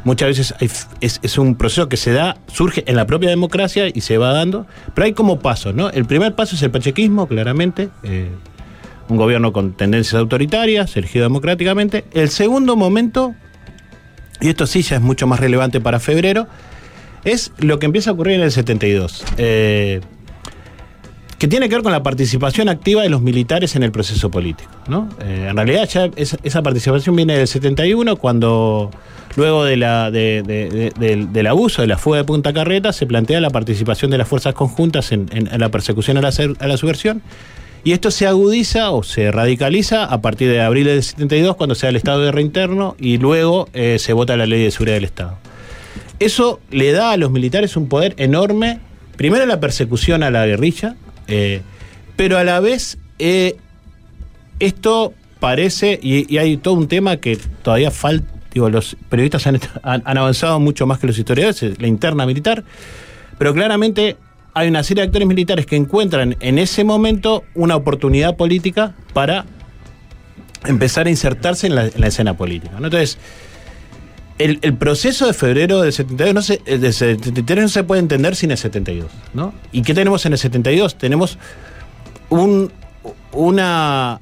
muchas 0.04 0.28
veces 0.28 0.54
es, 1.00 1.38
un 1.38 1.54
proceso 1.54 1.88
que 1.88 1.96
se 1.96 2.12
da, 2.12 2.36
surge 2.48 2.84
en 2.86 2.96
la 2.96 3.06
propia 3.06 3.30
democracia 3.30 3.88
y 3.92 4.00
se 4.00 4.18
va 4.18 4.32
dando, 4.32 4.66
pero 4.94 5.06
hay 5.06 5.12
como 5.12 5.40
pasos, 5.40 5.74
¿no? 5.74 5.90
El 5.90 6.04
primer 6.04 6.34
paso 6.34 6.56
es 6.56 6.62
el 6.62 6.70
pachequismo, 6.70 7.26
claramente. 7.26 7.88
Un 9.08 9.16
gobierno 9.16 9.52
con 9.52 9.72
tendencias 9.72 10.14
autoritarias, 10.14 10.96
elegido 10.96 11.24
democráticamente. 11.24 12.04
El 12.12 12.28
segundo 12.30 12.76
momento, 12.76 13.34
y 14.40 14.48
esto 14.48 14.66
sí 14.66 14.82
ya 14.82 14.96
es 14.96 15.02
mucho 15.02 15.26
más 15.26 15.40
relevante 15.40 15.80
para 15.80 16.00
febrero, 16.00 16.46
es 17.24 17.52
lo 17.58 17.78
que 17.78 17.86
empieza 17.86 18.10
a 18.10 18.12
ocurrir 18.14 18.34
en 18.36 18.42
el 18.42 18.52
72. 18.52 19.24
eh, 19.38 20.00
que 21.38 21.48
tiene 21.48 21.68
que 21.68 21.74
ver 21.74 21.82
con 21.82 21.90
la 21.90 22.04
participación 22.04 22.68
activa 22.68 23.02
de 23.02 23.08
los 23.08 23.20
militares 23.20 23.74
en 23.74 23.82
el 23.82 23.90
proceso 23.90 24.30
político. 24.30 24.70
¿no? 24.86 25.08
Eh, 25.24 25.48
en 25.50 25.56
realidad 25.56 25.88
ya 25.88 26.08
esa, 26.14 26.36
esa 26.44 26.62
participación 26.62 27.16
viene 27.16 27.36
del 27.36 27.48
71, 27.48 28.14
cuando 28.14 28.92
luego 29.34 29.64
de 29.64 29.76
la, 29.76 30.12
de- 30.12 30.44
de- 30.46 30.92
de- 30.96 31.26
del, 31.26 31.46
abuso 31.48 31.82
de 31.82 31.88
la 31.88 31.98
fuga 31.98 32.18
de 32.18 32.24
Punta 32.24 32.52
Carreta 32.52 32.92
se 32.92 33.06
plantea 33.06 33.40
la 33.40 33.50
participación 33.50 34.12
de 34.12 34.18
las 34.18 34.28
fuerzas 34.28 34.54
conjuntas 34.54 35.10
en, 35.10 35.28
la 35.58 35.68
persecución 35.68 36.16
a 36.16 36.20
la 36.22 36.76
subversión. 36.76 37.22
Y 37.84 37.92
esto 37.92 38.10
se 38.10 38.26
agudiza 38.26 38.90
o 38.90 39.02
se 39.02 39.32
radicaliza 39.32 40.04
a 40.04 40.20
partir 40.20 40.48
de 40.50 40.60
abril 40.60 40.86
del 40.86 41.02
72, 41.02 41.56
cuando 41.56 41.74
se 41.74 41.86
da 41.86 41.90
el 41.90 41.96
estado 41.96 42.20
de 42.20 42.26
guerra 42.26 42.40
interno 42.40 42.94
y 42.98 43.18
luego 43.18 43.68
eh, 43.72 43.98
se 43.98 44.12
vota 44.12 44.36
la 44.36 44.46
ley 44.46 44.62
de 44.62 44.70
seguridad 44.70 44.96
del 44.96 45.04
Estado. 45.04 45.38
Eso 46.20 46.60
le 46.70 46.92
da 46.92 47.10
a 47.10 47.16
los 47.16 47.32
militares 47.32 47.76
un 47.76 47.88
poder 47.88 48.14
enorme, 48.18 48.78
primero 49.16 49.44
la 49.46 49.58
persecución 49.58 50.22
a 50.22 50.30
la 50.30 50.46
guerrilla, 50.46 50.94
eh, 51.26 51.62
pero 52.14 52.38
a 52.38 52.44
la 52.44 52.60
vez 52.60 52.98
eh, 53.18 53.56
esto 54.60 55.12
parece, 55.40 55.98
y, 56.00 56.36
hay 56.38 56.56
todo 56.58 56.74
un 56.74 56.86
tema 56.86 57.16
que 57.16 57.36
todavía 57.62 57.90
falta, 57.90 58.30
los 58.54 58.96
periodistas 59.08 59.46
han, 59.48 59.58
avanzado 60.04 60.60
mucho 60.60 60.86
más 60.86 61.00
que 61.00 61.08
los 61.08 61.18
historiadores, 61.18 61.62
es 61.64 61.80
la 61.80 61.88
interna 61.88 62.26
militar, 62.26 62.62
pero 63.38 63.52
claramente 63.54 64.16
hay 64.54 64.68
una 64.68 64.82
serie 64.82 65.02
de 65.02 65.06
actores 65.06 65.26
militares 65.26 65.66
que 65.66 65.76
encuentran 65.76 66.36
en 66.40 66.58
ese 66.58 66.84
momento 66.84 67.44
una 67.54 67.76
oportunidad 67.76 68.36
política 68.36 68.94
para 69.12 69.46
empezar 70.66 71.06
a 71.06 71.10
insertarse 71.10 71.66
en 71.66 71.74
la, 71.74 71.86
en 71.86 72.00
la 72.00 72.06
escena 72.06 72.36
política. 72.36 72.74
Entonces, 72.76 73.18
el, 74.38 74.74
proceso 74.74 75.26
de 75.26 75.34
febrero 75.34 75.82
del 75.82 75.92
72 75.92 76.34
no 76.34 76.42
se, 76.42 76.60
el 76.66 76.80
del 76.80 76.92
73 76.92 77.62
no 77.62 77.68
se 77.68 77.84
puede 77.84 78.00
entender 78.00 78.34
sin 78.36 78.50
el 78.50 78.58
72. 78.58 79.10
¿no? 79.34 79.54
¿Y 79.70 79.82
qué 79.82 79.94
tenemos 79.94 80.26
en 80.26 80.32
el 80.32 80.38
72? 80.38 80.96
Tenemos 80.96 81.38
un, 82.28 82.72
una 83.32 84.20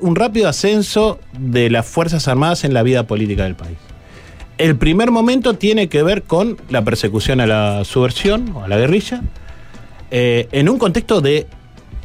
un 0.00 0.16
rápido 0.16 0.48
ascenso 0.48 1.20
de 1.38 1.68
las 1.68 1.86
Fuerzas 1.86 2.28
Armadas 2.28 2.64
en 2.64 2.72
la 2.72 2.82
vida 2.82 3.06
política 3.06 3.44
del 3.44 3.56
país. 3.56 3.76
El 4.58 4.76
primer 4.76 5.12
momento 5.12 5.54
tiene 5.54 5.88
que 5.88 6.02
ver 6.02 6.24
con 6.24 6.56
la 6.68 6.84
persecución 6.84 7.40
a 7.40 7.46
la 7.46 7.84
subversión 7.84 8.50
o 8.56 8.64
a 8.64 8.68
la 8.68 8.76
guerrilla, 8.76 9.22
eh, 10.10 10.48
en 10.50 10.68
un 10.68 10.78
contexto 10.78 11.20
de 11.20 11.46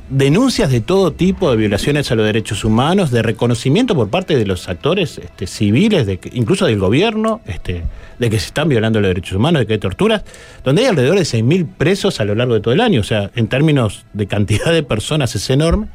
denuncias 0.09 0.69
de 0.69 0.79
todo 0.79 1.13
tipo 1.13 1.49
de 1.49 1.57
violaciones 1.57 2.11
a 2.11 2.15
los 2.15 2.25
derechos 2.25 2.63
humanos, 2.63 3.09
de 3.09 3.23
reconocimiento 3.23 3.95
por 3.95 4.09
parte 4.09 4.37
de 4.37 4.45
los 4.45 4.69
actores 4.69 5.17
este, 5.17 5.47
civiles, 5.47 6.05
de 6.05 6.19
incluso 6.33 6.67
del 6.67 6.77
gobierno, 6.77 7.41
este, 7.47 7.83
de 8.19 8.29
que 8.29 8.39
se 8.39 8.47
están 8.47 8.69
violando 8.69 9.01
los 9.01 9.07
derechos 9.07 9.33
humanos, 9.33 9.61
de 9.61 9.65
que 9.65 9.73
hay 9.73 9.79
torturas, 9.79 10.23
donde 10.63 10.83
hay 10.83 10.89
alrededor 10.89 11.17
de 11.17 11.23
6.000 11.23 11.67
presos 11.75 12.19
a 12.19 12.25
lo 12.25 12.35
largo 12.35 12.53
de 12.53 12.59
todo 12.59 12.73
el 12.73 12.81
año, 12.81 13.01
o 13.01 13.03
sea, 13.03 13.31
en 13.35 13.47
términos 13.47 14.05
de 14.13 14.27
cantidad 14.27 14.71
de 14.71 14.83
personas 14.83 15.33
es 15.35 15.49
enorme. 15.49 15.87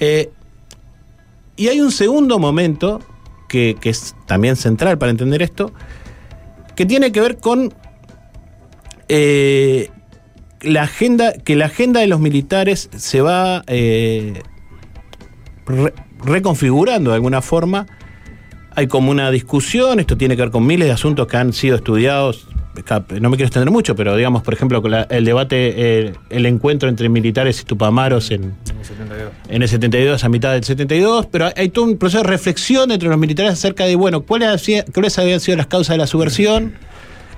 Eh, 0.00 0.30
y 1.56 1.68
hay 1.68 1.80
un 1.80 1.90
segundo 1.90 2.38
momento 2.38 3.00
que, 3.48 3.76
es 3.82 4.14
también 4.26 4.56
central 4.56 4.98
para 4.98 5.10
entender 5.10 5.42
esto, 5.42 5.72
que 6.76 6.86
tiene 6.86 7.10
que 7.10 7.20
ver 7.20 7.38
con 7.38 7.74
eh, 9.08 9.90
la 10.60 10.82
agenda, 10.82 11.32
que 11.32 11.56
la 11.56 11.66
agenda 11.66 12.00
de 12.00 12.06
los 12.06 12.20
militares 12.20 12.90
se 12.96 13.20
va 13.20 13.62
eh, 13.66 14.42
re- 15.66 15.94
reconfigurando 16.24 17.10
de 17.10 17.16
alguna 17.16 17.42
forma. 17.42 17.86
Hay 18.74 18.86
como 18.86 19.10
una 19.10 19.30
discusión, 19.30 19.98
esto 19.98 20.16
tiene 20.16 20.36
que 20.36 20.42
ver 20.42 20.50
con 20.52 20.64
miles 20.64 20.86
de 20.86 20.92
asuntos 20.92 21.26
que 21.26 21.36
han 21.36 21.52
sido 21.52 21.76
estudiados. 21.76 22.47
No 23.20 23.30
me 23.30 23.36
quiero 23.36 23.46
extender 23.46 23.70
mucho, 23.70 23.94
pero 23.96 24.16
digamos, 24.16 24.42
por 24.42 24.54
ejemplo, 24.54 24.82
el 25.10 25.24
debate, 25.24 25.74
eh, 26.06 26.12
el 26.30 26.46
encuentro 26.46 26.88
entre 26.88 27.08
militares 27.08 27.60
y 27.60 27.64
tupamaros 27.64 28.30
en, 28.30 28.54
en 29.48 29.62
el 29.62 29.68
72, 29.68 30.24
a 30.24 30.28
mitad 30.28 30.52
del 30.52 30.64
72, 30.64 31.26
pero 31.26 31.50
hay- 31.56 31.68
todo 31.68 31.84
un 31.84 31.96
proceso 31.98 32.22
de 32.22 32.28
reflexión 32.28 32.90
entre 32.90 33.08
los 33.08 33.18
militares 33.18 33.52
acerca 33.52 33.84
de, 33.84 33.96
bueno, 33.96 34.22
cuáles, 34.22 34.66
cuáles 34.94 35.18
habían 35.18 35.40
sido 35.40 35.56
las 35.56 35.66
causas 35.66 35.94
de 35.94 35.98
la 35.98 36.06
subversión. 36.06 36.74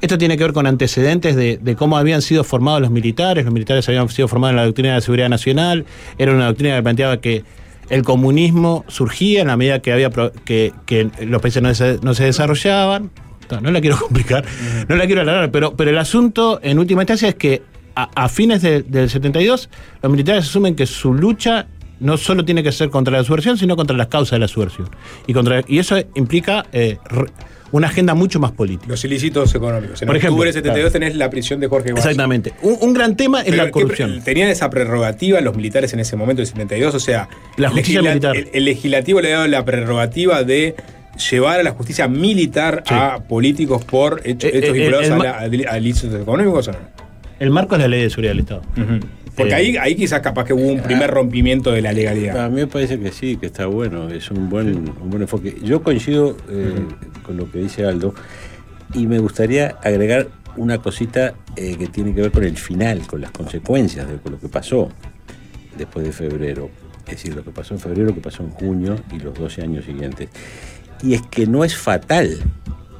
Esto 0.01 0.17
tiene 0.17 0.39
que 0.39 0.45
ver 0.45 0.53
con 0.55 0.67
antecedentes 0.67 1.37
de, 1.37 1.77
cómo 1.77 1.99
habían 1.99 2.23
sido 2.23 2.43
formados 2.43 2.81
los 2.81 2.91
militares. 2.91 3.45
Los 3.45 3.53
militares 3.53 3.87
habían 3.89 4.09
sido 4.09 4.29
formados 4.29 4.53
en 4.53 4.57
la 4.57 4.65
doctrina 4.65 4.89
de 4.91 4.95
la 4.95 5.01
seguridad 5.03 5.29
nacional. 5.29 5.85
Era 6.17 6.33
una 6.33 6.47
doctrina 6.47 6.77
que 6.77 6.83
planteaba 6.83 7.17
que 7.21 7.45
el 7.91 8.03
comunismo 8.03 8.85
surgía 8.89 9.43
en 9.43 9.49
la 9.49 9.59
medida 9.59 9.81
que, 9.83 9.93
había 9.93 10.09
que, 10.45 10.73
que 10.87 11.11
los 11.27 11.43
países 11.43 11.63
no 11.63 11.75
se, 11.75 11.99
no 12.03 12.15
se 12.15 12.25
desarrollaban. 12.25 13.11
No, 13.57 13.61
no 13.61 13.71
la 13.71 13.81
quiero 13.81 13.97
complicar, 14.01 14.45
no 14.89 14.97
la 14.97 15.07
quiero 15.07 15.21
alargar, 15.23 15.51
pero, 15.51 15.75
pero 15.77 15.91
el 15.91 15.99
asunto 15.99 16.61
en 16.63 16.79
última 16.79 17.03
instancia 17.03 17.29
es 17.29 17.35
que 17.35 17.63
a, 17.95 18.09
a 18.15 18.29
fines 18.29 18.63
de- 18.63 18.83
del 18.83 19.11
72 19.11 19.69
los 20.03 20.13
militares 20.13 20.45
asumen 20.45 20.75
que 20.77 20.87
su 20.87 21.13
lucha 21.15 21.67
no 21.99 22.17
solo 22.17 22.45
tiene 22.45 22.63
que 22.63 22.73
ser 22.73 22.89
contra 22.89 23.17
la 23.19 23.25
subversión, 23.25 23.59
sino 23.59 23.77
contra 23.77 23.97
las 23.97 24.07
causas 24.07 24.33
de 24.33 24.39
la 24.39 24.49
subversión. 24.49 24.89
Y, 25.27 25.35
contra, 25.35 25.63
y 25.69 25.79
eso 25.79 25.97
implica 26.15 26.65
eh, 26.73 26.97
re- 27.11 27.27
una 27.73 27.89
agenda 27.89 28.15
mucho 28.15 28.41
más 28.41 28.53
política. 28.53 28.87
Los 28.89 29.05
ilícitos 29.05 29.55
económicos. 29.55 30.01
En 30.03 30.07
Por 30.07 30.17
ejemplo, 30.17 30.33
octubre 30.37 30.47
del 30.51 30.55
72 30.55 30.91
claro. 30.91 30.93
tenés 30.93 31.17
la 31.17 31.29
prisión 31.31 31.61
de 31.61 31.69
Jorge. 31.69 31.91
Exactamente. 31.91 32.53
Un, 32.63 32.79
un 32.81 32.93
gran 32.95 33.17
tema 33.17 33.43
es 33.43 33.55
la 33.55 33.67
¿qué 33.67 33.71
corrupción. 33.73 34.23
¿Tenían 34.25 34.49
esa 34.49 34.71
prerrogativa 34.71 35.41
los 35.43 35.55
militares 35.55 35.93
en 35.93 36.01
ese 36.01 36.17
momento 36.17 36.41
del 36.41 36.47
72? 36.47 36.95
O 36.95 37.01
sea, 37.01 37.29
La 37.59 37.69
el 37.69 37.75
justicia 37.75 38.01
militar. 38.03 38.35
El, 38.37 38.49
el 38.53 38.65
legislativo 38.65 39.21
le 39.21 39.35
ha 39.35 39.37
dado 39.37 39.49
la 39.49 39.65
prerrogativa 39.65 40.43
de 40.43 40.75
llevar 41.31 41.61
a 41.61 41.63
la 41.63 41.73
justicia 41.73 42.09
militar 42.09 42.83
a 42.89 43.19
políticos 43.21 43.85
por 43.85 44.21
hecho- 44.25 44.47
Eh, 44.47 44.51
hechos 44.59 44.71
eh, 44.71 44.73
vinculados 44.73 45.07
el 45.07 45.67
a, 45.67 45.73
a 45.73 45.79
ilícitos 45.79 46.21
económicos 46.23 46.69
o 46.69 46.73
no? 46.73 46.79
El 47.39 47.51
marco 47.51 47.75
es 47.75 47.81
la 47.81 47.89
ley 47.89 48.03
de 48.03 48.11
seguridad 48.11 48.33
del 48.33 48.41
Estado. 48.41 48.63
Porque 49.37 49.53
Eh, 49.53 49.55
ahí, 49.55 49.77
ahí 49.77 49.95
quizás 49.95 50.21
capaz 50.21 50.45
que 50.45 50.53
hubo 50.53 50.67
un 50.67 50.83
primer 50.83 51.11
rompimiento 51.11 51.73
de 51.73 51.81
la 51.81 51.93
legalidad. 51.93 52.45
A 52.45 52.49
mí 52.49 52.57
me 52.57 52.67
parece 52.67 52.99
que 53.01 53.11
sí, 53.13 53.37
que 53.37 53.47
está 53.47 53.67
bueno, 53.67 54.09
es 54.11 54.31
un 54.31 54.51
buen, 54.51 54.69
un 55.01 55.09
buen 55.11 55.23
enfoque. 55.23 55.57
Yo 55.63 55.83
coincido 55.83 56.37
eh, 56.51 56.73
con 57.23 57.37
lo 57.37 57.51
que 57.51 57.59
dice 57.61 57.87
Aldo 57.87 58.15
y 58.95 59.07
me 59.07 59.19
gustaría 59.19 59.77
agregar 59.83 60.29
una 60.57 60.79
cosita 60.79 61.35
eh, 61.57 61.77
que 61.79 61.87
tiene 61.87 62.13
que 62.15 62.23
ver 62.23 62.33
con 62.33 62.45
el 62.45 62.57
final, 62.59 63.07
con 63.07 63.21
las 63.21 63.31
consecuencias 63.31 64.07
de 64.09 64.19
lo 64.31 64.39
que 64.39 64.49
pasó 64.49 64.91
después 65.79 66.05
de 66.05 66.13
febrero. 66.13 66.69
Es 67.07 67.13
decir, 67.17 67.35
lo 67.35 67.43
que 67.43 67.51
pasó 67.51 67.73
en 67.75 67.81
febrero, 67.81 68.09
lo 68.09 68.15
que 68.15 68.21
pasó 68.21 68.43
en 68.43 68.51
junio 68.51 68.97
y 69.15 69.19
los 69.21 69.33
12 69.39 69.63
años 69.63 69.85
siguientes. 69.85 70.29
Y 71.03 71.15
es 71.15 71.23
que 71.23 71.47
no 71.47 71.65
es 71.65 71.77
fatal 71.77 72.39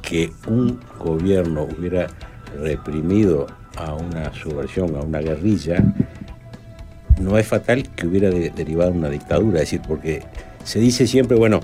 que 0.01 0.31
un 0.47 0.79
gobierno 0.99 1.67
hubiera 1.77 2.07
reprimido 2.59 3.47
a 3.77 3.93
una 3.93 4.33
subversión, 4.33 4.95
a 4.95 4.99
una 4.99 5.19
guerrilla, 5.19 5.83
no 7.19 7.37
es 7.37 7.47
fatal 7.47 7.87
que 7.95 8.07
hubiera 8.07 8.29
de- 8.29 8.49
derivado 8.49 8.91
una 8.91 9.09
dictadura. 9.09 9.59
Es 9.61 9.65
decir, 9.71 9.81
porque 9.87 10.23
se 10.63 10.79
dice 10.79 11.05
siempre, 11.07 11.37
bueno, 11.37 11.59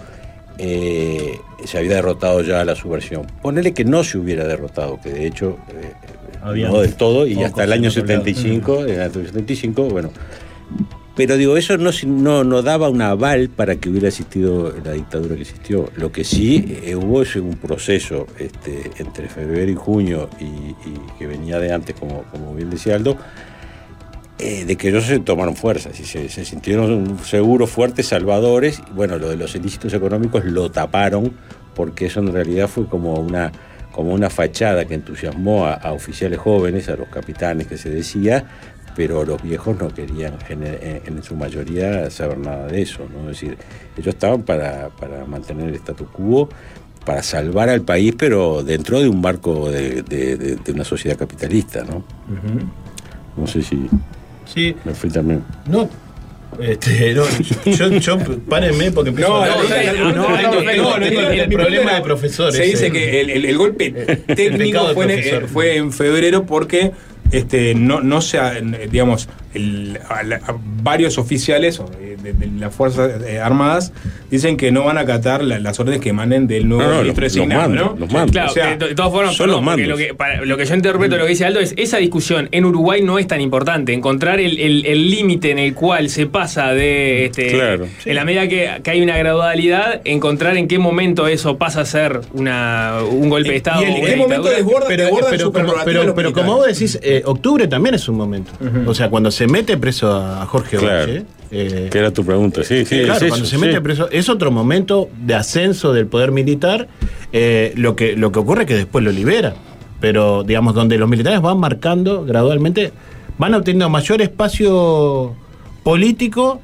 eh, 0.59 1.33
se 1.65 1.77
había 1.77 1.95
derrotado 1.95 2.41
ya 2.41 2.63
la 2.63 2.75
subversión. 2.75 3.25
Ponele 3.41 3.73
que 3.73 3.83
no 3.85 4.03
se 4.03 4.17
hubiera 4.17 4.45
derrotado, 4.45 4.99
que 5.01 5.09
de 5.09 5.27
hecho 5.27 5.57
eh, 5.69 5.91
Había 6.41 6.69
no 6.69 6.79
del 6.81 6.93
todo, 6.95 7.25
y 7.27 7.43
hasta 7.43 7.63
el 7.63 7.73
año 7.73 7.89
otro 7.89 8.01
lado. 8.05 8.23
75, 8.23 8.85
en 8.85 8.89
el 8.91 9.01
año 9.01 9.13
75, 9.13 9.83
bueno. 9.89 10.11
Pero 11.17 11.35
digo, 11.35 11.57
eso 11.57 11.77
no, 11.77 11.89
no, 12.05 12.43
no 12.43 12.61
daba 12.61 12.89
un 12.89 13.01
aval 13.01 13.49
para 13.49 13.77
que 13.77 13.89
hubiera 13.89 14.07
existido 14.07 14.71
la 14.85 14.91
dictadura 14.91 15.33
que 15.33 15.41
existió. 15.41 15.89
Lo 15.95 16.11
que 16.11 16.23
sí 16.23 16.77
eh, 16.83 16.95
hubo 16.95 17.23
es 17.23 17.35
un 17.35 17.55
proceso 17.55 18.27
este, 18.37 18.91
entre 18.99 19.27
febrero 19.27 19.71
y 19.71 19.75
junio, 19.75 20.29
y, 20.39 20.75
que 21.17 21.25
venía 21.25 21.59
de 21.59 21.73
antes, 21.73 21.95
como, 21.99 22.21
como 22.25 22.53
bien 22.53 22.69
decía 22.69 22.93
Aldo, 22.93 23.17
eh, 24.37 24.65
de 24.65 24.75
que 24.75 24.89
ellos 24.89 25.05
se 25.05 25.17
tomaron 25.17 25.55
fuerzas 25.55 25.99
y 25.99 26.05
se, 26.05 26.29
sintieron 26.29 27.17
seguros, 27.23 27.71
fuertes, 27.71 28.05
salvadores. 28.09 28.83
Bueno, 28.93 29.17
lo 29.17 29.27
de 29.27 29.37
los 29.37 29.55
ilícitos 29.55 29.95
económicos 29.95 30.45
lo 30.45 30.69
taparon 30.69 31.33
porque 31.73 32.05
eso 32.05 32.19
en 32.19 32.31
realidad 32.31 32.67
fue 32.67 32.85
como 32.85 33.15
una, 33.15 33.51
como 33.91 34.13
una 34.13 34.29
fachada 34.29 34.85
que 34.85 34.93
entusiasmó 34.93 35.65
a 35.65 35.91
oficiales 35.93 36.37
jóvenes, 36.37 36.89
a 36.89 36.95
los 36.95 37.07
capitanes 37.07 37.65
que 37.65 37.77
se 37.79 37.89
decía, 37.89 38.45
pero 38.97 39.23
los 39.23 39.41
viejos 39.43 39.77
no 39.79 39.87
querían 39.93 40.33
en, 40.49 40.63
en- 40.65 41.01
en 41.05 41.23
su 41.23 41.35
mayoría 41.35 42.09
saber 42.09 42.39
nada 42.39 42.65
de 42.67 42.81
eso. 42.81 43.07
¿no? 43.13 43.29
Es 43.29 43.39
decir, 43.39 43.55
ellos 43.95 44.07
estaban 44.15 44.41
para, 44.41 44.89
para 44.89 45.23
mantener 45.25 45.69
el 45.69 45.75
statu 45.75 46.07
quo, 46.07 46.49
para 47.05 47.21
salvar 47.21 47.69
al 47.69 47.83
país, 47.83 48.15
pero 48.17 48.63
dentro 48.63 48.99
de 48.99 49.07
un 49.07 49.21
marco 49.21 49.69
de, 49.69 50.01
de- 50.01 50.35
de- 50.35 50.55
de 50.55 50.71
una 50.73 50.83
sociedad 50.83 51.15
capitalista. 51.15 51.83
¿no? 51.83 52.03
No 53.37 53.45
sé 53.47 53.61
si 53.61 53.87
Sí. 54.51 54.75
me 54.83 54.93
fui 54.93 55.09
también. 55.11 55.43
No. 55.67 55.87
Este, 56.59 57.13
no, 57.13 57.23
yo, 57.65 57.89
yo, 57.99 58.17
párenme 58.49 58.91
porque 58.91 59.09
empiezo 59.09 59.29
No, 59.31 59.41
a- 59.43 59.47
no, 59.47 60.11
no, 60.13 60.39
no, 60.39 60.95
el 60.97 61.49
problema 61.49 61.93
de 61.95 62.01
profesores. 62.01 62.55
Se 62.55 62.63
dice 62.63 62.87
eh. 62.87 62.91
que 62.91 63.21
el, 63.21 63.29
el- 63.29 63.45
el 63.45 63.57
golpe 63.57 63.91
técnico 64.35 64.87
fue, 64.95 65.03
en, 65.05 65.11
eh, 65.43 65.47
fue 65.47 65.75
en 65.75 65.91
febrero 65.91 66.45
porque 66.45 66.93
este, 67.31 67.75
no, 67.75 68.01
no 68.01 68.21
se, 68.21 68.39
ha- 68.39 68.53
digamos, 68.89 69.29
el- 69.53 69.99
a 70.09 70.23
la- 70.23 70.37
a 70.37 70.55
varios 70.83 71.17
oficiales 71.17 71.81
de, 71.99 72.15
de- 72.17 72.33
de 72.33 72.47
las 72.59 72.73
Fuerzas 72.73 73.21
eh, 73.25 73.39
Armadas 73.39 73.93
dicen 74.29 74.57
que 74.57 74.71
no 74.71 74.83
van 74.83 74.97
a 74.97 75.01
acatar 75.01 75.43
la- 75.43 75.59
las 75.59 75.79
órdenes 75.79 76.01
que 76.01 76.09
emanen 76.09 76.47
del 76.47 76.67
nuevo 76.67 76.83
No, 76.83 76.89
no, 76.95 77.01
ministro 77.01 77.23
los- 77.23 77.33
designado, 77.33 77.73
los 77.73 77.85
¿no? 77.93 77.95
los 77.99 78.11
mandos. 78.11 78.31
Claro, 78.31 78.51
O 78.51 78.53
sea, 78.53 78.75
de, 78.75 78.87
de 78.89 78.95
todas 78.95 79.11
formas, 79.11 79.35
son 79.35 79.49
los 79.51 79.61
mandos. 79.61 79.87
Lo 79.87 79.95
que, 79.97 80.13
para- 80.13 80.43
lo 80.43 80.57
que 80.57 80.65
yo 80.65 80.75
interpreto 80.75 81.17
lo 81.17 81.23
que 81.23 81.29
dice 81.29 81.45
Aldo 81.45 81.59
es 81.59 81.73
esa 81.77 81.97
discusión 81.97 82.49
en 82.51 82.65
Uruguay 82.65 83.01
no 83.01 83.19
es 83.19 83.27
tan 83.27 83.39
importante. 83.41 83.93
Encontrar 83.93 84.39
el 84.39 84.59
el- 84.59 84.85
el 84.85 85.09
límite 85.09 85.51
en 85.51 85.59
el 85.59 85.73
cual 85.73 86.09
se 86.09 86.27
pasa 86.27 86.73
de. 86.73 87.25
Este, 87.25 87.51
Claro. 87.51 87.87
En 88.05 88.15
la 88.15 88.25
medida 88.25 88.47
que, 88.47 88.69
que 88.83 88.91
hay 88.91 89.01
una 89.01 89.17
gradualidad, 89.17 90.01
encontrar 90.05 90.57
en 90.57 90.67
qué 90.67 90.77
momento 90.79 91.27
eso 91.27 91.57
pasa 91.57 91.81
a 91.81 91.85
ser 91.85 92.19
una, 92.33 92.97
un 93.09 93.29
golpe 93.29 93.49
de 93.51 93.55
Estado. 93.57 93.81
Y 93.83 93.85
el- 93.85 93.91
o 93.91 93.95
una 93.95 94.03
¿En 94.07 94.11
qué 94.13 94.15
momento 94.17 94.49
desborda, 94.49 94.85
pero, 94.87 95.03
desbordan 95.05 95.31
pero, 95.31 95.51
pero, 95.85 96.15
pero- 96.15 96.33
como 96.33 96.55
vos 96.57 96.67
decís, 96.67 96.99
eh, 97.01 97.21
octubre 97.25 97.67
también 97.67 97.95
es 97.95 98.07
un 98.09 98.15
momento. 98.17 98.51
O 98.85 98.93
sea, 98.93 99.09
cuando 99.09 99.31
se 99.37 99.47
mete 99.47 99.77
preso 99.77 100.11
a 100.13 100.45
Jorge 100.47 100.77
Claro. 100.77 101.11
Valle. 101.11 101.25
eh, 101.51 101.89
¿Qué 101.91 101.99
era 101.99 102.11
tu 102.11 102.25
pregunta? 102.25 102.63
Sí, 102.63 102.85
sí, 102.85 103.01
claro, 103.03 103.13
es 103.13 103.17
eso, 103.21 103.27
cuando 103.29 103.45
se 103.45 103.55
sí. 103.55 103.61
mete 103.61 103.79
preso, 103.81 104.09
es 104.11 104.29
otro 104.29 104.49
momento 104.51 105.09
de 105.21 105.35
ascenso 105.35 105.93
del 105.93 106.07
poder 106.07 106.31
militar. 106.31 106.87
eh, 107.31 107.73
lo, 107.75 107.95
que, 107.95 108.15
lo 108.15 108.31
que 108.31 108.39
ocurre 108.39 108.61
es 108.63 108.67
que 108.67 108.75
después 108.75 109.03
lo 109.03 109.11
libera. 109.11 109.53
Pero, 109.99 110.43
digamos, 110.43 110.73
donde 110.75 110.97
los 110.97 111.07
militares 111.09 111.41
van 111.41 111.59
marcando 111.59 112.23
gradualmente, 112.25 112.91
van 113.37 113.53
obteniendo 113.53 113.89
mayor 113.89 114.21
espacio 114.21 115.35
político. 115.83 116.61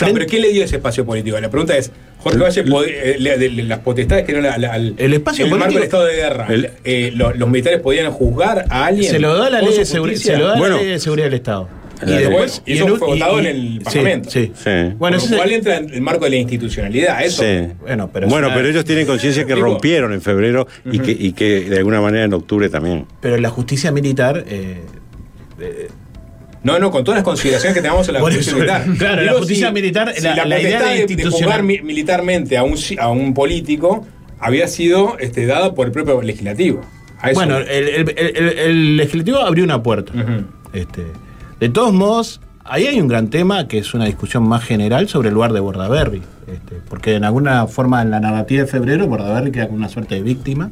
No, 0.00 0.06
pero 0.12 0.26
¿quién 0.26 0.42
le 0.42 0.52
dio 0.52 0.64
ese 0.64 0.76
espacio 0.76 1.04
político? 1.04 1.38
La 1.40 1.50
pregunta 1.50 1.76
es, 1.76 1.90
Jorge 2.18 2.38
Valle, 2.38 2.64
eh, 3.16 3.64
las 3.66 3.78
potestades 3.80 4.24
que 4.24 4.32
dieron 4.32 4.52
al, 4.52 4.64
al- 4.64 4.94
El 4.98 5.14
espacio 5.14 5.44
el 5.46 5.50
marco 5.50 5.64
político- 5.66 5.78
del 5.78 5.84
estado 5.84 6.04
de 6.06 6.14
guerra, 6.16 6.46
El- 6.48 6.70
eh, 6.84 7.10
lo- 7.14 7.34
los 7.34 7.48
militares 7.48 7.80
podían 7.80 8.12
juzgar 8.12 8.66
a 8.68 8.86
alguien. 8.86 9.10
Se 9.10 9.18
lo 9.18 9.36
da 9.36 9.48
la 9.50 9.60
ley 9.62 9.74
de, 9.76 9.82
seguri- 9.82 10.16
se 10.16 10.36
lo 10.36 10.46
da 10.48 10.56
Bueno. 10.58 10.76
la 10.76 10.82
ley 10.82 10.90
de 10.92 10.98
seguridad 11.00 11.26
del 11.26 11.34
Estado. 11.34 11.68
Y 12.06 12.10
después- 12.12 12.62
y 12.66 12.72
eso 12.74 12.86
en 12.86 12.92
un- 12.92 12.98
fue 12.98 13.08
votado 13.08 13.38
en 13.40 13.46
el 13.46 13.80
Parlamento. 13.84 14.30
Sí, 14.30 14.52
Sí. 14.54 14.70
Bueno, 14.70 14.96
Bueno, 14.98 15.16
ese 15.18 15.30
lo 15.30 15.36
cual 15.36 15.52
entra 15.52 15.76
en 15.76 15.90
el 15.94 16.00
marco 16.02 16.24
de 16.24 16.30
la 16.30 16.36
institucionalidad, 16.36 17.22
eso. 17.24 17.42
Sí. 17.42 17.72
Bueno, 17.80 18.10
pero 18.12 18.28
bueno, 18.28 18.46
una- 18.48 18.56
pero 18.56 18.68
ellos 18.68 18.84
tienen 18.84 19.06
conciencia 19.06 19.44
que 19.46 19.54
Digo- 19.54 19.66
rompieron 19.66 20.12
en 20.12 20.20
febrero 20.22 20.66
y, 20.90 20.98
que, 20.98 21.10
y 21.12 21.32
que 21.32 21.60
de 21.68 21.76
alguna 21.78 22.00
manera 22.00 22.24
en 22.24 22.32
octubre 22.32 22.68
también. 22.68 23.06
pero 23.20 23.36
la 23.38 23.50
justicia 23.50 23.92
militar. 23.92 24.44
eh, 24.48 24.78
No, 26.62 26.78
no, 26.78 26.90
con 26.90 27.04
todas 27.04 27.18
las 27.18 27.24
consideraciones 27.24 27.74
que 27.74 27.80
tenemos 27.80 28.06
en 28.08 28.14
la 28.14 28.20
Por 28.20 28.32
justicia 28.32 28.50
eso, 28.50 28.58
militar. 28.60 28.84
claro, 28.98 29.22
la 29.22 29.32
justicia 29.32 29.70
militar, 29.72 30.12
si 30.14 30.22
la- 30.22 30.36
la, 30.36 30.44
la 30.44 30.60
idea 30.60 30.82
de 30.82 31.06
de, 31.06 31.62
mi- 31.62 31.80
militarmente 31.80 32.58
a 32.58 32.64
un, 32.64 32.74
a 32.98 33.08
un 33.08 33.32
político 33.32 34.06
había 34.38 34.68
sido 34.68 35.16
este, 35.18 35.46
dada 35.46 35.74
por 35.74 35.86
el 35.86 35.92
propio 35.92 36.20
legislativo. 36.20 36.82
A 37.18 37.30
eso- 37.30 37.40
bueno, 37.40 37.58
el, 37.58 37.66
el- 37.88 38.14
el- 38.16 38.58
el- 38.58 38.96
legislativo 38.98 39.38
abrió 39.38 39.64
una 39.64 39.82
puerta. 39.82 40.12
Ujú. 40.12 40.44
Este, 40.74 41.06
de 41.60 41.68
todos 41.68 41.92
modos, 41.92 42.40
ahí 42.64 42.86
hay 42.86 43.00
un 43.00 43.08
gran 43.08 43.28
tema 43.28 43.68
que 43.68 43.78
es 43.78 43.94
una 43.94 44.06
discusión 44.06 44.48
más 44.48 44.64
general 44.64 45.08
sobre 45.08 45.28
el 45.28 45.34
lugar 45.34 45.52
de 45.52 45.60
Bordaberry. 45.60 46.22
Este, 46.46 46.76
porque 46.88 47.14
en 47.14 47.24
alguna 47.24 47.66
forma 47.66 48.02
en 48.02 48.10
la 48.10 48.18
narrativa 48.20 48.62
de 48.64 48.68
febrero, 48.68 49.06
Bordaberry 49.06 49.52
queda 49.52 49.66
como 49.66 49.78
una 49.78 49.88
suerte 49.88 50.16
de 50.16 50.22
víctima. 50.22 50.70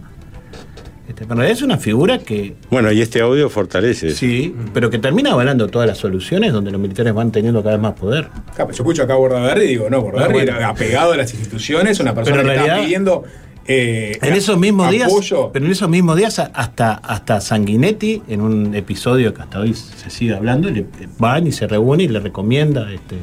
Este, 1.09 1.23
pero 1.23 1.33
en 1.35 1.39
realidad 1.39 1.57
es 1.59 1.63
una 1.63 1.79
figura 1.79 2.19
que 2.19 2.55
Bueno, 2.71 2.93
y 2.93 3.01
este 3.01 3.21
audio 3.23 3.49
fortalece. 3.49 4.11
sí, 4.11 4.55
pero 4.75 4.91
que 4.91 4.99
termina 4.99 5.33
avalando 5.33 5.69
todas 5.69 5.89
las 5.89 5.97
soluciones 5.99 6.53
donde 6.53 6.71
los 6.71 6.79
militares 6.81 7.15
van 7.15 7.31
teniendo 7.33 7.63
cada 7.63 7.77
vez 7.77 7.83
más 7.83 7.95
poder. 7.95 8.29
Claro, 8.55 8.71
yo 8.71 8.83
escucho 8.83 9.03
acá 9.05 9.15
a 9.15 9.17
Bordaberry 9.17 9.65
y 9.65 9.69
digo, 9.69 9.89
no, 9.89 10.03
Bordaberry 10.03 10.41
Ah, 10.41 10.43
bueno. 10.45 10.57
era 10.59 10.69
apegado 10.69 11.13
a 11.13 11.17
las 11.17 11.33
instituciones, 11.33 11.99
una 12.01 12.15
persona 12.15 12.39
que 12.43 12.49
realidad- 12.49 12.81
pidiendo. 12.83 13.25
Eh, 13.69 14.19
En 14.23 14.33
esos 14.35 14.59
mismos 14.59 14.91
días, 14.91 15.07
apoyo. 15.13 15.51
pero 15.53 15.67
en 15.67 15.73
esos 15.73 15.89
mismos 15.89 16.17
días 16.17 16.39
hasta, 16.39 16.95
hasta 16.95 17.41
Sanguinetti, 17.41 18.23
en 18.29 18.41
un 18.41 18.75
episodio 18.75 19.33
que 19.35 19.43
hasta 19.43 19.61
hoy 19.61 19.75
se 19.75 20.11
sigue 20.11 20.35
hablando, 20.35 20.71
le, 20.71 20.87
van 21.19 21.47
y 21.47 21.53
se 21.53 21.67
reúne 21.67 22.05
y 22.05 22.09
le 22.09 22.19
recomienda 22.21 22.91
este, 22.93 23.17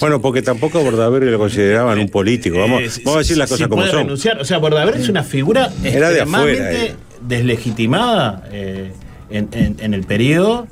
Bueno, 0.00 0.20
porque 0.20 0.42
tampoco 0.42 0.78
a 0.78 0.82
Bordaberry 0.82 1.30
lo 1.30 1.38
consideraban 1.38 1.98
un 1.98 2.08
político. 2.08 2.58
Vamos, 2.58 2.82
Eh, 2.82 3.02
vamos 3.04 3.16
a 3.16 3.18
decir 3.20 3.36
las 3.38 3.48
si 3.48 3.54
cosas 3.54 3.68
como 3.68 3.82
puede 3.82 3.90
son. 3.92 4.02
renunciar. 4.04 4.40
O 4.40 4.44
sea, 4.44 4.58
Bordaberry 4.58 5.00
es 5.00 5.08
una 5.08 5.22
figura 5.22 5.70
Era 5.84 6.10
de 6.10 6.20
afuera, 6.22 6.52
extremadamente 6.52 6.86
eh. 6.86 6.94
deslegitimada 7.26 8.44
eh, 8.52 8.92
en, 9.30 9.48
en- 9.52 9.76
en 9.80 9.94
el 9.94 10.02
periodo. 10.04 10.66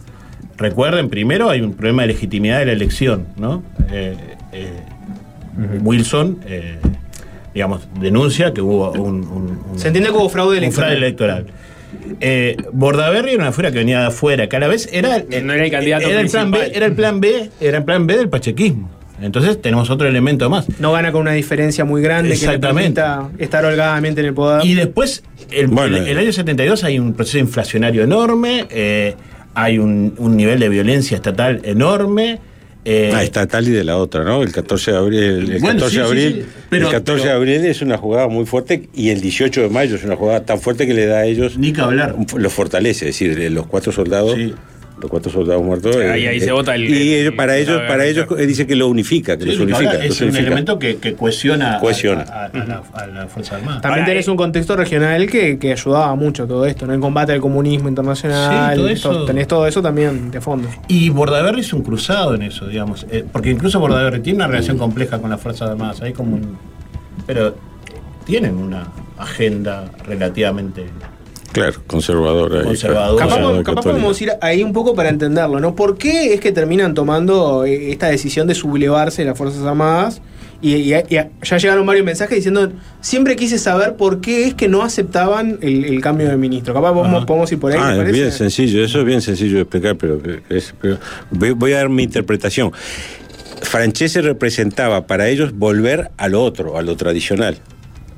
Recuerden, 0.56 1.08
primero 1.08 1.50
hay 1.50 1.60
un 1.60 1.74
problema 1.74 2.02
de 2.02 2.08
legitimidad 2.08 2.58
de 2.58 2.66
la 2.66 2.72
elección, 2.72 3.28
¿no? 3.36 3.62
Eh, 3.92 4.16
eh, 4.52 4.70
Wilson, 5.82 6.38
eh, 6.46 6.78
digamos, 7.58 7.88
denuncia 8.00 8.54
que 8.54 8.60
hubo 8.60 8.92
un, 8.92 9.16
un- 9.26 9.60
un- 9.72 9.78
Se 9.78 9.88
entiende 9.88 10.12
hubo 10.12 10.28
fraude 10.28 10.58
un 10.58 10.64
electoral. 10.64 10.90
fraude 10.90 11.04
electoral. 11.06 11.46
Eh, 12.20 12.56
Bordaberry 12.72 13.32
era 13.32 13.42
una 13.42 13.50
figura 13.50 13.72
que 13.72 13.78
venía 13.78 13.98
de 14.00 14.06
afuera, 14.06 14.48
que 14.48 14.54
a 14.54 14.60
la 14.60 14.68
vez 14.68 14.88
era, 14.92 15.24
No 15.42 15.52
era 15.52 15.64
el 15.64 15.70
candidato 15.72 16.08
era 16.08 16.20
el 16.20 16.28
plan 16.30 16.52
B, 16.52 16.70
era 16.72 16.86
el 16.86 16.92
plan 16.94 17.20
B, 17.20 17.50
era 17.60 17.78
el 17.78 17.84
plan 17.84 18.06
B 18.06 18.16
del 18.16 18.28
pachequismo. 18.28 18.88
Entonces 19.20 19.60
tenemos 19.60 19.90
otro 19.90 20.06
elemento 20.06 20.48
más. 20.48 20.66
No 20.78 20.92
gana 20.92 21.10
con 21.10 21.22
una 21.22 21.32
diferencia 21.32 21.84
muy 21.84 22.00
grande 22.00 22.28
que 22.30 22.46
le 22.46 22.54
Exactamente. 22.54 23.02
estar 23.38 23.64
holgadamente 23.64 24.20
en 24.20 24.26
el 24.28 24.34
poder. 24.34 24.64
Y 24.64 24.74
después, 24.74 25.24
el, 25.50 25.66
Bueno, 25.66 25.96
el- 25.96 26.06
el 26.06 26.16
año 26.18 26.32
72 26.32 26.84
hay 26.84 27.00
un 27.00 27.12
proceso 27.14 27.38
inflacionario 27.38 28.04
enorme, 28.04 28.66
eh, 28.70 29.16
hay 29.54 29.78
un, 29.78 30.14
un 30.18 30.36
nivel 30.36 30.60
de 30.60 30.68
violencia 30.68 31.16
estatal 31.16 31.60
enorme. 31.64 32.38
Eh, 32.84 33.10
Ah, 33.14 33.22
estatal 33.22 33.66
y 33.68 33.70
de 33.72 33.84
la 33.84 33.96
otra, 33.96 34.24
¿no? 34.24 34.42
El 34.42 34.52
14 34.52 34.92
de 34.92 34.96
abril, 34.96 35.20
el 35.22 35.60
Bueno, 35.60 35.80
14 35.80 35.90
sí, 35.90 35.96
de 35.96 36.02
sí, 36.02 36.08
abril, 36.08 36.32
sí. 36.46 36.62
Pero- 36.70 36.86
el 36.86 36.92
14 36.92 37.22
de 37.22 37.28
pero- 37.28 37.36
abril 37.38 37.64
es 37.66 37.82
una 37.82 37.98
jugada 37.98 38.28
muy 38.28 38.46
fuerte 38.46 38.88
y 38.94 39.10
el 39.10 39.20
18 39.20 39.62
de 39.62 39.68
mayo 39.68 39.96
es 39.96 40.04
una 40.04 40.16
jugada 40.16 40.44
tan 40.44 40.60
fuerte 40.60 40.86
que 40.86 40.94
le 40.94 41.06
da 41.06 41.18
a 41.18 41.24
ellos 41.26 41.58
Ni 41.58 41.72
que 41.72 41.80
hablar. 41.80 42.14
los 42.36 42.52
fortalece, 42.52 43.08
es 43.08 43.18
decir, 43.18 43.50
los 43.52 43.66
cuatro 43.66 43.92
soldados 43.92 44.34
Sí. 44.34 44.54
Los 45.00 45.10
cuatro 45.10 45.30
soldados 45.30 45.62
muertos. 45.62 45.94
Ahí- 45.96 46.26
ahí 46.26 46.40
se 46.40 46.50
vota 46.52 46.74
el- 46.74 46.84
Y 46.88 47.12
el- 47.14 47.20
ellos, 47.20 47.34
para 47.34 47.56
el- 47.56 47.62
ellos, 47.62 47.82
para 47.86 48.04
ellos 48.04 48.26
eh, 48.38 48.46
dice 48.46 48.66
que 48.66 48.74
lo 48.74 48.88
unifica, 48.88 49.36
que 49.36 49.44
Sí, 49.44 49.50
los 49.50 49.60
unifica. 49.60 49.92
es 49.94 50.08
los 50.08 50.20
un 50.20 50.26
unifica. 50.28 50.46
elemento 50.46 50.78
que, 50.78 50.96
que 50.96 51.14
cohesiona, 51.14 51.76
a- 51.76 51.80
Cohesiona. 51.80 52.22
A, 52.22 52.44
a- 52.44 52.46
a 52.46 52.64
la, 52.66 52.82
a 52.92 53.06
la 53.06 53.26
Fuerza 53.28 53.56
Armada. 53.56 53.80
También 53.80 54.00
Ahora, 54.02 54.12
tenés 54.12 54.28
un 54.28 54.36
contexto 54.36 54.76
regional 54.76 55.26
que, 55.30 55.58
que 55.58 55.72
ayudaba 55.72 56.14
mucho 56.14 56.46
todo 56.46 56.66
esto, 56.66 56.86
¿no? 56.86 56.94
El 56.94 57.00
combate 57.00 57.32
al 57.32 57.40
comunismo 57.40 57.88
internacional. 57.88 58.74
Sí, 58.74 58.80
todo 58.80 58.88
eso. 58.88 59.10
to- 59.10 59.24
Tenés 59.26 59.46
todo 59.46 59.66
eso 59.66 59.80
también 59.82 60.30
de 60.30 60.40
fondo. 60.40 60.68
Y 60.88 61.10
Bordaberry 61.10 61.60
es 61.60 61.72
un 61.72 61.82
cruzado 61.82 62.34
en 62.34 62.42
eso, 62.42 62.66
digamos. 62.66 63.06
eh, 63.10 63.24
porque 63.30 63.50
incluso 63.50 63.78
Bordaberry 63.80 64.20
tiene 64.20 64.38
una 64.38 64.46
relación 64.48 64.78
compleja 64.78 65.18
con 65.20 65.30
las 65.30 65.40
Fuerzas 65.40 65.70
Armadas. 65.70 66.02
Hay 66.02 66.12
como 66.12 66.36
un- 66.36 66.56
Pero 67.26 67.54
tienen 68.24 68.56
una 68.56 68.84
agenda 69.18 69.84
relativamente. 70.06 70.86
Claro, 71.52 71.80
conservadora. 71.86 72.56
Capaz, 72.58 72.66
conservadora 72.68 73.16
capaz 73.24 73.62
católica. 73.64 73.82
podemos 73.82 74.22
ir 74.22 74.32
ahí 74.40 74.62
un 74.62 74.72
poco 74.72 74.94
para 74.94 75.08
entenderlo, 75.08 75.60
¿no? 75.60 75.74
¿Por 75.74 75.96
qué 75.98 76.34
es 76.34 76.40
que 76.40 76.52
terminan 76.52 76.94
tomando 76.94 77.64
eh, 77.64 77.90
esta 77.90 78.08
decisión 78.08 78.46
de 78.46 78.54
sublevarse 78.54 79.24
las 79.24 79.36
Fuerzas 79.36 79.62
Armadas? 79.64 80.20
Y, 80.60 80.74
y- 80.74 80.92
y 80.94 81.14
ya 81.14 81.56
llegaron 81.56 81.86
varios 81.86 82.04
mensajes 82.04 82.34
diciendo, 82.34 82.72
siempre 83.00 83.36
quise 83.36 83.58
saber 83.58 83.94
por 83.94 84.20
qué 84.20 84.44
es 84.48 84.54
que 84.54 84.66
no 84.68 84.82
aceptaban 84.82 85.58
el, 85.62 85.84
el 85.84 86.00
cambio 86.00 86.28
de 86.28 86.36
ministro. 86.36 86.74
Capaz 86.74 86.92
podemos, 86.92 87.24
podemos 87.26 87.52
ir 87.52 87.60
por 87.60 87.70
ahí, 87.72 87.78
Ah, 87.80 87.86
¿te 87.90 87.92
es 87.92 87.98
parece? 87.98 88.18
bien 88.20 88.32
sencillo, 88.32 88.84
eso 88.84 88.98
es 88.98 89.04
bien 89.04 89.22
sencillo 89.22 89.54
de 89.54 89.60
explicar, 89.62 89.96
pero, 89.96 90.20
es- 90.50 90.74
pero 90.80 90.98
voy, 91.30 91.52
voy 91.52 91.72
a 91.74 91.76
dar 91.78 91.88
mi 91.88 92.02
interpretación. 92.02 92.72
Francese 93.62 94.20
representaba 94.20 95.06
para 95.06 95.28
ellos 95.28 95.52
volver 95.56 96.10
a 96.16 96.28
lo 96.28 96.42
otro, 96.42 96.76
a 96.76 96.82
lo 96.82 96.96
tradicional. 96.96 97.58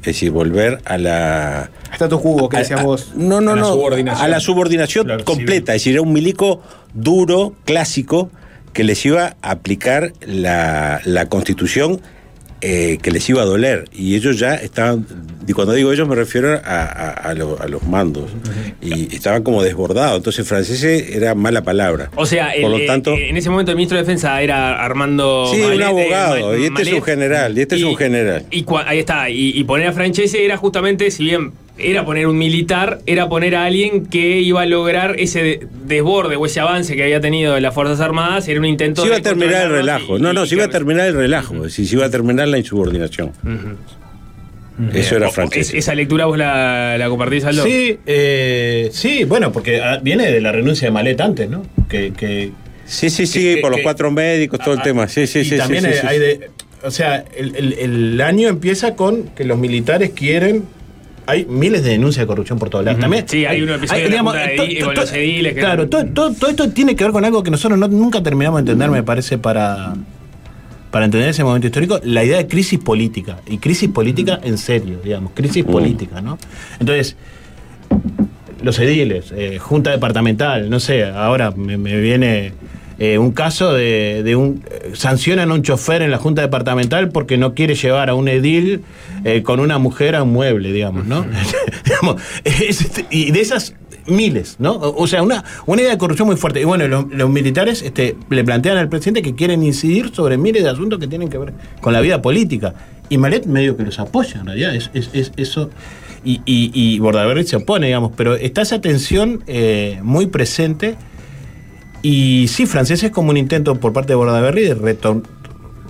Es 0.00 0.06
decir, 0.06 0.30
volver 0.30 0.80
a 0.86 0.96
la. 0.98 1.70
Status 1.92 2.20
quo, 2.20 2.48
que 2.48 2.56
decías 2.58 2.82
vos. 2.82 3.12
No, 3.14 3.40
no, 3.40 3.52
A 3.52 3.56
la 3.56 3.60
no. 3.60 3.72
subordinación. 3.72 4.24
A 4.24 4.28
la 4.28 4.40
subordinación 4.40 5.04
Claro, 5.06 5.24
completa. 5.24 5.74
Es 5.74 5.82
decir, 5.82 5.92
era 5.92 6.02
un 6.02 6.12
milico 6.12 6.62
duro, 6.94 7.54
clásico, 7.64 8.30
que 8.72 8.82
les 8.84 9.04
iba 9.04 9.36
a 9.42 9.50
aplicar 9.50 10.12
la, 10.22 11.00
la 11.04 11.26
constitución 11.28 12.00
eh, 12.60 12.98
que 13.02 13.10
les 13.10 13.28
iba 13.28 13.42
a 13.42 13.44
doler. 13.44 13.84
Y 13.92 14.14
ellos 14.16 14.38
ya 14.38 14.54
estaban. 14.54 15.06
Y 15.46 15.52
cuando 15.52 15.72
digo 15.72 15.92
ellos 15.92 16.06
me 16.06 16.14
refiero 16.14 16.52
a, 16.52 16.58
a- 16.84 17.10
a 17.10 17.34
lo- 17.34 17.60
a 17.60 17.66
los 17.66 17.82
mandos. 17.84 18.30
Y 18.82 19.14
estaban 19.14 19.42
como 19.42 19.62
desbordados. 19.62 20.18
Entonces, 20.18 20.46
francés 20.46 20.82
era 21.14 21.34
mala 21.34 21.62
palabra. 21.62 22.10
O 22.16 22.26
sea, 22.26 22.50
el- 22.50 22.62
Por 22.62 22.70
lo 22.72 22.78
eh, 22.78 22.86
tanto. 22.86 23.14
en 23.16 23.36
ese 23.36 23.50
momento 23.50 23.70
el 23.72 23.76
ministro 23.76 23.96
de 23.96 24.02
Defensa 24.04 24.40
era 24.42 24.84
Armando. 24.84 25.50
Sí, 25.52 25.60
un 25.60 25.82
abogado, 25.82 26.56
y 26.56 26.64
este 26.66 26.82
es 26.82 26.92
un 26.92 27.02
general, 27.02 27.56
y 27.58 27.60
este 27.62 27.76
es 27.76 27.82
un 27.82 27.96
general. 27.96 28.44
Y 28.50 28.64
ahí 28.86 28.98
está, 28.98 29.28
y, 29.30 29.50
y 29.58 29.64
poner 29.64 29.88
a 29.88 29.92
Francese 29.92 30.44
era 30.44 30.56
justamente, 30.56 31.10
si 31.10 31.24
bien 31.24 31.52
era 31.82 32.04
poner 32.04 32.26
un 32.26 32.36
militar, 32.38 32.98
era 33.06 33.28
poner 33.28 33.54
a 33.56 33.64
alguien 33.64 34.06
que 34.06 34.40
iba 34.40 34.62
a 34.62 34.66
lograr 34.66 35.16
ese 35.18 35.42
de- 35.42 35.66
desborde 35.86 36.36
o 36.36 36.46
ese 36.46 36.60
avance 36.60 36.94
que 36.96 37.02
había 37.02 37.20
tenido 37.20 37.54
de 37.54 37.60
las 37.60 37.74
Fuerzas 37.74 38.00
Armadas, 38.00 38.46
era 38.48 38.60
un 38.60 38.66
intento 38.66 39.02
Se 39.02 39.08
iba 39.08 39.16
a 39.16 39.18
de 39.18 39.24
terminar 39.24 39.66
el 39.66 39.70
relajo. 39.72 40.16
y- 40.18 40.20
No, 40.20 40.32
no, 40.32 40.44
y 40.44 40.48
se 40.48 40.54
iba 40.54 40.64
a 40.64 40.68
terminar 40.68 41.06
el 41.08 41.14
relajo. 41.14 41.54
Es 41.56 41.62
decir, 41.62 41.86
se 41.88 41.96
iba 41.96 42.06
a 42.06 42.10
terminar 42.10 42.48
la 42.48 42.58
insubordinación. 42.58 43.32
Eso 44.94 45.16
era 45.16 45.28
francés. 45.30 45.68
es- 45.68 45.74
esa 45.74 45.94
lectura 45.94 46.24
vos 46.24 46.38
la, 46.38 46.96
la 46.96 47.08
compartís, 47.10 47.44
Aldo. 47.44 47.64
Sí, 47.64 47.98
eh, 48.06 48.88
sí, 48.92 49.24
bueno, 49.24 49.52
porque 49.52 49.80
ah, 49.82 49.98
viene 50.02 50.30
de 50.30 50.40
la 50.40 50.52
renuncia 50.52 50.88
de 50.88 50.92
Malet 50.92 51.20
antes, 51.20 51.50
¿no? 51.50 51.62
Que, 51.88 52.12
que 52.14 52.50
Sí, 52.86 53.10
sí, 53.10 53.26
sí, 53.26 53.56
que- 53.56 53.60
por 53.60 53.70
los 53.70 53.78
que- 53.78 53.82
cuatro 53.84 54.10
médicos, 54.10 54.58
todo 54.60 54.72
el 54.74 54.80
Ah, 54.80 54.84
tema. 54.84 55.06
Sí, 55.06 55.26
sí, 55.26 55.40
y 55.40 55.44
sí. 55.44 55.56
también 55.58 55.84
sí, 55.84 55.90
sí, 56.00 56.06
hay 56.06 56.16
sí. 56.16 56.22
de. 56.24 56.50
O 56.82 56.90
sea, 56.90 57.22
el, 57.36 57.54
el- 57.56 57.72
el 57.74 58.20
año 58.22 58.48
empieza 58.48 58.96
con 58.96 59.24
que 59.36 59.44
los 59.44 59.58
militares 59.58 60.10
quieren. 60.14 60.64
Hay 61.30 61.44
miles 61.46 61.82
de 61.84 61.90
denuncias 61.90 62.22
de 62.24 62.26
corrupción 62.26 62.58
por 62.58 62.70
todos 62.70 62.84
lados. 62.84 63.00
También 63.00 63.24
Sí, 63.28 63.44
hay 63.46 63.62
un 63.62 63.70
episodio 63.70 64.08
de 64.10 64.18
Junta 64.18 64.38
de 64.38 64.56
to- 64.56 64.62
Di- 64.64 64.78
to- 64.78 64.84
con 64.86 64.94
to- 64.94 65.00
los 65.02 65.12
ediles 65.12 65.54
que- 65.54 65.60
Claro, 65.60 65.88
todo, 65.88 66.04
todo- 66.06 66.32
todo 66.34 66.50
esto 66.50 66.70
tiene 66.70 66.96
que 66.96 67.04
ver 67.04 67.12
con 67.12 67.24
algo 67.24 67.42
que 67.42 67.50
nosotros 67.50 67.78
no- 67.78 67.88
nunca 67.88 68.22
terminamos 68.22 68.58
de 68.58 68.60
entender, 68.72 68.90
me 68.90 69.02
parece, 69.02 69.38
para, 69.38 69.94
para 70.90 71.04
entender 71.04 71.28
ese 71.28 71.44
momento 71.44 71.66
histórico, 71.68 72.00
la 72.02 72.24
idea 72.24 72.38
de 72.38 72.46
crisis 72.48 72.78
política. 72.80 73.38
Y 73.46 73.58
crisis 73.58 73.88
política 73.90 74.40
en 74.42 74.58
serio, 74.58 74.98
digamos, 75.04 75.32
crisis 75.34 75.64
política, 75.64 76.20
¿no? 76.20 76.36
Entonces, 76.80 77.16
los 78.62 78.78
ediles, 78.78 79.32
eh, 79.36 79.58
junta 79.58 79.90
departamental, 79.90 80.68
no 80.68 80.80
sé, 80.80 81.04
ahora 81.04 81.50
me, 81.52 81.78
me 81.78 81.98
viene 82.00 82.52
eh, 83.00 83.18
un 83.18 83.32
caso 83.32 83.72
de, 83.72 84.22
de 84.22 84.36
un... 84.36 84.62
eh, 84.70 84.92
sancionan 84.94 85.50
a 85.50 85.54
un 85.54 85.62
chofer 85.62 86.02
en 86.02 86.10
la 86.12 86.18
junta 86.18 86.42
departamental 86.42 87.08
porque 87.08 87.36
no 87.38 87.54
quiere 87.54 87.74
llevar 87.74 88.10
a 88.10 88.14
un 88.14 88.28
edil 88.28 88.82
eh, 89.24 89.42
con 89.42 89.58
una 89.58 89.78
mujer 89.78 90.14
a 90.14 90.22
un 90.22 90.32
mueble, 90.32 90.70
digamos, 90.72 91.06
¿no? 91.06 91.26
Y 93.10 93.30
de 93.32 93.40
esas 93.40 93.74
miles, 94.06 94.56
¿no? 94.58 94.74
O 94.78 95.06
sea, 95.06 95.22
una, 95.22 95.44
una 95.66 95.82
idea 95.82 95.92
de 95.92 95.98
corrupción 95.98 96.26
muy 96.26 96.36
fuerte. 96.36 96.60
Y 96.60 96.64
bueno, 96.64 96.88
los, 96.88 97.06
los 97.12 97.28
militares 97.30 97.82
este, 97.82 98.16
le 98.30 98.44
plantean 98.44 98.76
al 98.76 98.88
presidente 98.88 99.22
que 99.22 99.34
quieren 99.34 99.62
incidir 99.62 100.14
sobre 100.14 100.36
miles 100.38 100.62
de 100.62 100.70
asuntos 100.70 100.98
que 100.98 101.06
tienen 101.06 101.28
que 101.28 101.38
ver 101.38 101.52
con 101.80 101.92
la 101.92 102.00
vida 102.00 102.22
política. 102.22 102.74
Y 103.08 103.18
Malet 103.18 103.46
medio 103.46 103.76
que 103.76 103.82
los 103.84 103.98
apoya, 103.98 104.40
en 104.40 104.46
realidad, 104.46 104.74
es, 104.74 104.90
es- 104.94 105.10
es- 105.12 105.32
eso... 105.36 105.70
Y, 106.22 106.42
y, 106.44 106.70
y 106.74 106.98
Bordaberry 106.98 107.44
se 107.44 107.56
opone, 107.56 107.86
digamos, 107.86 108.12
pero 108.14 108.34
está 108.34 108.60
esa 108.60 108.78
tensión 108.82 109.42
muy 110.02 110.26
presente. 110.26 110.96
Y 112.02 112.48
sí, 112.48 112.66
francés 112.66 113.02
es 113.02 113.10
como 113.10 113.30
un 113.30 113.36
intento 113.36 113.74
por 113.74 113.92
parte 113.92 114.12
de 114.12 114.16
Bordaberry 114.16 114.62
de 114.62 114.98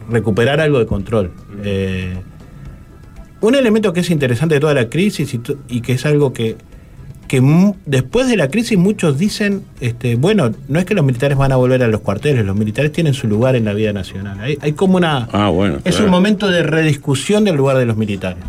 recuperar 0.08 0.60
algo 0.60 0.78
de 0.78 0.86
control. 0.86 1.30
Eh, 1.62 2.14
un 3.40 3.54
elemento 3.54 3.92
que 3.92 4.00
es 4.00 4.10
interesante 4.10 4.56
de 4.56 4.60
toda 4.60 4.74
la 4.74 4.88
crisis 4.88 5.38
y, 5.68 5.80
que 5.80 5.92
es 5.92 6.04
algo 6.04 6.32
que, 6.32 6.56
que 7.28 7.40
después 7.86 8.28
de 8.28 8.36
la 8.36 8.48
crisis 8.48 8.76
muchos 8.76 9.18
dicen, 9.18 9.62
este, 9.80 10.16
bueno, 10.16 10.50
no 10.68 10.78
es 10.78 10.84
que 10.84 10.94
los 10.94 11.04
militares 11.04 11.38
van 11.38 11.52
a 11.52 11.56
volver 11.56 11.82
a 11.82 11.88
los 11.88 12.00
cuarteles, 12.00 12.44
los 12.44 12.56
militares 12.56 12.92
tienen 12.92 13.14
su 13.14 13.28
lugar 13.28 13.56
en 13.56 13.64
la 13.64 13.72
vida 13.72 13.92
nacional. 13.92 14.40
Hay, 14.40 14.58
hay 14.60 14.72
como 14.72 14.96
una... 14.96 15.28
Ah, 15.32 15.48
bueno. 15.48 15.76
Es 15.84 15.94
claro. 15.94 16.06
un 16.06 16.10
momento 16.10 16.48
de 16.48 16.62
rediscusión 16.62 17.44
del 17.44 17.56
lugar 17.56 17.78
de 17.78 17.86
los 17.86 17.96
militares. 17.96 18.42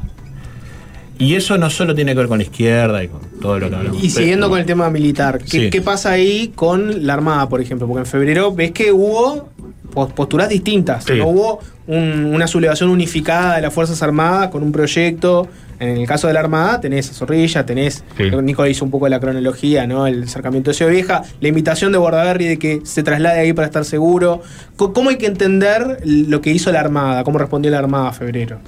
Y 1.22 1.35
eso 1.35 1.57
no 1.57 1.69
solo 1.69 1.93
tiene 1.95 2.14
que 2.14 2.18
ver 2.19 2.27
con 2.27 2.39
la 2.39 2.43
izquierda 2.43 3.03
y 3.03 3.07
con 3.07 3.22
todo 3.41 3.60
lo 3.60 3.69
que 3.69 3.76
hablamos. 3.76 4.03
Y 4.03 4.10
siguiendo 4.10 4.49
con 4.49 4.60
el 4.60 4.65
tema 4.65 4.89
militar, 4.89 5.38
¿qué, 5.39 5.45
Sí. 5.65 5.69
qué 5.69 5.81
pasa 5.81 6.11
ahí 6.11 6.52
con 6.56 7.06
la 7.06 7.14
Armada, 7.14 7.48
por 7.48 7.61
ejemplo? 7.61 7.88
Porque 7.88 7.99
en 8.02 8.06
febrero 8.06 8.53
ves 8.53 8.72
que 8.72 8.91
hubo 8.91 9.49
pos- 9.93 10.11
posturas 10.14 10.49
distintas. 10.49 11.03
Sí. 11.06 11.14
No 11.18 11.27
hubo 11.27 11.60
un- 11.88 12.31
una 12.34 12.48
sublevación 12.48 12.89
unificada 12.89 13.56
de 13.57 13.61
las 13.61 13.73
Fuerzas 13.73 14.02
Armadas 14.02 14.49
con 14.49 14.64
un 14.64 14.72
proyecto. 14.72 15.48
En 15.80 15.98
el 15.98 16.07
caso 16.07 16.27
de 16.27 16.34
la 16.34 16.39
Armada 16.41 16.80
tenés 16.80 17.10
a 17.10 17.14
Zorrilla, 17.14 17.65
tenés, 17.65 18.03
Sí. 18.15 18.23
Nico 18.43 18.65
hizo 18.68 18.85
un 18.85 18.91
poco 18.91 19.10
la 19.10 19.19
cronología, 19.19 19.88
¿no? 19.88 20.06
El 20.07 20.23
acercamiento 20.23 20.69
de 20.69 20.76
Ciudad 20.76 20.91
Vieja, 20.91 21.23
la 21.41 21.48
invitación 21.48 21.91
de 21.91 21.98
Bordaberry 21.98 22.45
de 22.48 22.60
que 22.60 22.81
se 22.84 23.02
traslade 23.03 23.39
ahí 23.39 23.53
para 23.53 23.65
estar 23.65 23.84
seguro. 23.84 24.41
¿Cómo 24.76 25.10
hay 25.10 25.18
que 25.18 25.26
entender 25.26 25.99
lo 26.06 26.39
que 26.41 26.52
hizo 26.52 26.72
la 26.72 26.80
Armada? 26.81 27.23
¿Cómo 27.23 27.39
respondió 27.39 27.72
la 27.72 27.80
Armada 27.80 28.10
a 28.10 28.14
febrero? 28.14 28.60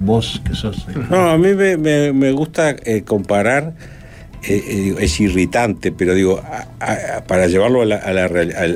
Vos 0.00 0.40
que 0.46 0.54
sos... 0.54 0.86
eh, 0.88 0.98
No, 1.10 1.30
a 1.30 1.38
mí 1.38 1.54
me, 1.54 1.76
me- 1.76 2.12
me 2.12 2.32
gusta 2.32 2.70
eh, 2.84 3.02
comparar, 3.02 3.74
eh, 4.46 4.94
es 5.00 5.20
irritante, 5.20 5.92
pero 5.92 6.14
digo, 6.14 6.42
para 7.26 7.46
llevarlo 7.46 7.82
a 7.82 7.84
la- 7.86 8.12
la 8.12 8.24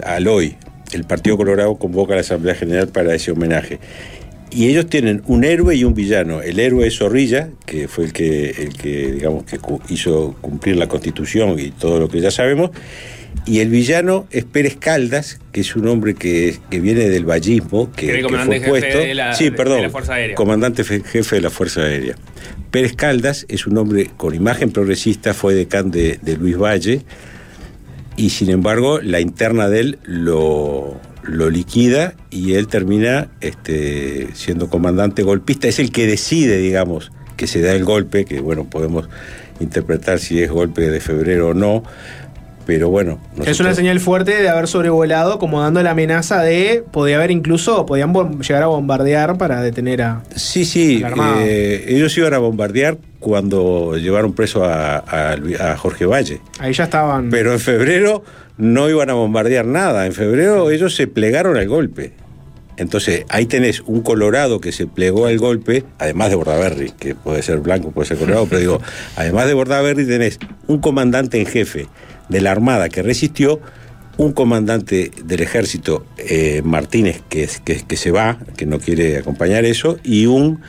al, 0.05 0.29
hoy, 0.29 0.57
el 0.93 1.05
Partido 1.05 1.37
Colorado 1.37 1.77
convoca 1.77 2.13
a 2.15 2.17
la 2.17 2.21
Asamblea 2.23 2.55
General 2.55 2.89
para 2.89 3.15
ese 3.15 3.33
homenaje. 3.33 3.79
Y 4.51 4.69
ellos 4.69 4.87
tienen 4.87 5.23
un 5.27 5.45
héroe 5.45 5.77
y 5.77 5.85
un 5.85 5.93
villano. 5.93 6.41
El 6.41 6.59
héroe 6.59 6.87
es 6.87 6.97
Zorrilla, 6.97 7.51
que 7.67 7.87
fue 7.87 8.05
el 8.07 8.15
que, 8.15 8.49
el 8.51 8.73
que 8.75 9.13
digamos, 9.13 9.45
que 9.45 9.59
hizo 9.91 10.37
cumplir 10.41 10.77
la 10.77 10.87
Constitución 10.89 11.59
y 11.59 11.71
todo 11.71 12.01
lo 12.01 12.09
que 12.09 12.23
ya 12.23 12.31
sabemos. 12.31 12.71
Y 13.47 13.61
el 13.61 13.69
villano 13.71 14.27
es 14.31 14.45
Pérez 14.45 14.77
Caldas, 14.77 15.41
que 15.53 15.61
es 15.63 15.75
un 15.75 15.87
hombre 15.89 16.15
que, 16.15 16.59
que 16.71 16.81
viene 16.81 17.09
del 17.09 17.25
vallismo, 17.25 17.91
que, 17.93 18.19
el 18.21 18.27
que 18.27 18.37
fue 18.37 18.55
jefe 18.59 18.69
puesto. 18.69 18.99
de 18.99 19.15
la- 19.15 19.35
sí, 19.35 19.45
de 19.45 19.53
perdón, 19.53 19.83
la 19.83 19.91
Fuerza 19.91 20.15
Aérea. 20.15 20.35
comandante 20.37 20.85
fe- 20.85 21.03
jefe 21.03 21.37
de 21.37 21.43
la 21.43 21.51
Fuerza 21.51 21.83
Aérea. 21.83 22.15
Pérez 22.71 22.95
Caldas 22.95 23.47
es 23.49 23.67
un 23.67 23.79
hombre 23.79 24.11
con 24.19 24.35
imagen 24.35 24.71
progresista, 24.71 25.33
fue 25.33 25.55
decán 25.55 25.91
de, 25.91 26.19
de 26.21 26.37
Luis 26.37 26.59
Valle, 26.59 27.03
y 28.17 28.31
sin 28.31 28.51
embargo 28.51 29.01
la 29.01 29.21
interna 29.21 29.69
de 29.69 29.81
él 29.81 29.99
lo, 30.05 31.01
lo 31.23 31.49
liquida 31.51 32.15
y 32.31 32.55
él 32.55 32.67
termina 32.69 33.29
este, 33.41 34.29
siendo 34.35 34.69
comandante 34.69 35.23
golpista. 35.23 35.69
Es 35.69 35.79
el 35.79 35.91
que 35.93 36.07
decide, 36.07 36.59
digamos, 36.59 37.13
que 37.37 37.47
se 37.47 37.61
da 37.63 37.73
el 37.73 37.85
golpe, 37.85 38.25
que 38.25 38.41
bueno, 38.41 38.69
podemos 38.69 39.09
interpretar 39.61 40.19
si 40.19 40.43
es 40.43 40.51
golpe 40.51 40.91
de 40.91 41.01
febrero 41.01 41.49
o 41.49 41.55
no, 41.55 41.83
pero 42.69 42.91
bueno. 42.91 43.19
Es 43.33 43.39
una 43.39 43.47
nosotros- 43.47 43.77
señal 43.77 43.99
fuerte 43.99 44.43
de 44.43 44.47
haber 44.51 44.69
sobrevolado, 44.69 45.39
como 45.39 45.63
dando 45.63 45.83
la 45.83 45.93
amenaza 45.93 46.43
de. 46.43 46.85
Podía 46.93 47.17
haber 47.17 47.31
incluso. 47.31 47.87
Podían 47.87 48.13
llegar 48.43 48.63
a 48.63 48.67
bombardear 48.67 49.39
para 49.39 49.63
detener 49.63 50.03
a. 50.03 50.23
Sí, 50.37 50.67
sí, 50.67 51.03
Armada. 51.03 51.37
eh, 51.47 51.87
ellos 51.89 52.15
iban 52.19 52.35
a 52.35 52.39
bombardear 52.39 52.99
cuando 53.21 53.97
llevaron 53.97 54.35
preso 54.35 54.65
a, 54.67 54.99
a 54.99 55.33
a 55.61 55.77
Jorge 55.79 56.05
Valle. 56.05 56.43
Ahí 56.59 56.75
ya 56.75 56.85
estaban. 56.85 57.31
Pero 57.31 57.55
en 57.55 57.59
febrero 57.61 58.23
no 58.59 58.91
iban 58.91 59.09
a 59.09 59.15
bombardear 59.15 59.65
nada. 59.65 60.05
En 60.05 60.13
febrero 60.13 60.71
ellos 60.71 60.95
se 60.95 61.07
plegaron 61.07 61.57
al 61.57 61.69
golpe. 61.69 62.13
Entonces, 62.77 63.25
ahí 63.31 63.47
tenés 63.47 63.81
un 63.87 64.03
Colorado 64.03 64.61
que 64.61 64.73
se 64.73 64.87
plegó 64.87 65.25
al 65.27 65.39
golpe, 65.39 65.85
además 65.99 66.29
de 66.29 66.37
Bordaberry, 66.37 66.91
que 66.93 67.15
puede 67.15 67.43
ser 67.43 67.59
blanco, 67.61 67.91
puede 67.93 68.07
ser 68.07 68.19
colorado, 68.19 68.47
pero 68.47 68.61
digo, 68.61 68.81
además 69.17 69.47
de 69.49 69.55
Bordaberry 69.55 70.07
tenés 70.07 70.39
un 70.69 70.79
comandante 70.81 71.41
en 71.41 71.47
jefe 71.47 71.89
de 72.29 72.41
la 72.41 72.51
Armada 72.51 72.89
que 72.89 73.03
resistió, 73.03 73.61
un 74.17 74.33
comandante 74.33 75.13
del 75.25 75.41
ejército, 75.41 76.05
eh, 76.17 76.61
Martínez, 76.65 77.23
que, 77.29 77.49
que, 77.65 77.83
que 77.83 77.97
se 77.97 78.11
va, 78.11 78.39
que 78.57 78.67
no 78.67 78.81
quiere 78.81 79.17
acompañar 79.17 79.65
eso, 79.65 79.99
y 80.03 80.27
un 80.27 80.61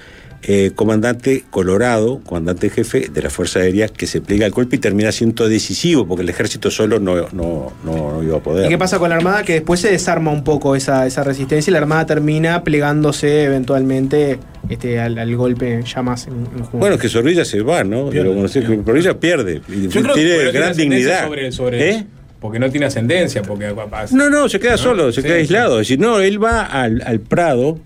eh, 0.44 0.72
comandante 0.74 1.44
colorado, 1.50 2.22
comandante 2.26 2.70
jefe 2.70 3.10
de 3.12 3.22
la 3.22 3.30
Fuerza 3.30 3.60
Aérea, 3.60 3.88
que 3.90 4.08
se 4.08 4.22
pliega 4.22 4.46
al 4.46 4.52
golpe 4.54 4.78
y 4.78 4.80
termina 4.80 5.12
siendo 5.12 5.50
decisivo, 5.50 6.08
porque 6.08 6.22
el 6.24 6.30
ejército 6.30 6.72
solo 6.72 7.00
no, 7.00 7.16
no, 7.34 7.74
no- 7.84 8.14
no 8.14 8.24
iba 8.24 8.38
a 8.38 8.40
poder. 8.40 8.66
¿Y 8.66 8.70
qué 8.70 8.78
pasa 8.78 9.00
con 9.00 9.10
la 9.10 9.16
Armada? 9.18 9.44
Que 9.44 9.54
después 9.54 9.80
se 9.82 9.92
desarma 9.92 10.32
un 10.32 10.44
poco 10.46 10.76
esa, 10.78 11.06
esa 11.06 11.24
resistencia 11.24 11.70
y 11.70 11.74
la 11.74 11.80
Armada 11.80 12.06
termina 12.06 12.64
plegándose 12.64 13.44
eventualmente 13.44 14.40
este, 14.70 15.00
al, 15.00 15.18
al 15.20 15.36
golpe 15.36 15.82
ya 15.84 16.02
más 16.02 16.28
en, 16.28 16.34
en 16.34 16.64
junio. 16.64 16.70
Bueno, 16.80 16.96
es 16.96 17.02
que 17.02 17.10
Zorrilla 17.10 17.44
se 17.44 17.62
va, 17.62 17.84
¿no? 17.84 18.10
Pero 18.10 18.48
sí, 18.48 18.62
Zorrilla 18.86 19.20
pierde. 19.20 19.62
Y 19.68 19.88
Yo 19.90 20.02
creo 20.02 20.16
tiene 20.16 20.52
gran 20.52 20.76
dignidad. 20.76 21.26
Sobre, 21.26 21.52
sobre 21.52 21.90
¿Eh? 21.90 22.06
Porque 22.40 22.58
no 22.60 22.70
tiene 22.72 22.86
ascendencia, 22.86 23.42
porque. 23.42 23.76
No, 24.12 24.30
no, 24.30 24.48
se 24.48 24.62
queda 24.62 24.78
solo, 24.78 25.12
se 25.12 25.22
Sí, 25.22 25.28
queda 25.28 25.36
sí. 25.36 25.42
aislado. 25.42 25.82
Es 25.82 25.88
decir, 25.90 26.00
no, 26.00 26.22
él 26.22 26.42
va 26.42 26.62
al, 26.62 27.02
al 27.06 27.20
Prado, 27.20 27.80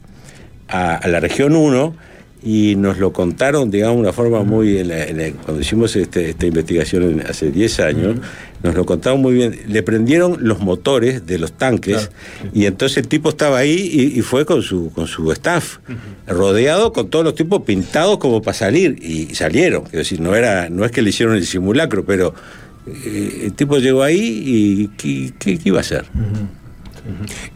a, 0.67 0.95
a 0.95 1.07
la 1.07 1.19
región 1.19 1.55
1, 1.55 1.95
y 2.45 2.75
nos 2.75 2.97
lo 2.97 3.13
contaron, 3.13 3.71
digamos, 3.71 3.95
de 3.97 4.01
una 4.01 4.13
forma 4.13 4.43
muy. 4.43 4.77
en 4.79 4.89
la- 4.89 5.05
en 5.05 5.17
la- 5.17 5.31
cuando 5.31 5.61
hicimos 5.61 5.95
este- 5.95 6.29
esta 6.31 6.45
investigación 6.45 7.03
en- 7.03 7.21
hace 7.21 7.51
10 7.51 7.79
años, 7.79 8.17
nos 8.61 8.75
lo 8.75 8.85
contaron 8.85 9.21
muy 9.21 9.33
bien. 9.33 9.59
Le 9.67 9.81
prendieron 9.83 10.37
los 10.41 10.59
motores 10.59 11.25
de 11.25 11.37
los 11.39 11.53
tanques, 11.53 12.09
y 12.53 12.65
entonces 12.65 12.97
el 12.97 13.07
tipo 13.07 13.29
estaba 13.29 13.57
ahí 13.59 13.89
y, 13.91 14.19
y 14.19 14.21
fue 14.21 14.45
con 14.45 14.61
su, 14.61 14.91
con 14.93 15.07
su 15.07 15.31
staff, 15.31 15.77
rodeado 16.27 16.93
con 16.93 17.09
todos 17.09 17.23
los 17.25 17.35
tipos 17.35 17.61
pintados 17.63 18.17
como 18.17 18.41
para 18.41 18.55
salir, 18.55 18.97
y 19.01 19.33
salieron. 19.35 19.83
Es 19.85 19.91
decir, 19.93 20.19
no, 20.19 20.35
era, 20.35 20.69
no 20.69 20.85
es 20.85 20.91
que 20.91 21.01
le 21.01 21.09
hicieron 21.09 21.35
el 21.35 21.45
simulacro, 21.45 22.03
pero. 22.05 22.33
eh, 22.85 23.43
el 23.45 23.53
tipo 23.53 23.77
llegó 23.77 24.03
ahí 24.03 24.43
y 24.45 24.87
¿qué, 24.97 25.31
qué- 25.39 25.57
qué 25.57 25.69
iba 25.69 25.77
a 25.77 25.81
hacer? 25.81 26.03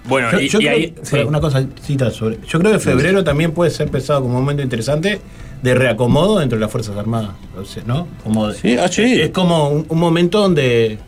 Bueno, 0.07 0.31
Yo, 0.31 0.39
y, 0.39 0.49
yo 0.49 0.59
y 0.59 0.63
creo- 0.63 0.73
ahí. 0.75 0.95
sí. 1.03 1.17
una 1.19 1.39
cosa 1.39 1.65
cita 1.81 2.11
sobre. 2.11 2.39
Yo 2.47 2.59
creo 2.59 2.73
que 2.73 2.79
febrero 2.79 3.23
también 3.23 3.51
puede 3.51 3.71
ser 3.71 3.89
pensado 3.89 4.21
como 4.21 4.35
un 4.35 4.41
momento 4.41 4.61
interesante 4.63 5.19
de 5.61 5.73
reacomodo 5.75 6.39
dentro 6.39 6.57
de 6.57 6.61
las 6.61 6.71
Fuerzas 6.71 6.95
Armadas. 6.97 7.31
¿No? 7.85 8.07
Como 8.23 8.47
de- 8.47 8.79
ah, 8.79 8.87
sí. 8.87 9.19
Es 9.21 9.29
como 9.31 9.69
un, 9.69 9.85
un 9.89 9.99
momento 9.99 10.39
donde 10.39 10.99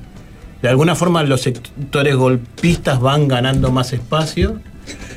de 0.61 0.67
alguna 0.69 0.95
forma 0.95 1.23
los 1.23 1.41
sectores 1.41 2.15
golpistas 2.15 2.99
van 2.99 3.27
ganando 3.27 3.71
más 3.71 3.93
espacio. 3.93 4.59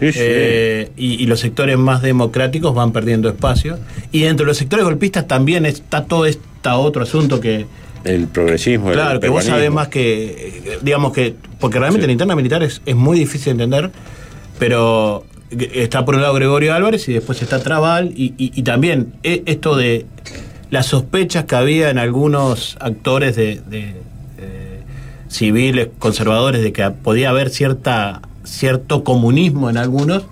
eh, 0.01 0.91
y, 0.97 1.23
y 1.23 1.27
los 1.27 1.41
sectores 1.41 1.79
más 1.79 2.03
democráticos 2.03 2.75
van 2.75 2.93
perdiendo 2.93 3.29
espacio. 3.29 3.79
Y 4.11 4.23
dentro 4.23 4.45
de 4.45 4.49
los 4.49 4.57
sectores 4.59 4.85
golpistas 4.85 5.27
también 5.27 5.65
está 5.65 6.05
todo 6.05 6.27
este 6.27 6.43
otro 6.71 7.03
asunto 7.03 7.41
que, 7.41 7.67
El 8.05 8.27
progresismo. 8.29 8.89
el 8.89 8.95
Claro, 8.95 9.21
que 9.21 9.29
vos 9.29 9.45
sabés 9.45 9.71
más 9.71 9.89
que, 9.89 10.79
digamos 10.83 11.13
que, 11.13 11.35
porque 11.61 11.79
realmente 11.79 12.07
la 12.07 12.13
interna 12.13 12.35
militar 12.37 12.63
es, 12.63 12.83
es 12.87 12.97
muy 12.97 13.19
difícil 13.19 13.57
de 13.57 13.65
entender, 13.65 13.91
pero 14.59 15.25
está 15.51 16.05
por 16.05 16.15
un 16.15 16.23
lado 16.23 16.35
Gregorio 16.35 16.75
Álvarez 16.75 17.09
y 17.09 17.13
después 17.13 17.41
está 17.43 17.63
Trabal, 17.63 18.13
y, 18.17 18.35
y- 18.39 18.53
y 18.55 18.63
también 18.63 19.13
eh, 19.23 19.43
esto 19.47 19.77
de 19.77 20.07
las 20.71 20.87
sospechas 20.87 21.45
que 21.45 21.55
había 21.55 21.91
en 21.91 21.99
algunos 21.99 22.77
actores 22.81 23.37
de, 23.37 23.61
de, 23.69 23.95
civiles, 25.29 25.89
conservadores, 25.99 26.63
de 26.63 26.73
que 26.73 26.91
podía 26.91 27.31
haber 27.31 27.51
cierta 27.51 28.21
cierto 28.45 29.05
comunismo 29.05 29.71
en 29.71 29.77
algunos. 29.77 30.25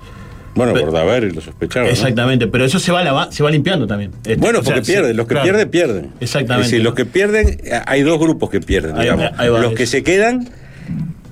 Bueno, 0.60 0.72
Pero- 0.74 0.86
por 0.86 0.94
Daver 0.94 1.34
lo 1.34 1.40
sospecharon. 1.40 1.88
¿no? 1.88 1.92
Exactamente, 1.92 2.46
pero 2.48 2.64
eso 2.64 2.78
se 2.78 2.92
va, 2.92 3.30
se 3.32 3.42
va 3.42 3.50
limpiando 3.50 3.86
también. 3.86 4.10
Este, 4.18 4.36
Bueno, 4.36 4.60
o 4.60 4.62
sea, 4.62 4.74
porque 4.74 4.86
pierden, 4.92 5.16
los 5.16 5.26
que 5.26 5.34
claro. 5.34 5.44
pierden, 5.44 5.68
pierden. 5.70 6.10
Exactamente. 6.20 6.66
Es 6.66 6.70
decir, 6.70 6.84
los 6.84 6.94
que 6.94 7.04
pierden, 7.06 7.48
eh, 7.64 7.80
hay 7.86 8.02
dos 8.02 8.18
grupos 8.18 8.50
que 8.50 8.60
pierden, 8.60 8.96
Ahí- 8.96 9.02
digamos. 9.02 9.30
ahí 9.38 9.48
va 9.48 9.58
los 9.60 9.72
que 9.74 9.86
se 9.86 10.02
quedan 10.02 10.48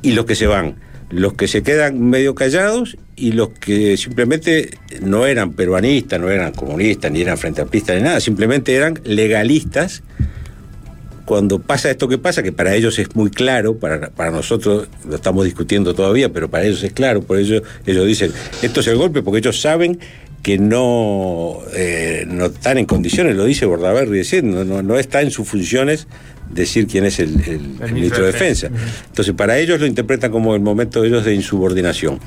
y 0.02 0.12
los 0.12 0.24
que 0.24 0.34
se 0.34 0.46
van. 0.46 0.76
Los 1.10 1.32
que 1.34 1.48
se 1.48 1.62
quedan 1.62 2.00
medio 2.10 2.34
callados 2.34 2.96
y 3.16 3.32
los 3.32 3.48
que 3.48 3.96
simplemente 3.96 4.70
no 5.00 5.26
eran 5.26 5.52
peruanistas, 5.54 6.20
no 6.20 6.28
eran 6.28 6.52
comunistas, 6.52 7.10
ni 7.10 7.22
eran 7.22 7.38
frente 7.38 7.62
ampistas, 7.62 7.96
ni 7.96 8.02
nada, 8.02 8.20
simplemente 8.20 8.74
eran 8.74 9.00
legalistas. 9.04 10.02
Cuando 11.28 11.58
pasa 11.58 11.90
esto 11.90 12.08
que 12.08 12.16
pasa, 12.16 12.42
que 12.42 12.52
para 12.52 12.74
ellos 12.74 12.98
es 12.98 13.14
muy 13.14 13.28
claro, 13.30 13.76
para, 13.76 14.08
para 14.08 14.30
nosotros 14.30 14.88
lo 15.06 15.14
estamos 15.14 15.44
discutiendo 15.44 15.94
todavía, 15.94 16.32
pero 16.32 16.48
para 16.48 16.64
ellos 16.64 16.82
es 16.82 16.92
claro, 16.94 17.20
por 17.22 17.38
ello 17.38 17.62
ellos 17.86 18.06
dicen, 18.06 18.32
esto 18.62 18.80
es 18.80 18.86
el 18.86 18.96
golpe, 18.96 19.20
porque 19.22 19.40
ellos 19.40 19.60
saben 19.60 19.98
que 20.42 20.56
no, 20.58 21.58
eh, 21.74 22.24
no 22.26 22.46
están 22.46 22.78
en 22.78 22.86
condiciones, 22.86 23.36
lo 23.36 23.44
dice 23.44 23.66
Bordaberry, 23.66 24.16
decir, 24.16 24.42
no, 24.42 24.64
no, 24.82 24.98
está 24.98 25.20
en 25.20 25.30
sus 25.30 25.46
funciones 25.46 26.06
decir 26.50 26.86
quién 26.86 27.04
es 27.04 27.18
el, 27.18 27.34
el- 27.46 27.76
el 27.84 27.92
ministro 27.92 28.24
de 28.24 28.32
Defensa. 28.32 28.70
Entonces, 29.08 29.34
para 29.34 29.58
ellos 29.58 29.78
lo 29.80 29.86
interpretan 29.86 30.30
como 30.30 30.54
el 30.54 30.62
momento 30.62 31.02
de 31.02 31.08
ellos 31.08 31.24
de 31.26 31.34
insubordinación. 31.34 32.20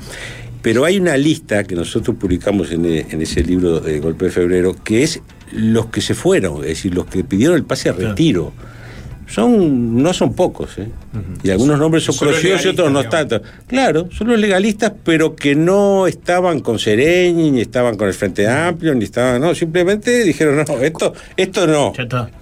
Pero 0.62 0.84
hay 0.84 1.00
una 1.00 1.16
lista 1.16 1.64
que 1.64 1.74
nosotros 1.74 2.16
publicamos 2.20 2.70
en, 2.70 2.84
e- 2.86 3.06
en 3.10 3.20
ese 3.20 3.42
libro 3.42 3.80
de 3.80 3.98
Golpe 3.98 4.26
de 4.26 4.30
Febrero, 4.30 4.76
que 4.84 5.02
es 5.02 5.20
los 5.50 5.86
que 5.86 6.00
se 6.00 6.14
fueron, 6.14 6.58
es 6.62 6.68
decir, 6.68 6.94
los 6.94 7.06
que 7.06 7.24
pidieron 7.24 7.56
el 7.56 7.64
pase 7.64 7.88
a 7.88 7.92
retiro. 7.94 8.52
Son, 9.32 10.02
no 10.02 10.12
son 10.12 10.34
pocos, 10.34 10.76
¿eh? 10.78 10.88
Y 11.42 11.50
algunos 11.50 11.78
nombres 11.78 12.04
son 12.04 12.16
conocidos 12.16 12.64
y 12.64 12.68
otros 12.68 12.90
no 12.92 13.04
tanto. 13.08 13.40
Claro, 13.66 14.08
son 14.12 14.28
los 14.28 14.38
legalistas, 14.38 14.92
pero 15.04 15.34
que 15.34 15.54
no 15.54 16.06
estaban 16.06 16.60
con 16.60 16.78
Sereñi, 16.78 17.50
ni 17.50 17.60
estaban 17.62 17.96
con 17.96 18.08
el 18.08 18.14
Frente 18.14 18.46
Amplio, 18.46 18.94
ni 18.94 19.04
estaban, 19.04 19.40
no, 19.40 19.54
simplemente 19.54 20.22
dijeron, 20.24 20.56
no, 20.56 20.78
esto, 20.82 21.14
esto 21.36 21.66
no. 21.66 21.92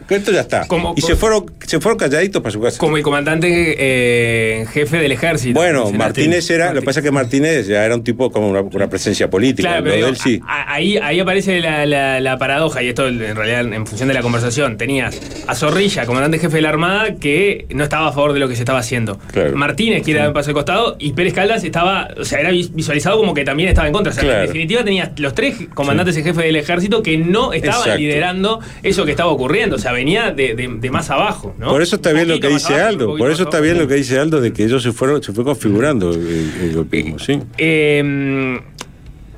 Esto 0.08 0.32
ya 0.32 0.40
está. 0.40 0.66
Como- 0.66 0.94
y 0.96 1.00
se 1.02 1.14
fueron, 1.14 1.46
se 1.64 1.78
fueron 1.80 1.96
calladitos 1.96 2.42
para 2.42 2.52
su 2.52 2.60
casa. 2.60 2.78
Como 2.78 2.96
el 2.96 3.02
comandante 3.04 3.76
eh, 3.78 4.66
jefe 4.72 4.96
del 4.98 5.12
ejército. 5.12 5.60
Bueno. 5.60 5.90
Martínez 5.92 6.50
era, 6.50 6.72
lo 6.72 6.80
que 6.80 6.86
pasa 6.86 6.98
es 7.00 7.04
que 7.04 7.12
Martínez 7.12 7.68
ya 7.68 7.84
era 7.84 7.94
un 7.94 8.02
tipo 8.02 8.30
con 8.32 8.42
una, 8.42 8.62
una 8.62 8.88
presencia 8.90 9.30
política. 9.30 9.68
Claro, 9.68 9.84
pero 9.84 10.08
él 10.08 10.16
sí. 10.16 10.40
ahí, 10.48 10.96
ahí 10.98 11.20
aparece 11.20 11.60
la, 11.60 11.86
la- 11.86 12.18
la 12.20 12.36
paradoja, 12.38 12.82
y 12.82 12.88
esto 12.88 13.06
en 13.06 13.36
realidad 13.36 13.60
en 13.72 13.86
función 13.86 14.08
de 14.08 14.14
la 14.14 14.22
conversación. 14.22 14.76
Tenías 14.76 15.20
a 15.46 15.54
Zorrilla, 15.54 16.04
comandante 16.06 16.38
jefe 16.40 16.56
de 16.56 16.62
la 16.62 16.70
Armada, 16.70 16.79
que 17.20 17.66
no 17.70 17.84
estaba 17.84 18.08
a 18.08 18.12
favor 18.12 18.32
de 18.32 18.40
lo 18.40 18.48
que 18.48 18.54
se 18.56 18.62
estaba 18.62 18.78
haciendo. 18.78 19.18
Claro. 19.32 19.56
Martínez, 19.56 20.02
que 20.04 20.12
era 20.12 20.28
un 20.28 20.34
paso 20.34 20.48
de 20.50 20.54
costado, 20.54 20.96
y 20.98 21.12
Pérez 21.12 21.34
Caldas 21.34 21.62
estaba, 21.64 22.08
o 22.18 22.24
sea, 22.24 22.40
era 22.40 22.50
vis- 22.50 22.74
visualizado 22.74 23.18
como 23.18 23.34
que 23.34 23.44
también 23.44 23.68
estaba 23.68 23.86
en 23.86 23.92
contra. 23.92 24.10
O 24.12 24.14
sea, 24.14 24.22
Claro. 24.24 24.40
en 24.40 24.46
definitiva 24.46 24.84
tenías 24.84 25.10
los 25.18 25.34
tres 25.34 25.56
comandantes 25.74 26.16
en 26.16 26.24
jefe 26.24 26.42
del 26.42 26.56
ejército 26.56 27.02
que 27.02 27.16
no 27.18 27.52
estaban 27.52 27.78
Exacto. 27.80 27.98
liderando 27.98 28.60
eso 28.82 29.04
que 29.04 29.10
estaba 29.12 29.30
ocurriendo. 29.30 29.76
O 29.76 29.78
sea, 29.78 29.92
venía 29.92 30.30
de, 30.32 30.54
de- 30.54 30.68
de 30.80 30.90
más 30.90 31.10
abajo. 31.10 31.54
¿no? 31.58 31.68
Por 31.70 31.82
eso 31.82 31.96
está 31.96 32.12
bien 32.12 32.28
lo 32.28 32.38
que 32.40 32.48
dice 32.48 32.74
abajo, 32.74 32.88
Aldo, 32.88 33.16
por 33.16 33.30
eso 33.30 33.42
está 33.44 33.60
bien 33.60 33.78
lo 33.78 33.86
que 33.88 33.94
dice 33.94 34.18
Aldo 34.18 34.40
de 34.40 34.52
que 34.52 34.64
ellos 34.64 34.82
se 34.82 34.92
fueron, 34.92 35.22
se 35.22 35.32
fue 35.32 35.44
configurando 35.44 36.10
el, 36.10 36.52
el 36.62 36.72
golpismo, 36.74 37.18
sí. 37.18 37.38
Eh, 37.58 38.60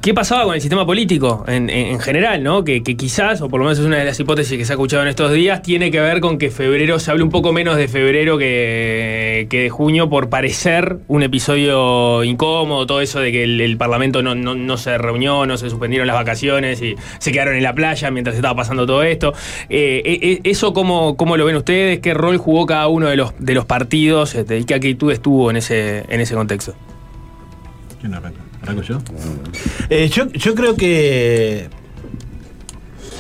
¿Qué 0.03 0.13
pasaba 0.15 0.43
con 0.43 0.57
el 0.57 0.61
sistema 0.61 0.85
político 0.85 1.45
en, 1.47 1.71
en- 1.71 1.87
en 1.93 2.01
general, 2.01 2.43
no? 2.43 2.65
Que, 2.65 2.83
quizás, 2.83 3.41
o 3.41 3.49
por 3.49 3.61
lo 3.61 3.67
menos 3.67 3.79
es 3.79 3.85
una 3.87 3.99
de 3.99 4.05
las 4.05 4.19
hipótesis 4.19 4.59
que 4.59 4.65
se 4.65 4.73
ha 4.73 4.75
escuchado 4.75 5.01
en 5.05 5.09
estos 5.09 5.31
días, 5.33 5.63
tiene 5.63 5.93
que 5.93 6.01
ver 6.01 6.19
con 6.21 6.39
que 6.39 6.51
febrero 6.51 6.99
se 6.99 7.13
hable 7.13 7.23
un 7.23 7.31
poco 7.31 7.53
menos 7.53 7.77
de 7.77 7.87
febrero 7.87 8.37
que, 8.37 9.47
de 9.49 9.71
junio 9.71 10.11
por 10.11 10.29
parecer 10.29 10.99
un 11.07 11.23
episodio 11.23 12.25
incómodo, 12.25 12.85
todo 12.85 13.01
eso 13.01 13.21
de 13.21 13.31
que 13.31 13.45
el, 13.45 13.77
Parlamento 13.77 14.25
no, 14.25 14.77
se 14.77 14.99
reunió, 14.99 15.47
no 15.47 15.57
se 15.57 15.71
suspendieron 15.71 16.09
las 16.09 16.17
vacaciones 16.17 16.83
y 16.83 16.97
se 17.21 17.31
quedaron 17.31 17.55
en 17.55 17.63
la 17.63 17.73
playa 17.73 18.11
mientras 18.11 18.35
estaba 18.35 18.57
pasando 18.57 18.85
todo 18.87 19.05
esto. 19.05 19.35
Eh, 19.71 20.03
eh, 20.05 20.19
eh, 20.21 20.41
¿Eso 20.43 20.73
cómo, 20.73 21.17
cómo 21.17 21.37
lo 21.37 21.45
ven 21.45 21.55
ustedes? 21.55 22.01
¿Qué 22.01 22.13
rol 22.13 22.39
jugó 22.39 22.67
cada 22.67 22.89
uno 22.89 23.07
de 23.07 23.15
los, 23.15 23.35
de 23.39 23.55
los 23.55 23.67
partidos? 23.67 24.35
Este, 24.35 24.59
¿Y 24.59 24.65
qué 24.65 24.75
actitud 24.75 25.13
estuvo 25.13 25.49
en 25.49 25.59
ese, 25.59 26.05
en 26.09 26.21
ese 26.21 26.35
contexto? 26.35 26.75
¿Arranco 28.63 28.83
yo? 28.83 28.99
Eh, 29.91 30.09
yo? 30.09 30.29
Yo 30.33 30.55
creo 30.55 30.77
que, 30.77 31.69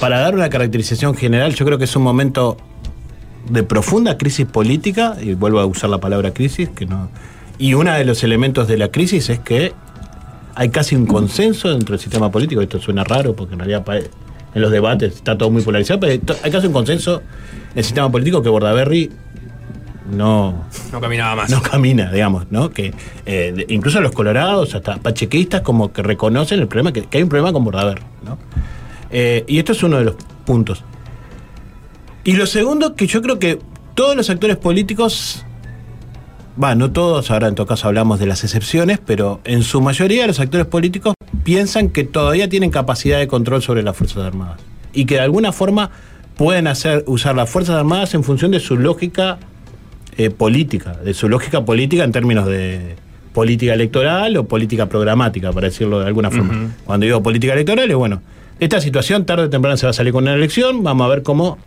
para 0.00 0.20
dar 0.20 0.34
una 0.34 0.48
caracterización 0.48 1.14
general, 1.14 1.54
yo 1.54 1.64
creo 1.66 1.78
que 1.78 1.84
es 1.84 1.96
un 1.96 2.02
momento 2.02 2.56
de 3.50 3.62
profunda 3.62 4.16
crisis 4.18 4.46
política, 4.46 5.16
y 5.20 5.34
vuelvo 5.34 5.60
a 5.60 5.66
usar 5.66 5.90
la 5.90 5.98
palabra 5.98 6.32
crisis, 6.32 6.68
que 6.68 6.86
no. 6.86 7.10
Y 7.58 7.74
uno 7.74 7.92
de 7.92 8.04
los 8.04 8.22
elementos 8.24 8.68
de 8.68 8.78
la 8.78 8.88
crisis 8.88 9.28
es 9.30 9.40
que 9.40 9.72
hay 10.54 10.68
casi 10.70 10.96
un 10.96 11.06
consenso 11.06 11.70
dentro 11.70 11.94
del 11.94 12.00
sistema 12.00 12.30
político. 12.30 12.60
Esto 12.60 12.80
suena 12.80 13.04
raro 13.04 13.34
porque 13.34 13.54
en 13.54 13.60
realidad 13.60 13.84
en 14.54 14.60
los 14.60 14.70
debates 14.70 15.14
está 15.14 15.36
todo 15.38 15.50
muy 15.50 15.62
polarizado, 15.62 16.00
pero 16.00 16.20
hay 16.42 16.50
casi 16.50 16.66
un 16.66 16.72
consenso 16.72 17.22
en 17.72 17.78
el 17.78 17.84
sistema 17.84 18.10
político 18.10 18.42
que 18.42 18.48
Bordaberry 18.48 19.10
no, 20.10 20.64
No 20.90 21.00
caminaba 21.00 21.36
más. 21.36 21.50
no 21.50 21.62
camina, 21.62 22.10
digamos, 22.10 22.46
¿no? 22.50 22.70
Que 22.70 22.92
eh, 23.26 23.66
incluso 23.68 24.00
los 24.00 24.12
colorados, 24.12 24.74
hasta 24.74 24.96
pachequistas, 24.96 25.62
como 25.62 25.92
que 25.92 26.02
reconocen 26.02 26.60
el 26.60 26.68
problema, 26.68 26.92
que, 26.92 27.02
que 27.04 27.18
hay 27.18 27.22
un 27.22 27.28
problema 27.28 27.52
con 27.52 27.64
Bordaber, 27.64 28.02
¿no? 28.24 28.38
Eh, 29.10 29.44
y 29.46 29.58
esto 29.58 29.72
es 29.72 29.82
uno 29.82 29.98
de 29.98 30.04
los 30.04 30.16
puntos. 30.44 30.82
Y 32.24 32.32
lo 32.32 32.46
segundo, 32.46 32.94
que 32.94 33.06
yo 33.06 33.20
creo 33.22 33.38
que 33.38 33.58
todos 33.94 34.16
los 34.16 34.30
actores 34.30 34.56
políticos, 34.56 35.44
va, 36.62 36.74
no 36.74 36.92
todos, 36.92 37.30
ahora 37.30 37.48
en 37.48 37.54
todo 37.54 37.66
caso 37.66 37.88
hablamos 37.88 38.18
de 38.18 38.26
las 38.26 38.42
excepciones, 38.44 38.98
pero 39.04 39.40
en 39.44 39.62
su 39.62 39.80
mayoría 39.80 40.26
los 40.26 40.40
actores 40.40 40.66
políticos 40.66 41.14
piensan 41.44 41.90
que 41.90 42.04
todavía 42.04 42.48
tienen 42.48 42.70
capacidad 42.70 43.18
de 43.18 43.28
control 43.28 43.62
sobre 43.62 43.82
las 43.82 43.96
Fuerzas 43.96 44.24
Armadas. 44.24 44.60
Y 44.92 45.04
que 45.04 45.14
de 45.14 45.20
alguna 45.20 45.52
forma 45.52 45.90
pueden 46.36 46.66
hacer, 46.66 47.04
usar 47.06 47.34
las 47.34 47.50
Fuerzas 47.50 47.76
Armadas 47.76 48.14
en 48.14 48.24
función 48.24 48.50
de 48.50 48.60
su 48.60 48.76
lógica 48.76 49.38
eh, 50.16 50.30
política, 50.30 50.92
de 51.04 51.14
su 51.14 51.28
lógica 51.28 51.64
política 51.64 52.04
en 52.04 52.12
términos 52.12 52.46
de 52.46 52.96
política 53.32 53.72
electoral 53.74 54.36
o 54.36 54.44
política 54.44 54.86
programática, 54.86 55.52
para 55.52 55.68
decirlo 55.68 56.00
de 56.00 56.06
alguna 56.06 56.30
forma. 56.30 56.70
Cuando 56.84 57.06
digo 57.06 57.22
política 57.22 57.54
electoral 57.54 57.90
es 57.90 57.96
bueno, 57.96 58.20
esta 58.60 58.80
situación 58.80 59.24
tarde 59.24 59.44
o 59.44 59.50
temprano 59.50 59.76
se 59.76 59.86
va 59.86 59.90
a 59.90 59.94
salir 59.94 60.12
con 60.12 60.24
una 60.24 60.34
elección, 60.34 60.82
vamos 60.82 61.06
a 61.06 61.08
ver 61.08 61.22
cómo 61.22 61.58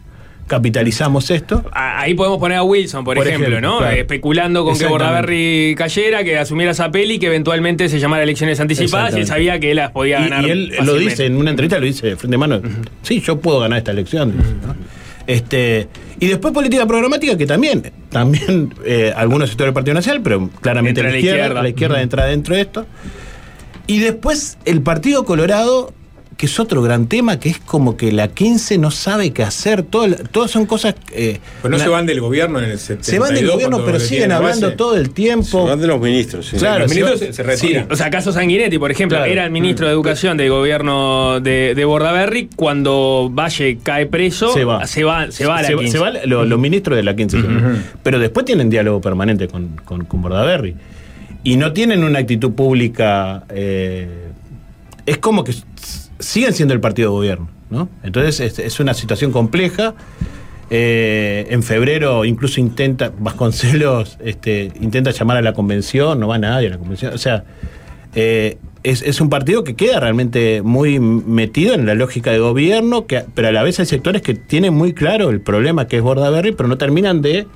capitalizamos 0.47 1.31
esto. 1.31 1.63
Ahí 1.71 2.13
podemos 2.13 2.37
poner 2.37 2.59
a 2.59 2.63
Wilson, 2.63 3.03
por, 3.03 3.17
Por 3.17 3.27
ejemplo, 3.27 3.47
ejemplo, 3.49 3.67
¿no? 3.67 3.77
claro. 3.79 3.95
Especulando 3.95 4.63
con 4.63 4.77
que. 4.77 4.85
Bordaberry 4.85 5.73
cayera, 5.75 6.23
que 6.23 6.37
asumiera 6.37 6.71
esa 6.71 6.91
peli 6.91 7.15
y 7.15 7.19
que 7.19 7.25
eventualmente 7.27 7.89
se 7.89 7.99
llamara 7.99 8.21
elecciones 8.23 8.59
anticipadas 8.59 9.15
y 9.15 9.21
él 9.21 9.27
sabía 9.27 9.59
que 9.59 9.71
él 9.71 9.77
las 9.77 9.89
podía 9.91 10.19
Y, 10.19 10.29
ganar. 10.29 10.45
y 10.45 10.51
él 10.51 10.71
lo 10.83 10.93
dice 10.95 11.25
en 11.25 11.37
una 11.37 11.49
entrevista, 11.49 11.79
lo 11.79 11.85
dice 11.85 12.07
de 12.07 12.15
frente 12.15 12.33
de 12.33 12.37
mano. 12.37 12.61
Sí, 13.01 13.21
yo 13.21 13.39
puedo 13.39 13.59
ganar 13.59 13.79
esta 13.79 13.91
elección. 13.91 14.37
dice, 14.37 14.53
¿no? 14.67 14.75
Este, 15.27 15.87
y 16.19 16.27
después 16.27 16.53
política 16.53 16.85
programática, 16.85 17.37
que 17.37 17.45
también, 17.45 17.91
también 18.09 18.73
eh, 18.85 19.13
algunos 19.15 19.49
sectores 19.49 19.69
del 19.69 19.73
Partido 19.73 19.95
Nacional, 19.95 20.21
pero 20.21 20.49
claramente 20.61 21.01
la 21.01 21.09
a 21.09 21.11
la 21.11 21.17
izquierda, 21.17 21.37
izquierda. 21.37 21.61
la 21.63 21.69
izquierda 21.69 22.01
entra 22.01 22.25
dentro 22.25 22.55
de 22.55 22.61
esto. 22.61 22.85
Y 23.87 23.99
después 23.99 24.57
el 24.65 24.81
Partido 24.81 25.25
Colorado, 25.25 25.93
que 26.37 26.47
es 26.47 26.59
otro 26.59 26.81
gran 26.81 27.07
tema, 27.07 27.39
que 27.39 27.47
es 27.47 27.59
como 27.59 27.95
que 27.95 28.11
la 28.11 28.27
15 28.27 28.77
no 28.77 28.91
sabe 28.91 29.31
qué 29.31 29.41
hacer. 29.43 29.83
Todo, 29.83 30.13
todas 30.31 30.51
son 30.51 30.65
cosas. 30.65 30.95
eh, 31.13 31.39
Pues 31.61 31.71
no 31.71 31.79
se 31.79 31.87
van 31.87 32.05
del 32.05 32.19
gobierno 32.19 32.59
en 32.59 32.71
el 32.71 32.77
72. 32.77 33.05
se 33.05 33.19
van 33.19 33.33
del 33.33 33.49
gobierno, 33.49 33.85
pero 33.85 34.01
siguen 34.01 34.33
hablando 34.33 34.67
base. 34.67 34.75
todo 34.77 34.97
el 34.97 35.11
tiempo. 35.11 35.45
Se 35.63 35.69
van 35.69 35.79
de 35.79 35.87
los 35.87 36.01
ministros, 36.01 36.47
sí. 36.47 36.57
Claro, 36.57 36.79
Los 36.79 36.89
ministros 36.91 37.19
se, 37.19 37.31
se 37.31 37.41
retiran. 37.43 37.87
O 37.89 37.95
sea, 37.95 38.09
caso 38.09 38.33
Sanguinetti, 38.33 38.77
por 38.77 38.91
ejemplo, 38.91 39.17
Claro. 39.17 39.31
era 39.31 39.45
el 39.45 39.51
ministro 39.51 39.87
de 39.87 39.93
Educación 39.93 40.35
del 40.35 40.49
gobierno 40.49 41.39
de, 41.39 41.73
de 41.73 41.85
Bordaberry. 41.85 42.49
Cuando 42.53 43.31
Valle 43.33 43.77
cae 43.81 44.05
preso, 44.05 44.51
Se 44.53 44.65
va. 44.65 44.85
se 44.87 45.05
va, 45.05 45.31
se 45.31 45.45
va 45.45 45.59
a 45.59 45.61
la 45.61 45.67
se, 45.69 45.75
15. 45.75 45.91
se 45.91 45.99
va 45.99 46.11
lo- 46.25 46.43
los 46.43 46.59
ministros 46.59 46.97
de 46.97 47.03
la 47.03 47.15
15. 47.15 47.39
se 47.41 47.47
van. 47.47 47.85
Pero 48.03 48.19
después 48.19 48.45
tienen 48.45 48.69
diálogo 48.69 48.99
permanente 48.99 49.47
con, 49.47 49.69
con, 49.85 50.03
con 50.03 50.21
Bordaberry. 50.21 50.75
Y 51.45 51.55
no 51.55 51.71
tienen 51.71 52.03
una 52.03 52.19
actitud 52.19 52.51
pública. 52.51 53.43
eh, 53.49 54.09
es 55.05 55.19
como 55.19 55.43
que 55.43 55.53
siguen 56.19 56.53
siendo 56.53 56.73
el 56.73 56.79
partido 56.79 57.09
de 57.09 57.15
gobierno. 57.15 57.49
¿no? 57.69 57.89
Entonces 58.03 58.59
es, 58.59 58.79
una 58.79 58.93
situación 58.93 59.31
compleja. 59.31 59.95
Eh, 60.71 61.45
en 61.51 61.61
febrero 61.61 62.25
incluso 62.25 62.59
intenta, 62.59 63.11
Vasconcelos 63.19 64.17
este, 64.23 64.71
intenta 64.81 65.11
llamar 65.11 65.37
a 65.37 65.41
la 65.43 65.53
convención, 65.53 66.19
no 66.19 66.27
va 66.27 66.37
nadie 66.37 66.67
a 66.67 66.71
la 66.71 66.77
convención. 66.77 67.13
O 67.13 67.17
sea, 67.17 67.43
eh, 68.15 68.57
es, 68.83 69.19
un 69.19 69.29
partido 69.29 69.63
que 69.63 69.75
queda 69.75 69.99
realmente 69.99 70.61
muy 70.61 70.99
metido 70.99 71.73
en 71.73 71.85
la 71.85 71.95
lógica 71.95 72.31
de 72.31 72.39
gobierno, 72.39 73.07
que, 73.07 73.23
pero 73.33 73.47
a 73.47 73.51
la 73.51 73.63
vez 73.63 73.79
hay 73.79 73.85
sectores 73.85 74.21
que 74.21 74.35
tienen 74.35 74.73
muy 74.73 74.93
claro 74.93 75.31
el 75.31 75.41
problema 75.41 75.87
que 75.87 75.97
es 75.97 76.03
Bordaberry, 76.03 76.51
pero 76.51 76.69
no 76.69 76.77
terminan 76.77 77.21
de 77.21 77.47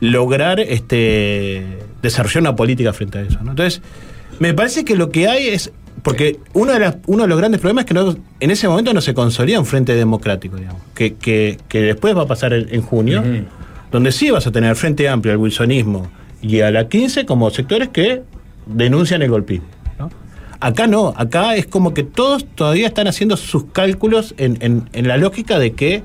lograr 0.00 0.58
este, 0.58 1.64
desarrollar 2.00 2.40
una 2.40 2.56
política 2.56 2.92
frente 2.92 3.18
a 3.18 3.22
eso. 3.22 3.38
Entonces, 3.40 3.82
me 4.38 4.54
parece 4.54 4.84
que 4.84 4.96
lo 4.96 5.10
que 5.10 5.28
hay 5.28 5.48
es. 5.48 5.72
Porque 6.02 6.38
uno 6.52 6.72
de, 6.72 6.78
las- 6.80 6.96
uno 7.06 7.22
de 7.22 7.28
los 7.28 7.38
grandes 7.38 7.60
problemas 7.60 7.84
es 7.84 7.88
que 7.88 7.94
no- 7.94 8.16
en 8.40 8.50
ese 8.50 8.66
momento 8.68 8.92
no 8.92 9.00
se 9.00 9.14
consolida 9.14 9.58
un 9.60 9.66
frente 9.66 9.94
democrático, 9.94 10.56
digamos, 10.56 10.82
que, 10.94 11.14
que- 11.14 11.58
que 11.68 11.80
después 11.82 12.16
va 12.16 12.22
a 12.22 12.26
pasar 12.26 12.52
en, 12.52 12.66
en 12.74 12.82
junio, 12.82 13.22
donde 13.90 14.10
sí 14.10 14.30
vas 14.30 14.46
a 14.46 14.50
tener 14.52 14.70
el 14.70 14.76
Frente 14.76 15.08
Amplio, 15.08 15.32
el 15.32 15.38
wilsonismo 15.38 16.10
y 16.40 16.60
a 16.60 16.70
la 16.70 16.88
15 16.88 17.24
como 17.26 17.50
sectores 17.50 17.88
que 17.90 18.22
denuncian 18.66 19.22
el 19.22 19.30
golpismo. 19.30 19.66
¿no? 19.98 20.10
Acá 20.60 20.86
no, 20.86 21.12
acá 21.16 21.54
es 21.56 21.66
como 21.66 21.92
que 21.94 22.02
todos 22.02 22.46
todavía 22.54 22.86
están 22.86 23.06
haciendo 23.06 23.36
sus 23.36 23.64
cálculos 23.66 24.34
en, 24.38 24.56
en- 24.60 24.88
en 24.92 25.08
la 25.08 25.16
lógica 25.18 25.58
de 25.58 25.72
que. 25.72 26.02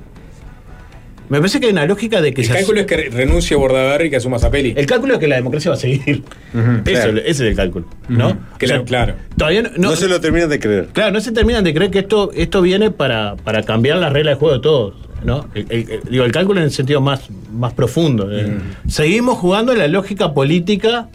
Me 1.29 1.39
parece 1.39 1.59
que 1.59 1.65
hay 1.67 1.71
una 1.73 1.85
lógica 1.85 2.21
de 2.21 2.33
que 2.33 2.41
El 2.41 2.47
se 2.47 2.53
cálculo 2.53 2.79
es 2.79 2.85
que 2.85 2.95
re- 2.97 3.09
renuncie 3.09 3.55
Bordaberry 3.57 4.07
y 4.07 4.09
que 4.09 4.15
asuma 4.15 4.39
Zapelli. 4.39 4.73
el 4.77 4.85
cálculo 4.85 5.15
es 5.15 5.19
que 5.19 5.27
la 5.27 5.35
democracia 5.35 5.71
va 5.71 5.75
a 5.75 5.79
seguir. 5.79 6.23
Eso- 6.53 6.83
claro. 6.83 7.17
ese 7.17 7.25
es 7.29 7.39
el 7.41 7.55
cálculo. 7.55 7.85
¿no? 8.07 8.27
Ujú. 8.29 8.37
Claro, 8.59 8.85
claro. 8.85 9.13
Todavía 9.37 9.63
no, 9.63 9.69
No, 9.77 9.95
se 9.95 10.07
lo 10.07 10.21
terminan 10.21 10.49
de 10.49 10.59
creer. 10.59 10.87
Claro, 10.93 11.11
no 11.11 11.19
se 11.19 11.31
terminan 11.31 11.63
de 11.63 11.73
creer 11.73 11.91
que 11.91 11.99
esto, 11.99 12.31
esto 12.33 12.61
viene 12.61 12.91
para, 12.91 13.35
para 13.37 13.63
cambiar 13.63 13.97
las 13.97 14.13
reglas 14.13 14.35
de 14.35 14.39
juego 14.39 14.55
de 14.55 14.61
todos. 14.61 14.93
¿no? 15.23 15.49
El, 15.55 15.65
el- 15.69 15.89
el- 15.91 16.01
digo, 16.09 16.23
el 16.23 16.31
cálculo 16.31 16.59
en 16.59 16.65
el 16.65 16.71
sentido 16.71 17.01
más, 17.01 17.21
más 17.51 17.73
profundo. 17.73 18.29
eh. 18.31 18.47
Seguimos 18.87 19.37
jugando 19.39 19.71
en 19.73 19.79
la 19.79 19.87
lógica 19.87 20.33
política 20.33 21.09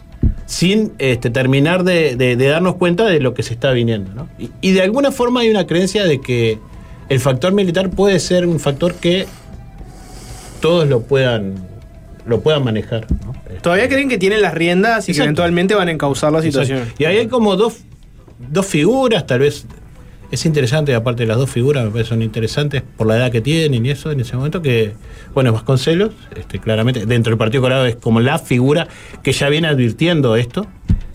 sin 0.45 0.91
este, 0.99 1.29
terminar 1.29 1.83
de, 1.83 2.15
de- 2.17 2.35
de 2.35 2.47
darnos 2.47 2.75
cuenta 2.75 3.05
de 3.05 3.19
lo 3.19 3.33
que 3.33 3.43
se 3.43 3.53
está 3.53 3.71
viniendo. 3.71 4.13
¿no? 4.13 4.27
Y, 4.37 4.51
y 4.61 4.71
de 4.73 4.81
alguna 4.81 5.11
forma 5.11 5.39
hay 5.39 5.49
una 5.49 5.65
creencia 5.65 6.03
de 6.03 6.19
que 6.21 6.59
el 7.09 7.19
factor 7.19 7.53
militar 7.53 7.89
puede 7.89 8.19
ser 8.19 8.45
un 8.45 8.59
factor 8.59 8.93
que 8.95 9.25
todos 10.63 10.87
lo 10.87 11.01
puedan, 11.01 11.55
lo 12.25 12.39
puedan 12.39 12.63
manejar. 12.63 13.05
¿no? 13.25 13.35
Todavía 13.61 13.89
creen 13.89 14.07
que 14.07 14.17
tienen 14.17 14.41
las 14.41 14.53
riendas 14.53 15.09
y 15.09 15.13
que 15.13 15.21
eventualmente 15.21 15.75
van 15.75 15.89
a 15.89 15.91
encauzar 15.91 16.31
la 16.31 16.41
situación. 16.41 16.77
Exacto. 16.77 17.03
Y 17.03 17.05
ahí 17.05 17.17
hay 17.17 17.27
como 17.27 17.57
dos, 17.57 17.79
dos 18.49 18.65
figuras, 18.65 19.27
tal 19.27 19.39
vez 19.39 19.65
es 20.31 20.45
interesante, 20.45 20.95
aparte 20.95 21.23
de 21.23 21.27
las 21.27 21.37
dos 21.37 21.49
figuras, 21.49 21.83
me 21.83 21.91
parece 21.91 22.11
son 22.11 22.21
interesantes 22.21 22.81
por 22.81 23.07
la 23.07 23.17
edad 23.17 23.29
que 23.29 23.41
tienen 23.41 23.85
y 23.85 23.89
eso 23.89 24.09
en 24.09 24.21
ese 24.21 24.37
momento, 24.37 24.61
que, 24.61 24.93
bueno, 25.33 25.51
Vasconcelos, 25.51 26.11
este, 26.33 26.59
claramente, 26.59 27.05
dentro 27.05 27.31
del 27.31 27.37
Partido 27.37 27.61
Colorado 27.61 27.85
es 27.85 27.97
como 27.97 28.21
la 28.21 28.39
figura 28.39 28.87
que 29.21 29.33
ya 29.33 29.49
viene 29.49 29.67
advirtiendo 29.67 30.37
esto, 30.37 30.65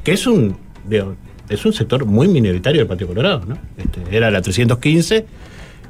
que 0.05 0.13
es 0.13 0.27
un, 0.27 0.59
digo, 0.87 1.17
es 1.49 1.65
un 1.65 1.73
sector 1.73 2.05
muy 2.05 2.29
minoritario 2.29 2.83
del 2.83 2.87
Partido 2.87 3.09
Colorado, 3.09 3.47
¿no? 3.47 3.57
Este, 3.79 4.15
era 4.15 4.31
la 4.31 4.43
315, 4.43 5.25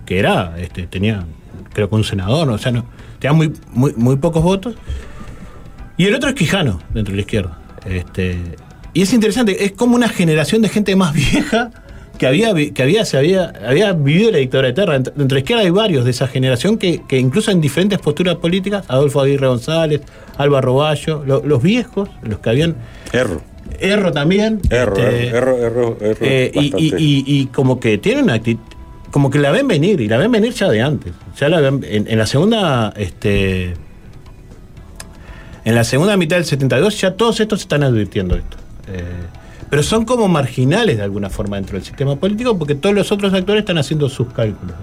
que 0.06 0.18
era, 0.20 0.54
este, 0.60 0.86
tenía, 0.86 1.26
creo 1.72 1.88
que 1.88 1.96
un 1.96 2.04
senador, 2.04 2.46
¿no? 2.46 2.54
o 2.54 2.58
sea, 2.58 2.70
no, 2.70 2.86
tenía 3.18 3.32
muy, 3.34 3.52
muy, 3.72 3.92
muy 3.96 4.16
pocos 4.16 4.42
votos. 4.42 4.74
Y 5.96 6.04
el 6.06 6.14
otro 6.14 6.28
es 6.28 6.34
Quijano, 6.34 6.80
dentro 6.94 7.12
de 7.12 7.16
la 7.16 7.20
izquierda. 7.22 7.58
Este, 7.84 8.38
y 8.92 9.02
es 9.02 9.12
interesante, 9.12 9.64
es 9.64 9.72
como 9.72 9.96
una 9.96 10.08
generación 10.08 10.62
de 10.62 10.68
gente 10.68 10.94
más 10.96 11.12
vieja 11.32 11.70
que 12.18 12.26
había, 12.26 12.52
que 12.72 12.82
había, 12.82 13.04
se 13.04 13.16
había, 13.16 13.52
había 13.66 13.92
vivido 13.92 14.30
la 14.32 14.38
dictadura 14.38 14.68
de 14.68 14.74
Terra. 14.74 14.92
Dentro 14.94 15.12
dentro 15.16 15.34
de 15.34 15.40
la 15.40 15.40
izquierda 15.40 15.62
hay 15.62 15.70
varios 15.70 16.04
de 16.04 16.10
esa 16.10 16.26
generación 16.26 16.76
que, 16.78 17.02
que 17.08 17.18
incluso 17.18 17.50
en 17.50 17.60
diferentes 17.60 17.98
posturas 18.00 18.36
políticas, 18.36 18.84
Adolfo 18.88 19.20
Aguirre 19.20 19.46
González, 19.46 20.00
Álvaro 20.36 20.74
Bayo, 20.74 21.22
lo- 21.24 21.42
los 21.44 21.62
viejos, 21.62 22.08
los 22.22 22.38
que 22.40 22.50
habían... 22.50 22.76
Erro. 23.12 23.40
Erro 23.80 24.10
también. 24.12 24.60
Erro, 24.70 24.96
este, 24.96 25.26
erro, 25.28 25.58
erro, 25.58 25.96
erro. 26.00 26.16
eh, 26.22 26.50
y, 26.54 26.72
y- 26.76 26.94
y- 26.96 27.24
y 27.26 27.46
como 27.46 27.78
que 27.78 27.98
tienen 27.98 28.24
una 28.24 28.34
actitud, 28.34 28.62
como 29.10 29.30
que 29.30 29.38
la 29.38 29.50
ven 29.50 29.66
venir, 29.68 30.00
y 30.00 30.08
la 30.08 30.16
ven 30.18 30.30
venir 30.32 30.52
ya 30.52 30.68
de 30.68 30.82
antes. 30.82 31.12
Ya 31.38 31.48
la 31.48 31.60
ven, 31.60 31.84
en, 31.88 32.06
en 32.08 32.18
la 32.18 32.26
segunda, 32.26 32.92
este, 32.96 33.74
en 35.64 35.74
la 35.74 35.84
segunda 35.84 36.16
mitad 36.16 36.36
del 36.36 36.44
72 36.44 37.00
ya 37.00 37.14
todos 37.14 37.40
estos 37.40 37.60
están 37.60 37.82
advirtiendo 37.82 38.36
esto. 38.36 38.56
Eh, 38.88 39.02
pero 39.70 39.82
son 39.82 40.06
como 40.06 40.28
marginales 40.28 40.96
de 40.96 41.02
alguna 41.02 41.28
forma 41.28 41.56
dentro 41.56 41.74
del 41.76 41.84
sistema 41.84 42.16
político 42.16 42.56
porque 42.58 42.74
todos 42.74 42.94
los 42.94 43.12
otros 43.12 43.34
actores 43.34 43.60
están 43.62 43.76
haciendo 43.76 44.08
sus 44.08 44.32
cálculos. 44.32 44.74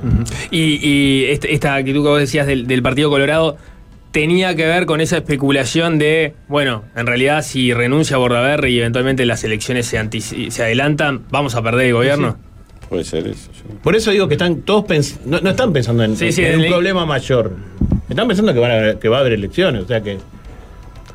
Y, 0.52 0.80
y 0.88 1.26
este- 1.26 1.54
esta 1.56 1.74
actitud 1.74 2.04
que 2.04 2.10
vos 2.10 2.20
decías 2.20 2.46
del, 2.46 2.68
del 2.68 2.84
Partido 2.84 3.10
Colorado 3.10 3.58
tenía 4.12 4.56
que 4.56 4.66
ver 4.68 4.86
con 4.86 5.02
esa 5.02 5.18
especulación 5.18 5.98
de, 5.98 6.36
bueno, 6.48 6.84
en 6.96 7.08
realidad 7.08 7.42
si 7.42 7.74
renuncia 7.74 8.18
Bordaberry 8.18 8.76
y 8.76 8.80
eventualmente 8.80 9.26
las 9.26 9.44
elecciones 9.44 9.88
se 9.88 10.64
adelantan, 10.64 11.24
vamos 11.32 11.56
a 11.56 11.64
perder 11.64 11.88
el 11.88 11.94
gobierno. 11.94 12.38
Puede 12.90 13.04
ser 13.04 13.28
eso. 13.28 13.50
sí. 13.54 13.64
Por 13.84 13.96
eso 13.96 14.12
digo 14.12 14.28
que 14.28 14.36
están 14.36 14.62
todos 14.62 14.86
pens- 14.86 15.18
no, 15.26 15.40
no 15.42 15.50
están 15.50 15.74
pensando 15.74 16.04
en, 16.04 16.16
Sí, 16.16 16.32
sí, 16.32 16.44
en 16.44 16.54
en 16.54 16.60
un 16.62 16.68
problema 16.68 17.06
mayor. 17.06 17.56
Están 18.10 18.28
pensando 18.28 18.54
que, 18.54 18.60
van 18.60 18.72
a 18.72 18.76
haber- 18.76 19.00
que 19.00 19.10
va 19.10 19.18
a 19.18 19.20
haber 19.22 19.34
elecciones. 19.34 19.84
O 19.84 19.88
sea 19.88 20.02
que, 20.02 20.18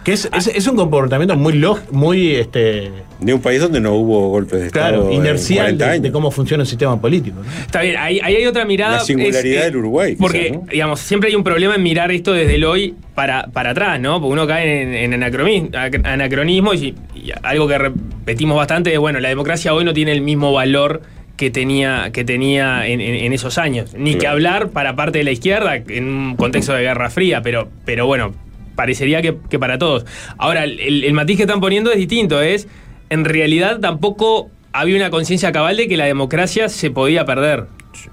que 0.05 0.12
es, 0.12 0.28
es- 0.36 0.48
es 0.48 0.66
un 0.66 0.76
comportamiento 0.76 1.36
muy 1.36 1.52
log- 1.55 1.82
muy 1.92 2.34
este, 2.34 2.90
De 3.20 3.34
un 3.34 3.40
país 3.40 3.60
donde 3.60 3.80
no 3.80 3.92
hubo 3.94 4.30
golpes 4.30 4.60
de 4.60 4.66
Estado. 4.68 4.88
claro, 4.94 5.06
en 5.10 5.12
inercial 5.12 5.66
40 5.66 5.84
de, 5.84 5.90
años. 5.92 6.02
de 6.02 6.10
cómo 6.12 6.30
funciona 6.30 6.62
el 6.62 6.66
sistema 6.68 7.01
político. 7.01 7.36
¿no? 7.44 7.60
Está 7.64 7.82
bien, 7.82 7.97
ahí, 7.98 8.18
ahí 8.22 8.34
hay 8.36 8.47
otra 8.47 8.64
mirada. 8.64 8.97
La 8.97 9.01
singularidad 9.05 9.59
es, 9.60 9.64
del 9.66 9.76
Uruguay, 9.76 10.12
quizás, 10.16 10.20
Porque, 10.22 10.51
¿no? 10.51 10.64
digamos, 10.72 11.01
siempre 11.01 11.28
hay 11.28 11.36
un 11.36 11.44
problema 11.44 11.74
en 11.76 11.82
mirar 11.82 12.10
esto 12.10 12.32
desde 12.32 12.55
el 12.56 12.64
hoy 12.64 12.94
para, 13.14 13.47
para 13.48 13.70
atrás, 13.70 14.01
¿no? 14.01 14.20
Porque 14.20 14.32
uno 14.32 14.47
cae 14.47 14.82
en, 14.82 14.94
en 14.94 15.14
anacronismo, 15.14 15.68
anacronismo 16.05 16.74
y, 16.74 16.94
y 17.14 17.30
algo 17.42 17.68
que 17.68 17.78
repetimos 17.78 18.56
bastante 18.56 18.92
es, 18.92 18.98
bueno, 18.98 19.20
la 19.20 19.28
democracia 19.28 19.72
hoy 19.74 19.84
no 19.84 19.92
tiene 19.92 20.12
el 20.12 20.22
mismo 20.22 20.52
valor 20.52 21.02
que 21.40 21.50
tenía, 21.50 22.10
que 22.12 22.22
tenía 22.22 22.86
en, 22.86 23.00
en- 23.00 23.14
en 23.14 23.32
esos 23.32 23.56
años. 23.56 23.94
Ni 23.96 24.16
que 24.16 24.26
hablar 24.26 24.68
para 24.68 24.94
parte 24.94 25.16
de 25.16 25.24
la 25.24 25.30
izquierda 25.30 25.74
en 25.76 26.04
un 26.06 26.36
contexto 26.36 26.74
de 26.74 26.82
Guerra 26.82 27.08
Fría, 27.08 27.40
pero, 27.40 27.66
pero 27.86 28.04
bueno, 28.04 28.34
parecería 28.74 29.22
que, 29.22 29.36
que 29.48 29.58
para 29.58 29.78
todos. 29.78 30.04
Ahora, 30.36 30.64
el, 30.64 31.02
el 31.02 31.12
matiz 31.14 31.38
que 31.38 31.44
están 31.44 31.58
poniendo 31.60 31.90
es 31.90 31.96
distinto, 31.96 32.42
es, 32.42 32.68
en 33.08 33.24
realidad 33.24 33.80
tampoco 33.80 34.50
había 34.74 34.96
una 34.96 35.08
conciencia 35.08 35.50
cabal 35.50 35.78
de 35.78 35.88
que 35.88 35.96
la 35.96 36.04
democracia 36.04 36.68
se 36.68 36.90
podía 36.90 37.24
perder. 37.24 37.64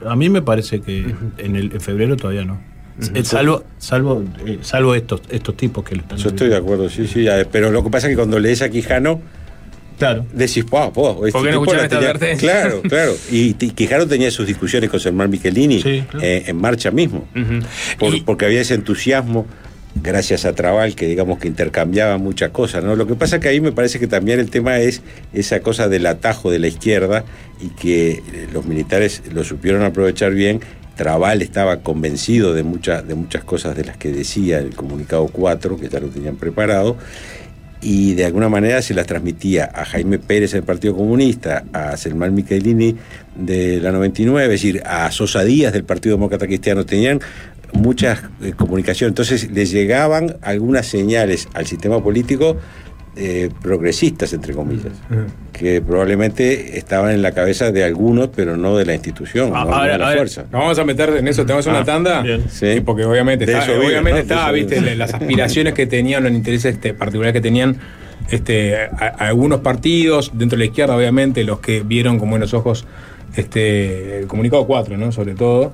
A 0.05 0.15
mí 0.15 0.29
me 0.29 0.41
parece 0.41 0.79
que 0.79 1.13
en, 1.37 1.57
el, 1.57 1.73
en 1.73 1.81
febrero 1.81 2.15
todavía 2.15 2.45
no. 2.45 2.61
Eh, 3.13 3.25
Salvo, 3.25 3.65
salvo, 3.77 4.23
eh, 4.45 4.59
salvo 4.61 4.95
estos, 4.95 5.21
estos 5.29 5.57
tipos 5.57 5.83
que 5.83 5.95
lo 5.97 6.01
están 6.03 6.17
Yo 6.17 6.29
estoy 6.29 6.47
de 6.47 6.55
acuerdo, 6.55 6.87
sí, 6.89 7.05
sí. 7.07 7.23
ya, 7.25 7.43
Pero 7.51 7.71
lo 7.71 7.83
que 7.83 7.89
pasa 7.89 8.07
es 8.07 8.11
que 8.13 8.15
cuando 8.15 8.39
lees 8.39 8.61
a 8.61 8.69
Quijano, 8.69 9.19
Claro. 9.97 10.25
decís, 10.33 10.63
pa, 10.63 10.91
po, 10.93 11.25
este 11.25 11.31
¿Por 11.39 11.45
qué 11.47 11.51
no 11.53 11.63
esta 11.83 11.97
advertencia? 11.97 12.51
Claro, 12.61 12.81
claro. 12.83 13.15
Y, 13.31 13.55
y 13.59 13.69
Quijano 13.71 14.05
tenía 14.07 14.29
sus 14.31 14.45
discusiones 14.47 14.89
con 14.89 14.99
Germán 14.99 15.29
Michelini 15.29 15.81
Sí, 15.81 16.03
claro. 16.09 16.25
eh, 16.25 16.43
en 16.47 16.57
marcha 16.57 16.91
mismo. 16.91 17.27
Ujú. 17.35 17.65
Por- 17.99 18.15
Y- 18.15 18.21
porque 18.21 18.45
había 18.45 18.61
ese 18.61 18.75
entusiasmo 18.75 19.45
gracias 20.03 20.45
a 20.45 20.53
Trabal, 20.53 20.93
que 20.93 21.07
digamos 21.07 21.39
que 21.39 21.47
intercambiaban 21.47 22.21
muchas 22.21 22.51
cosas, 22.51 22.83
¿no? 22.83 22.95
Lo 22.95 23.07
que 23.07 23.15
pasa 23.15 23.39
que 23.39 23.47
ahí 23.49 23.59
me 23.59 23.71
parece 23.71 23.99
que 23.99 24.05
también 24.05 24.39
el 24.39 24.51
tema 24.51 24.77
es 24.77 25.01
esa 25.33 25.61
cosa 25.61 25.87
del 25.87 26.05
atajo 26.05 26.51
de 26.51 26.59
la 26.59 26.67
izquierda 26.67 27.25
y 27.59 27.69
que 27.69 28.11
eh, 28.11 28.21
los 28.53 28.65
militares 28.67 29.23
lo 29.33 29.43
supieron 29.43 29.81
aprovechar 29.81 30.33
bien. 30.35 30.59
Trabal 30.95 31.41
estaba 31.41 31.81
convencido 31.81 32.53
de, 32.53 32.61
muchas 32.61 33.07
de 33.07 33.15
muchas 33.15 33.43
cosas 33.43 33.75
de 33.75 33.85
las 33.85 33.97
que 33.97 34.11
decía 34.11 34.59
el 34.59 34.75
comunicado 34.75 35.27
4, 35.27 35.77
que 35.79 35.89
ya 35.89 35.99
lo 35.99 36.07
tenían 36.09 36.35
preparado, 36.35 36.97
y 37.81 38.13
de 38.15 38.25
alguna 38.25 38.49
manera 38.49 38.81
se 38.81 38.93
las 38.93 39.05
transmitía 39.05 39.69
a 39.73 39.85
Jaime 39.85 40.19
Pérez 40.19 40.51
del 40.51 40.63
Partido 40.63 40.95
Comunista, 40.95 41.63
a 41.73 41.95
Selman 41.95 42.33
Michelini 42.33 42.95
de 43.35 43.79
la 43.79 43.91
99, 43.91 44.45
es 44.45 44.49
decir, 44.49 44.81
a 44.85 45.11
Sosa 45.11 45.43
Díaz 45.43 45.73
del 45.73 45.83
Partido 45.83 46.15
Demócrata 46.15 46.47
Cristiano. 46.47 46.85
Tenían 46.85 47.19
muchas 47.73 48.21
eh, 48.41 48.53
comunicaciones, 48.55 49.11
entonces 49.11 49.51
les 49.51 49.71
llegaban 49.71 50.37
algunas 50.41 50.87
señales 50.87 51.47
al 51.53 51.67
sistema 51.67 52.01
político 52.01 52.57
eh, 53.17 53.49
progresistas, 53.63 54.31
entre 54.33 54.53
comillas, 54.53 54.93
que 55.51 55.81
probablemente 55.81 56.77
estaban 56.77 57.11
en 57.11 57.21
la 57.23 57.31
cabeza 57.31 57.71
de 57.71 57.83
algunos, 57.83 58.29
pero 58.35 58.55
no 58.57 58.77
de 58.77 58.85
la 58.85 58.93
institución, 58.93 59.51
Ah, 59.55 59.65
no, 59.67 59.83
de 59.83 59.97
la 59.97 60.05
a 60.05 60.09
ver, 60.09 60.17
fuerza. 60.19 60.41
nos 60.43 60.51
vamos 60.61 60.77
a 60.79 60.83
meter 60.85 61.09
en 61.17 61.27
eso, 61.27 61.43
tenemos 61.45 61.65
una 61.67 61.79
Ah, 61.79 61.83
tanda. 61.85 62.21
bien. 62.21 62.43
Sí, 62.49 62.79
porque 62.85 63.05
obviamente 63.05 63.45
De 63.45 63.53
está, 63.53 63.63
eso 63.63 63.73
vive, 63.73 63.87
obviamente 63.99 64.21
viste, 64.53 64.79
vive. 64.79 64.95
las 64.95 65.13
aspiraciones 65.15 65.73
que 65.73 65.87
tenían, 65.87 66.23
los 66.23 66.31
intereses 66.31 66.75
este, 66.75 66.93
particulares 66.93 67.33
que 67.33 67.41
tenían 67.41 67.77
este, 68.29 68.75
a- 68.75 68.89
a 69.17 69.27
algunos 69.29 69.61
partidos, 69.61 70.31
dentro 70.33 70.57
de 70.57 70.65
la 70.65 70.69
izquierda, 70.69 70.95
obviamente, 70.95 71.43
los 71.43 71.59
que 71.59 71.81
vieron 71.81 72.19
con 72.19 72.29
buenos 72.29 72.53
ojos 72.53 72.85
este, 73.35 74.19
el 74.19 74.27
comunicado 74.27 74.65
4, 74.67 74.97
¿no? 74.97 75.11
Sobre 75.11 75.33
todo. 75.33 75.73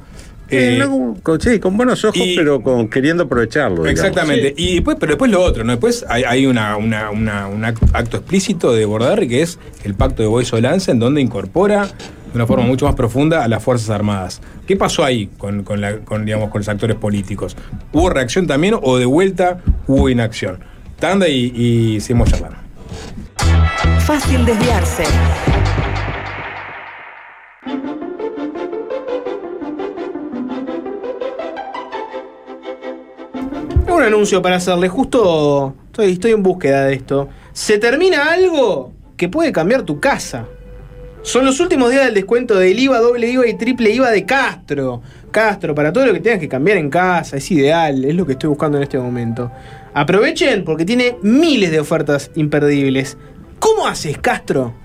Eh, 0.50 0.78
no, 0.80 1.16
con, 1.24 1.42
sí, 1.42 1.60
con 1.60 1.76
buenos 1.78 2.04
ojos, 2.06 2.22
pero 2.36 2.62
con 2.62 2.88
queriendo 2.88 3.24
aprovecharlo. 3.24 3.86
Exactamente. 3.88 4.54
Y 4.56 4.76
después, 4.76 4.98
pero 5.00 5.12
después 5.14 5.32
lo 5.32 5.42
otro, 5.42 5.64
¿no? 5.64 5.72
Después 5.72 6.06
hay, 6.08 6.24
hay 6.24 6.46
una, 6.46 6.78
una- 6.78 7.10
una- 7.10 7.48
un 7.48 7.66
acto, 7.66 8.18
explícito 8.18 8.72
de 8.74 8.86
Bordarri 8.86 9.28
que 9.28 9.42
es 9.42 9.58
el 9.84 9.96
pacto 9.96 10.22
de 10.22 10.28
Boy 10.28 10.46
Solanza, 10.46 10.92
en 10.92 11.00
donde 11.00 11.22
incorpora 11.22 11.86
de 11.86 12.36
una 12.36 12.46
forma 12.46 12.66
mucho 12.66 12.86
más 12.86 12.96
profunda 12.96 13.44
a 13.44 13.48
las 13.48 13.64
Fuerzas 13.64 13.90
Armadas. 13.90 14.42
¿Qué 14.68 14.76
pasó 14.76 15.04
ahí 15.04 15.28
con, 15.38 15.64
con 15.64 15.82
la- 15.82 15.98
con, 16.00 16.26
digamos, 16.26 16.50
con 16.52 16.60
los 16.60 16.70
actores 16.70 16.98
políticos? 16.98 17.56
¿Hubo 17.92 18.10
reacción 18.10 18.46
también 18.46 18.76
o 18.80 18.98
de 18.98 19.06
vuelta 19.06 19.60
hubo 19.88 20.10
inacción? 20.10 20.60
Tanda 21.00 21.28
y, 21.28 21.52
y 21.96 22.00
seguimos 22.02 22.30
charlando. 22.30 22.58
Fácil 24.06 24.46
desviarse. 24.46 25.04
Un 34.04 34.14
anuncio 34.14 34.42
para 34.42 34.58
hacerle. 34.58 34.90
Justo 34.90 35.76
estoy, 35.86 36.12
estoy 36.12 36.32
en 36.32 36.44
búsqueda 36.44 36.86
de 36.86 36.96
esto. 36.96 37.30
Se 37.54 37.78
termina 37.78 38.32
algo 38.32 38.92
que 39.16 39.30
puede 39.30 39.52
cambiar 39.52 39.84
tu 39.84 40.00
casa. 40.00 40.46
Son 41.22 41.46
los 41.46 41.62
últimos 41.62 41.90
días 41.90 42.04
del 42.04 42.14
descuento 42.14 42.56
del 42.56 42.78
IVA, 42.78 43.00
doble 43.00 43.30
IVA 43.30 43.48
y 43.48 43.54
triple 43.54 43.92
IVA 43.92 44.12
de 44.12 44.26
Castro. 44.26 45.02
Castro, 45.32 45.74
para 45.74 45.94
todo 45.94 46.06
lo 46.06 46.14
que 46.14 46.20
tengas 46.20 46.40
que 46.40 46.50
cambiar 46.50 46.78
en 46.78 46.90
casa, 46.90 47.38
es 47.38 47.50
ideal, 47.50 48.04
es 48.04 48.14
lo 48.14 48.26
que 48.26 48.34
estoy 48.34 48.50
buscando 48.50 48.78
en 48.78 48.84
este 48.84 49.00
momento. 49.00 49.50
Aprovechen 49.94 50.66
porque 50.66 50.84
tiene 50.84 51.16
miles 51.22 51.72
de 51.72 51.80
ofertas 51.80 52.30
imperdibles. 52.36 53.18
¿Cómo 53.60 53.88
haces, 53.88 54.18
Castro? 54.18 54.83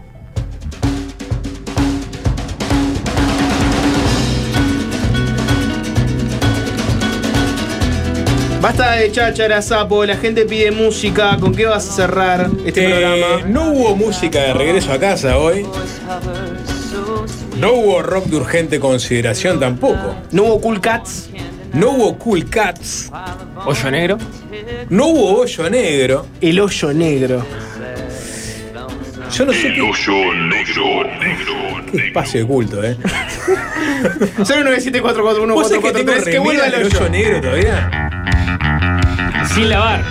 Basta 8.68 8.96
de 8.96 9.10
cháchara, 9.10 9.62
sapo, 9.62 10.04
la 10.04 10.14
gente 10.18 10.44
pide 10.44 10.70
música. 10.70 11.38
¿Con 11.40 11.54
qué 11.54 11.64
vas 11.64 11.88
a 11.88 11.90
cerrar 11.90 12.50
este 12.66 12.84
Eh, 12.84 12.90
programa? 12.90 13.46
No 13.46 13.70
hubo 13.72 13.96
música 13.96 14.42
de 14.42 14.52
regreso 14.52 14.92
a 14.92 14.98
casa 14.98 15.38
hoy. 15.38 15.64
No 17.58 17.72
hubo 17.72 18.02
rock 18.02 18.26
de 18.26 18.36
urgente 18.36 18.78
consideración 18.78 19.58
tampoco. 19.58 20.14
No 20.32 20.42
hubo 20.42 20.60
Cool 20.60 20.82
Cats. 20.82 21.30
No 21.72 21.92
hubo 21.92 22.18
Cool 22.18 22.44
Cats. 22.50 23.10
¿Hoyo 23.64 23.90
negro? 23.90 24.18
No 24.90 25.06
hubo 25.06 25.38
hoyo 25.40 25.70
negro. 25.70 26.26
El 26.42 26.60
hoyo 26.60 26.92
negro. 26.92 27.46
Yo 29.34 29.46
no 29.46 29.52
sé 29.54 29.72
qué, 29.72 29.80
hoyo 29.80 30.34
negro, 30.34 31.04
negro. 31.20 31.86
qué 31.90 32.06
espacio 32.08 32.40
de 32.40 32.46
culto, 32.46 32.84
¿eh? 32.84 32.96
097441443 34.38 35.52
¿Vos 35.54 35.68
sabés 35.68 35.82
que 35.82 35.92
tengo 35.92 36.12
que 36.22 36.38
vuelva 36.38 36.66
el 36.66 36.84
hoyo 36.84 37.08
negro 37.08 37.40
todavía? 37.40 38.10
Sin 39.54 39.68
lavar. 39.70 40.04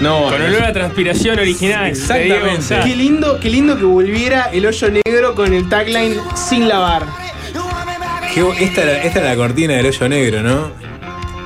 No, 0.00 0.28
Con 0.30 0.40
olor 0.40 0.62
a 0.64 0.72
transpiración 0.72 1.38
original. 1.38 1.86
Exactamente. 1.86 2.78
Qué 2.84 2.94
lindo, 2.94 3.38
qué 3.40 3.50
lindo 3.50 3.76
que 3.76 3.84
volviera 3.84 4.44
el 4.52 4.64
hoyo 4.64 4.88
negro 4.90 5.34
con 5.34 5.52
el 5.52 5.68
tagline 5.68 6.16
sin 6.36 6.68
lavar. 6.68 7.04
Qué 8.32 8.46
esta, 8.60 8.82
era, 8.82 9.02
esta 9.02 9.18
era 9.20 9.30
la 9.30 9.36
cortina 9.36 9.74
del 9.74 9.86
hoyo 9.86 10.08
negro, 10.08 10.42
¿no? 10.42 10.70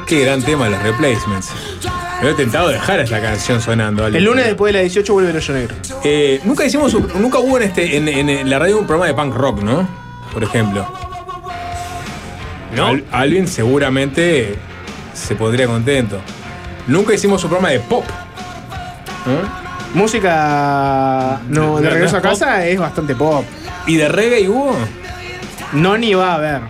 Qué 0.07 0.21
gran 0.25 0.43
tema 0.43 0.69
los 0.69 0.83
replacements. 0.83 1.51
Me 2.23 2.31
he 2.31 2.35
tentado 2.35 2.69
dejar 2.69 3.01
esta 3.01 3.21
canción 3.23 3.61
sonando. 3.61 4.05
Ale. 4.05 4.19
El 4.19 4.25
lunes 4.25 4.45
después 4.45 4.73
de 4.73 4.79
la 4.79 4.83
18 4.83 5.13
vuelve 5.13 5.31
el 5.31 5.37
hoyo 5.37 5.55
negro. 5.55 5.75
Eh, 6.05 6.41
nunca 6.45 6.65
hicimos, 6.67 6.93
un- 6.95 7.09
nunca 7.21 7.39
hubo 7.39 7.57
en 7.57 7.63
este, 7.65 7.97
en, 7.97 8.07
en 8.09 8.51
la 8.51 8.59
radio 8.59 8.79
un 8.79 8.87
programa 8.87 9.07
de 9.07 9.15
punk 9.15 9.35
rock, 9.35 9.63
¿no? 9.63 9.89
Por 10.33 10.45
ejemplo. 10.45 10.87
¿No? 12.77 12.87
Al- 12.89 13.05
Alvin 13.13 13.49
seguramente 13.49 14.57
se 15.15 15.35
pondría 15.37 15.67
contento. 15.67 16.21
Nunca 16.87 17.15
hicimos 17.15 17.43
un 17.45 17.51
programa 17.51 17.71
de 17.73 17.81
pop. 17.81 18.05
¿no? 19.27 19.63
Música. 20.01 21.41
No, 21.49 21.77
de 21.79 21.85
¿No- 21.85 21.91
regreso 21.91 22.17
a 22.17 22.21
pop? 22.21 22.31
casa 22.31 22.67
es 22.67 22.79
bastante 22.79 23.15
pop. 23.15 23.45
¿Y 23.87 23.97
de 23.97 24.09
reggae 24.09 24.49
hubo? 24.49 24.75
No 25.73 25.97
ni 25.99 26.15
va 26.15 26.33
a 26.33 26.35
haber. 26.37 26.61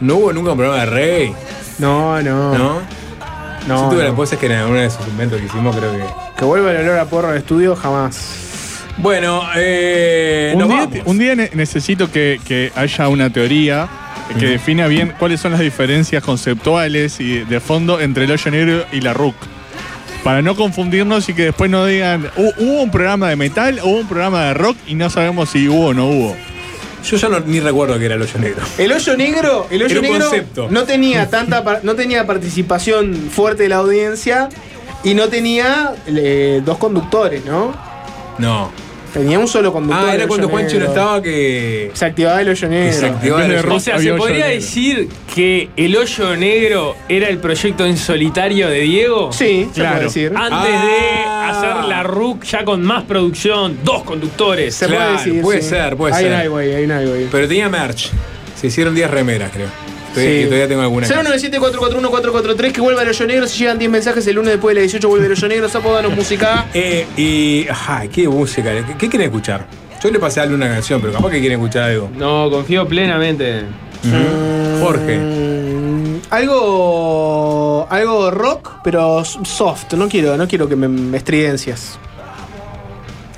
No 0.00 0.16
hubo 0.16 0.32
nunca 0.32 0.52
un 0.52 0.58
programa 0.58 0.84
de 0.84 0.90
reggae, 0.90 1.34
No, 1.78 2.20
no. 2.22 2.56
¿no? 2.56 2.80
No, 3.66 3.82
Yo 3.84 3.88
tuve 3.90 4.02
no. 4.04 4.08
la 4.10 4.14
cosa 4.16 4.36
que 4.38 4.46
en 4.46 4.52
alguno 4.52 4.78
de 4.80 4.86
esos 4.86 5.06
inventos 5.08 5.38
que 5.40 5.46
hicimos 5.46 5.76
creo 5.76 5.92
que. 5.92 6.04
Que 6.38 6.44
vuelva 6.44 6.70
el 6.70 6.78
olor 6.78 6.98
a 6.98 7.04
porro 7.04 7.28
al 7.28 7.36
estudio, 7.36 7.76
jamás. 7.76 8.36
Bueno, 8.96 9.42
eh, 9.56 10.52
Un 10.54 10.60
nos 10.60 10.68
día, 10.68 10.76
vamos. 10.86 10.98
un 11.04 11.18
día 11.18 11.34
ne- 11.34 11.50
necesito 11.54 12.10
que, 12.10 12.40
que 12.44 12.72
haya 12.74 13.08
una 13.08 13.30
teoría 13.30 13.86
que 14.38 14.46
defina 14.46 14.86
bien 14.86 15.12
cuáles 15.18 15.40
son 15.40 15.52
las 15.52 15.60
diferencias 15.60 16.22
conceptuales 16.22 17.20
y 17.20 17.38
de 17.44 17.60
fondo 17.60 18.00
entre 18.00 18.24
el 18.24 18.30
hoyo 18.30 18.50
negro 18.50 18.84
y 18.92 19.00
la 19.00 19.14
RUC. 19.14 19.34
Para 20.24 20.42
no 20.42 20.54
confundirnos 20.56 21.28
y 21.28 21.34
que 21.34 21.44
después 21.44 21.70
no 21.70 21.86
digan, 21.86 22.24
"Hu- 22.36 22.54
hubo 22.58 22.82
un 22.82 22.90
programa 22.90 23.28
de 23.28 23.36
metal, 23.36 23.80
hubo 23.82 23.98
un 24.00 24.08
programa 24.08 24.44
de 24.46 24.54
rock 24.54 24.76
y 24.86 24.94
no 24.94 25.08
sabemos 25.10 25.50
si 25.50 25.68
hubo 25.68 25.86
o 25.88 25.94
no 25.94 26.06
hubo. 26.08 26.36
Yo 27.08 27.16
ya 27.16 27.28
no- 27.28 27.40
ni 27.40 27.60
recuerdo 27.60 27.98
que 27.98 28.04
era 28.06 28.16
el 28.16 28.22
hoyo 28.22 28.38
negro. 28.40 28.62
El 28.76 28.92
hoyo 28.92 29.16
negro, 29.16 29.66
el 29.70 29.82
hoyo 29.82 29.98
Era 29.98 30.00
un 30.00 30.12
negro 30.12 30.28
concepto. 30.28 30.68
no 30.70 30.82
tenía 30.84 31.30
tanta 31.30 31.62
par- 31.64 31.80
no 31.84 31.94
tenía 31.94 32.26
participación 32.26 33.14
fuerte 33.30 33.62
de 33.64 33.68
la 33.70 33.76
audiencia 33.76 34.48
y 35.04 35.14
no 35.14 35.28
tenía 35.28 35.94
eh, 36.08 36.60
dos 36.64 36.76
conductores, 36.78 37.44
¿no? 37.44 37.72
No. 38.38 38.70
Tenía 39.12 39.38
un 39.38 39.48
solo 39.48 39.72
conductor. 39.72 40.08
Ah, 40.10 40.14
era 40.14 40.26
cuando 40.28 40.48
Juanchi 40.48 40.76
no 40.78 40.84
estaba 40.86 41.22
que. 41.22 41.90
Se 41.94 42.04
activaba 42.04 42.40
el 42.42 42.48
hoyo 42.50 42.68
negro. 42.68 42.92
se 42.98 43.06
activaba 43.06 43.44
el 43.46 43.52
hoyo- 43.56 43.74
O 43.74 43.80
sea, 43.80 43.98
¿se 43.98 44.12
podría 44.14 44.46
negro. 44.46 44.54
decir 44.54 45.08
que 45.34 45.70
el 45.76 45.96
hoyo 45.96 46.36
negro 46.36 46.94
era 47.08 47.28
el 47.28 47.38
proyecto 47.38 47.86
en 47.86 47.96
solitario 47.96 48.68
de 48.68 48.80
Diego? 48.80 49.32
Sí, 49.32 49.68
se 49.72 49.80
Claro. 49.80 49.92
puede 49.96 50.04
decir. 50.04 50.32
Antes 50.36 50.72
de 50.82 50.98
Ah. 51.26 51.48
hacer 51.50 51.84
la 51.88 52.02
RUC 52.02 52.44
ya 52.44 52.64
con 52.64 52.82
más 52.84 53.04
producción, 53.04 53.78
dos 53.82 54.02
conductores. 54.04 54.74
Se 54.74 54.86
claro, 54.86 55.04
puede 55.14 55.16
decir. 55.26 55.42
puede 55.42 55.62
sí. 55.62 55.68
ser, 55.70 55.96
puede 55.96 56.14
hay 56.14 56.24
ser. 56.24 56.32
Un 56.34 56.42
highway, 56.42 56.74
hay 56.74 56.84
un 56.84 56.90
highway. 56.90 57.28
Pero 57.32 57.48
tenía 57.48 57.68
merch. 57.68 58.10
Se 58.60 58.66
hicieron 58.66 58.94
10 58.94 59.10
remeras, 59.10 59.50
creo. 59.52 59.68
Estoy- 60.08 60.42
Sí. 60.42 60.44
todavía 60.44 60.68
tengo 60.68 60.82
alguna. 60.82 61.06
097441443 61.06 62.72
que 62.72 62.80
vuelva 62.80 63.02
el 63.02 63.08
hoyo 63.08 63.26
negro. 63.26 63.46
Si 63.46 63.58
llegan 63.60 63.78
10 63.78 63.90
mensajes 63.90 64.26
el 64.26 64.36
lunes 64.36 64.52
después 64.52 64.72
de 64.74 64.80
la 64.80 64.80
18 64.82 65.08
vuelve 65.08 65.26
el 65.26 65.32
hoyo 65.32 65.48
negro. 65.48 65.68
Sapo, 65.68 65.92
danos 65.92 66.14
música. 66.14 66.66
Eh, 66.74 67.06
y. 67.16 67.66
Ay, 67.86 68.08
qué 68.08 68.28
música. 68.28 68.70
¿Qué, 68.86 68.94
qué 68.98 69.08
quieren 69.08 69.28
escuchar? 69.28 69.66
Yo 70.02 70.10
le 70.10 70.18
pasé 70.18 70.40
a 70.40 70.42
darle 70.44 70.54
una 70.56 70.68
canción, 70.68 71.00
pero 71.00 71.12
capaz 71.12 71.30
que 71.30 71.40
quieren 71.40 71.58
escuchar 71.60 71.84
algo. 71.90 72.10
No, 72.16 72.48
confío 72.50 72.86
plenamente. 72.86 73.62
Jorge. 74.80 75.18
Mm, 75.18 76.20
algo. 76.30 77.86
Algo 77.90 78.30
rock, 78.30 78.70
pero 78.84 79.24
soft. 79.24 79.94
No 79.94 80.08
quiero, 80.08 80.36
no 80.36 80.46
quiero 80.46 80.68
que 80.68 80.76
me, 80.76 80.86
me 80.88 81.16
estridencias. 81.16 81.98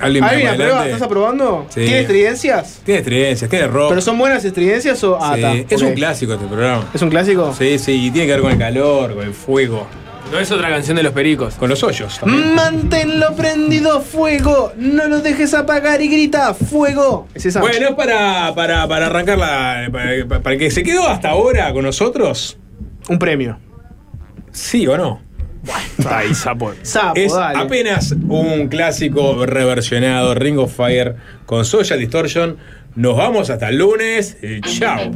¿Alguien 0.01 0.23
¿Alguien 0.23 0.45
más 0.47 0.53
aprueba? 0.55 0.85
¿Estás 0.85 1.01
aprobando? 1.01 1.65
Sí. 1.69 1.81
¿Tiene 1.81 1.99
estridencias? 2.01 2.81
Tiene 2.83 2.99
estridencias, 2.99 3.49
tiene 3.49 3.67
rock. 3.67 3.89
¿Pero 3.89 4.01
son 4.01 4.17
buenas 4.17 4.43
estridencias 4.45 5.03
o.? 5.03 5.17
Ah, 5.21 5.35
Sí, 5.35 5.43
está, 5.43 5.75
Es 5.75 5.81
un 5.81 5.93
clásico 5.93 6.33
este 6.33 6.45
programa. 6.47 6.85
¿Es 6.93 7.01
un 7.01 7.09
clásico? 7.09 7.53
Sí, 7.57 7.77
sí, 7.79 8.07
y 8.07 8.11
tiene 8.11 8.27
que 8.27 8.33
ver 8.33 8.41
con 8.41 8.51
el 8.51 8.57
calor, 8.57 9.15
con 9.15 9.25
el 9.25 9.33
fuego, 9.33 9.87
No 10.31 10.39
es 10.39 10.49
otra 10.51 10.69
canción 10.69 10.95
de 10.97 11.03
los 11.03 11.11
pericos. 11.13 11.55
con 11.55 11.69
los 11.69 11.83
hoyos 11.83 12.19
también. 12.19 12.55
Manténlo 12.55 13.35
prendido, 13.35 14.01
fuego. 14.01 14.71
No 14.77 15.07
lo 15.07 15.19
dejes 15.19 15.53
apagar 15.53 16.01
y 16.01 16.07
grita, 16.07 16.53
fuego. 16.53 17.27
Es 17.33 17.45
esa. 17.45 17.59
Bueno, 17.59 17.89
es 17.89 17.95
para, 17.95 18.53
para, 18.55 18.87
para 18.87 19.07
arrancar 19.07 19.37
la. 19.37 19.87
Para, 19.91 20.39
para 20.41 20.57
que 20.57 20.71
se 20.71 20.83
quedó 20.83 21.07
hasta 21.07 21.29
ahora 21.29 21.71
con 21.73 21.83
nosotros. 21.83 22.57
Un 23.09 23.19
premio. 23.19 23.57
¿Sí 24.51 24.85
o 24.87 24.97
no? 24.97 25.21
Ay, 26.09 26.33
sapo. 26.33 26.73
Sapo, 26.81 27.13
es 27.15 27.33
dale. 27.33 27.59
apenas 27.59 28.11
un 28.11 28.67
clásico 28.67 29.45
reversionado, 29.45 30.33
Ring 30.33 30.57
of 30.57 30.75
Fire 30.75 31.15
con 31.45 31.65
Social 31.65 31.99
Distortion. 31.99 32.57
Nos 32.95 33.15
vamos 33.15 33.49
hasta 33.49 33.69
el 33.69 33.77
lunes. 33.77 34.37
y 34.41 34.59
Chao. 34.61 35.11